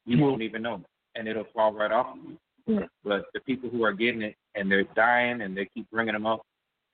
[0.06, 0.82] you won't even know,
[1.14, 2.78] and it'll fall right off of you.
[2.78, 2.88] Right.
[3.04, 6.26] But the people who are getting it and they're dying and they keep bringing them
[6.26, 6.42] up,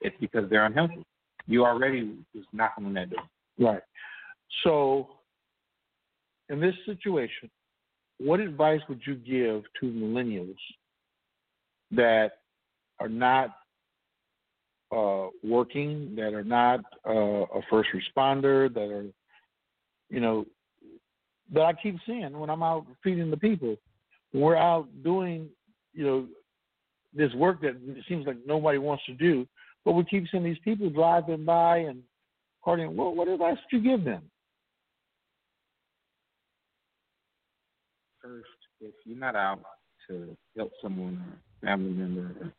[0.01, 1.03] it's because they're unhealthy.
[1.47, 3.23] You already was knocking on that door.
[3.59, 3.81] Right.
[4.63, 5.09] So,
[6.49, 7.49] in this situation,
[8.19, 10.55] what advice would you give to millennials
[11.91, 12.39] that
[12.99, 13.49] are not
[14.95, 19.05] uh, working, that are not uh, a first responder, that are,
[20.09, 20.45] you know,
[21.53, 23.75] that I keep seeing when I'm out feeding the people.
[24.33, 25.47] We're out doing,
[25.93, 26.27] you know,
[27.13, 29.47] this work that it seems like nobody wants to do,
[29.85, 32.01] but we keep seeing these people driving by and
[32.65, 32.95] partying.
[32.95, 34.23] Well, what advice would you give them?
[38.27, 38.49] First,
[38.81, 39.61] if you're not out
[40.09, 41.23] to help someone,
[41.61, 42.53] a family member, or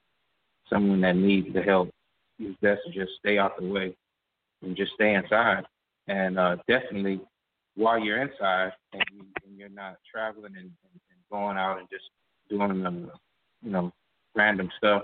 [0.71, 1.91] someone that needs the help,
[2.39, 3.95] it's best to just stay out the way
[4.63, 5.65] and just stay inside.
[6.07, 7.21] And uh, definitely,
[7.75, 11.89] while you're inside and, you, and you're not traveling and, and, and going out and
[11.91, 12.05] just
[12.49, 13.11] doing, um,
[13.63, 13.93] you know,
[14.35, 15.03] random stuff,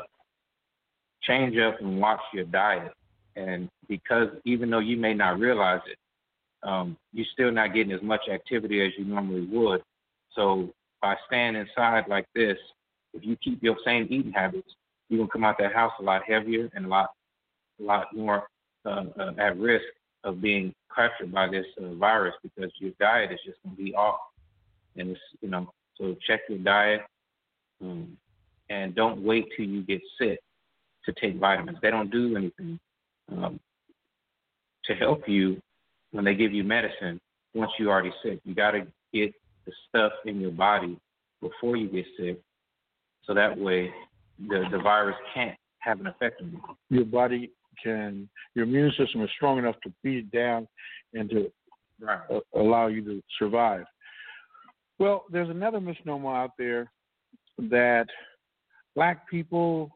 [1.24, 2.93] change up and watch your diet.
[3.36, 5.99] And because even though you may not realize it,
[6.66, 9.82] um, you're still not getting as much activity as you normally would.
[10.35, 12.56] So by staying inside like this,
[13.12, 14.74] if you keep your same eating habits,
[15.09, 17.11] you're gonna come out that house a lot heavier and a lot,
[17.81, 18.48] a lot more
[18.85, 19.85] uh, uh, at risk
[20.24, 24.20] of being captured by this uh, virus because your diet is just gonna be off.
[24.97, 27.02] And it's you know, so check your diet,
[27.82, 28.16] um,
[28.70, 30.40] and don't wait till you get sick
[31.05, 31.78] to take vitamins.
[31.82, 32.78] They don't do anything
[33.31, 33.61] um,
[34.86, 35.61] to help you
[36.12, 37.20] when they give you medicine
[37.55, 38.40] once you're already sick.
[38.44, 39.35] You got to get
[39.66, 40.99] the stuff in your body
[41.41, 42.41] before you get sick,
[43.24, 43.91] so that way
[44.49, 46.61] the the virus can't have an effect on you.
[46.91, 47.51] Your body
[47.82, 50.66] can, your immune system is strong enough to beat it down
[51.12, 51.53] and to
[52.01, 52.20] right.
[52.32, 53.85] uh, allow you to survive.
[54.99, 56.91] Well, there's another misnomer out there
[57.59, 58.07] that
[58.95, 59.91] black people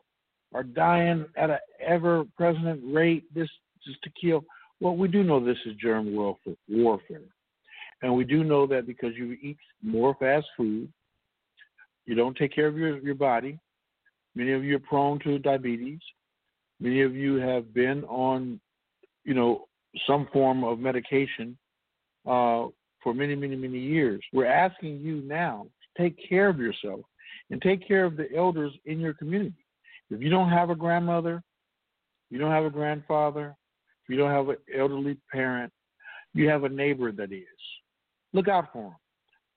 [0.54, 3.48] are dying at an ever present rate this
[3.84, 4.44] just to kill.
[4.80, 7.20] Well, we do know this is germ warfare.
[8.02, 10.92] And we do know that because you eat more fast food,
[12.06, 13.58] you don't take care of your, your body.
[14.34, 15.98] Many of you are prone to diabetes.
[16.80, 18.60] Many of you have been on,
[19.24, 19.66] you know,
[20.06, 21.58] some form of medication
[22.26, 22.66] uh,
[23.02, 24.22] for many, many, many years.
[24.32, 27.00] We're asking you now to take care of yourself
[27.50, 29.64] and take care of the elders in your community.
[30.10, 31.42] If you don't have a grandmother,
[32.30, 33.56] you don't have a grandfather,
[34.08, 35.72] you don't have an elderly parent,
[36.34, 37.44] you have a neighbor that is.
[38.32, 38.96] Look out for them.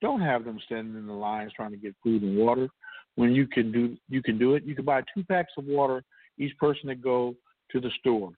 [0.02, 2.68] Don't have them standing in the lines trying to get food and water
[3.15, 4.64] when you can do you can do it.
[4.64, 6.03] You can buy two packs of water
[6.38, 7.35] each person that go
[7.72, 8.31] to the store.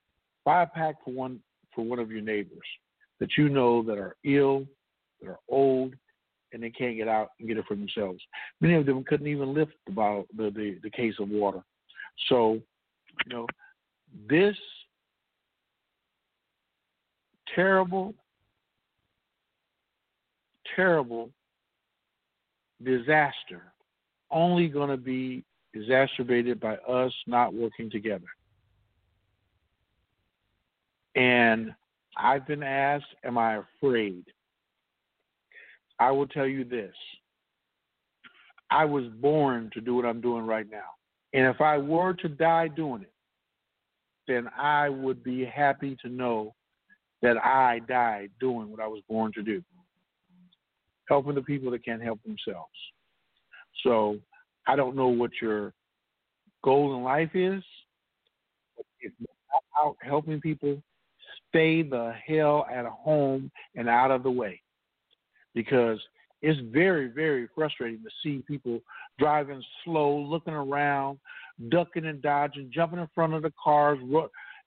[0.45, 1.39] Buy a pack for one
[1.73, 2.67] for one of your neighbors
[3.19, 4.65] that you know that are ill,
[5.21, 5.93] that are old,
[6.51, 8.19] and they can't get out and get it for themselves.
[8.61, 11.63] Many of them couldn't even lift the bottle, the, the, the case of water.
[12.29, 12.59] So,
[13.25, 13.47] you know,
[14.29, 14.55] this
[17.55, 18.13] terrible,
[20.75, 21.29] terrible
[22.83, 23.73] disaster
[24.31, 25.43] only going to be
[25.73, 28.25] exacerbated by us not working together.
[31.15, 31.73] And
[32.17, 34.25] I've been asked, Am I afraid?
[35.99, 36.93] I will tell you this
[38.69, 40.89] I was born to do what I'm doing right now.
[41.33, 43.13] And if I were to die doing it,
[44.27, 46.55] then I would be happy to know
[47.21, 49.63] that I died doing what I was born to do
[51.07, 52.71] helping the people that can't help themselves.
[53.83, 54.17] So
[54.67, 55.73] I don't know what your
[56.63, 57.63] goal in life is.
[58.99, 59.27] If you're
[59.83, 60.81] out helping people,
[61.49, 64.61] stay the hell at home and out of the way
[65.53, 65.99] because
[66.41, 68.79] it's very, very frustrating to see people
[69.19, 71.19] driving slow, looking around,
[71.69, 73.99] ducking and dodging, jumping in front of the cars,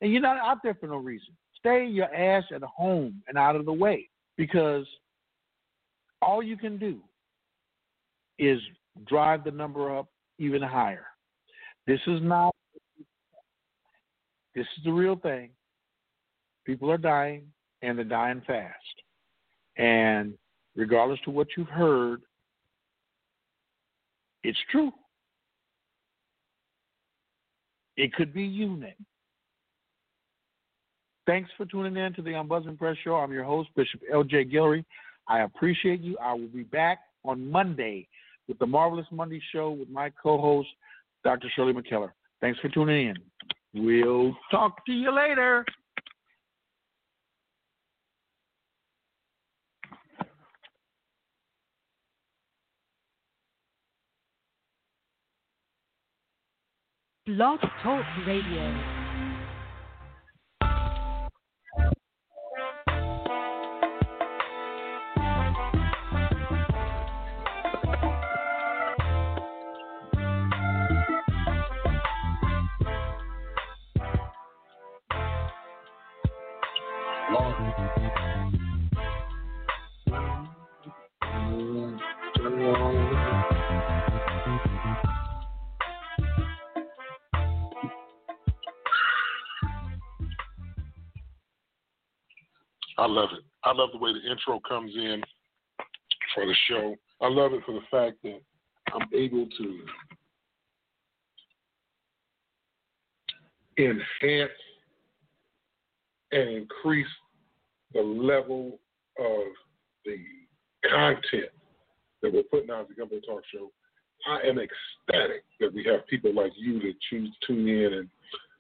[0.01, 1.35] and you're not out there for no reason.
[1.59, 4.87] Stay your ass at home and out of the way because
[6.27, 6.98] all you can do
[8.39, 8.61] is
[9.07, 10.09] drive the number up
[10.39, 11.07] even higher.
[11.86, 12.55] This is not,
[14.55, 15.51] this is the real thing.
[16.66, 17.47] People are dying
[17.82, 18.74] and they're dying fast.
[19.77, 20.35] And
[20.74, 22.23] regardless to what you've heard,
[24.43, 24.90] it's true.
[27.97, 28.97] It could be you, Nick.
[31.27, 33.16] Thanks for tuning in to the Ombudsman Press Show.
[33.16, 34.47] I'm your host, Bishop L.J.
[34.47, 34.85] Guillory.
[35.28, 36.16] I appreciate you.
[36.19, 38.09] I will be back on Monday
[38.48, 40.69] with the Marvelous Monday Show with my co-host,
[41.24, 41.48] Dr.
[41.55, 42.11] Shirley McKellar.
[42.40, 43.16] Thanks for tuning in.
[43.85, 45.65] We'll talk to you later.
[57.27, 58.95] Blog Talk Radio.
[93.07, 93.45] I love it.
[93.62, 95.23] I love the way the intro comes in
[96.35, 96.97] for the show.
[97.20, 98.41] I love it for the fact that
[98.93, 99.81] I'm able to
[103.78, 104.51] enhance
[106.33, 107.07] and increase
[107.95, 108.81] the level
[109.20, 109.43] of
[110.05, 110.16] the
[110.91, 111.53] content
[112.23, 113.70] that we're putting out at the Gumbo Talk Show.
[114.28, 118.09] I am ecstatic that we have people like you that choose to tune in and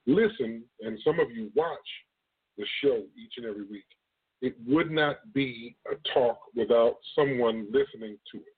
[0.06, 1.78] listen, and some of you watch
[2.56, 3.82] the show each and every week.
[4.42, 8.56] It would not be a talk without someone listening to it.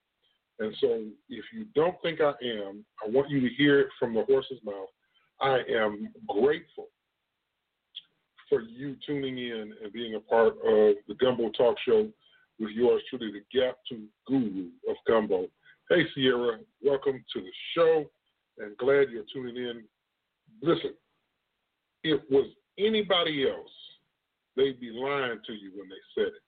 [0.60, 4.14] And so, if you don't think I am, I want you to hear it from
[4.14, 4.88] the horse's mouth.
[5.40, 6.88] I am grateful
[8.48, 12.08] for you tuning in and being a part of the Gumbo Talk Show
[12.58, 15.46] with yours truly, the Gap to Guru of Gumbo.
[15.88, 18.04] Hey, Sierra, welcome to the show
[18.58, 19.84] and glad you're tuning in.
[20.60, 20.94] Listen,
[22.02, 22.46] if it was
[22.78, 23.70] anybody else,
[24.58, 26.42] they'd be lying to you when they said it.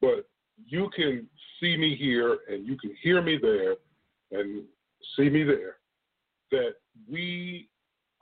[0.00, 0.28] But
[0.64, 1.26] you can
[1.60, 3.74] see me here and you can hear me there
[4.30, 4.62] and
[5.16, 5.76] see me there
[6.52, 6.74] that
[7.10, 7.68] we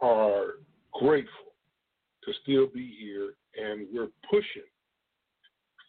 [0.01, 0.55] are
[0.93, 1.53] grateful
[2.25, 4.69] to still be here and we're pushing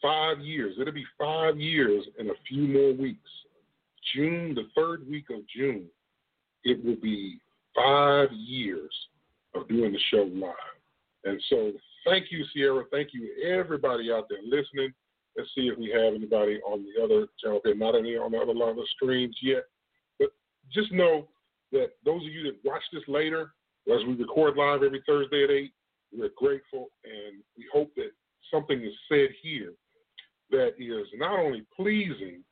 [0.01, 0.75] five years.
[0.79, 3.29] It'll be five years in a few more weeks.
[4.13, 5.85] June, the third week of June,
[6.63, 7.39] it will be
[7.75, 8.93] five years
[9.55, 10.53] of doing the show live.
[11.23, 11.71] And so
[12.05, 12.83] thank you, Sierra.
[12.91, 14.93] Thank you, everybody out there listening.
[15.37, 17.59] Let's see if we have anybody on the other channel.
[17.63, 19.63] They're not any on the other line of streams yet.
[20.19, 20.29] But
[20.73, 21.27] just know
[21.71, 23.51] that those of you that watch this later,
[23.93, 25.73] as we record live every Thursday at 8,
[26.17, 28.11] we're grateful and we hope that
[28.51, 29.73] something is said here
[30.51, 32.43] that is not only pleasing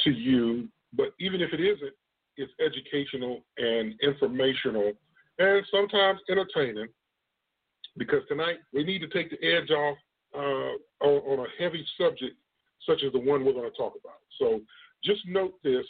[0.00, 1.92] to you, but even if it isn't,
[2.36, 4.92] it's educational and informational
[5.38, 6.88] and sometimes entertaining
[7.96, 9.98] because tonight we need to take the edge off
[10.34, 12.36] uh, on, on a heavy subject
[12.86, 14.18] such as the one we're going to talk about.
[14.38, 14.60] So
[15.04, 15.86] just note this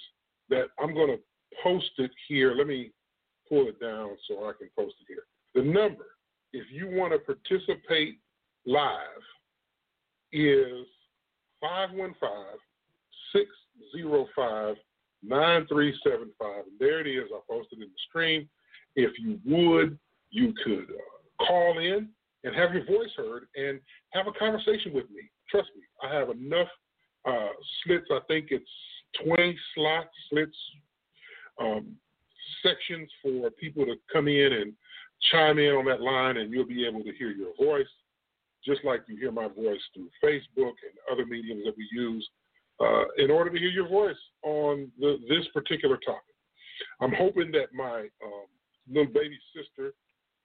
[0.51, 1.19] that I'm going to
[1.63, 2.55] post it here.
[2.55, 2.91] Let me
[3.49, 5.25] pull it down so I can post it here.
[5.55, 6.05] The number,
[6.53, 8.19] if you want to participate
[8.67, 8.99] live,
[10.33, 10.87] is
[11.61, 12.19] 515
[13.33, 14.77] 605
[15.25, 16.65] 9375.
[16.67, 17.29] And there it is.
[17.33, 18.49] I posted in the stream.
[18.97, 19.99] If you would,
[20.31, 21.12] you could uh,
[21.47, 22.09] call in
[22.45, 23.81] and have your voice heard and
[24.13, 25.31] have a conversation with me.
[25.51, 26.69] Trust me, I have enough
[27.27, 27.49] uh,
[27.85, 28.07] slits.
[28.11, 28.69] I think it's
[29.25, 30.57] 20 slots, slits,
[31.61, 31.95] um,
[32.63, 34.73] sections for people to come in and
[35.31, 37.87] chime in on that line, and you'll be able to hear your voice,
[38.65, 42.29] just like you hear my voice through Facebook and other mediums that we use
[42.81, 46.23] uh, in order to hear your voice on the, this particular topic.
[47.01, 48.47] I'm hoping that my um,
[48.89, 49.93] little baby sister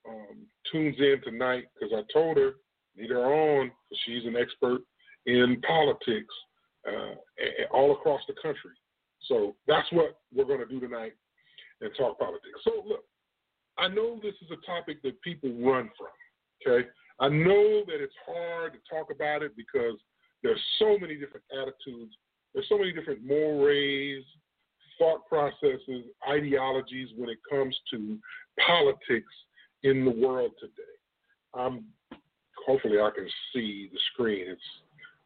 [0.08, 0.38] um,
[0.72, 2.54] tunes in tonight because I told her
[2.96, 3.72] need her on
[4.06, 4.82] she's an expert
[5.26, 6.34] in politics
[6.88, 7.16] uh,
[7.72, 8.72] all across the country.
[9.28, 11.14] So that's what we're going to do tonight
[11.82, 12.60] and talk politics.
[12.64, 13.04] So look,
[13.78, 16.08] I know this is a topic that people run from.
[16.66, 16.88] Okay,
[17.20, 19.98] I know that it's hard to talk about it because
[20.44, 22.16] there's so many different attitudes,
[22.54, 24.24] there's so many different mores,
[24.98, 28.18] thought processes, ideologies when it comes to
[28.66, 29.34] politics
[29.84, 30.74] in the world today.
[31.54, 31.86] Um,
[32.66, 34.46] hopefully, I can see the screen.
[34.48, 34.62] It's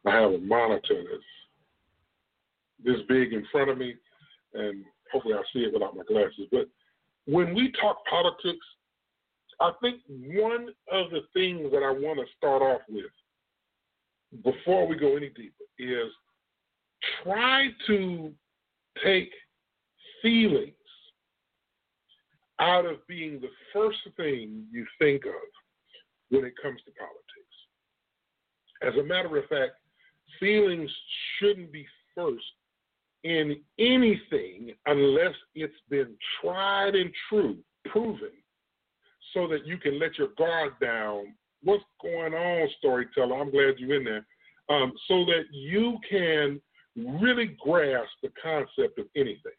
[0.06, 1.22] I have a monitor that's
[2.84, 3.94] this big in front of me,
[4.54, 6.48] and hopefully, I see it without my glasses.
[6.50, 6.68] But
[7.26, 8.66] when we talk politics,
[9.60, 13.04] I think one of the things that I want to start off with
[14.42, 16.10] before we go any deeper is
[17.22, 18.32] try to
[19.04, 19.30] take
[20.20, 20.72] feelings
[22.62, 25.32] out of being the first thing you think of
[26.30, 27.56] when it comes to politics.
[28.82, 29.72] As a matter of fact,
[30.38, 30.90] feelings
[31.38, 31.84] shouldn't be
[32.14, 32.44] first
[33.24, 38.30] in anything unless it's been tried and true, proven,
[39.34, 41.34] so that you can let your guard down.
[41.64, 43.40] What's going on, storyteller?
[43.40, 44.26] I'm glad you're in there.
[44.68, 46.60] Um, so that you can
[46.96, 49.58] really grasp the concept of anything.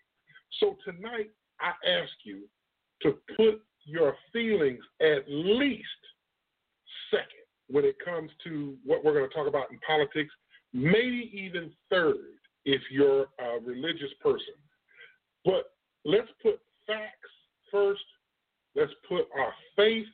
[0.60, 2.44] So tonight, I ask you
[3.04, 5.88] to put your feelings at least
[7.12, 7.28] second
[7.70, 10.34] when it comes to what we're going to talk about in politics,
[10.74, 12.16] maybe even third
[12.66, 14.56] if you're a religious person.
[15.46, 15.72] But
[16.06, 17.32] let's put facts
[17.72, 18.04] first.
[18.76, 20.08] Let's put our faith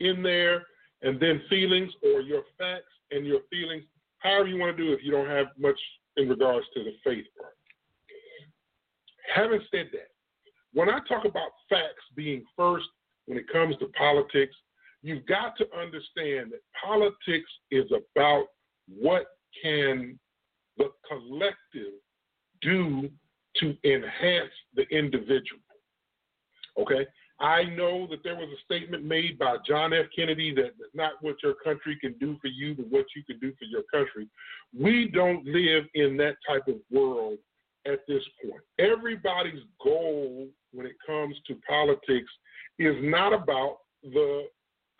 [0.00, 0.66] in there,
[1.02, 3.84] and then feelings, or your facts and your feelings,
[4.18, 5.78] however you want to do it if you don't have much
[6.16, 7.54] in regards to the faith part.
[9.34, 10.11] Having said that,
[10.72, 12.86] when I talk about facts being first
[13.26, 14.54] when it comes to politics,
[15.02, 18.46] you've got to understand that politics is about
[18.88, 19.26] what
[19.62, 20.18] can
[20.78, 21.92] the collective
[22.60, 23.08] do
[23.56, 25.60] to enhance the individual.
[26.78, 27.06] Okay?
[27.40, 30.06] I know that there was a statement made by John F.
[30.16, 33.52] Kennedy that not what your country can do for you, but what you can do
[33.58, 34.28] for your country.
[34.78, 37.38] We don't live in that type of world
[37.86, 38.62] at this point.
[38.78, 42.30] Everybody's goal when it comes to politics
[42.78, 44.44] is not about the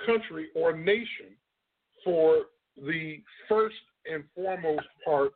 [0.04, 1.36] country or nation
[2.04, 2.46] for
[2.76, 3.76] the first
[4.10, 5.32] and foremost part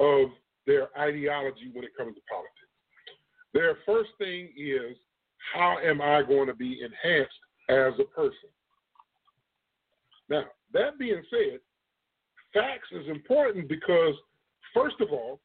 [0.00, 0.30] of
[0.66, 2.54] their ideology when it comes to politics.
[3.52, 4.96] Their first thing is
[5.54, 7.32] how am I going to be enhanced
[7.68, 8.50] as a person?
[10.28, 11.58] Now, that being said,
[12.54, 14.14] facts is important because,
[14.72, 15.40] first of all,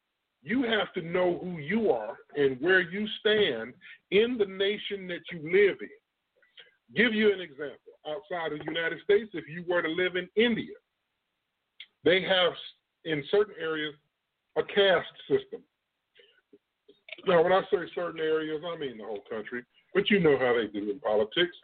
[0.46, 3.74] you have to know who you are and where you stand
[4.12, 6.94] in the nation that you live in.
[6.94, 7.98] Give you an example.
[8.06, 10.74] Outside of the United States, if you were to live in India,
[12.04, 12.52] they have
[13.04, 13.92] in certain areas
[14.56, 15.62] a caste system.
[17.26, 19.64] Now, when I say certain areas, I mean the whole country,
[19.94, 21.56] but you know how they do in politics.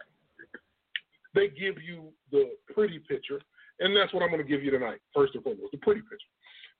[1.36, 3.40] They give you the pretty picture,
[3.78, 6.32] and that's what I'm going to give you tonight, first and foremost, the pretty picture.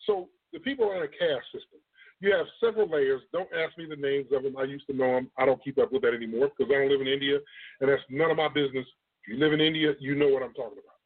[0.04, 1.78] So the people are in a caste system.
[2.22, 3.20] You have several layers.
[3.32, 4.56] Don't ask me the names of them.
[4.56, 5.28] I used to know them.
[5.36, 7.38] I don't keep up with that anymore because I don't live in India,
[7.80, 8.86] and that's none of my business.
[9.24, 11.00] If you live in India, you know what I'm talking about.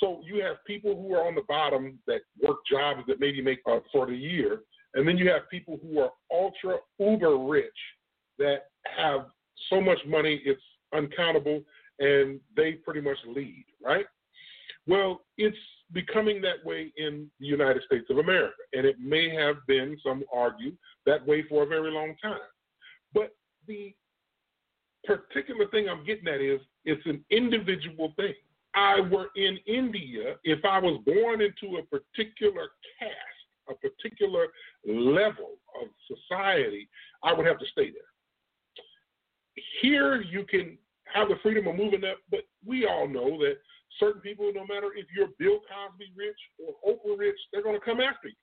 [0.00, 3.60] So you have people who are on the bottom that work jobs that maybe make
[3.66, 4.60] uh, for the year,
[4.92, 7.64] and then you have people who are ultra uber rich
[8.38, 9.28] that have
[9.70, 10.60] so much money it's
[10.92, 11.62] uncountable,
[12.00, 14.04] and they pretty much lead, right?
[14.86, 15.56] Well, it's
[15.92, 18.54] becoming that way in the United States of America.
[18.72, 20.72] And it may have been, some argue,
[21.06, 22.38] that way for a very long time.
[23.12, 23.34] But
[23.66, 23.94] the
[25.04, 28.34] particular thing I'm getting at is it's an individual thing.
[28.74, 32.68] I were in India, if I was born into a particular
[32.98, 33.14] caste,
[33.68, 34.46] a particular
[34.86, 36.88] level of society,
[37.24, 38.02] I would have to stay there.
[39.82, 40.78] Here, you can
[41.12, 43.56] have the freedom of moving up, but we all know that
[43.98, 47.84] certain people, no matter if you're Bill Cosby rich or Oprah rich, they're going to
[47.84, 48.34] come after you.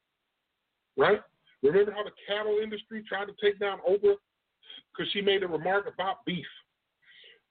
[0.98, 1.22] Right?
[1.64, 4.16] Remember how the cattle industry tried to take down Oprah
[4.92, 6.46] because she made a remark about beef.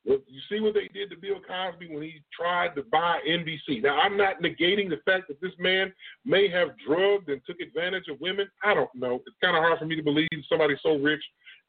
[0.05, 3.82] Well, you see what they did to Bill Cosby when he tried to buy NBC.
[3.82, 5.93] Now, I'm not negating the fact that this man
[6.24, 8.48] may have drugged and took advantage of women.
[8.62, 9.16] I don't know.
[9.27, 11.23] It's kind of hard for me to believe somebody so rich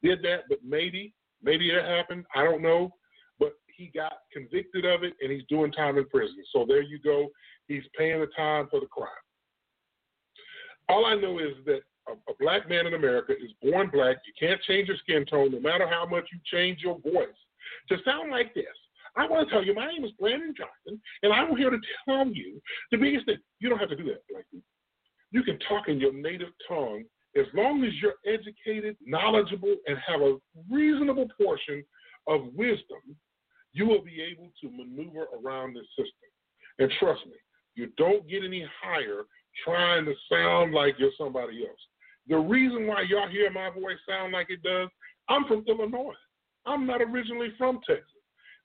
[0.04, 2.26] did that, but maybe, maybe it happened.
[2.32, 2.92] I don't know
[3.78, 6.36] he got convicted of it and he's doing time in prison.
[6.52, 7.28] So there you go.
[7.68, 9.08] He's paying the time for the crime.
[10.88, 14.16] All I know is that a, a black man in America is born black.
[14.26, 17.28] You can't change your skin tone no matter how much you change your voice.
[17.90, 18.64] To sound like this,
[19.16, 21.78] I want to tell you, my name is Brandon Johnson, and I'm here to
[22.08, 22.60] tell you
[22.90, 23.38] the biggest thing.
[23.60, 24.60] You don't have to do that, people.
[25.30, 27.04] You can talk in your native tongue
[27.36, 30.36] as long as you're educated, knowledgeable, and have a
[30.70, 31.84] reasonable portion
[32.26, 33.16] of wisdom
[33.72, 36.28] you will be able to maneuver around this system.
[36.78, 37.36] And trust me,
[37.74, 39.22] you don't get any higher
[39.64, 41.80] trying to sound like you're somebody else.
[42.28, 44.88] The reason why y'all hear my voice sound like it does,
[45.28, 46.14] I'm from Illinois.
[46.66, 48.04] I'm not originally from Texas.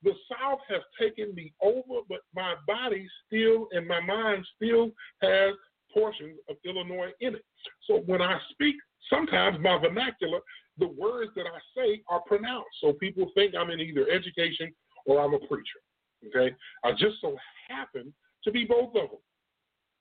[0.03, 5.53] The South has taken me over, but my body still and my mind still has
[5.93, 7.45] portions of Illinois in it.
[7.87, 8.75] So when I speak,
[9.09, 10.39] sometimes my vernacular,
[10.77, 12.69] the words that I say are pronounced.
[12.81, 14.73] So people think I'm in either education
[15.05, 15.79] or I'm a preacher.
[16.27, 16.55] Okay?
[16.83, 17.35] I just so
[17.69, 18.13] happen
[18.43, 19.19] to be both of them.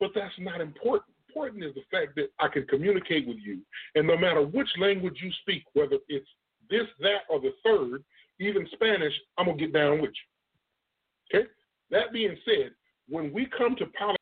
[0.00, 1.04] But that's not important.
[1.28, 3.60] Important is the fact that I can communicate with you.
[3.94, 6.28] And no matter which language you speak, whether it's
[6.68, 8.04] this, that, or the third,
[8.38, 10.10] even Spanish, I'm going to get down with
[11.30, 11.38] you.
[11.38, 11.48] Okay?
[11.90, 12.72] That being said,
[13.08, 14.18] when we come to politics,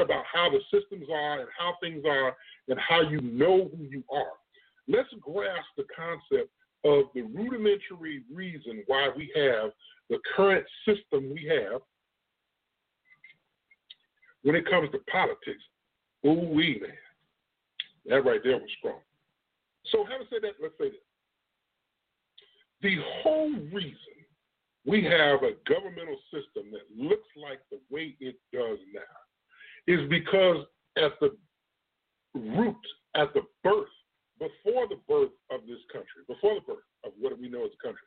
[0.00, 2.36] about how the systems are and how things are
[2.68, 4.32] and how you know who you are.
[4.88, 6.50] Let's grasp the concept
[6.84, 9.70] of the rudimentary reason why we have
[10.10, 11.80] the current system we have
[14.42, 15.62] when it comes to politics.
[16.26, 16.90] Ooh, we man.
[18.06, 19.00] That right there was strong.
[19.90, 20.98] So, having said that, let's say this.
[22.82, 24.12] The whole reason
[24.84, 29.00] we have a governmental system that looks like the way it does now
[29.86, 31.36] is because at the
[32.34, 32.76] root,
[33.14, 33.86] at the birth
[34.42, 37.82] before the birth of this country, before the birth of what we know as a
[37.82, 38.06] country,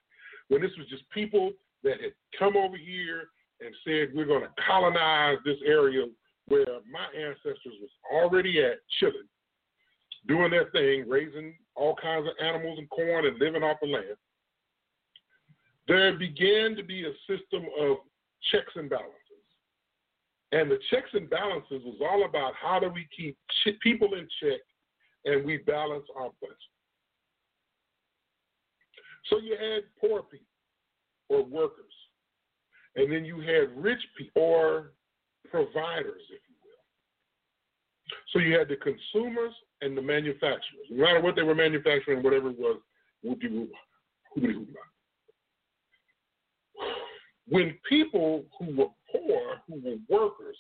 [0.50, 1.52] when this was just people
[1.84, 3.30] that had come over here
[3.62, 6.06] and said, we're going to colonize this area
[6.48, 9.30] where my ancestors was already at, chilling,
[10.28, 14.18] doing their thing, raising all kinds of animals and corn and living off the land,
[15.88, 17.98] there began to be a system of
[18.52, 19.22] checks and balances.
[20.52, 24.28] And the checks and balances was all about how do we keep ch- people in
[24.42, 24.62] check
[25.26, 26.58] and we balance our budget.
[29.30, 30.46] So you had poor people
[31.30, 31.94] or workers,
[32.96, 34.92] and then you had rich people or
[35.50, 36.86] providers, if you will.
[38.32, 40.88] So you had the consumers and the manufacturers.
[40.92, 42.80] No matter what they were manufacturing, whatever it was,
[47.48, 50.58] when people who were poor, who were workers,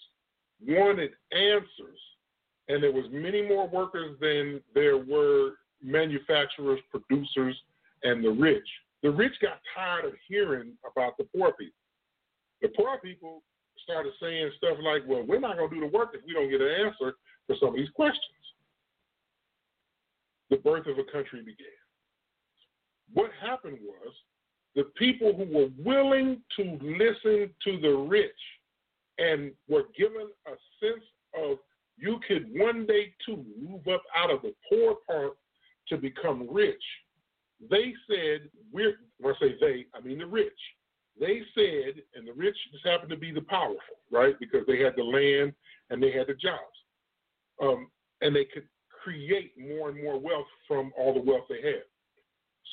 [0.68, 2.00] wanted answers,
[2.68, 5.52] and there was many more workers than there were
[5.84, 7.56] manufacturers, producers,
[8.04, 8.68] and the rich.
[9.04, 11.74] The rich got tired of hearing about the poor people.
[12.62, 13.44] The poor people
[13.84, 16.50] started saying stuff like, well, we're not going to do the work if we don't
[16.50, 17.16] get an answer
[17.46, 18.22] for some of these questions.
[20.50, 21.68] The birth of a country began.
[23.14, 24.14] What happened was
[24.76, 28.32] the people who were willing to listen to the rich
[29.18, 31.04] and were given a sense
[31.38, 31.58] of
[31.97, 35.34] you could one day too move up out of the poor part
[35.89, 36.84] to become rich.
[37.69, 40.51] They said, we're, when I say they, I mean the rich.
[41.19, 43.80] They said, and the rich just happened to be the powerful,
[44.11, 44.38] right?
[44.39, 45.53] Because they had the land
[45.89, 46.59] and they had the jobs.
[47.61, 47.89] Um,
[48.22, 48.67] and they could
[49.03, 51.84] create more and more wealth from all the wealth they had.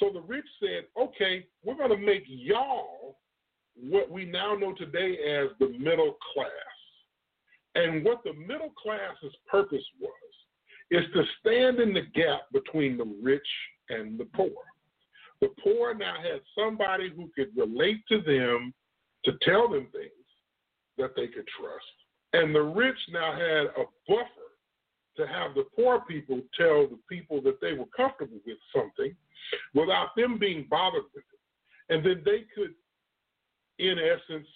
[0.00, 3.18] So the rich said, okay, we're going to make y'all
[3.76, 6.71] what we now know today as the middle class.
[7.74, 10.12] And what the middle class's purpose was
[10.90, 13.46] is to stand in the gap between the rich
[13.88, 14.50] and the poor.
[15.40, 18.72] The poor now had somebody who could relate to them
[19.24, 20.12] to tell them things
[20.98, 21.84] that they could trust.
[22.34, 24.52] And the rich now had a buffer
[25.16, 29.14] to have the poor people tell the people that they were comfortable with something
[29.74, 31.94] without them being bothered with it.
[31.94, 32.74] And then they could,
[33.78, 34.46] in essence,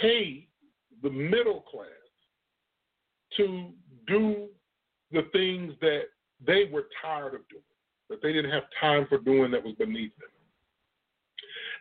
[0.00, 0.48] pay
[1.02, 1.88] the middle class
[3.36, 3.70] to
[4.06, 4.48] do
[5.12, 6.04] the things that
[6.46, 7.62] they were tired of doing,
[8.10, 10.28] that they didn't have time for doing that was beneath them.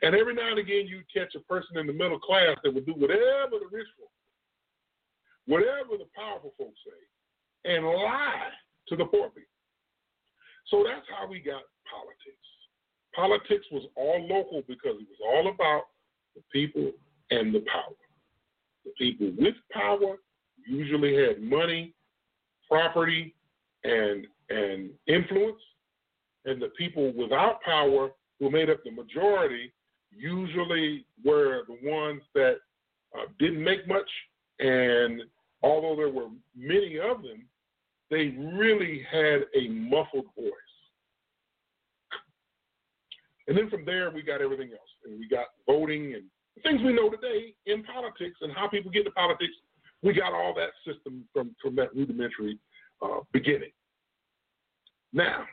[0.01, 2.85] And every now and again, you catch a person in the middle class that would
[2.85, 4.11] do whatever the rich folks,
[5.45, 8.49] whatever the powerful folks say, and lie
[8.89, 9.47] to the poor people.
[10.67, 12.47] So that's how we got politics.
[13.15, 15.83] Politics was all local because it was all about
[16.35, 16.91] the people
[17.39, 17.95] and the power.
[18.85, 20.17] The people with power
[20.67, 21.93] usually had money,
[22.69, 23.35] property,
[23.83, 25.61] and and influence,
[26.45, 29.71] and the people without power, who made up the majority,
[30.11, 32.57] usually were the ones that
[33.17, 34.09] uh, didn't make much,
[34.59, 35.21] and
[35.63, 37.45] although there were many of them,
[38.11, 40.51] they really had a muffled voice.
[43.47, 44.81] And then from there, we got everything else.
[45.05, 46.23] And we got voting and
[46.61, 49.53] things we know today in politics and how people get into politics.
[50.01, 52.59] We got all that system from, from that rudimentary
[53.01, 53.71] uh, beginning.
[55.13, 55.45] Now,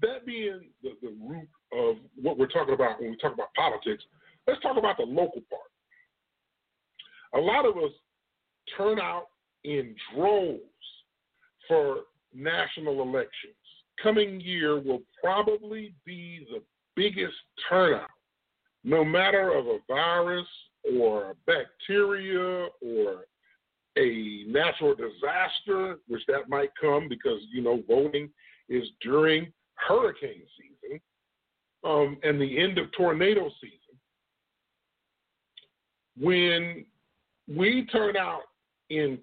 [0.00, 4.02] that being the, the root of what we're talking about when we talk about politics,
[4.46, 5.70] let's talk about the local part.
[7.34, 7.92] A lot of us
[8.76, 9.26] turn out
[9.64, 10.60] in droves
[11.68, 11.98] for
[12.34, 13.54] national elections.
[14.02, 16.60] Coming year will probably be the
[16.96, 17.34] biggest
[17.68, 18.10] turnout,
[18.84, 20.46] no matter of a virus
[20.98, 23.26] or a bacteria or
[23.96, 28.30] a natural disaster, which that might come because you know voting
[28.68, 31.00] is during hurricane season
[31.84, 33.78] um, and the end of tornado season.
[36.18, 36.84] When
[37.48, 38.42] we turn out
[38.90, 39.18] in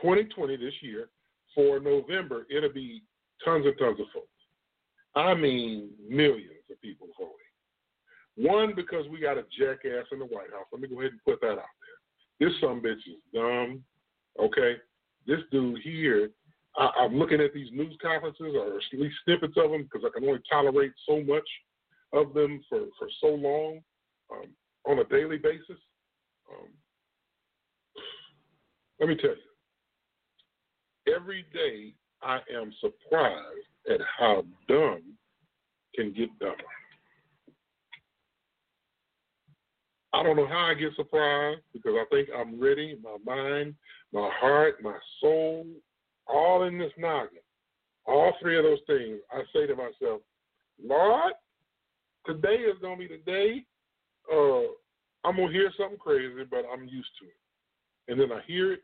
[0.00, 1.08] 2020 this year
[1.54, 3.02] for November, it'll be
[3.44, 4.28] tons and tons of folks.
[5.14, 7.41] I mean, millions of people voting.
[8.36, 10.66] One, because we got a jackass in the White House.
[10.72, 12.48] Let me go ahead and put that out there.
[12.48, 13.82] This some bitch is dumb.
[14.40, 14.76] Okay,
[15.26, 16.30] this dude here.
[16.76, 20.18] I, am looking at these news conferences, or at least snippets of them, because I
[20.18, 21.46] can only tolerate so much
[22.14, 23.80] of them for for so long
[24.30, 24.48] um,
[24.86, 25.78] on a daily basis.
[26.50, 26.68] Um,
[28.98, 31.92] let me tell you, every day
[32.22, 35.02] I am surprised at how dumb
[35.94, 36.56] can get dumber.
[40.14, 42.98] I don't know how I get surprised because I think I'm ready.
[43.02, 43.74] My mind,
[44.12, 45.66] my heart, my soul,
[46.26, 47.38] all in this noggin.
[48.04, 49.20] All three of those things.
[49.32, 50.20] I say to myself,
[50.84, 51.32] Lord,
[52.26, 53.64] today is going to be the day
[54.30, 54.62] uh,
[55.24, 57.36] I'm gonna hear something crazy, but I'm used to it.
[58.08, 58.80] And then I hear it,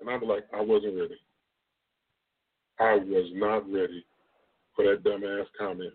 [0.00, 1.20] and I'm like, I wasn't ready.
[2.80, 4.04] I was not ready
[4.74, 5.92] for that dumbass comment.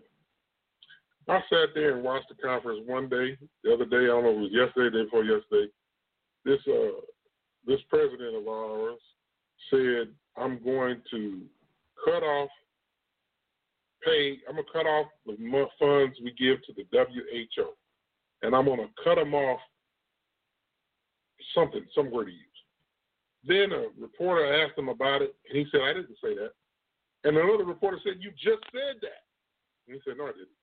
[1.28, 3.36] I sat there and watched the conference one day.
[3.62, 5.70] The other day, I don't know if it was yesterday, day before yesterday.
[6.44, 7.00] This uh,
[7.66, 8.98] this president of ours
[9.70, 11.42] said, "I'm going to
[12.04, 12.48] cut off
[14.02, 14.38] pay.
[14.48, 15.36] I'm gonna cut off the
[15.78, 17.74] funds we give to the WHO,
[18.42, 19.60] and I'm gonna cut them off
[21.54, 22.40] something, somewhere to use."
[23.44, 26.52] Then a reporter asked him about it, and he said, "I didn't say that."
[27.24, 29.24] And another reporter said, "You just said that,"
[29.86, 30.57] and he said, "No, I didn't."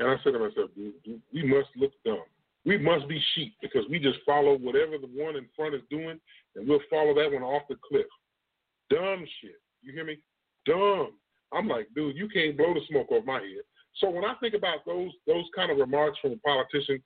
[0.00, 2.24] And I said to myself, we must look dumb.
[2.64, 6.18] We must be sheep because we just follow whatever the one in front is doing,
[6.56, 8.06] and we'll follow that one off the cliff.
[8.90, 9.60] Dumb shit.
[9.82, 10.18] You hear me?
[10.66, 11.12] Dumb.
[11.52, 13.64] I'm like, dude, you can't blow the smoke off my head.
[13.96, 17.02] So when I think about those those kind of remarks from a politician,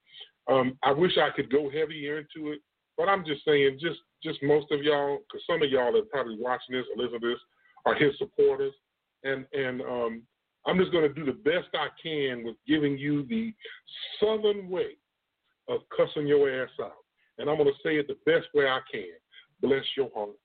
[0.49, 2.61] um, I wish I could go heavier into it.
[2.97, 6.37] But I'm just saying, just just most of y'all, because some of y'all are probably
[6.39, 7.41] watching this or listening this,
[7.87, 8.75] are his supporters,
[9.25, 10.23] and and um,
[10.66, 13.53] I'm just going to do the best I can with giving you the
[14.20, 14.97] southern way
[15.69, 16.93] of cussing your ass out.
[17.39, 19.05] And I'm going to say it the best way I can.
[19.61, 20.36] Bless your heart.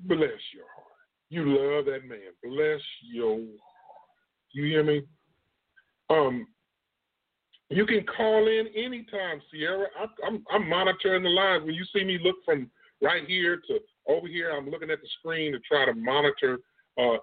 [0.00, 0.20] Bless
[0.54, 0.86] your heart.
[1.30, 2.32] You love that man.
[2.42, 3.48] Bless your heart.
[4.52, 5.02] You hear me?
[6.10, 6.46] Um,
[7.70, 9.86] you can call in anytime, Sierra.
[9.98, 11.64] I, I'm, I'm monitoring the lines.
[11.64, 12.70] When you see me look from
[13.00, 13.78] right here to
[14.08, 16.58] over here, I'm looking at the screen to try to monitor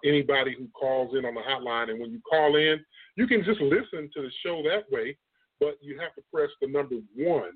[0.04, 1.90] anybody who calls in on the hotline.
[1.90, 2.84] And when you call in,
[3.16, 5.18] you can just listen to the show that way,
[5.60, 7.52] but you have to press the number one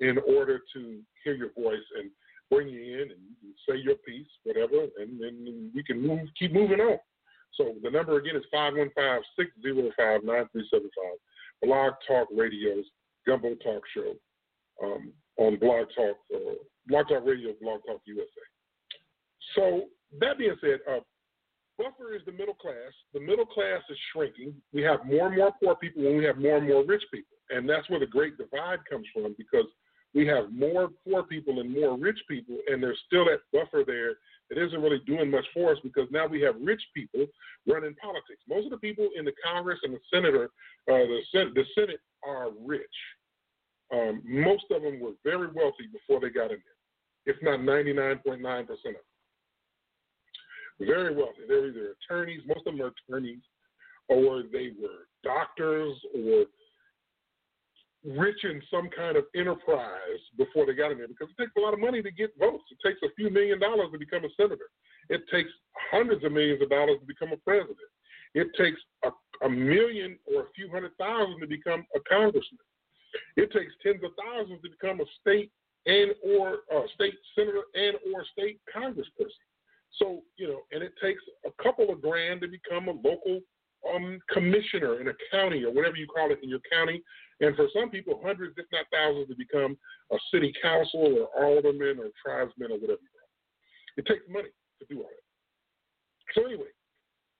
[0.00, 2.10] in order to hear your voice and
[2.50, 3.20] bring you in and
[3.68, 6.98] say your piece, whatever, and then we can move, keep moving on.
[7.54, 10.80] So the number again is 515-605-9375.
[11.62, 12.84] Blog Talk Radio's
[13.26, 14.12] Gumbo Talk Show
[14.82, 16.54] um, on Blog Talk, uh,
[16.86, 18.26] Blog Talk Radio, Blog Talk USA.
[19.54, 19.84] So
[20.20, 21.00] that being said, uh,
[21.78, 22.92] buffer is the middle class.
[23.12, 24.54] The middle class is shrinking.
[24.72, 27.36] We have more and more poor people when we have more and more rich people.
[27.50, 29.66] And that's where the great divide comes from because
[30.14, 34.14] we have more poor people and more rich people, and there's still that buffer there
[34.48, 37.26] that isn't really doing much for us because now we have rich people
[37.66, 38.40] running politics.
[38.48, 40.44] Most of the people in the Congress and the Senator,
[40.90, 42.84] uh, the, Sen- the Senate are rich.
[43.92, 48.60] Um, most of them were very wealthy before they got in there, if not 99.9%
[48.62, 48.94] of them
[50.80, 51.46] very wealthy.
[51.48, 53.42] They're either attorneys, most of them are attorneys,
[54.08, 56.44] or they were doctors or
[58.04, 61.60] rich in some kind of enterprise before they got in there because it takes a
[61.60, 62.64] lot of money to get votes.
[62.70, 64.70] It takes a few million dollars to become a senator.
[65.08, 65.50] It takes
[65.90, 67.78] hundreds of millions of dollars to become a president.
[68.34, 69.10] It takes a,
[69.44, 72.62] a million or a few hundred thousand to become a congressman.
[73.36, 75.50] It takes tens of thousands to become a state
[75.86, 79.42] and or uh, state senator and or state congressperson.
[79.98, 83.40] So, you know, and it takes a couple of grand to become a local
[83.94, 87.02] um, commissioner in a county or whatever you call it in your county.
[87.40, 89.76] And for some people, hundreds, if not thousands, to become
[90.12, 93.00] a city council or alderman or tribesman or whatever
[93.96, 94.06] it.
[94.06, 94.48] Takes money
[94.80, 96.34] to do all that.
[96.34, 96.68] So anyway,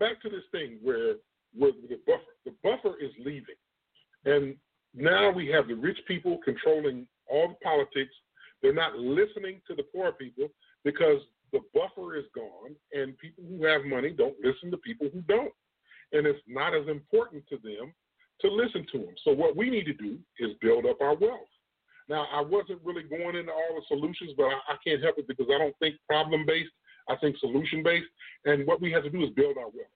[0.00, 1.16] back to this thing where,
[1.54, 2.32] where the buffer.
[2.44, 3.56] The buffer is leaving.
[4.24, 4.56] And
[4.94, 8.14] now we have the rich people controlling all the politics.
[8.62, 10.48] They're not listening to the poor people
[10.84, 11.20] because
[11.52, 15.52] the buffer is gone, and people who have money don't listen to people who don't.
[16.12, 17.92] And it's not as important to them
[18.40, 19.14] to listen to them.
[19.24, 21.48] So, what we need to do is build up our wealth.
[22.08, 25.26] Now, I wasn't really going into all the solutions, but I, I can't help it
[25.26, 26.70] because I don't think problem based.
[27.08, 28.06] I think solution based.
[28.44, 29.90] And what we have to do is build our wealth.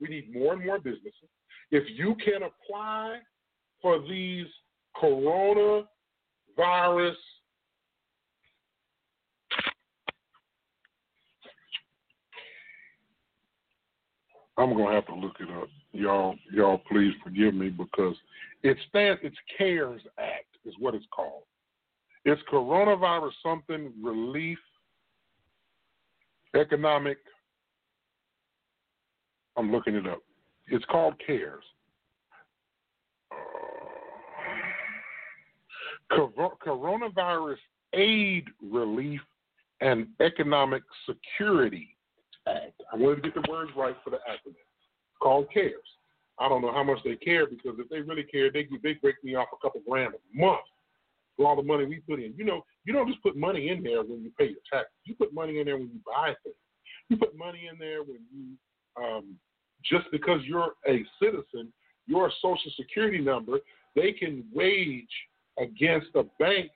[0.00, 1.30] We need more and more businesses.
[1.70, 3.18] If you can apply
[3.82, 4.46] for these
[5.00, 5.86] coronavirus
[14.58, 15.68] I'm gonna have to look it up.
[15.92, 18.16] Y'all, y'all, please forgive me because
[18.62, 19.20] it stands.
[19.22, 21.42] It's CARES Act is what it's called.
[22.24, 24.58] It's coronavirus something relief,
[26.54, 27.18] economic.
[29.56, 30.22] I'm looking it up.
[30.68, 31.64] It's called CARES.
[36.10, 36.28] Uh,
[36.64, 37.56] coronavirus
[37.92, 39.20] aid relief
[39.80, 41.95] and economic security
[42.46, 42.80] Act.
[42.92, 44.54] I wanted to get the words right for the acronym.
[45.20, 45.72] Called CARES.
[46.38, 49.16] I don't know how much they care because if they really care, they they break
[49.24, 50.60] me off a couple grand a month
[51.36, 52.34] for all the money we put in.
[52.36, 54.92] You know, you don't just put money in there when you pay your taxes.
[55.04, 56.56] You put money in there when you buy things.
[57.08, 59.36] You put money in there when you um,
[59.84, 61.72] just because you're a citizen,
[62.06, 63.58] your social security number,
[63.94, 65.04] they can wage
[65.58, 66.70] against a bank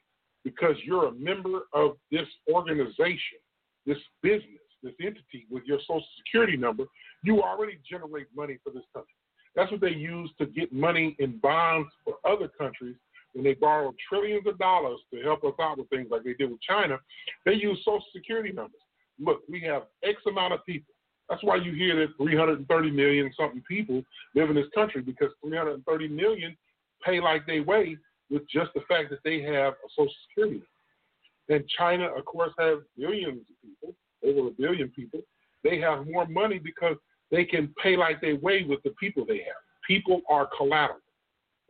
[0.44, 3.38] because you're a member of this organization,
[3.86, 6.84] this business, this entity with your social security number,
[7.22, 9.14] you already generate money for this country.
[9.56, 12.96] That's what they use to get money in bonds for other countries
[13.32, 16.50] when they borrow trillions of dollars to help us out with things like they did
[16.50, 16.98] with China.
[17.44, 18.80] They use social security numbers.
[19.18, 20.94] Look, we have X amount of people.
[21.28, 24.02] That's why you hear that 330 million something people
[24.34, 26.56] live in this country because 330 million
[27.04, 27.96] pay like they weigh
[28.30, 30.62] with just the fact that they have a social security.
[31.48, 35.20] And China, of course, has billions of people, over a billion people.
[35.62, 36.96] They have more money because
[37.30, 39.62] they can pay like they weigh with the people they have.
[39.86, 41.00] People are collateral,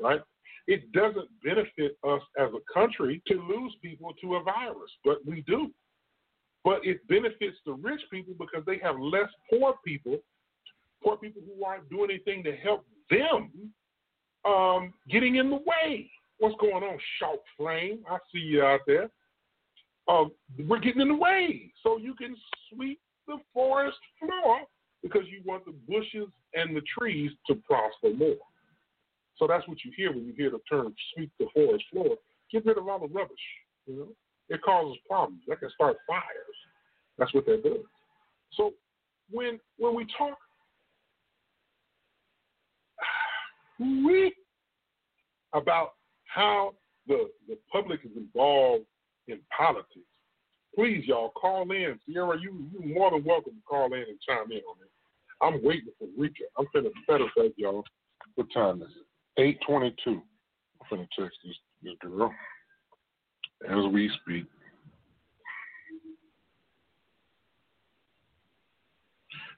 [0.01, 0.21] right?
[0.67, 5.43] It doesn't benefit us as a country to lose people to a virus, but we
[5.43, 5.71] do.
[6.65, 10.19] But it benefits the rich people because they have less poor people,
[11.03, 13.51] poor people who aren't doing anything to help them
[14.45, 16.11] um, getting in the way.
[16.39, 18.01] What's going on, Shout Flame?
[18.11, 19.11] I see you out there.
[20.11, 20.33] Um,
[20.67, 22.35] we're getting in the way so you can
[22.69, 22.99] sweep
[23.29, 24.61] the forest floor
[25.03, 28.37] because you want the bushes and the trees to prosper more.
[29.37, 32.17] So that's what you hear when you hear the term sweep the forest floor.
[32.51, 33.39] Get rid of all the rubbish.
[33.87, 34.09] You know,
[34.49, 35.43] it causes problems.
[35.47, 36.23] That can start fires.
[37.17, 37.85] That's what they're doing.
[38.55, 38.73] So
[39.31, 40.37] when when we talk,
[43.79, 44.35] we
[45.55, 45.93] about
[46.25, 46.75] how
[47.07, 48.87] the the public is involved
[49.31, 50.07] in politics.
[50.75, 51.99] Please, y'all, call in.
[52.07, 54.91] Sierra, you you more than welcome to call in and chime in on it.
[55.43, 56.45] I'm waiting for Rika.
[56.59, 57.85] I'm finna better say y'all.
[58.35, 59.43] What time is it?
[59.43, 60.21] Eight twenty-two.
[60.81, 62.33] I'm finna text this, this girl
[63.69, 64.45] as we speak.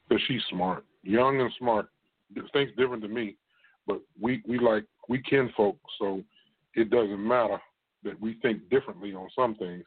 [0.09, 1.87] Because she's smart, young and smart.
[2.53, 3.37] Thinks different than me,
[3.87, 6.23] but we we like we kin folk, so
[6.75, 7.61] it doesn't matter
[8.05, 9.85] that we think differently on some things.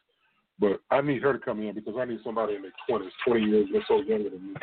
[0.60, 3.46] But I need her to come in because I need somebody in their twenties, twenty
[3.46, 4.56] years or so younger than me,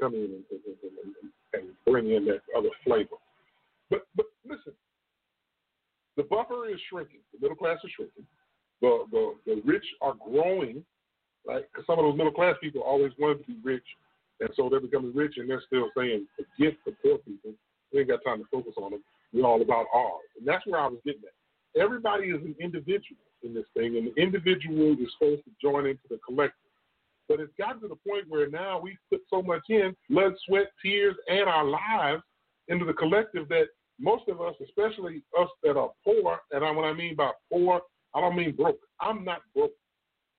[0.00, 1.14] come in and, and,
[1.54, 3.16] and, bring in that other flavor.
[3.90, 4.72] But but listen,
[6.16, 7.20] the buffer is shrinking.
[7.32, 8.26] The middle class is shrinking.
[8.80, 10.84] The the, the rich are growing,
[11.46, 11.64] right?
[11.72, 13.86] Because some of those middle class people always wanted to be rich,
[14.40, 17.52] and so they're becoming rich, and they're still saying, forget the poor people.
[17.92, 19.04] We ain't got time to focus on them.
[19.32, 21.35] We're all about ours, and that's where I was getting at.
[21.76, 26.02] Everybody is an individual in this thing, and the individual is supposed to join into
[26.08, 26.54] the collective.
[27.28, 30.68] But it's gotten to the point where now we put so much in blood, sweat,
[30.82, 32.22] tears, and our lives
[32.68, 33.66] into the collective that
[33.98, 37.80] most of us, especially us that are poor, and when I mean by poor,
[38.14, 38.78] I don't mean broke.
[39.00, 39.72] I'm not broke.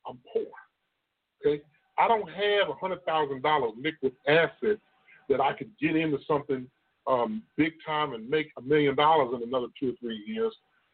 [0.08, 0.46] I'm poor.
[1.46, 1.62] Okay?
[2.00, 4.82] I don't have a hundred thousand dollars liquid assets
[5.30, 6.68] that I could get into something
[7.08, 10.54] um, big time and make a million dollars in another two or three years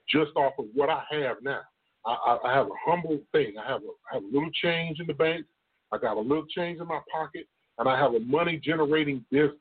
[0.09, 1.61] just off of what I have now.
[2.05, 3.53] I, I have a humble thing.
[3.57, 5.45] I have a, I have a little change in the bank.
[5.91, 9.57] I got a little change in my pocket, and I have a money generating business.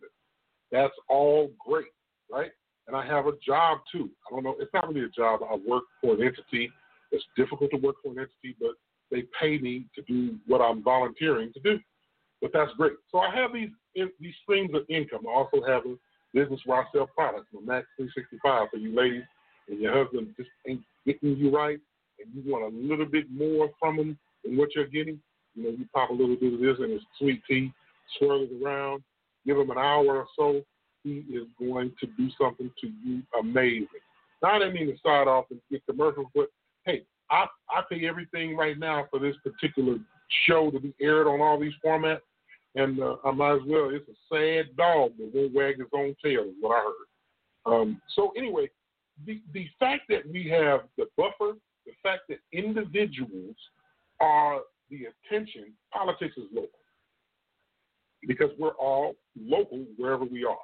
[0.73, 1.93] That's all great,
[2.31, 2.51] right?
[2.89, 4.11] And I have a job too.
[4.27, 4.57] I don't know.
[4.59, 5.41] It's not really a job.
[5.49, 6.71] I work for an entity.
[7.13, 8.73] It's difficult to work for an entity, but
[9.11, 11.79] they pay me to do what I'm volunteering to do.
[12.41, 12.95] But that's great.
[13.13, 15.27] So I have these in, these streams of income.
[15.29, 15.95] I also have a
[16.35, 17.47] business where I sell products.
[17.53, 19.23] My Max 365 for you ladies
[19.69, 21.79] and your husband just ain't getting you right,
[22.19, 25.21] and you want a little bit more from him than what you're getting.
[25.55, 27.73] You know, you pop a little bit of this in his sweet tea,
[28.19, 29.03] swirl it around,
[29.47, 30.63] give him an hour or so.
[31.05, 33.89] He is going to do something to you amazing.
[34.43, 36.47] Now, I didn't mean to start off and get commercials, but
[36.85, 39.97] hey, I, I pay everything right now for this particular
[40.47, 42.21] show to be aired on all these formats,
[42.75, 43.91] and uh, I might as well.
[43.91, 47.73] It's a sad dog that won't wag its own tail, is what I heard.
[47.75, 48.71] Um, so anyway,
[49.27, 51.55] the the fact that we have the buffer,
[51.87, 53.57] the fact that individuals
[54.21, 54.61] are
[54.91, 56.71] the attention, politics is local
[58.27, 60.57] because we're all local wherever we are.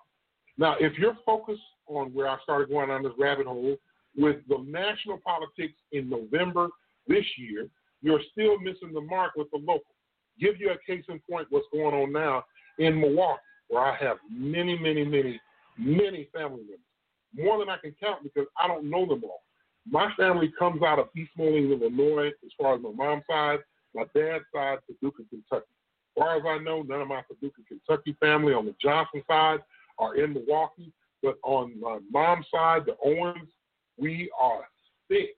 [0.59, 3.77] Now, if you're focused on where I started going on this rabbit hole
[4.17, 6.69] with the national politics in November
[7.07, 7.69] this year,
[8.03, 9.95] you're still missing the mark with the local.
[10.41, 12.45] Give you a case in point what's going on now
[12.79, 15.41] in Milwaukee, where I have many, many, many,
[15.77, 16.88] many family members.
[17.35, 19.43] More than I can count because I don't know them all.
[19.91, 23.61] My family comes out of East Moline, Illinois, as far as my mom's side.
[23.95, 25.67] My dad's side, Paducah, Kentucky.
[26.17, 29.61] As far as I know, none of my Paducah, Kentucky family on the Johnson side
[29.99, 30.93] are in Milwaukee.
[31.23, 33.49] But on my mom's side, the Owens,
[33.97, 34.63] we are
[35.09, 35.37] thick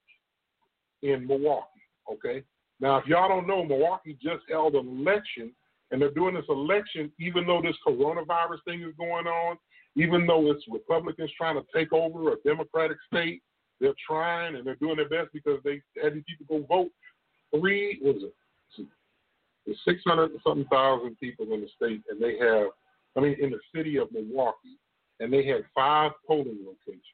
[1.02, 1.66] in Milwaukee.
[2.12, 2.42] Okay.
[2.80, 5.52] Now, if y'all don't know, Milwaukee just held an election,
[5.90, 9.56] and they're doing this election even though this coronavirus thing is going on,
[9.96, 13.42] even though it's Republicans trying to take over a Democratic state.
[13.80, 16.90] They're trying and they're doing their best because they had these people go vote.
[17.58, 18.34] Three, what is it?
[19.66, 22.68] There's 600 and something thousand people in the state, and they have,
[23.16, 24.78] I mean, in the city of Milwaukee,
[25.20, 27.04] and they had five polling locations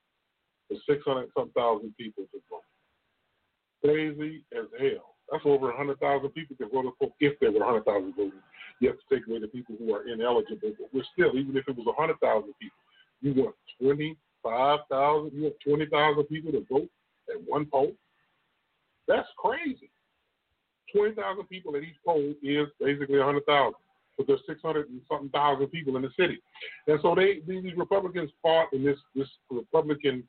[0.68, 2.62] for 600 and some thousand people to vote.
[3.84, 5.15] Crazy as hell.
[5.30, 8.32] That's over 100,000 people can vote if there were 100,000 voters.
[8.80, 11.66] You have to take away the people who are ineligible, but we're still, even if
[11.66, 12.78] it was 100,000 people,
[13.22, 16.88] you want 25,000, you want 20,000 people to vote
[17.28, 17.92] at one poll?
[19.08, 19.90] That's crazy.
[20.94, 23.74] 20,000 people at each poll is basically 100,000.
[24.16, 26.40] But there's 600 and something thousand people in the city.
[26.86, 30.24] And so they these Republicans fought, and this, this Republican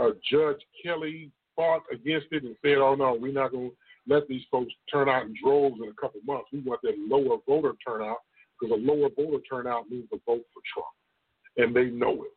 [0.00, 3.72] uh, Judge Kelly fought against it and said, oh, no, we're not going
[4.08, 6.48] let these folks turn out in droves in a couple months.
[6.52, 8.18] We want that lower voter turnout
[8.60, 10.88] because a lower voter turnout means a vote for Trump.
[11.56, 12.32] And they know it.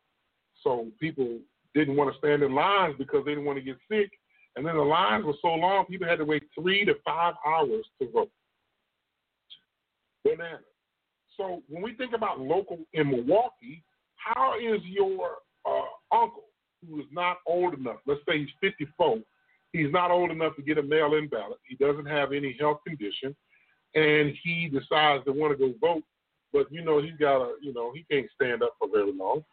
[0.62, 1.38] So people
[1.74, 4.10] didn't want to stand in lines because they didn't want to get sick.
[4.56, 7.84] And then the lines were so long, people had to wait three to five hours
[8.00, 8.30] to vote.
[10.24, 10.58] Banana.
[11.36, 13.84] So when we think about local in Milwaukee,
[14.16, 16.44] how is your uh, uncle
[16.86, 19.18] who is not old enough, let's say he's 54,
[19.72, 22.80] he's not old enough to get a mail in ballot, he doesn't have any health
[22.86, 23.34] condition,
[23.94, 26.04] and he decides to want to go vote,
[26.52, 29.44] but you know, he's got a, you know, he can't stand up for very long.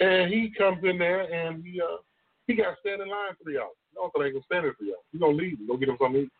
[0.00, 1.98] And he comes in there and he uh
[2.46, 3.76] he got to stand in line three hours.
[3.94, 5.04] No, I ain't gonna stand there three hours.
[5.12, 6.32] He's gonna leave and go get him something to eat.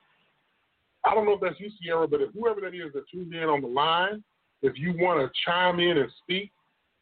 [1.04, 3.44] I don't know if that's you, Sierra, but if whoever that is that tuned in
[3.44, 4.22] on the line,
[4.62, 6.50] if you want to chime in and speak,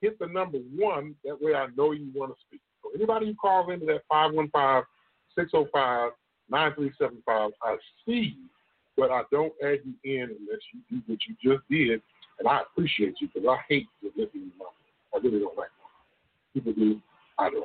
[0.00, 1.14] hit the number one.
[1.24, 2.60] That way I know you want to speak.
[2.82, 4.84] So anybody who calls into that 515
[5.38, 6.10] 605
[6.50, 7.76] 9375, I
[8.06, 8.48] see you,
[8.96, 12.00] but I don't add you in unless you do what you just did.
[12.38, 14.64] And I appreciate you because I hate just listening to my
[15.14, 16.54] I really don't like that.
[16.54, 17.00] People do.
[17.38, 17.64] I don't.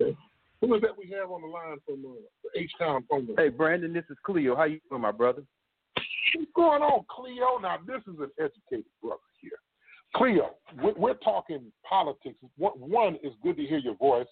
[0.00, 0.16] Okay.
[0.60, 2.14] Who is that we have on the line from uh,
[2.44, 3.42] the H Town phone number?
[3.42, 4.54] Hey, Brandon, this is Cleo.
[4.54, 5.42] How you doing, my brother?
[6.34, 7.58] What's going on, Cleo?
[7.60, 9.50] Now, this is an educated brother here.
[10.14, 10.54] Cleo,
[10.96, 12.38] we're talking politics.
[12.56, 14.26] One is good to hear your voice,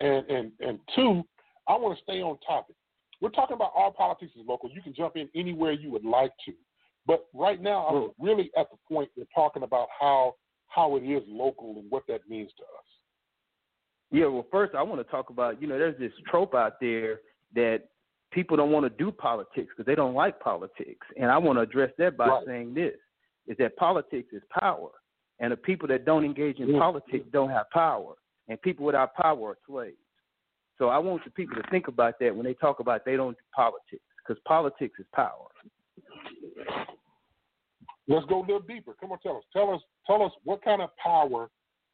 [0.00, 1.24] and and and two,
[1.68, 2.76] I want to stay on topic.
[3.20, 4.70] We're talking about all politics is local.
[4.70, 6.52] You can jump in anywhere you would like to,
[7.06, 8.08] but right now I'm mm.
[8.18, 10.34] really at the point we're talking about how
[10.68, 12.86] how it is local and what that means to us.
[14.10, 17.20] Yeah, well, first I want to talk about you know there's this trope out there
[17.54, 17.84] that
[18.32, 21.62] people don't want to do politics because they don't like politics, and I want to
[21.62, 22.46] address that by right.
[22.46, 22.96] saying this:
[23.46, 24.90] is that politics is power,
[25.40, 26.78] and the people that don't engage in mm.
[26.78, 28.14] politics don't have power,
[28.48, 29.96] and people without power are slaves.
[30.78, 33.32] So I want the people to think about that when they talk about they don't
[33.32, 35.48] do politics, because politics is power.
[38.08, 38.94] Let's go a little deeper.
[39.00, 39.44] Come on, tell us.
[39.52, 39.80] Tell us.
[40.06, 41.48] Tell us what kind of power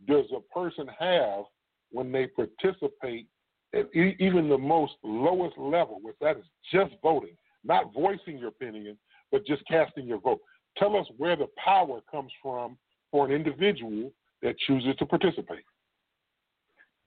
[0.07, 1.45] does a person have
[1.91, 3.27] when they participate
[3.75, 8.99] at even the most lowest level, which that is just voting, not voicing your opinion,
[9.31, 10.41] but just casting your vote.
[10.77, 12.77] Tell us where the power comes from
[13.11, 14.13] for an individual
[14.43, 15.65] that chooses to participate.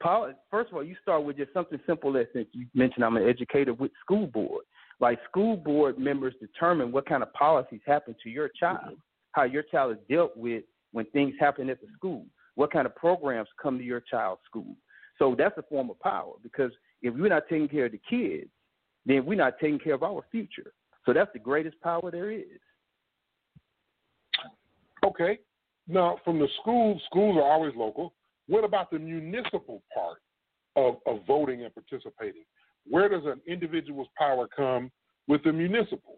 [0.02, 3.28] First of all, you start with just something simple as since you mentioned I'm an
[3.28, 4.66] educator with school board.
[5.00, 8.94] Like school board members determine what kind of policies happen to your child, mm-hmm.
[9.32, 12.26] how your child is dealt with when things happen at the school,
[12.56, 14.76] what kind of programs come to your child's school.
[15.20, 18.50] So that's a form of power because if we're not taking care of the kids,
[19.06, 20.74] then we're not taking care of our future.
[21.06, 22.60] So that's the greatest power there is.
[25.06, 25.40] Okay.
[25.88, 28.14] Now, from the schools, schools are always local.
[28.48, 30.20] What about the municipal part
[30.76, 32.44] of, of voting and participating?
[32.88, 34.92] Where does an individual's power come
[35.28, 36.16] with the municipal?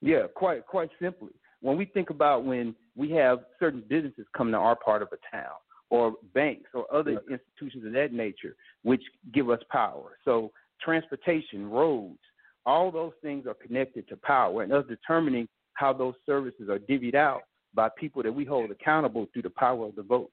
[0.00, 1.32] Yeah, quite quite simply.
[1.60, 5.36] When we think about when we have certain businesses come to our part of a
[5.36, 5.56] town,
[5.90, 9.02] or banks or other institutions of that nature, which
[9.32, 10.18] give us power.
[10.24, 12.18] So transportation, roads,
[12.66, 17.14] all those things are connected to power, and us determining how those services are divvied
[17.14, 17.42] out
[17.74, 20.30] by people that we hold accountable through the power of the vote.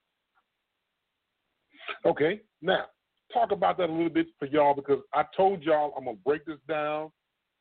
[2.05, 2.85] Okay, now
[3.33, 6.45] talk about that a little bit for y'all because I told y'all I'm gonna break
[6.45, 7.11] this down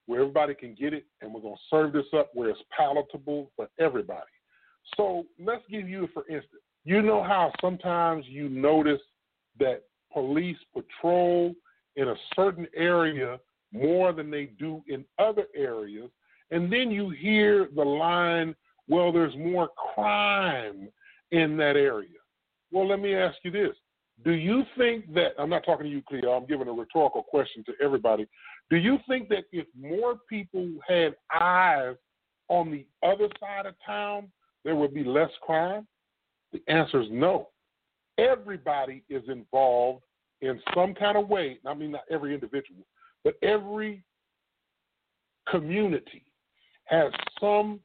[0.06, 3.68] where everybody can get it, and we're gonna serve this up where it's palatable for
[3.80, 4.20] everybody.
[4.96, 9.00] So let's give you, for instance, you know how sometimes you notice
[9.58, 11.54] that police patrol
[11.96, 13.40] in a certain area
[13.72, 16.10] more than they do in other areas,
[16.50, 18.54] and then you hear the line,
[18.88, 20.90] well, there's more crime
[21.30, 22.08] in that area.
[22.70, 23.74] Well, let me ask you this.
[24.22, 27.64] Do you think that, I'm not talking to you, Cleo, I'm giving a rhetorical question
[27.64, 28.28] to everybody.
[28.70, 31.96] Do you think that if more people had eyes
[32.48, 34.30] on the other side of town,
[34.64, 35.86] there would be less crime?
[36.52, 37.48] The answer is no.
[38.18, 40.02] Everybody is involved
[40.40, 42.86] in some kind of way, I mean, not every individual,
[43.24, 44.04] but every
[45.48, 46.24] community
[46.84, 47.80] has some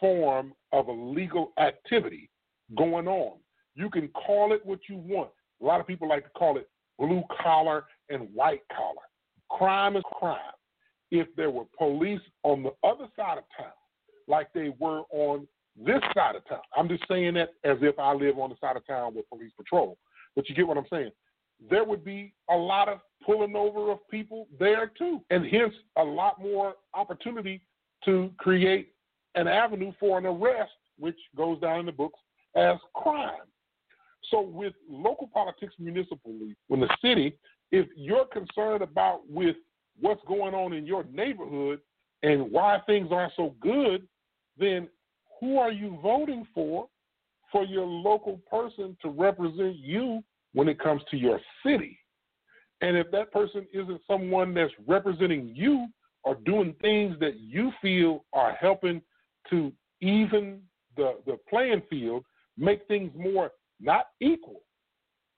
[0.00, 2.30] form of illegal activity
[2.76, 3.38] going on.
[3.74, 5.30] You can call it what you want.
[5.62, 6.68] A lot of people like to call it
[6.98, 9.02] blue collar and white collar.
[9.50, 10.38] Crime is crime.
[11.10, 13.72] If there were police on the other side of town,
[14.26, 18.12] like they were on this side of town, I'm just saying that as if I
[18.14, 19.98] live on the side of town with police patrol.
[20.34, 21.10] But you get what I'm saying?
[21.70, 26.02] There would be a lot of pulling over of people there too, and hence a
[26.02, 27.60] lot more opportunity
[28.04, 28.92] to create
[29.34, 32.18] an avenue for an arrest, which goes down in the books
[32.56, 33.46] as crime.
[34.30, 37.36] So with local politics municipally, when the city,
[37.70, 39.56] if you're concerned about with
[40.00, 41.80] what's going on in your neighborhood
[42.22, 44.06] and why things aren't so good,
[44.58, 44.88] then
[45.40, 46.88] who are you voting for
[47.52, 50.22] for your local person to represent you
[50.52, 51.98] when it comes to your city?
[52.80, 55.86] And if that person isn't someone that's representing you
[56.24, 59.00] or doing things that you feel are helping
[59.50, 60.60] to even
[60.96, 62.24] the, the playing field,
[62.56, 63.50] make things more
[63.84, 64.62] not equal,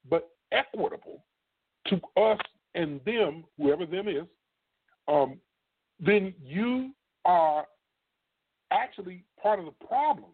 [0.08, 1.25] but equitable
[1.89, 2.39] to us
[2.75, 4.25] and them, whoever them is,
[5.08, 5.39] um,
[5.99, 6.92] then you
[7.25, 7.66] are
[8.70, 10.31] actually part of the problem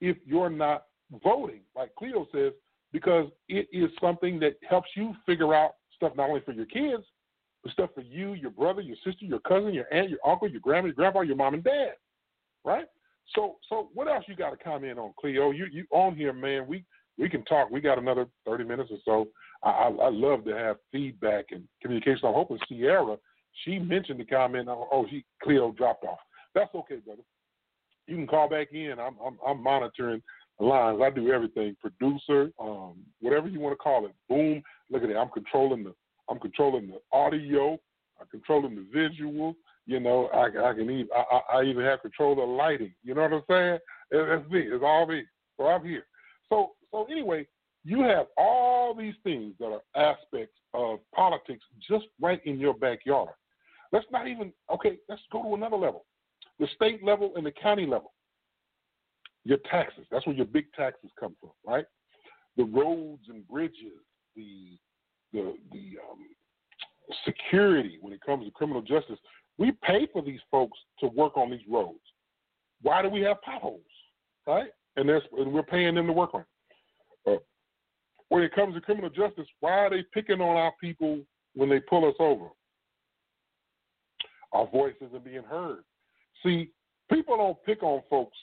[0.00, 0.84] if you're not
[1.22, 2.52] voting, like Cleo says,
[2.92, 7.04] because it is something that helps you figure out stuff not only for your kids,
[7.62, 10.60] but stuff for you, your brother, your sister, your cousin, your aunt, your uncle, your
[10.60, 11.92] grandma, your grandpa, your mom and dad,
[12.64, 12.86] right?
[13.34, 15.50] So, so what else you got to comment on, Cleo?
[15.50, 16.66] You you on here, man?
[16.66, 16.84] We
[17.18, 17.70] we can talk.
[17.70, 19.28] We got another thirty minutes or so.
[19.62, 22.26] I I, I love to have feedback and communication.
[22.26, 23.16] I'm hoping Sierra.
[23.64, 24.68] She mentioned the comment.
[24.68, 26.18] Oh, she Cleo dropped off.
[26.54, 27.22] That's okay, brother.
[28.06, 28.94] You can call back in.
[28.98, 30.22] I'm I'm, I'm monitoring
[30.58, 31.00] the lines.
[31.02, 31.76] I do everything.
[31.80, 34.14] Producer, um, whatever you want to call it.
[34.28, 34.62] Boom.
[34.90, 35.16] Look at it.
[35.16, 35.94] I'm controlling the
[36.28, 37.78] I'm controlling the audio.
[38.20, 39.54] I'm controlling the visual.
[39.86, 42.94] You know, I, I can even I, I even have control of the lighting.
[43.02, 43.78] You know what I'm saying?
[44.10, 44.60] That's me.
[44.60, 45.24] It's all me.
[45.56, 46.06] So I'm here.
[46.48, 47.46] So so anyway,
[47.84, 53.30] you have all these things that are aspects of politics just right in your backyard.
[53.92, 54.98] Let's not even okay.
[55.08, 56.04] Let's go to another level,
[56.58, 58.12] the state level and the county level.
[59.44, 60.04] Your taxes.
[60.10, 61.86] That's where your big taxes come from, right?
[62.56, 64.04] The roads and bridges,
[64.36, 64.78] the
[65.32, 66.18] the the um,
[67.24, 69.18] security when it comes to criminal justice.
[69.58, 71.98] We pay for these folks to work on these roads.
[72.82, 73.80] Why do we have potholes,
[74.46, 74.70] right?
[74.96, 76.40] And, and we're paying them to work on.
[76.40, 76.44] Uh,
[78.30, 81.20] when it comes to criminal justice, why are they picking on our people
[81.54, 82.46] when they pull us over?
[84.52, 85.84] Our voices are being heard.
[86.42, 86.70] See,
[87.12, 88.38] people don't pick on folks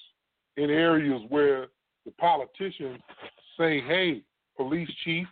[0.58, 1.68] in areas where
[2.06, 3.00] the politicians
[3.58, 4.22] say, hey,
[4.56, 5.28] police chief,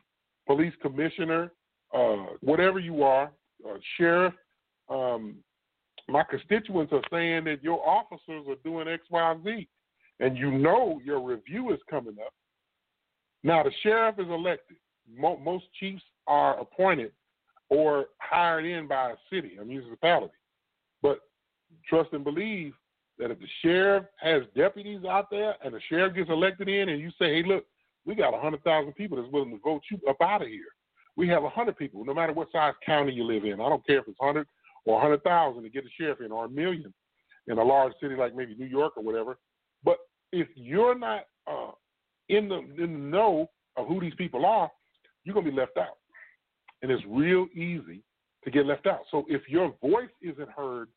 [0.48, 1.51] police commissioner,
[1.93, 3.32] uh, whatever you are,
[3.67, 4.34] uh, sheriff,
[4.90, 5.35] um,
[6.08, 9.67] my constituents are saying that your officers are doing X, Y, Z,
[10.19, 12.34] and you know your review is coming up.
[13.45, 14.77] Now, the sheriff is elected.
[15.07, 17.11] Mo- most chiefs are appointed
[17.69, 20.33] or hired in by a city, a municipality.
[21.03, 21.19] But
[21.88, 22.74] trust and believe
[23.19, 26.99] that if the sheriff has deputies out there and the sheriff gets elected in and
[26.99, 27.65] you say, hey, look,
[28.03, 30.65] we got 100,000 people that's willing to vote you up out of here.
[31.15, 33.61] We have 100 people, no matter what size county you live in.
[33.61, 34.48] I don't care if it's 100
[34.85, 36.91] or 100,000 to get a sheriff in, or a million
[37.48, 39.38] in a large city like maybe New York or whatever.
[39.83, 39.98] But
[40.32, 41.72] if you're not uh,
[42.29, 44.71] in the in the know of who these people are,
[45.23, 45.97] you're gonna be left out,
[46.81, 48.01] and it's real easy
[48.43, 49.01] to get left out.
[49.11, 50.87] So if your voice isn't heard,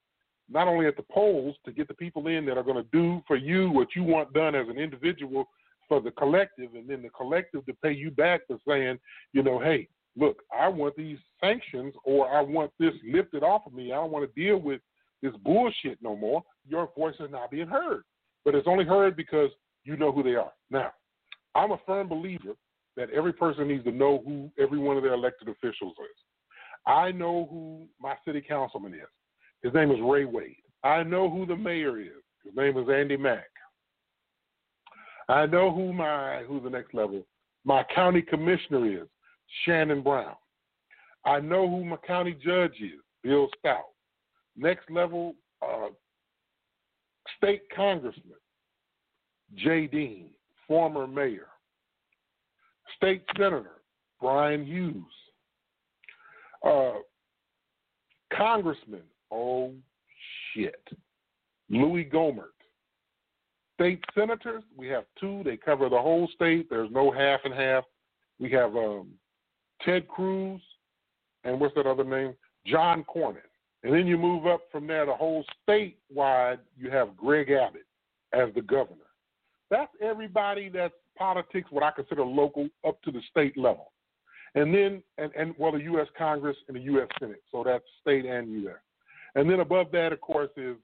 [0.51, 3.23] not only at the polls to get the people in that are going to do
[3.27, 5.47] for you what you want done as an individual
[5.89, 8.99] for the collective, and then the collective to pay you back for saying,
[9.33, 13.73] you know, hey, look, I want these sanctions or I want this lifted off of
[13.73, 13.93] me.
[13.93, 14.81] I don't want to deal with
[15.23, 16.43] this bullshit no more.
[16.69, 18.03] Your voice is not being heard.
[18.45, 19.51] But it's only heard because
[19.85, 20.53] you know who they are.
[20.71, 20.93] Now,
[21.55, 22.55] I'm a firm believer
[22.97, 26.17] that every person needs to know who every one of their elected officials is.
[26.87, 29.01] I know who my city councilman is.
[29.63, 30.57] His name is Ray Wade.
[30.85, 32.23] I know who the mayor is.
[32.45, 33.49] His name is Andy Mack.
[35.29, 37.27] I know who my who's the next level.
[37.65, 39.09] My county commissioner is.
[39.65, 40.35] Shannon Brown.
[41.25, 43.85] I know who my county judge is, Bill Stout.
[44.57, 45.89] Next level, uh,
[47.37, 48.39] state congressman,
[49.55, 50.31] Jay Dean,
[50.69, 51.49] former mayor.
[52.97, 53.83] State senator,
[54.21, 55.05] Bryan Hughes.
[56.65, 56.99] Uh,
[58.37, 59.73] congressman, oh
[60.55, 60.83] shit,
[61.71, 62.55] Louis Gohmert.
[63.75, 65.43] State senators, we have two.
[65.45, 66.69] They cover the whole state.
[66.69, 67.85] There's no half and half.
[68.41, 69.09] We have um,
[69.85, 70.61] Ted Cruz
[71.45, 72.35] and what's that other name?
[72.67, 73.39] John Cornyn.
[73.83, 77.87] And then you move up from there, the whole statewide, you have Greg Abbott
[78.33, 78.97] as the governor.
[79.71, 83.93] That's everybody that's politics, what I consider local, up to the state level.
[84.55, 86.07] And then, and, and well, the U.S.
[86.17, 87.09] Congress and the U.S.
[87.21, 87.43] Senate.
[87.53, 88.77] So that's state and U.S.
[89.35, 90.77] And then above that, of course, is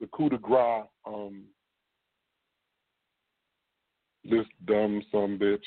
[0.00, 1.44] the coup de grace, um,
[4.24, 5.62] this dumb some bitch.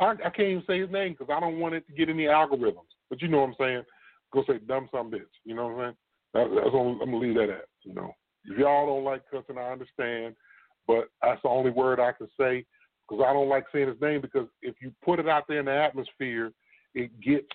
[0.00, 2.24] I, I can't even say his name because I don't want it to get any
[2.24, 2.86] algorithms.
[3.10, 3.82] But you know what I'm saying?
[4.32, 5.22] Go say dumb some bitch.
[5.44, 5.96] You know what I'm saying?
[6.34, 7.64] That, that's all, I'm gonna leave that at.
[7.82, 8.12] You know,
[8.44, 10.36] if y'all don't like cussing, I understand,
[10.88, 12.64] but that's the only word I can say
[13.08, 15.66] because I don't like saying his name because if you put it out there in
[15.66, 16.52] the atmosphere,
[16.94, 17.46] it gets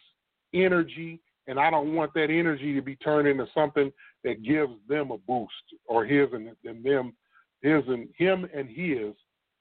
[0.54, 3.92] energy, and I don't want that energy to be turned into something
[4.24, 5.52] that gives them a boost
[5.86, 7.14] or his and, and them,
[7.62, 9.14] his and him and his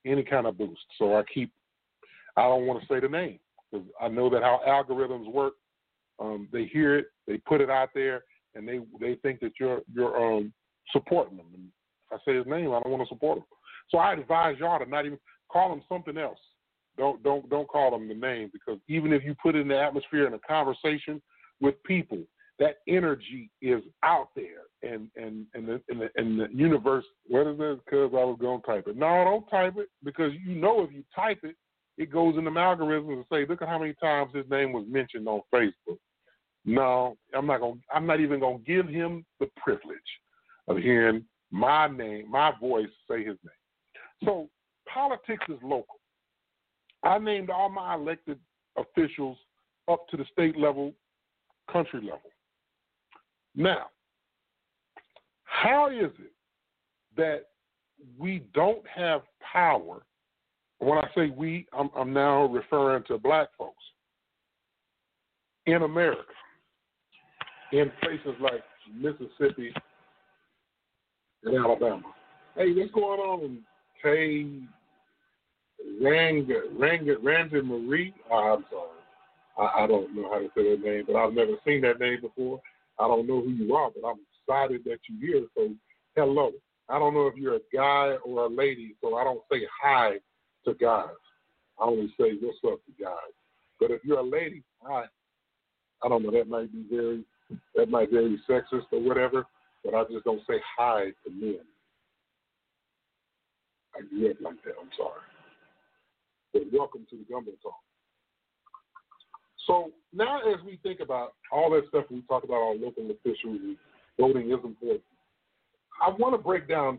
[0.06, 0.82] any kind of boost.
[0.98, 1.50] So I keep,
[2.36, 3.38] I don't want to say the name
[3.70, 5.54] because I know that how algorithms work.
[6.20, 8.22] Um, they hear it, they put it out there,
[8.54, 10.52] and they they think that you're you're um,
[10.92, 11.46] supporting them.
[11.54, 11.68] And
[12.10, 13.44] if I say his name, I don't want to support him.
[13.92, 15.18] So I advise y'all to not even
[15.50, 16.38] call him something else.
[16.98, 19.78] Don't don't don't call him the name because even if you put it in the
[19.78, 21.22] atmosphere in a conversation
[21.60, 22.18] with people,
[22.58, 27.04] that energy is out there and and and the, and the, and the universe.
[27.28, 27.84] What is it?
[27.84, 28.96] Because I was gonna type it.
[28.96, 31.56] No, don't type it because you know if you type it,
[31.98, 34.84] it goes in the algorithms and say, look at how many times his name was
[34.88, 35.98] mentioned on Facebook.
[36.64, 37.80] No, I'm not gonna.
[37.92, 39.98] I'm not even gonna give him the privilege
[40.68, 43.61] of hearing my name, my voice say his name.
[44.24, 44.48] So
[44.92, 46.00] politics is local.
[47.02, 48.38] I named all my elected
[48.76, 49.36] officials
[49.88, 50.92] up to the state level,
[51.70, 52.30] country level.
[53.54, 53.86] Now,
[55.44, 56.32] how is it
[57.16, 57.46] that
[58.18, 60.02] we don't have power?
[60.78, 63.82] When I say we, I'm, I'm now referring to black folks
[65.66, 66.22] in America,
[67.72, 69.72] in places like Mississippi
[71.44, 72.02] and Alabama.
[72.56, 73.58] Hey, what's going on,
[74.02, 74.46] Tay
[76.00, 76.48] Rang
[76.78, 78.14] Rang Randy Marie?
[78.30, 78.88] Oh, I'm sorry.
[79.58, 82.20] I, I don't know how to say that name, but I've never seen that name
[82.20, 82.60] before.
[82.98, 85.46] I don't know who you are, but I'm excited that you're here.
[85.56, 85.70] So,
[86.16, 86.52] hello.
[86.88, 90.18] I don't know if you're a guy or a lady, so I don't say hi
[90.64, 91.06] to guys.
[91.80, 93.32] I only say what's up to guys.
[93.80, 95.04] But if you're a lady, hi.
[96.04, 96.30] I don't know.
[96.30, 97.24] That might be very
[97.74, 99.44] that might be very sexist or whatever,
[99.84, 101.60] but I just don't say hi to men.
[103.94, 104.74] I up like that.
[104.80, 105.20] I'm sorry.
[106.52, 107.74] But welcome to the Gumbo Talk.
[109.66, 113.60] So now, as we think about all that stuff we talk about, our local officials
[113.62, 113.76] and
[114.18, 115.02] voting is important.
[116.04, 116.98] I want to break down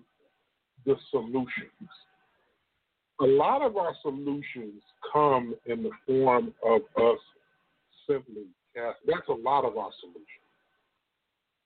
[0.85, 1.89] the solutions.
[3.21, 4.81] A lot of our solutions
[5.11, 7.19] come in the form of us
[8.07, 9.07] simply casting.
[9.07, 10.27] That's a lot of our solutions.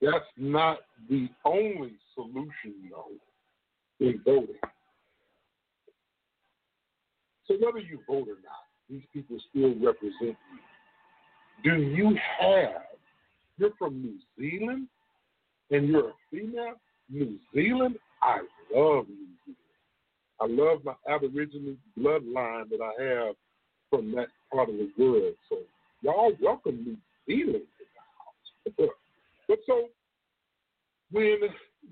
[0.01, 4.56] That's not the only solution, though, in voting.
[7.48, 10.59] So whether you vote or not, these people still represent you
[11.64, 12.84] do you have,
[13.58, 14.88] you're from New Zealand
[15.72, 16.76] and you're a female?
[17.09, 18.40] New Zealand, I
[18.74, 19.58] love New Zealand.
[20.40, 23.35] I love my Aboriginal bloodline that I have
[23.90, 25.34] from that part of the world.
[25.50, 25.58] So
[26.01, 27.64] y'all welcome New Zealand
[28.66, 28.90] to the house.
[29.48, 29.85] But so
[31.11, 31.40] when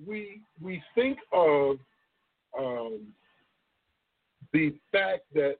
[0.06, 1.78] we we think of
[2.60, 3.00] um,
[4.54, 5.58] the fact that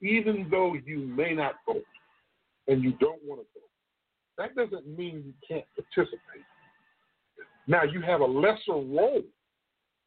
[0.00, 1.84] even though you may not vote,
[2.66, 3.64] and you don't want to vote,
[4.38, 6.44] that doesn't mean you can't participate.
[7.66, 9.22] Now, you have a lesser role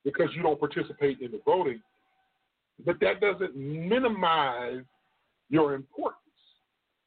[0.03, 1.81] because you don't participate in the voting,
[2.85, 4.83] but that doesn't minimize
[5.49, 6.21] your importance.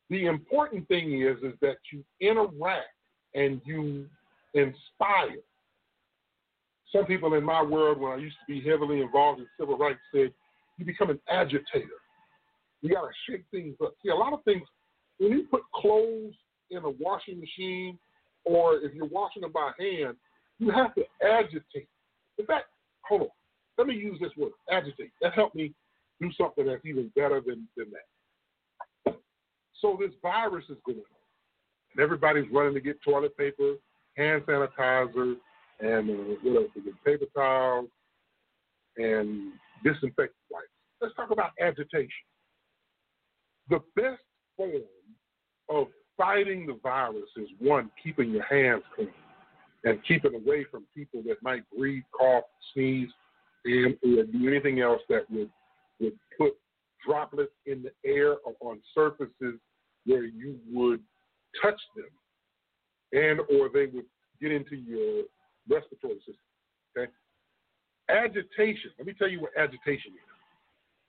[0.08, 2.89] The important thing is, is that you interact
[3.34, 4.07] and you
[4.55, 5.36] inspire.
[6.92, 10.00] Some people in my world, when I used to be heavily involved in civil rights,
[10.12, 10.32] said
[10.81, 12.00] you become an agitator.
[12.81, 13.92] You got to shake things up.
[14.02, 14.62] See, a lot of things
[15.18, 16.33] when you put clothes
[16.70, 17.99] in a washing machine,
[18.44, 20.17] or if you're washing them by hand,
[20.59, 21.89] you have to agitate.
[22.39, 22.67] In fact,
[23.02, 23.28] hold on.
[23.76, 25.10] Let me use this word, agitate.
[25.20, 25.75] That helped me
[26.20, 29.15] do something that's even better than, than that.
[29.81, 33.75] So this virus is going on, and everybody's running to get toilet paper,
[34.17, 35.36] hand sanitizer,
[35.81, 36.70] and uh, what else?
[37.05, 37.89] Paper towels
[38.97, 39.52] and
[39.84, 40.68] disinfectant wipes.
[41.00, 42.09] Let's talk about agitation.
[43.68, 44.23] The best
[44.57, 44.83] form
[45.68, 45.86] of
[46.17, 49.10] fighting the virus is one, keeping your hands clean
[49.84, 52.44] and keeping away from people that might breathe, cough,
[52.75, 53.09] sneeze,
[53.65, 55.50] and or do anything else that would
[56.00, 56.52] would put
[57.07, 59.59] droplets in the air or on surfaces
[60.07, 61.00] where you would
[61.62, 62.07] touch them
[63.12, 64.07] and or they would
[64.41, 65.25] get into your
[65.68, 66.36] respiratory system.
[66.97, 67.10] Okay?
[68.10, 68.90] Agitation.
[68.98, 70.30] Let me tell you what agitation is.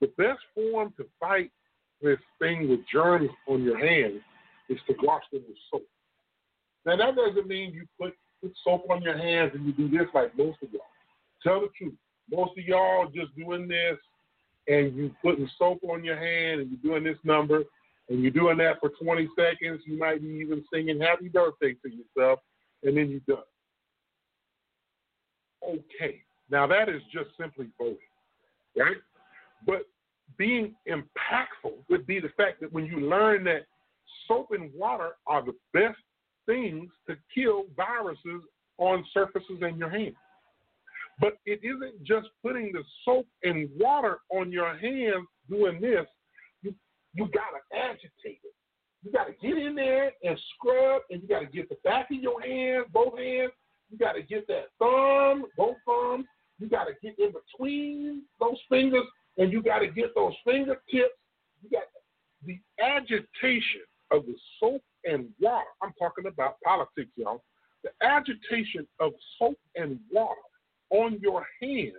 [0.02, 1.52] The best form to fight
[2.02, 4.22] this thing with germs on your hands
[4.70, 5.86] is to wash them with soap.
[6.86, 10.08] Now that doesn't mean you put, put soap on your hands and you do this
[10.14, 10.82] like most of y'all.
[11.44, 11.94] Tell the truth.
[12.32, 13.98] Most of y'all just doing this
[14.68, 17.64] and you putting soap on your hand and you're doing this number
[18.10, 19.82] and you're doing that for 20 seconds.
[19.86, 22.40] You might be even singing happy birthday to yourself
[22.84, 23.46] and then you're done.
[25.64, 26.22] Okay.
[26.52, 27.98] Now that is just simply voting,
[28.78, 28.98] right?
[29.66, 29.88] But
[30.38, 33.66] being impactful would be the fact that when you learn that
[34.28, 35.98] soap and water are the best
[36.46, 38.42] things to kill viruses
[38.78, 40.16] on surfaces in your hands.
[41.20, 46.06] But it isn't just putting the soap and water on your hands doing this.
[46.64, 46.74] You
[47.14, 48.56] you gotta agitate it.
[49.04, 52.42] You gotta get in there and scrub, and you gotta get the back of your
[52.42, 53.52] hands, both hands.
[53.90, 56.26] You gotta get that thumb, both thumbs.
[56.62, 59.06] You gotta get in between those fingers,
[59.40, 61.18] and you gotta get those fingertips.
[61.64, 61.84] You got
[62.46, 63.82] the agitation
[64.12, 65.66] of the soap and water.
[65.82, 67.44] I'm talking about politics, y'all.
[67.84, 70.40] The agitation of soap and water
[70.92, 71.94] on your hand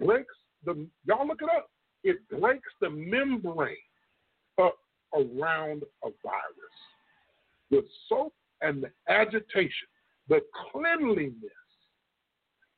[0.00, 0.34] breaks
[0.64, 1.70] the y'all look it up.
[2.02, 3.76] It breaks the membrane
[4.60, 4.78] up
[5.14, 6.76] around a virus.
[7.70, 8.32] The soap
[8.62, 9.86] and the agitation,
[10.28, 10.40] the
[10.72, 11.52] cleanliness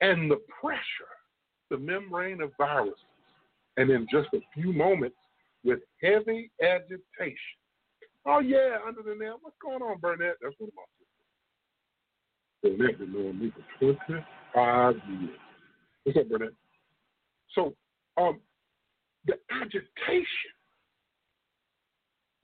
[0.01, 0.83] and the pressure,
[1.71, 2.95] the membrane of viruses.
[3.77, 5.17] And in just a few moments,
[5.65, 7.59] with heavy agitation.
[8.27, 9.39] Oh yeah, under the nail.
[9.41, 10.37] What's going on, Burnett?
[10.43, 10.85] That's what I'm
[12.63, 12.79] saying.
[12.79, 15.31] Burnett been knowing me for 25 years.
[16.05, 16.51] What's up, Burnett?
[17.55, 17.75] So,
[18.17, 18.41] um,
[19.27, 20.25] the agitation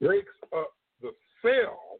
[0.01, 1.11] breaks up the
[1.41, 1.99] cell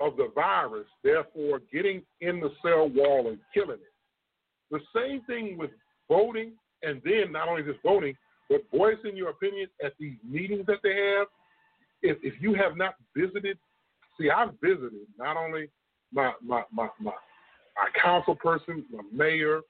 [0.00, 3.89] of the virus, therefore getting in the cell wall and killing it.
[4.70, 5.70] The same thing with
[6.08, 8.16] voting, and then not only just voting,
[8.48, 11.28] but voicing your opinion at these meetings that they have.
[12.02, 13.58] If, if you have not visited,
[14.18, 15.68] see, I've visited not only
[16.12, 19.60] my my my my, my council person, my mayor,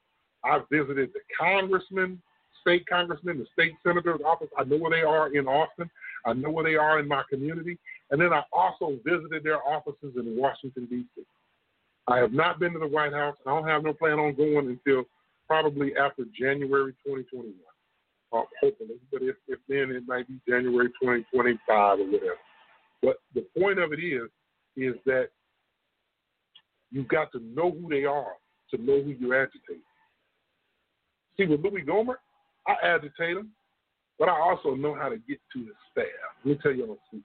[0.43, 2.21] I've visited the congressman,
[2.61, 4.47] state congressman, the state senator's office.
[4.57, 5.89] I know where they are in Austin.
[6.25, 7.77] I know where they are in my community.
[8.09, 11.23] And then I also visited their offices in Washington, D.C.
[12.07, 13.35] I have not been to the White House.
[13.45, 15.03] I don't have no plan on going until
[15.47, 17.53] probably after January 2021.
[18.33, 22.37] Uh, hopefully, but if, if then it might be January 2025 or whatever.
[23.01, 24.29] But the point of it is,
[24.77, 25.27] is that
[26.91, 28.35] you've got to know who they are
[28.71, 29.83] to know who you agitate.
[31.37, 32.21] See, with Louis Gohmert,
[32.67, 33.49] I agitate him,
[34.17, 36.05] but I also know how to get to his staff.
[36.45, 37.23] Let me tell you a secret.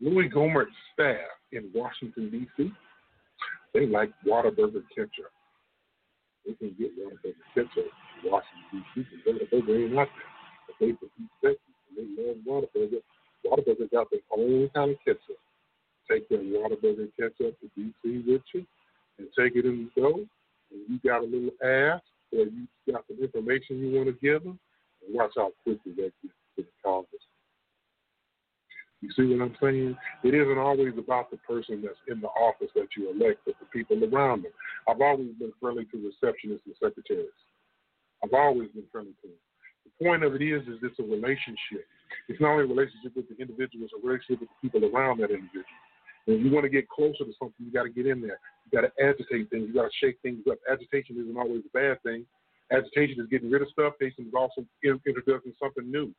[0.00, 2.72] Louis Gohmert's staff in Washington, D.C.,
[3.76, 5.28] they like Whataburger ketchup.
[6.46, 7.92] They can get Whataburger ketchup
[8.24, 9.06] in Washington, D.C.
[9.24, 10.32] because Whataburger ain't out there.
[10.66, 13.04] But they produce Texas and they love Whataburger.
[13.44, 15.36] Whataburger got their own kind of ketchup.
[16.10, 18.24] Take that Whataburger ketchup to D.C.
[18.26, 18.66] with you
[19.18, 20.24] and take it in the dough.
[20.72, 22.00] And you got a little ass
[22.32, 24.58] or you got some information you want to give them,
[25.04, 27.22] and watch how quickly that gets to the Congress.
[29.06, 29.96] You see what I'm saying?
[30.24, 33.66] It isn't always about the person that's in the office that you elect, but the
[33.70, 34.50] people around them.
[34.88, 37.30] I've always been friendly to receptionists and secretaries.
[38.24, 39.38] I've always been friendly to them.
[39.86, 41.86] The point of it is, is it's a relationship.
[42.26, 45.22] It's not only a relationship with the individual, it's a relationship with the people around
[45.22, 45.78] that individual.
[46.26, 48.42] If you want to get closer to something, you got to get in there.
[48.66, 49.70] You got to agitate things.
[49.70, 50.58] You got to shake things up.
[50.66, 52.26] Agitation isn't always a bad thing.
[52.74, 53.94] Agitation is getting rid of stuff.
[54.02, 56.10] Agitation is also introducing something new.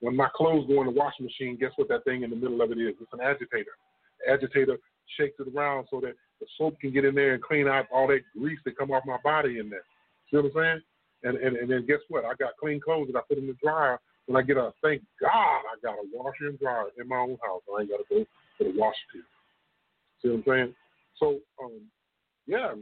[0.00, 2.60] When my clothes go in the washing machine, guess what that thing in the middle
[2.60, 2.94] of it is?
[3.00, 3.72] It's an agitator.
[4.24, 4.78] The agitator
[5.18, 8.06] shakes it around so that the soap can get in there and clean out all
[8.08, 9.84] that grease that come off my body in there.
[10.30, 10.80] See what I'm saying?
[11.22, 12.24] And, and and then guess what?
[12.24, 13.98] I got clean clothes that I put in the dryer.
[14.26, 17.38] When I get a thank God I got a washer and dryer in my own
[17.42, 17.62] house.
[17.74, 19.22] I ain't got to go to the wash pit.
[20.20, 20.74] See what I'm saying?
[21.18, 21.80] So, um,
[22.46, 22.72] yeah,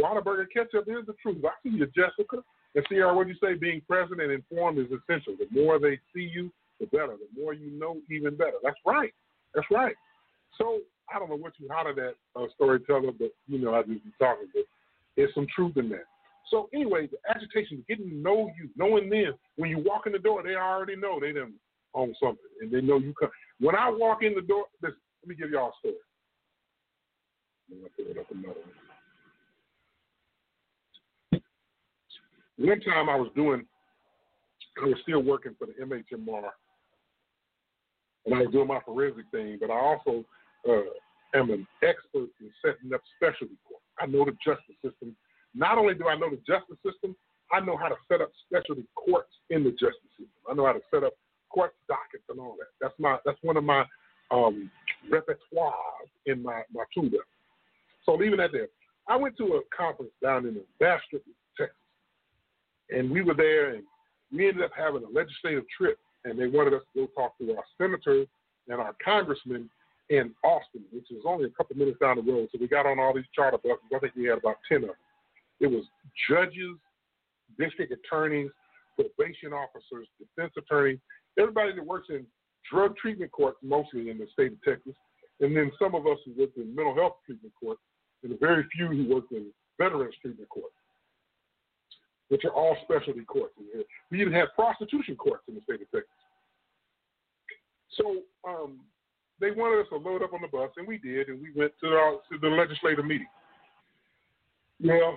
[0.00, 1.44] Whataburger ketchup is the truth.
[1.44, 2.42] I see you, Jessica.
[2.74, 3.54] And Sierra, what you say?
[3.54, 5.36] Being present and informed is essential.
[5.38, 6.50] The more they see you,
[6.84, 7.16] the better.
[7.16, 8.58] The more you know, even better.
[8.62, 9.12] That's right.
[9.54, 9.94] That's right.
[10.58, 10.80] So
[11.14, 14.04] I don't know what you out of that uh, storyteller, but you know I just
[14.04, 14.48] be talking.
[14.52, 14.64] But
[15.16, 16.04] there's some truth in that.
[16.50, 19.34] So anyway, the agitation, getting to know you, knowing them.
[19.56, 21.54] When you walk in the door, they already know they them
[21.94, 23.30] on something, and they know you come.
[23.60, 25.94] When I walk in the door, this, let me give y'all a story.
[32.56, 33.64] One time I was doing,
[34.82, 36.50] I was still working for the MHMR,
[38.26, 40.24] and I was doing my forensic thing, but I also
[40.68, 43.84] uh, am an expert in setting up specialty courts.
[44.00, 45.16] I know the justice system.
[45.54, 47.14] Not only do I know the justice system,
[47.52, 50.40] I know how to set up specialty courts in the justice system.
[50.50, 51.12] I know how to set up
[51.50, 52.68] court dockets and all that.
[52.80, 53.84] That's my that's one of my
[54.30, 54.70] um,
[55.10, 57.10] repertoires in my my tool.
[58.04, 58.68] So leaving that there,
[59.08, 61.22] I went to a conference down in Bastrop,
[61.56, 61.76] Texas,
[62.90, 63.84] and we were there, and
[64.32, 67.56] we ended up having a legislative trip, and they wanted us to go talk to
[67.56, 68.26] our senators
[68.68, 69.68] and our congressmen
[70.10, 72.48] in Austin, which is only a couple minutes down the road.
[72.52, 73.78] So we got on all these charter buses.
[73.94, 74.96] I think we had about ten of them.
[75.60, 75.84] It was
[76.28, 76.76] judges,
[77.58, 78.50] district attorneys,
[78.96, 80.98] probation officers, defense attorneys,
[81.38, 82.26] everybody that works in
[82.70, 84.94] drug treatment courts, mostly in the state of Texas,
[85.40, 87.80] and then some of us who work in mental health treatment courts,
[88.22, 89.46] and very few who work in
[89.78, 90.74] veterans treatment courts,
[92.34, 93.54] which are all specialty courts.
[94.10, 96.10] We even have prostitution courts in the state of Texas.
[97.96, 98.80] So um,
[99.38, 101.70] they wanted us to load up on the bus, and we did, and we went
[101.80, 103.28] to, our, to the legislative meeting.
[104.82, 105.16] Well,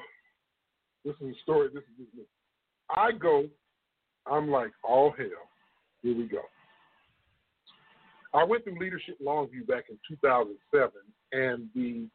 [1.03, 1.69] this is a story.
[1.73, 2.25] This is me.
[2.95, 3.45] I go.
[4.31, 5.49] I'm like, all hell.
[6.03, 6.41] Here we go.
[8.31, 10.91] I went through Leadership Longview back in 2007,
[11.31, 12.07] and the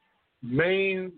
[0.44, 1.10] main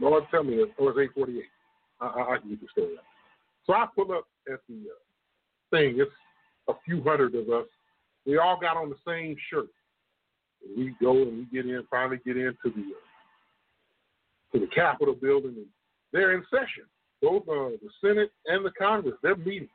[0.00, 1.42] Lord, tell me, it was 848.
[2.00, 3.04] I, I, I can get the story out.
[3.66, 5.98] So I pull up at the uh, thing.
[5.98, 6.12] It's
[6.68, 7.66] a few hundred of us.
[8.26, 9.68] We all got on the same shirt.
[10.76, 15.54] We go and we get in, finally get into the uh, to the Capitol building,
[15.56, 15.66] and
[16.12, 16.84] they're in session.
[17.22, 19.68] Both uh, the Senate and the Congress, they're meeting.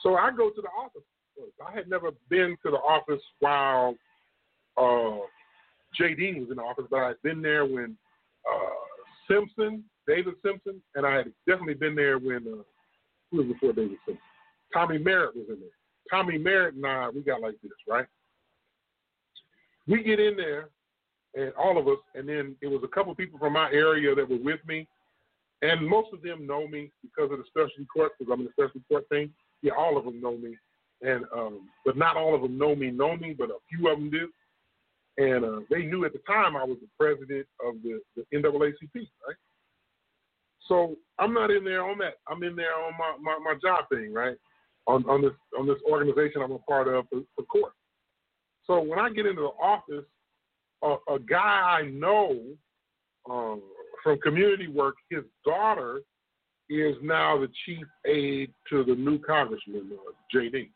[0.00, 1.02] So I go to the office.
[1.66, 3.94] I had never been to the office while
[4.76, 5.18] uh,
[5.98, 7.96] Dean was in the office, but I had been there when
[8.50, 12.62] uh, Simpson, David Simpson, and I had definitely been there when uh,
[13.30, 14.22] who was before David Simpson?
[14.72, 15.68] Tommy Merritt was in there.
[16.10, 18.06] Tommy Merritt and I, we got like this, right?
[19.86, 20.70] We get in there,
[21.34, 24.28] and all of us, and then it was a couple people from my area that
[24.28, 24.88] were with me,
[25.62, 28.52] and most of them know me because of the specialty court, because I'm in the
[28.52, 29.30] specialty court thing.
[29.62, 30.56] Yeah, all of them know me,
[31.02, 33.98] and um, but not all of them know me, know me, but a few of
[33.98, 34.28] them do.
[35.18, 38.94] And uh, they knew at the time I was the president of the, the NAACP,
[38.94, 39.36] right?
[40.68, 42.14] So I'm not in there on that.
[42.28, 44.36] I'm in there on my, my, my job thing, right?
[44.86, 47.72] On on this on this organization I'm a part of for, for court.
[48.66, 50.04] So when I get into the office,
[50.82, 52.40] a, a guy I know
[53.30, 53.62] um,
[54.02, 56.00] from community work, his daughter
[56.68, 60.70] is now the chief aide to the new congressman, uh, JD.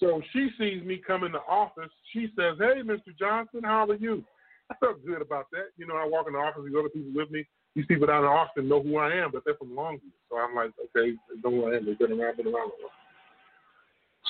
[0.00, 1.90] So she sees me come in the office.
[2.12, 3.16] She says, Hey, Mr.
[3.18, 4.24] Johnson, how are you?
[4.70, 5.68] I felt good about that.
[5.76, 7.46] You know, I walk in the office, these other people with me.
[7.76, 10.16] These people down in Austin know who I am, but they're from Longview.
[10.30, 11.12] So I'm like, okay,
[11.44, 11.84] know who I am.
[11.84, 12.96] They've been around, been around a while.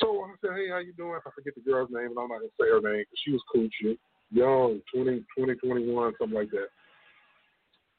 [0.02, 1.14] So I said, hey, how you doing?
[1.24, 3.30] I forget the girl's name, and I'm not going to say her name because she
[3.30, 3.98] was cool shit.
[4.32, 6.68] Young, 20, 20, 21, something like that.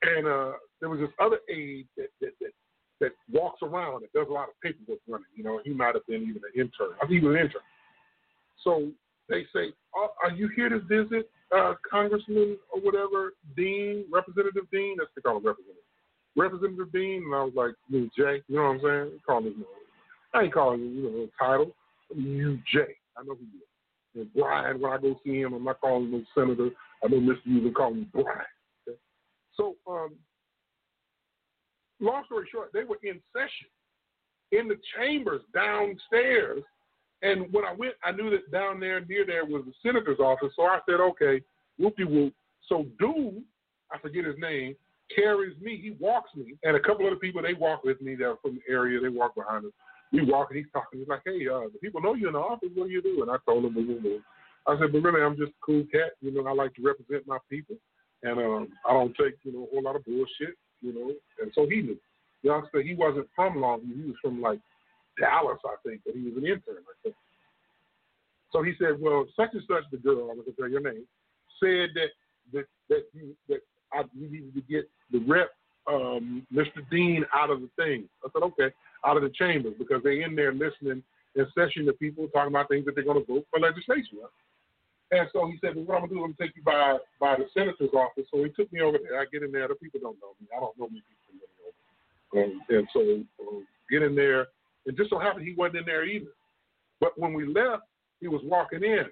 [0.03, 2.51] And uh, there was this other aide that, that, that
[2.99, 5.27] that walks around and does a lot of paperwork running.
[5.35, 6.97] You know, he might have been even an intern.
[7.01, 7.61] I think he was an intern.
[8.63, 8.89] So
[9.29, 14.95] they say, oh, "Are you here to visit uh, Congressman or whatever Dean, Representative Dean?"
[14.97, 15.83] That's they call him Representative.
[16.35, 19.19] Representative Dean, and I was like, "You Jay," you know what I'm saying?
[19.25, 19.53] Call me,
[20.33, 21.75] I ain't calling you, you know, title.
[22.15, 22.95] You Jay.
[23.17, 24.21] I know who you are.
[24.21, 26.69] And Bryan, when I go see him, I'm not calling him Senator.
[27.03, 27.43] I know Mr.
[27.43, 28.27] Can call me Bryan.
[28.87, 28.97] Okay?
[29.55, 30.11] So um,
[31.99, 33.69] long story short, they were in session
[34.51, 36.63] in the chambers downstairs.
[37.21, 40.53] And when I went, I knew that down there near there was the senator's office.
[40.55, 41.41] So I said, okay,
[41.79, 42.33] whoopty whoop.
[42.69, 43.43] So dude,
[43.91, 44.75] I forget his name,
[45.13, 45.79] carries me.
[45.81, 48.15] He walks me, and a couple other people they walk with me.
[48.15, 48.99] They're from the area.
[48.99, 49.71] They walk behind us.
[50.11, 50.99] We walk, and he's talking.
[50.99, 52.69] He's like, "Hey, uh, the people know you in the office.
[52.75, 54.19] What do you do?" And I told him, blah, blah.
[54.67, 56.11] I said, "But really, I'm just a cool cat.
[56.21, 57.75] You know, I like to represent my people,
[58.23, 61.11] and um, I don't take you know a whole lot of bullshit you know.
[61.41, 61.97] And so he knew.
[62.43, 63.95] You know, so he wasn't from Longview.
[63.95, 64.59] He was from like
[65.19, 67.15] Dallas, I think, but he was an intern, I think.
[68.51, 71.05] So he said, "Well, such and such, the girl, I'm to tell your name,
[71.59, 72.09] said that
[72.53, 73.59] that that you, that
[73.93, 75.51] I, you needed to get the rep,
[75.87, 76.87] um, Mr.
[76.89, 78.73] Dean, out of the thing." I said, "Okay,
[79.05, 81.03] out of the chambers because they're in there listening
[81.35, 84.19] in session to people talking about things that they're going to vote for legislation."
[85.11, 86.23] And so he said, well, "What I'm gonna do?
[86.23, 89.19] I'm gonna take you by by the senator's office." So he took me over there.
[89.19, 89.67] I get in there.
[89.67, 90.47] The people don't know me.
[90.55, 91.17] I don't know many people.
[92.33, 92.99] And, and so
[93.39, 94.47] uh, get in there,
[94.87, 96.31] and just so happened he wasn't in there either.
[96.99, 97.83] But when we left,
[98.19, 99.05] he was walking in,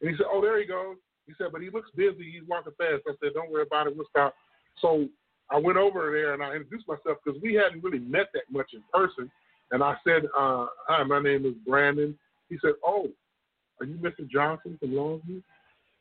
[0.00, 0.96] and he said, "Oh, there he goes."
[1.26, 2.30] He said, "But he looks busy.
[2.30, 3.96] He's walking fast." I said, "Don't worry about it.
[3.96, 4.34] We'll stop."
[4.78, 5.08] So
[5.50, 8.70] I went over there and I introduced myself because we hadn't really met that much
[8.72, 9.30] in person.
[9.72, 12.16] And I said, uh, "Hi, my name is Brandon."
[12.48, 13.10] He said, "Oh,
[13.80, 14.28] are you Mr.
[14.28, 15.42] Johnson from Longview?"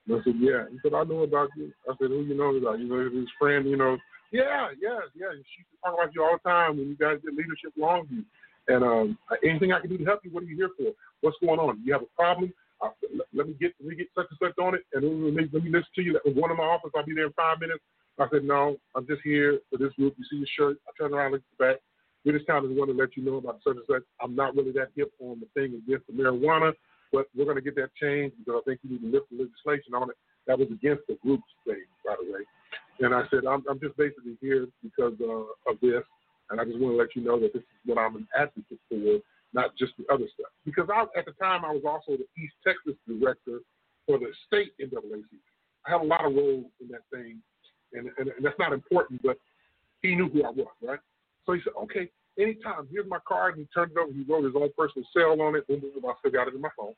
[0.08, 2.56] And I said, "Yeah." He said, "I know about you." I said, "Who you know
[2.56, 2.80] about?
[2.80, 3.66] You know his friend?
[3.68, 3.98] You know?"
[4.32, 5.32] Yeah, yeah, yeah.
[5.34, 8.24] She talk about you all the time when you guys get leadership Longview.
[8.68, 10.94] And um, anything I can do to help you, what are you here for?
[11.22, 11.82] What's going on?
[11.84, 12.54] You have a problem?
[12.82, 15.34] Uh, let, let me get let me get such and such on it, and let
[15.34, 16.14] me, let me listen to you.
[16.14, 16.92] That was one in my office.
[16.96, 17.84] I'll be there in five minutes.
[18.20, 20.14] I said, no, I'm just here for this group.
[20.18, 20.78] You see your shirt.
[20.88, 21.78] I turned around, looked back.
[22.24, 24.04] We just kind of want to let you know about such and such.
[24.22, 26.74] I'm not really that hip on the thing against the marijuana,
[27.12, 29.42] but we're going to get that changed because I think you need to lift the
[29.42, 30.18] legislation on it.
[30.46, 32.42] That was against the group's thing, by the way.
[33.00, 36.06] And I said, I'm, I'm just basically here because uh, of this,
[36.52, 38.80] and I just want to let you know that this is what I'm an advocate
[38.90, 39.20] for,
[39.54, 40.52] not just the other stuff.
[40.66, 43.60] Because I, at the time, I was also the East Texas director
[44.06, 45.40] for the state NAACP.
[45.88, 47.40] I had a lot of roles in that thing,
[47.94, 49.38] and, and, and that's not important, but
[50.02, 51.00] he knew who I was, right?
[51.46, 53.56] So he said, okay, anytime, here's my card.
[53.58, 54.12] He turned it over.
[54.12, 55.68] He wrote his own personal cell on it.
[55.68, 56.06] Boom, boom, boom.
[56.06, 56.94] I still got it in my phone.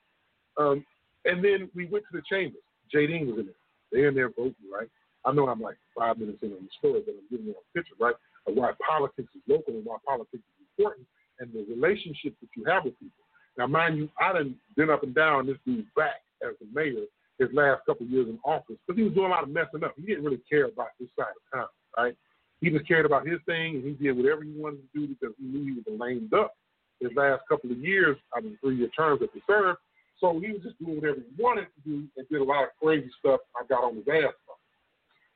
[0.57, 0.85] Um,
[1.25, 2.61] and then we went to the chambers.
[2.91, 3.07] J.
[3.07, 3.55] Dean was in there.
[3.91, 4.89] They're in there voting, right?
[5.25, 7.77] I know I'm like five minutes in on the story, but I'm giving you a
[7.77, 8.15] picture, right,
[8.47, 11.07] of why politics is local and why politics is important
[11.39, 13.23] and the relationship that you have with people.
[13.57, 17.05] Now, mind you, I done been up and down this dude's back as the mayor
[17.39, 19.83] his last couple of years in office because he was doing a lot of messing
[19.83, 19.93] up.
[19.97, 22.15] He didn't really care about this side of town, right?
[22.61, 25.35] He just cared about his thing and he did whatever he wanted to do because
[25.37, 26.53] he knew he was lamed up
[26.99, 29.79] his last couple of years, I mean, three year terms that he served.
[30.19, 32.69] So he was just doing whatever he wanted to do and did a lot of
[32.81, 33.41] crazy stuff.
[33.57, 34.33] I got on his ass.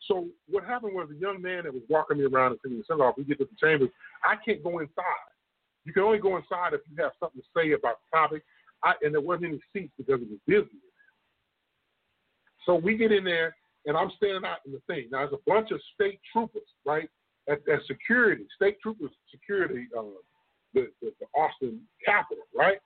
[0.07, 2.83] So what happened was a young man that was walking me around and taking the
[2.87, 3.15] center off.
[3.17, 3.89] We get to the chambers.
[4.23, 5.33] I can't go inside.
[5.85, 8.43] You can only go inside if you have something to say about the topic.
[8.83, 10.79] I, and there wasn't any seats because it was busy.
[12.65, 15.07] So we get in there, and I'm standing out in the thing.
[15.11, 17.09] Now, there's a bunch of state troopers, right,
[17.49, 20.03] at, at security, state troopers security, uh,
[20.73, 22.77] the, the, the Austin Capitol, right?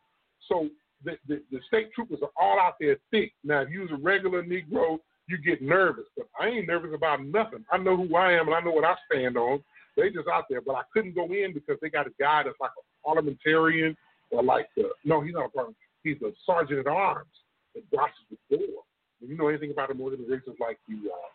[0.47, 0.69] So
[1.03, 3.33] the, the, the state troopers are all out there thick.
[3.43, 4.99] Now, if you was a regular Negro,
[5.31, 7.65] you get nervous, but I ain't nervous about nothing.
[7.71, 9.63] I know who I am and I know what I stand on.
[9.97, 12.59] They just out there, but I couldn't go in because they got a guy that's
[12.59, 13.95] like a parliamentarian
[14.31, 15.75] or like the no, he's not a parliamentarian.
[16.03, 17.31] He's a sergeant at arms
[17.75, 18.83] that watches the door.
[19.21, 21.29] If you know anything about them organizations like the uh,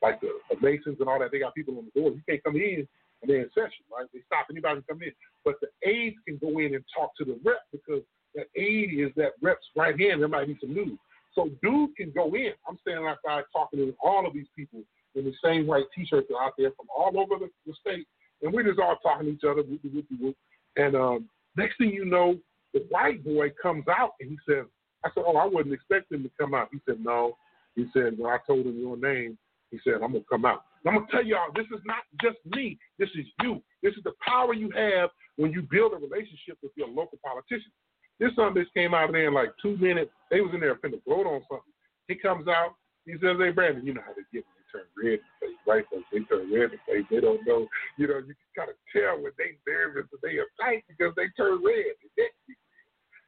[0.00, 2.10] like the, the Masons and all that, they got people on the door.
[2.10, 2.86] You can't come in
[3.20, 4.06] and they're in session, right?
[4.12, 5.14] They stop anybody from coming in.
[5.44, 8.02] But the aides can go in and talk to the rep because
[8.34, 10.20] that aide is that rep's right hand.
[10.20, 10.98] There might be some news.
[11.38, 12.50] So dude can go in.
[12.68, 14.82] I'm standing outside talking to all of these people
[15.14, 18.08] in the same white t-shirts are out there from all over the, the state,
[18.42, 20.36] and we're just all talking to each other, whoopie, whoopie, whoop.
[20.76, 22.36] And um, next thing you know,
[22.74, 24.64] the white boy comes out and he says,
[25.04, 26.70] I said, oh, I wasn't expecting him to come out.
[26.72, 27.36] He said, no.
[27.76, 29.38] He said, when I told him your name,
[29.70, 30.64] he said, I'm to come out.
[30.86, 32.78] I'm to tell y'all, this is not just me.
[32.98, 33.62] This is you.
[33.82, 37.72] This is the power you have when you build a relationship with your local politicians.
[38.18, 40.10] This son bitch came out of there in like two minutes.
[40.30, 41.72] They was in there finna vote on something.
[42.08, 42.74] He comes out.
[43.06, 45.46] He says, "Hey, Brandon, you know how they get when they turn red in the
[45.46, 45.84] face, right?
[46.12, 47.06] They turn red in face.
[47.10, 47.68] They don't know.
[47.96, 51.30] You know, you can kind of tell when they nervous and they uptight because they
[51.36, 51.94] turn red.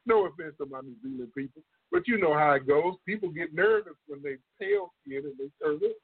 [0.06, 1.62] No offense to my New Zealand people,
[1.92, 2.94] but you know how it goes.
[3.06, 5.94] People get nervous when they pale skin and they turn red.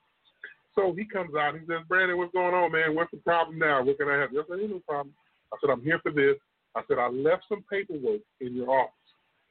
[0.77, 1.59] So he comes out.
[1.59, 2.95] He says, "Brandon, what's going on, man?
[2.95, 3.83] What's the problem now?
[3.83, 5.15] What can I help?" I said, "Ain't no problem."
[5.53, 6.37] I said, "I'm here for this."
[6.77, 8.93] I said, I left some paperwork in your office.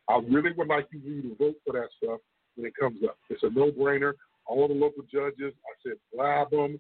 [0.07, 2.19] I really would like you to vote for that stuff
[2.55, 3.17] when it comes up.
[3.29, 4.13] It's a no brainer.
[4.45, 6.79] All the local judges, I said, Blabham,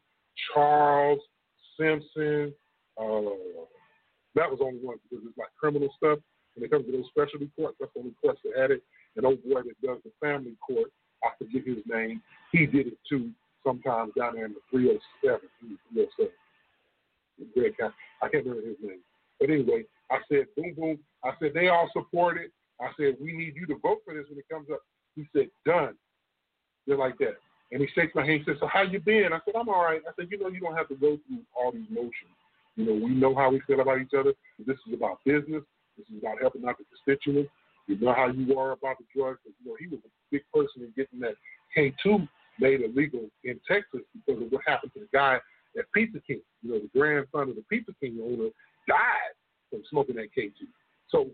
[0.53, 1.19] Charles,
[1.77, 2.53] Simpson,
[3.01, 3.65] uh,
[4.35, 6.19] that was only one because it's like criminal stuff.
[6.53, 8.83] When it comes to those specialty courts, that's the only courts that had it.
[9.17, 10.91] An old boy that does the family court,
[11.23, 13.31] I forget his name, he did it too
[13.65, 15.49] sometimes down there in the 307.
[15.91, 16.31] 307.
[17.53, 17.73] Greg
[18.21, 18.99] I can't remember his name.
[19.39, 20.99] But anyway, I said, boom, boom.
[21.23, 22.51] I said, they all support it.
[22.79, 24.81] I said, we need you to vote for this when it comes up.
[25.15, 25.95] He said, done.
[26.85, 27.35] They're like that.
[27.71, 28.41] And he shakes my hand.
[28.41, 29.33] He says, so how you been?
[29.33, 30.01] I said, I'm all right.
[30.07, 32.35] I said, you know, you don't have to go through all these motions.
[32.75, 34.33] You know, we know how we feel about each other.
[34.59, 35.63] This is about business.
[35.97, 37.49] This is about helping out the constituents.
[37.87, 39.39] You know how you are about the drugs.
[39.45, 41.35] You know, he was a big person in getting that
[41.77, 42.27] K2
[42.59, 45.39] made illegal in Texas because of what happened to the guy
[45.77, 46.41] at Pizza King.
[46.61, 48.49] You know, the grandson of the Pizza King owner
[48.87, 49.35] died
[49.75, 50.53] from smoking that K2.
[51.09, 51.27] So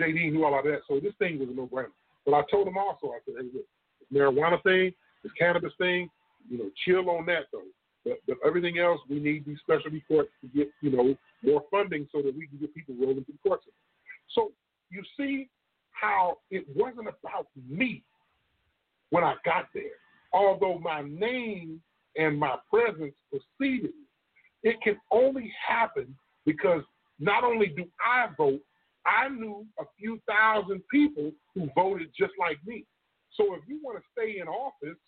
[0.00, 0.80] JD knew all of that.
[0.88, 1.94] So this thing was a no-brainer.
[2.24, 3.64] But I told him also, I said, hey, look,
[4.00, 4.92] this marijuana thing,
[5.22, 6.08] this cannabis thing,
[6.50, 7.62] you know, chill on that though.
[8.04, 12.08] But, but everything else, we need these specialty courts to get, you know, more funding
[12.12, 13.64] so that we can get people rolling through the courts.
[14.34, 14.52] So
[14.90, 15.48] you see
[15.90, 18.02] how it wasn't about me
[19.10, 19.84] when I got there.
[20.32, 21.80] Although my name
[22.16, 24.06] and my presence preceded me,
[24.62, 26.82] it can only happen because
[27.18, 28.60] not only do I vote,
[29.06, 32.84] I knew a few thousand people who voted just like me.
[33.34, 34.98] So if you want to stay in office,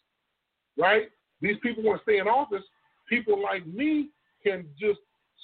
[0.78, 1.08] right,
[1.40, 2.62] these people want to stay in office,
[3.08, 4.10] people like me
[4.44, 5.00] can just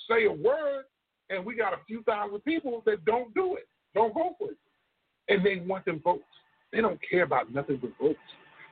[0.09, 0.85] say a word
[1.31, 4.59] and we got a few thousand people that don't do it, don't vote for it.
[5.29, 6.23] And they want them votes.
[6.73, 8.19] They don't care about nothing but votes.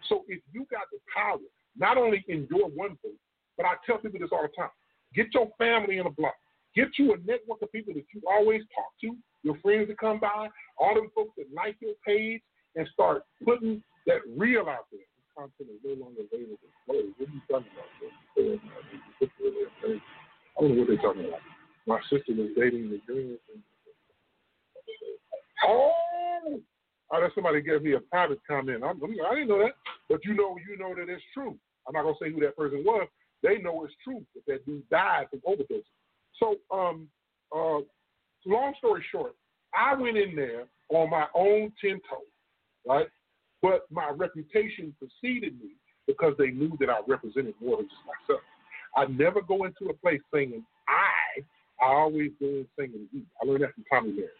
[0.08, 1.38] So if you got the power,
[1.76, 3.16] not only your one vote,
[3.56, 4.70] but I tell people this all the time
[5.14, 6.34] get your family in a block.
[6.74, 10.20] Get you a network of people that you always talk to, your friends that come
[10.20, 12.40] by, all them folks that like your page,
[12.76, 15.00] and start putting that real out there.
[15.00, 16.58] This content is no longer available.
[16.86, 17.90] What are you talking about?
[20.56, 21.40] I don't know what they're talking about.
[21.86, 23.36] My sister was dating the dream.
[25.66, 25.92] Oh,
[27.12, 28.82] oh, that's somebody gave me a private comment.
[28.82, 29.74] I'm, I didn't know that,
[30.08, 31.56] but you know, you know that it's true.
[31.86, 33.08] I'm not gonna say who that person was.
[33.42, 35.82] They know it's true that that dude died from overdose.
[36.38, 37.08] So, um,
[37.54, 37.80] uh,
[38.46, 39.34] long story short,
[39.74, 42.26] I went in there on my own ten toes,
[42.86, 43.06] right?
[43.62, 45.70] But my reputation preceded me
[46.06, 48.42] because they knew that I represented more than just myself.
[48.96, 51.42] I never go into a place singing I.
[51.82, 53.22] I always go in singing we.
[53.40, 54.30] I learned that from Tommy Merritt.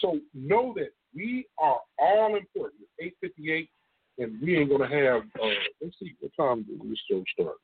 [0.00, 2.82] So know that we are all important.
[2.98, 3.68] It's 8:58,
[4.18, 5.22] and we ain't gonna have.
[5.40, 5.48] Uh,
[5.80, 7.56] let's see, what time did this show start?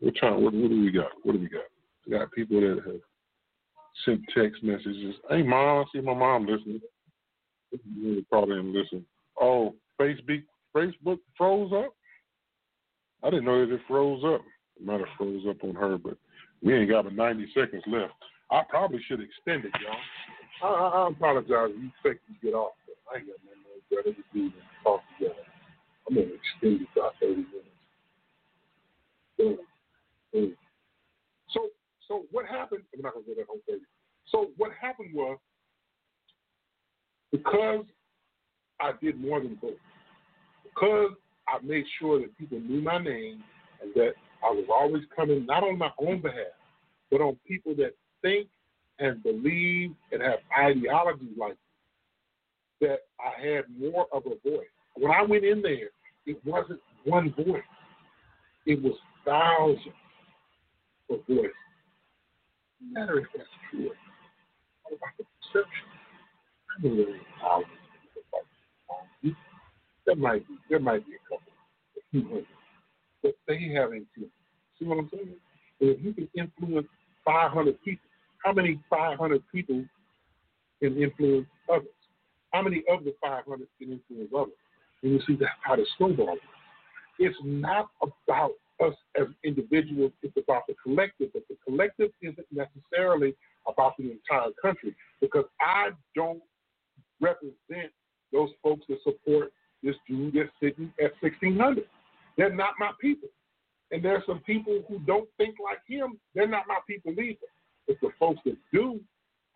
[0.00, 0.42] What time?
[0.42, 1.10] What, what do we got?
[1.22, 1.64] What do we got?
[2.10, 3.00] Got people that have
[4.04, 5.14] sent text messages.
[5.30, 6.80] Hey, mom, I see my mom listening.
[7.96, 9.04] You probably didn't listen.
[9.40, 10.42] Oh, Facebook,
[10.76, 11.94] Facebook froze up.
[13.22, 14.42] I didn't know that it froze up.
[14.78, 16.16] It might have froze up on her, but
[16.62, 18.12] we ain't got but 90 seconds left.
[18.50, 19.96] I probably should extend it, y'all.
[20.62, 21.70] I, I, apologize.
[21.74, 24.62] You me to get off, but I ain't got nothing else better to do than
[24.84, 25.40] talk together.
[26.08, 27.48] I'm gonna extend it to 30 minutes.
[29.38, 29.58] Boom.
[30.32, 30.38] So,
[32.12, 32.82] so what happened?
[32.94, 33.80] I'm not gonna go that whole thing.
[34.26, 35.38] So what happened was
[37.30, 37.86] because
[38.80, 39.78] I did more than vote,
[40.62, 41.12] because
[41.48, 43.42] I made sure that people knew my name
[43.80, 44.12] and that
[44.44, 46.52] I was always coming not on my own behalf,
[47.10, 48.48] but on people that think
[48.98, 54.66] and believe and have ideologies like me, that I had more of a voice.
[54.96, 55.88] When I went in there,
[56.26, 57.62] it wasn't one voice.
[58.66, 59.94] It was thousands
[61.10, 61.52] of voices.
[62.90, 63.90] Matter if that's true.
[64.82, 65.86] What about the perception?
[67.44, 69.34] I of
[70.06, 71.52] There might be there might be a couple,
[71.96, 72.46] a few hundred.
[73.22, 74.32] But they have influence.
[74.78, 75.34] See what I'm saying?
[75.80, 76.88] And if you can influence
[77.24, 78.08] five hundred people,
[78.44, 79.84] how many 500 people
[80.80, 81.86] can influence others?
[82.52, 84.54] How many of the 500 can influence others?
[85.02, 86.40] And you see that how the snowball works.
[87.18, 93.34] It's not about us as individuals, it's about the collective, but the collective isn't necessarily
[93.66, 96.42] about the entire country because I don't
[97.20, 97.92] represent
[98.32, 99.52] those folks that support
[99.82, 101.84] this dude that's sitting at 1600.
[102.36, 103.28] They're not my people.
[103.90, 107.38] And there's some people who don't think like him, they're not my people either.
[107.86, 109.00] It's the folks that do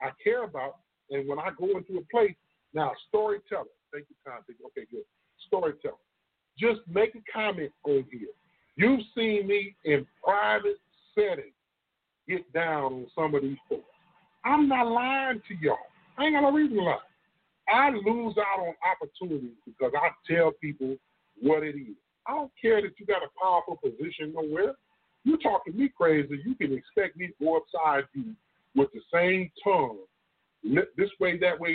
[0.02, 0.76] I care about.
[1.10, 2.34] And when I go into a place,
[2.74, 4.40] now storyteller, thank you, Tom.
[4.48, 5.04] Okay, good.
[5.46, 5.94] Storyteller.
[6.58, 8.28] Just make a comment on here.
[8.76, 10.76] You've seen me in private
[11.14, 11.52] settings
[12.28, 13.84] get down on some of these folks.
[14.44, 15.76] I'm not lying to y'all.
[16.18, 16.98] I ain't got no reason to lie.
[17.68, 20.96] I lose out on opportunities because I tell people
[21.40, 21.96] what it is.
[22.26, 24.74] I don't care that you got a powerful position nowhere.
[25.24, 28.34] You're talking me crazy, you can expect me to go upside you
[28.76, 29.98] with the same tongue,
[30.62, 31.74] this way, that way,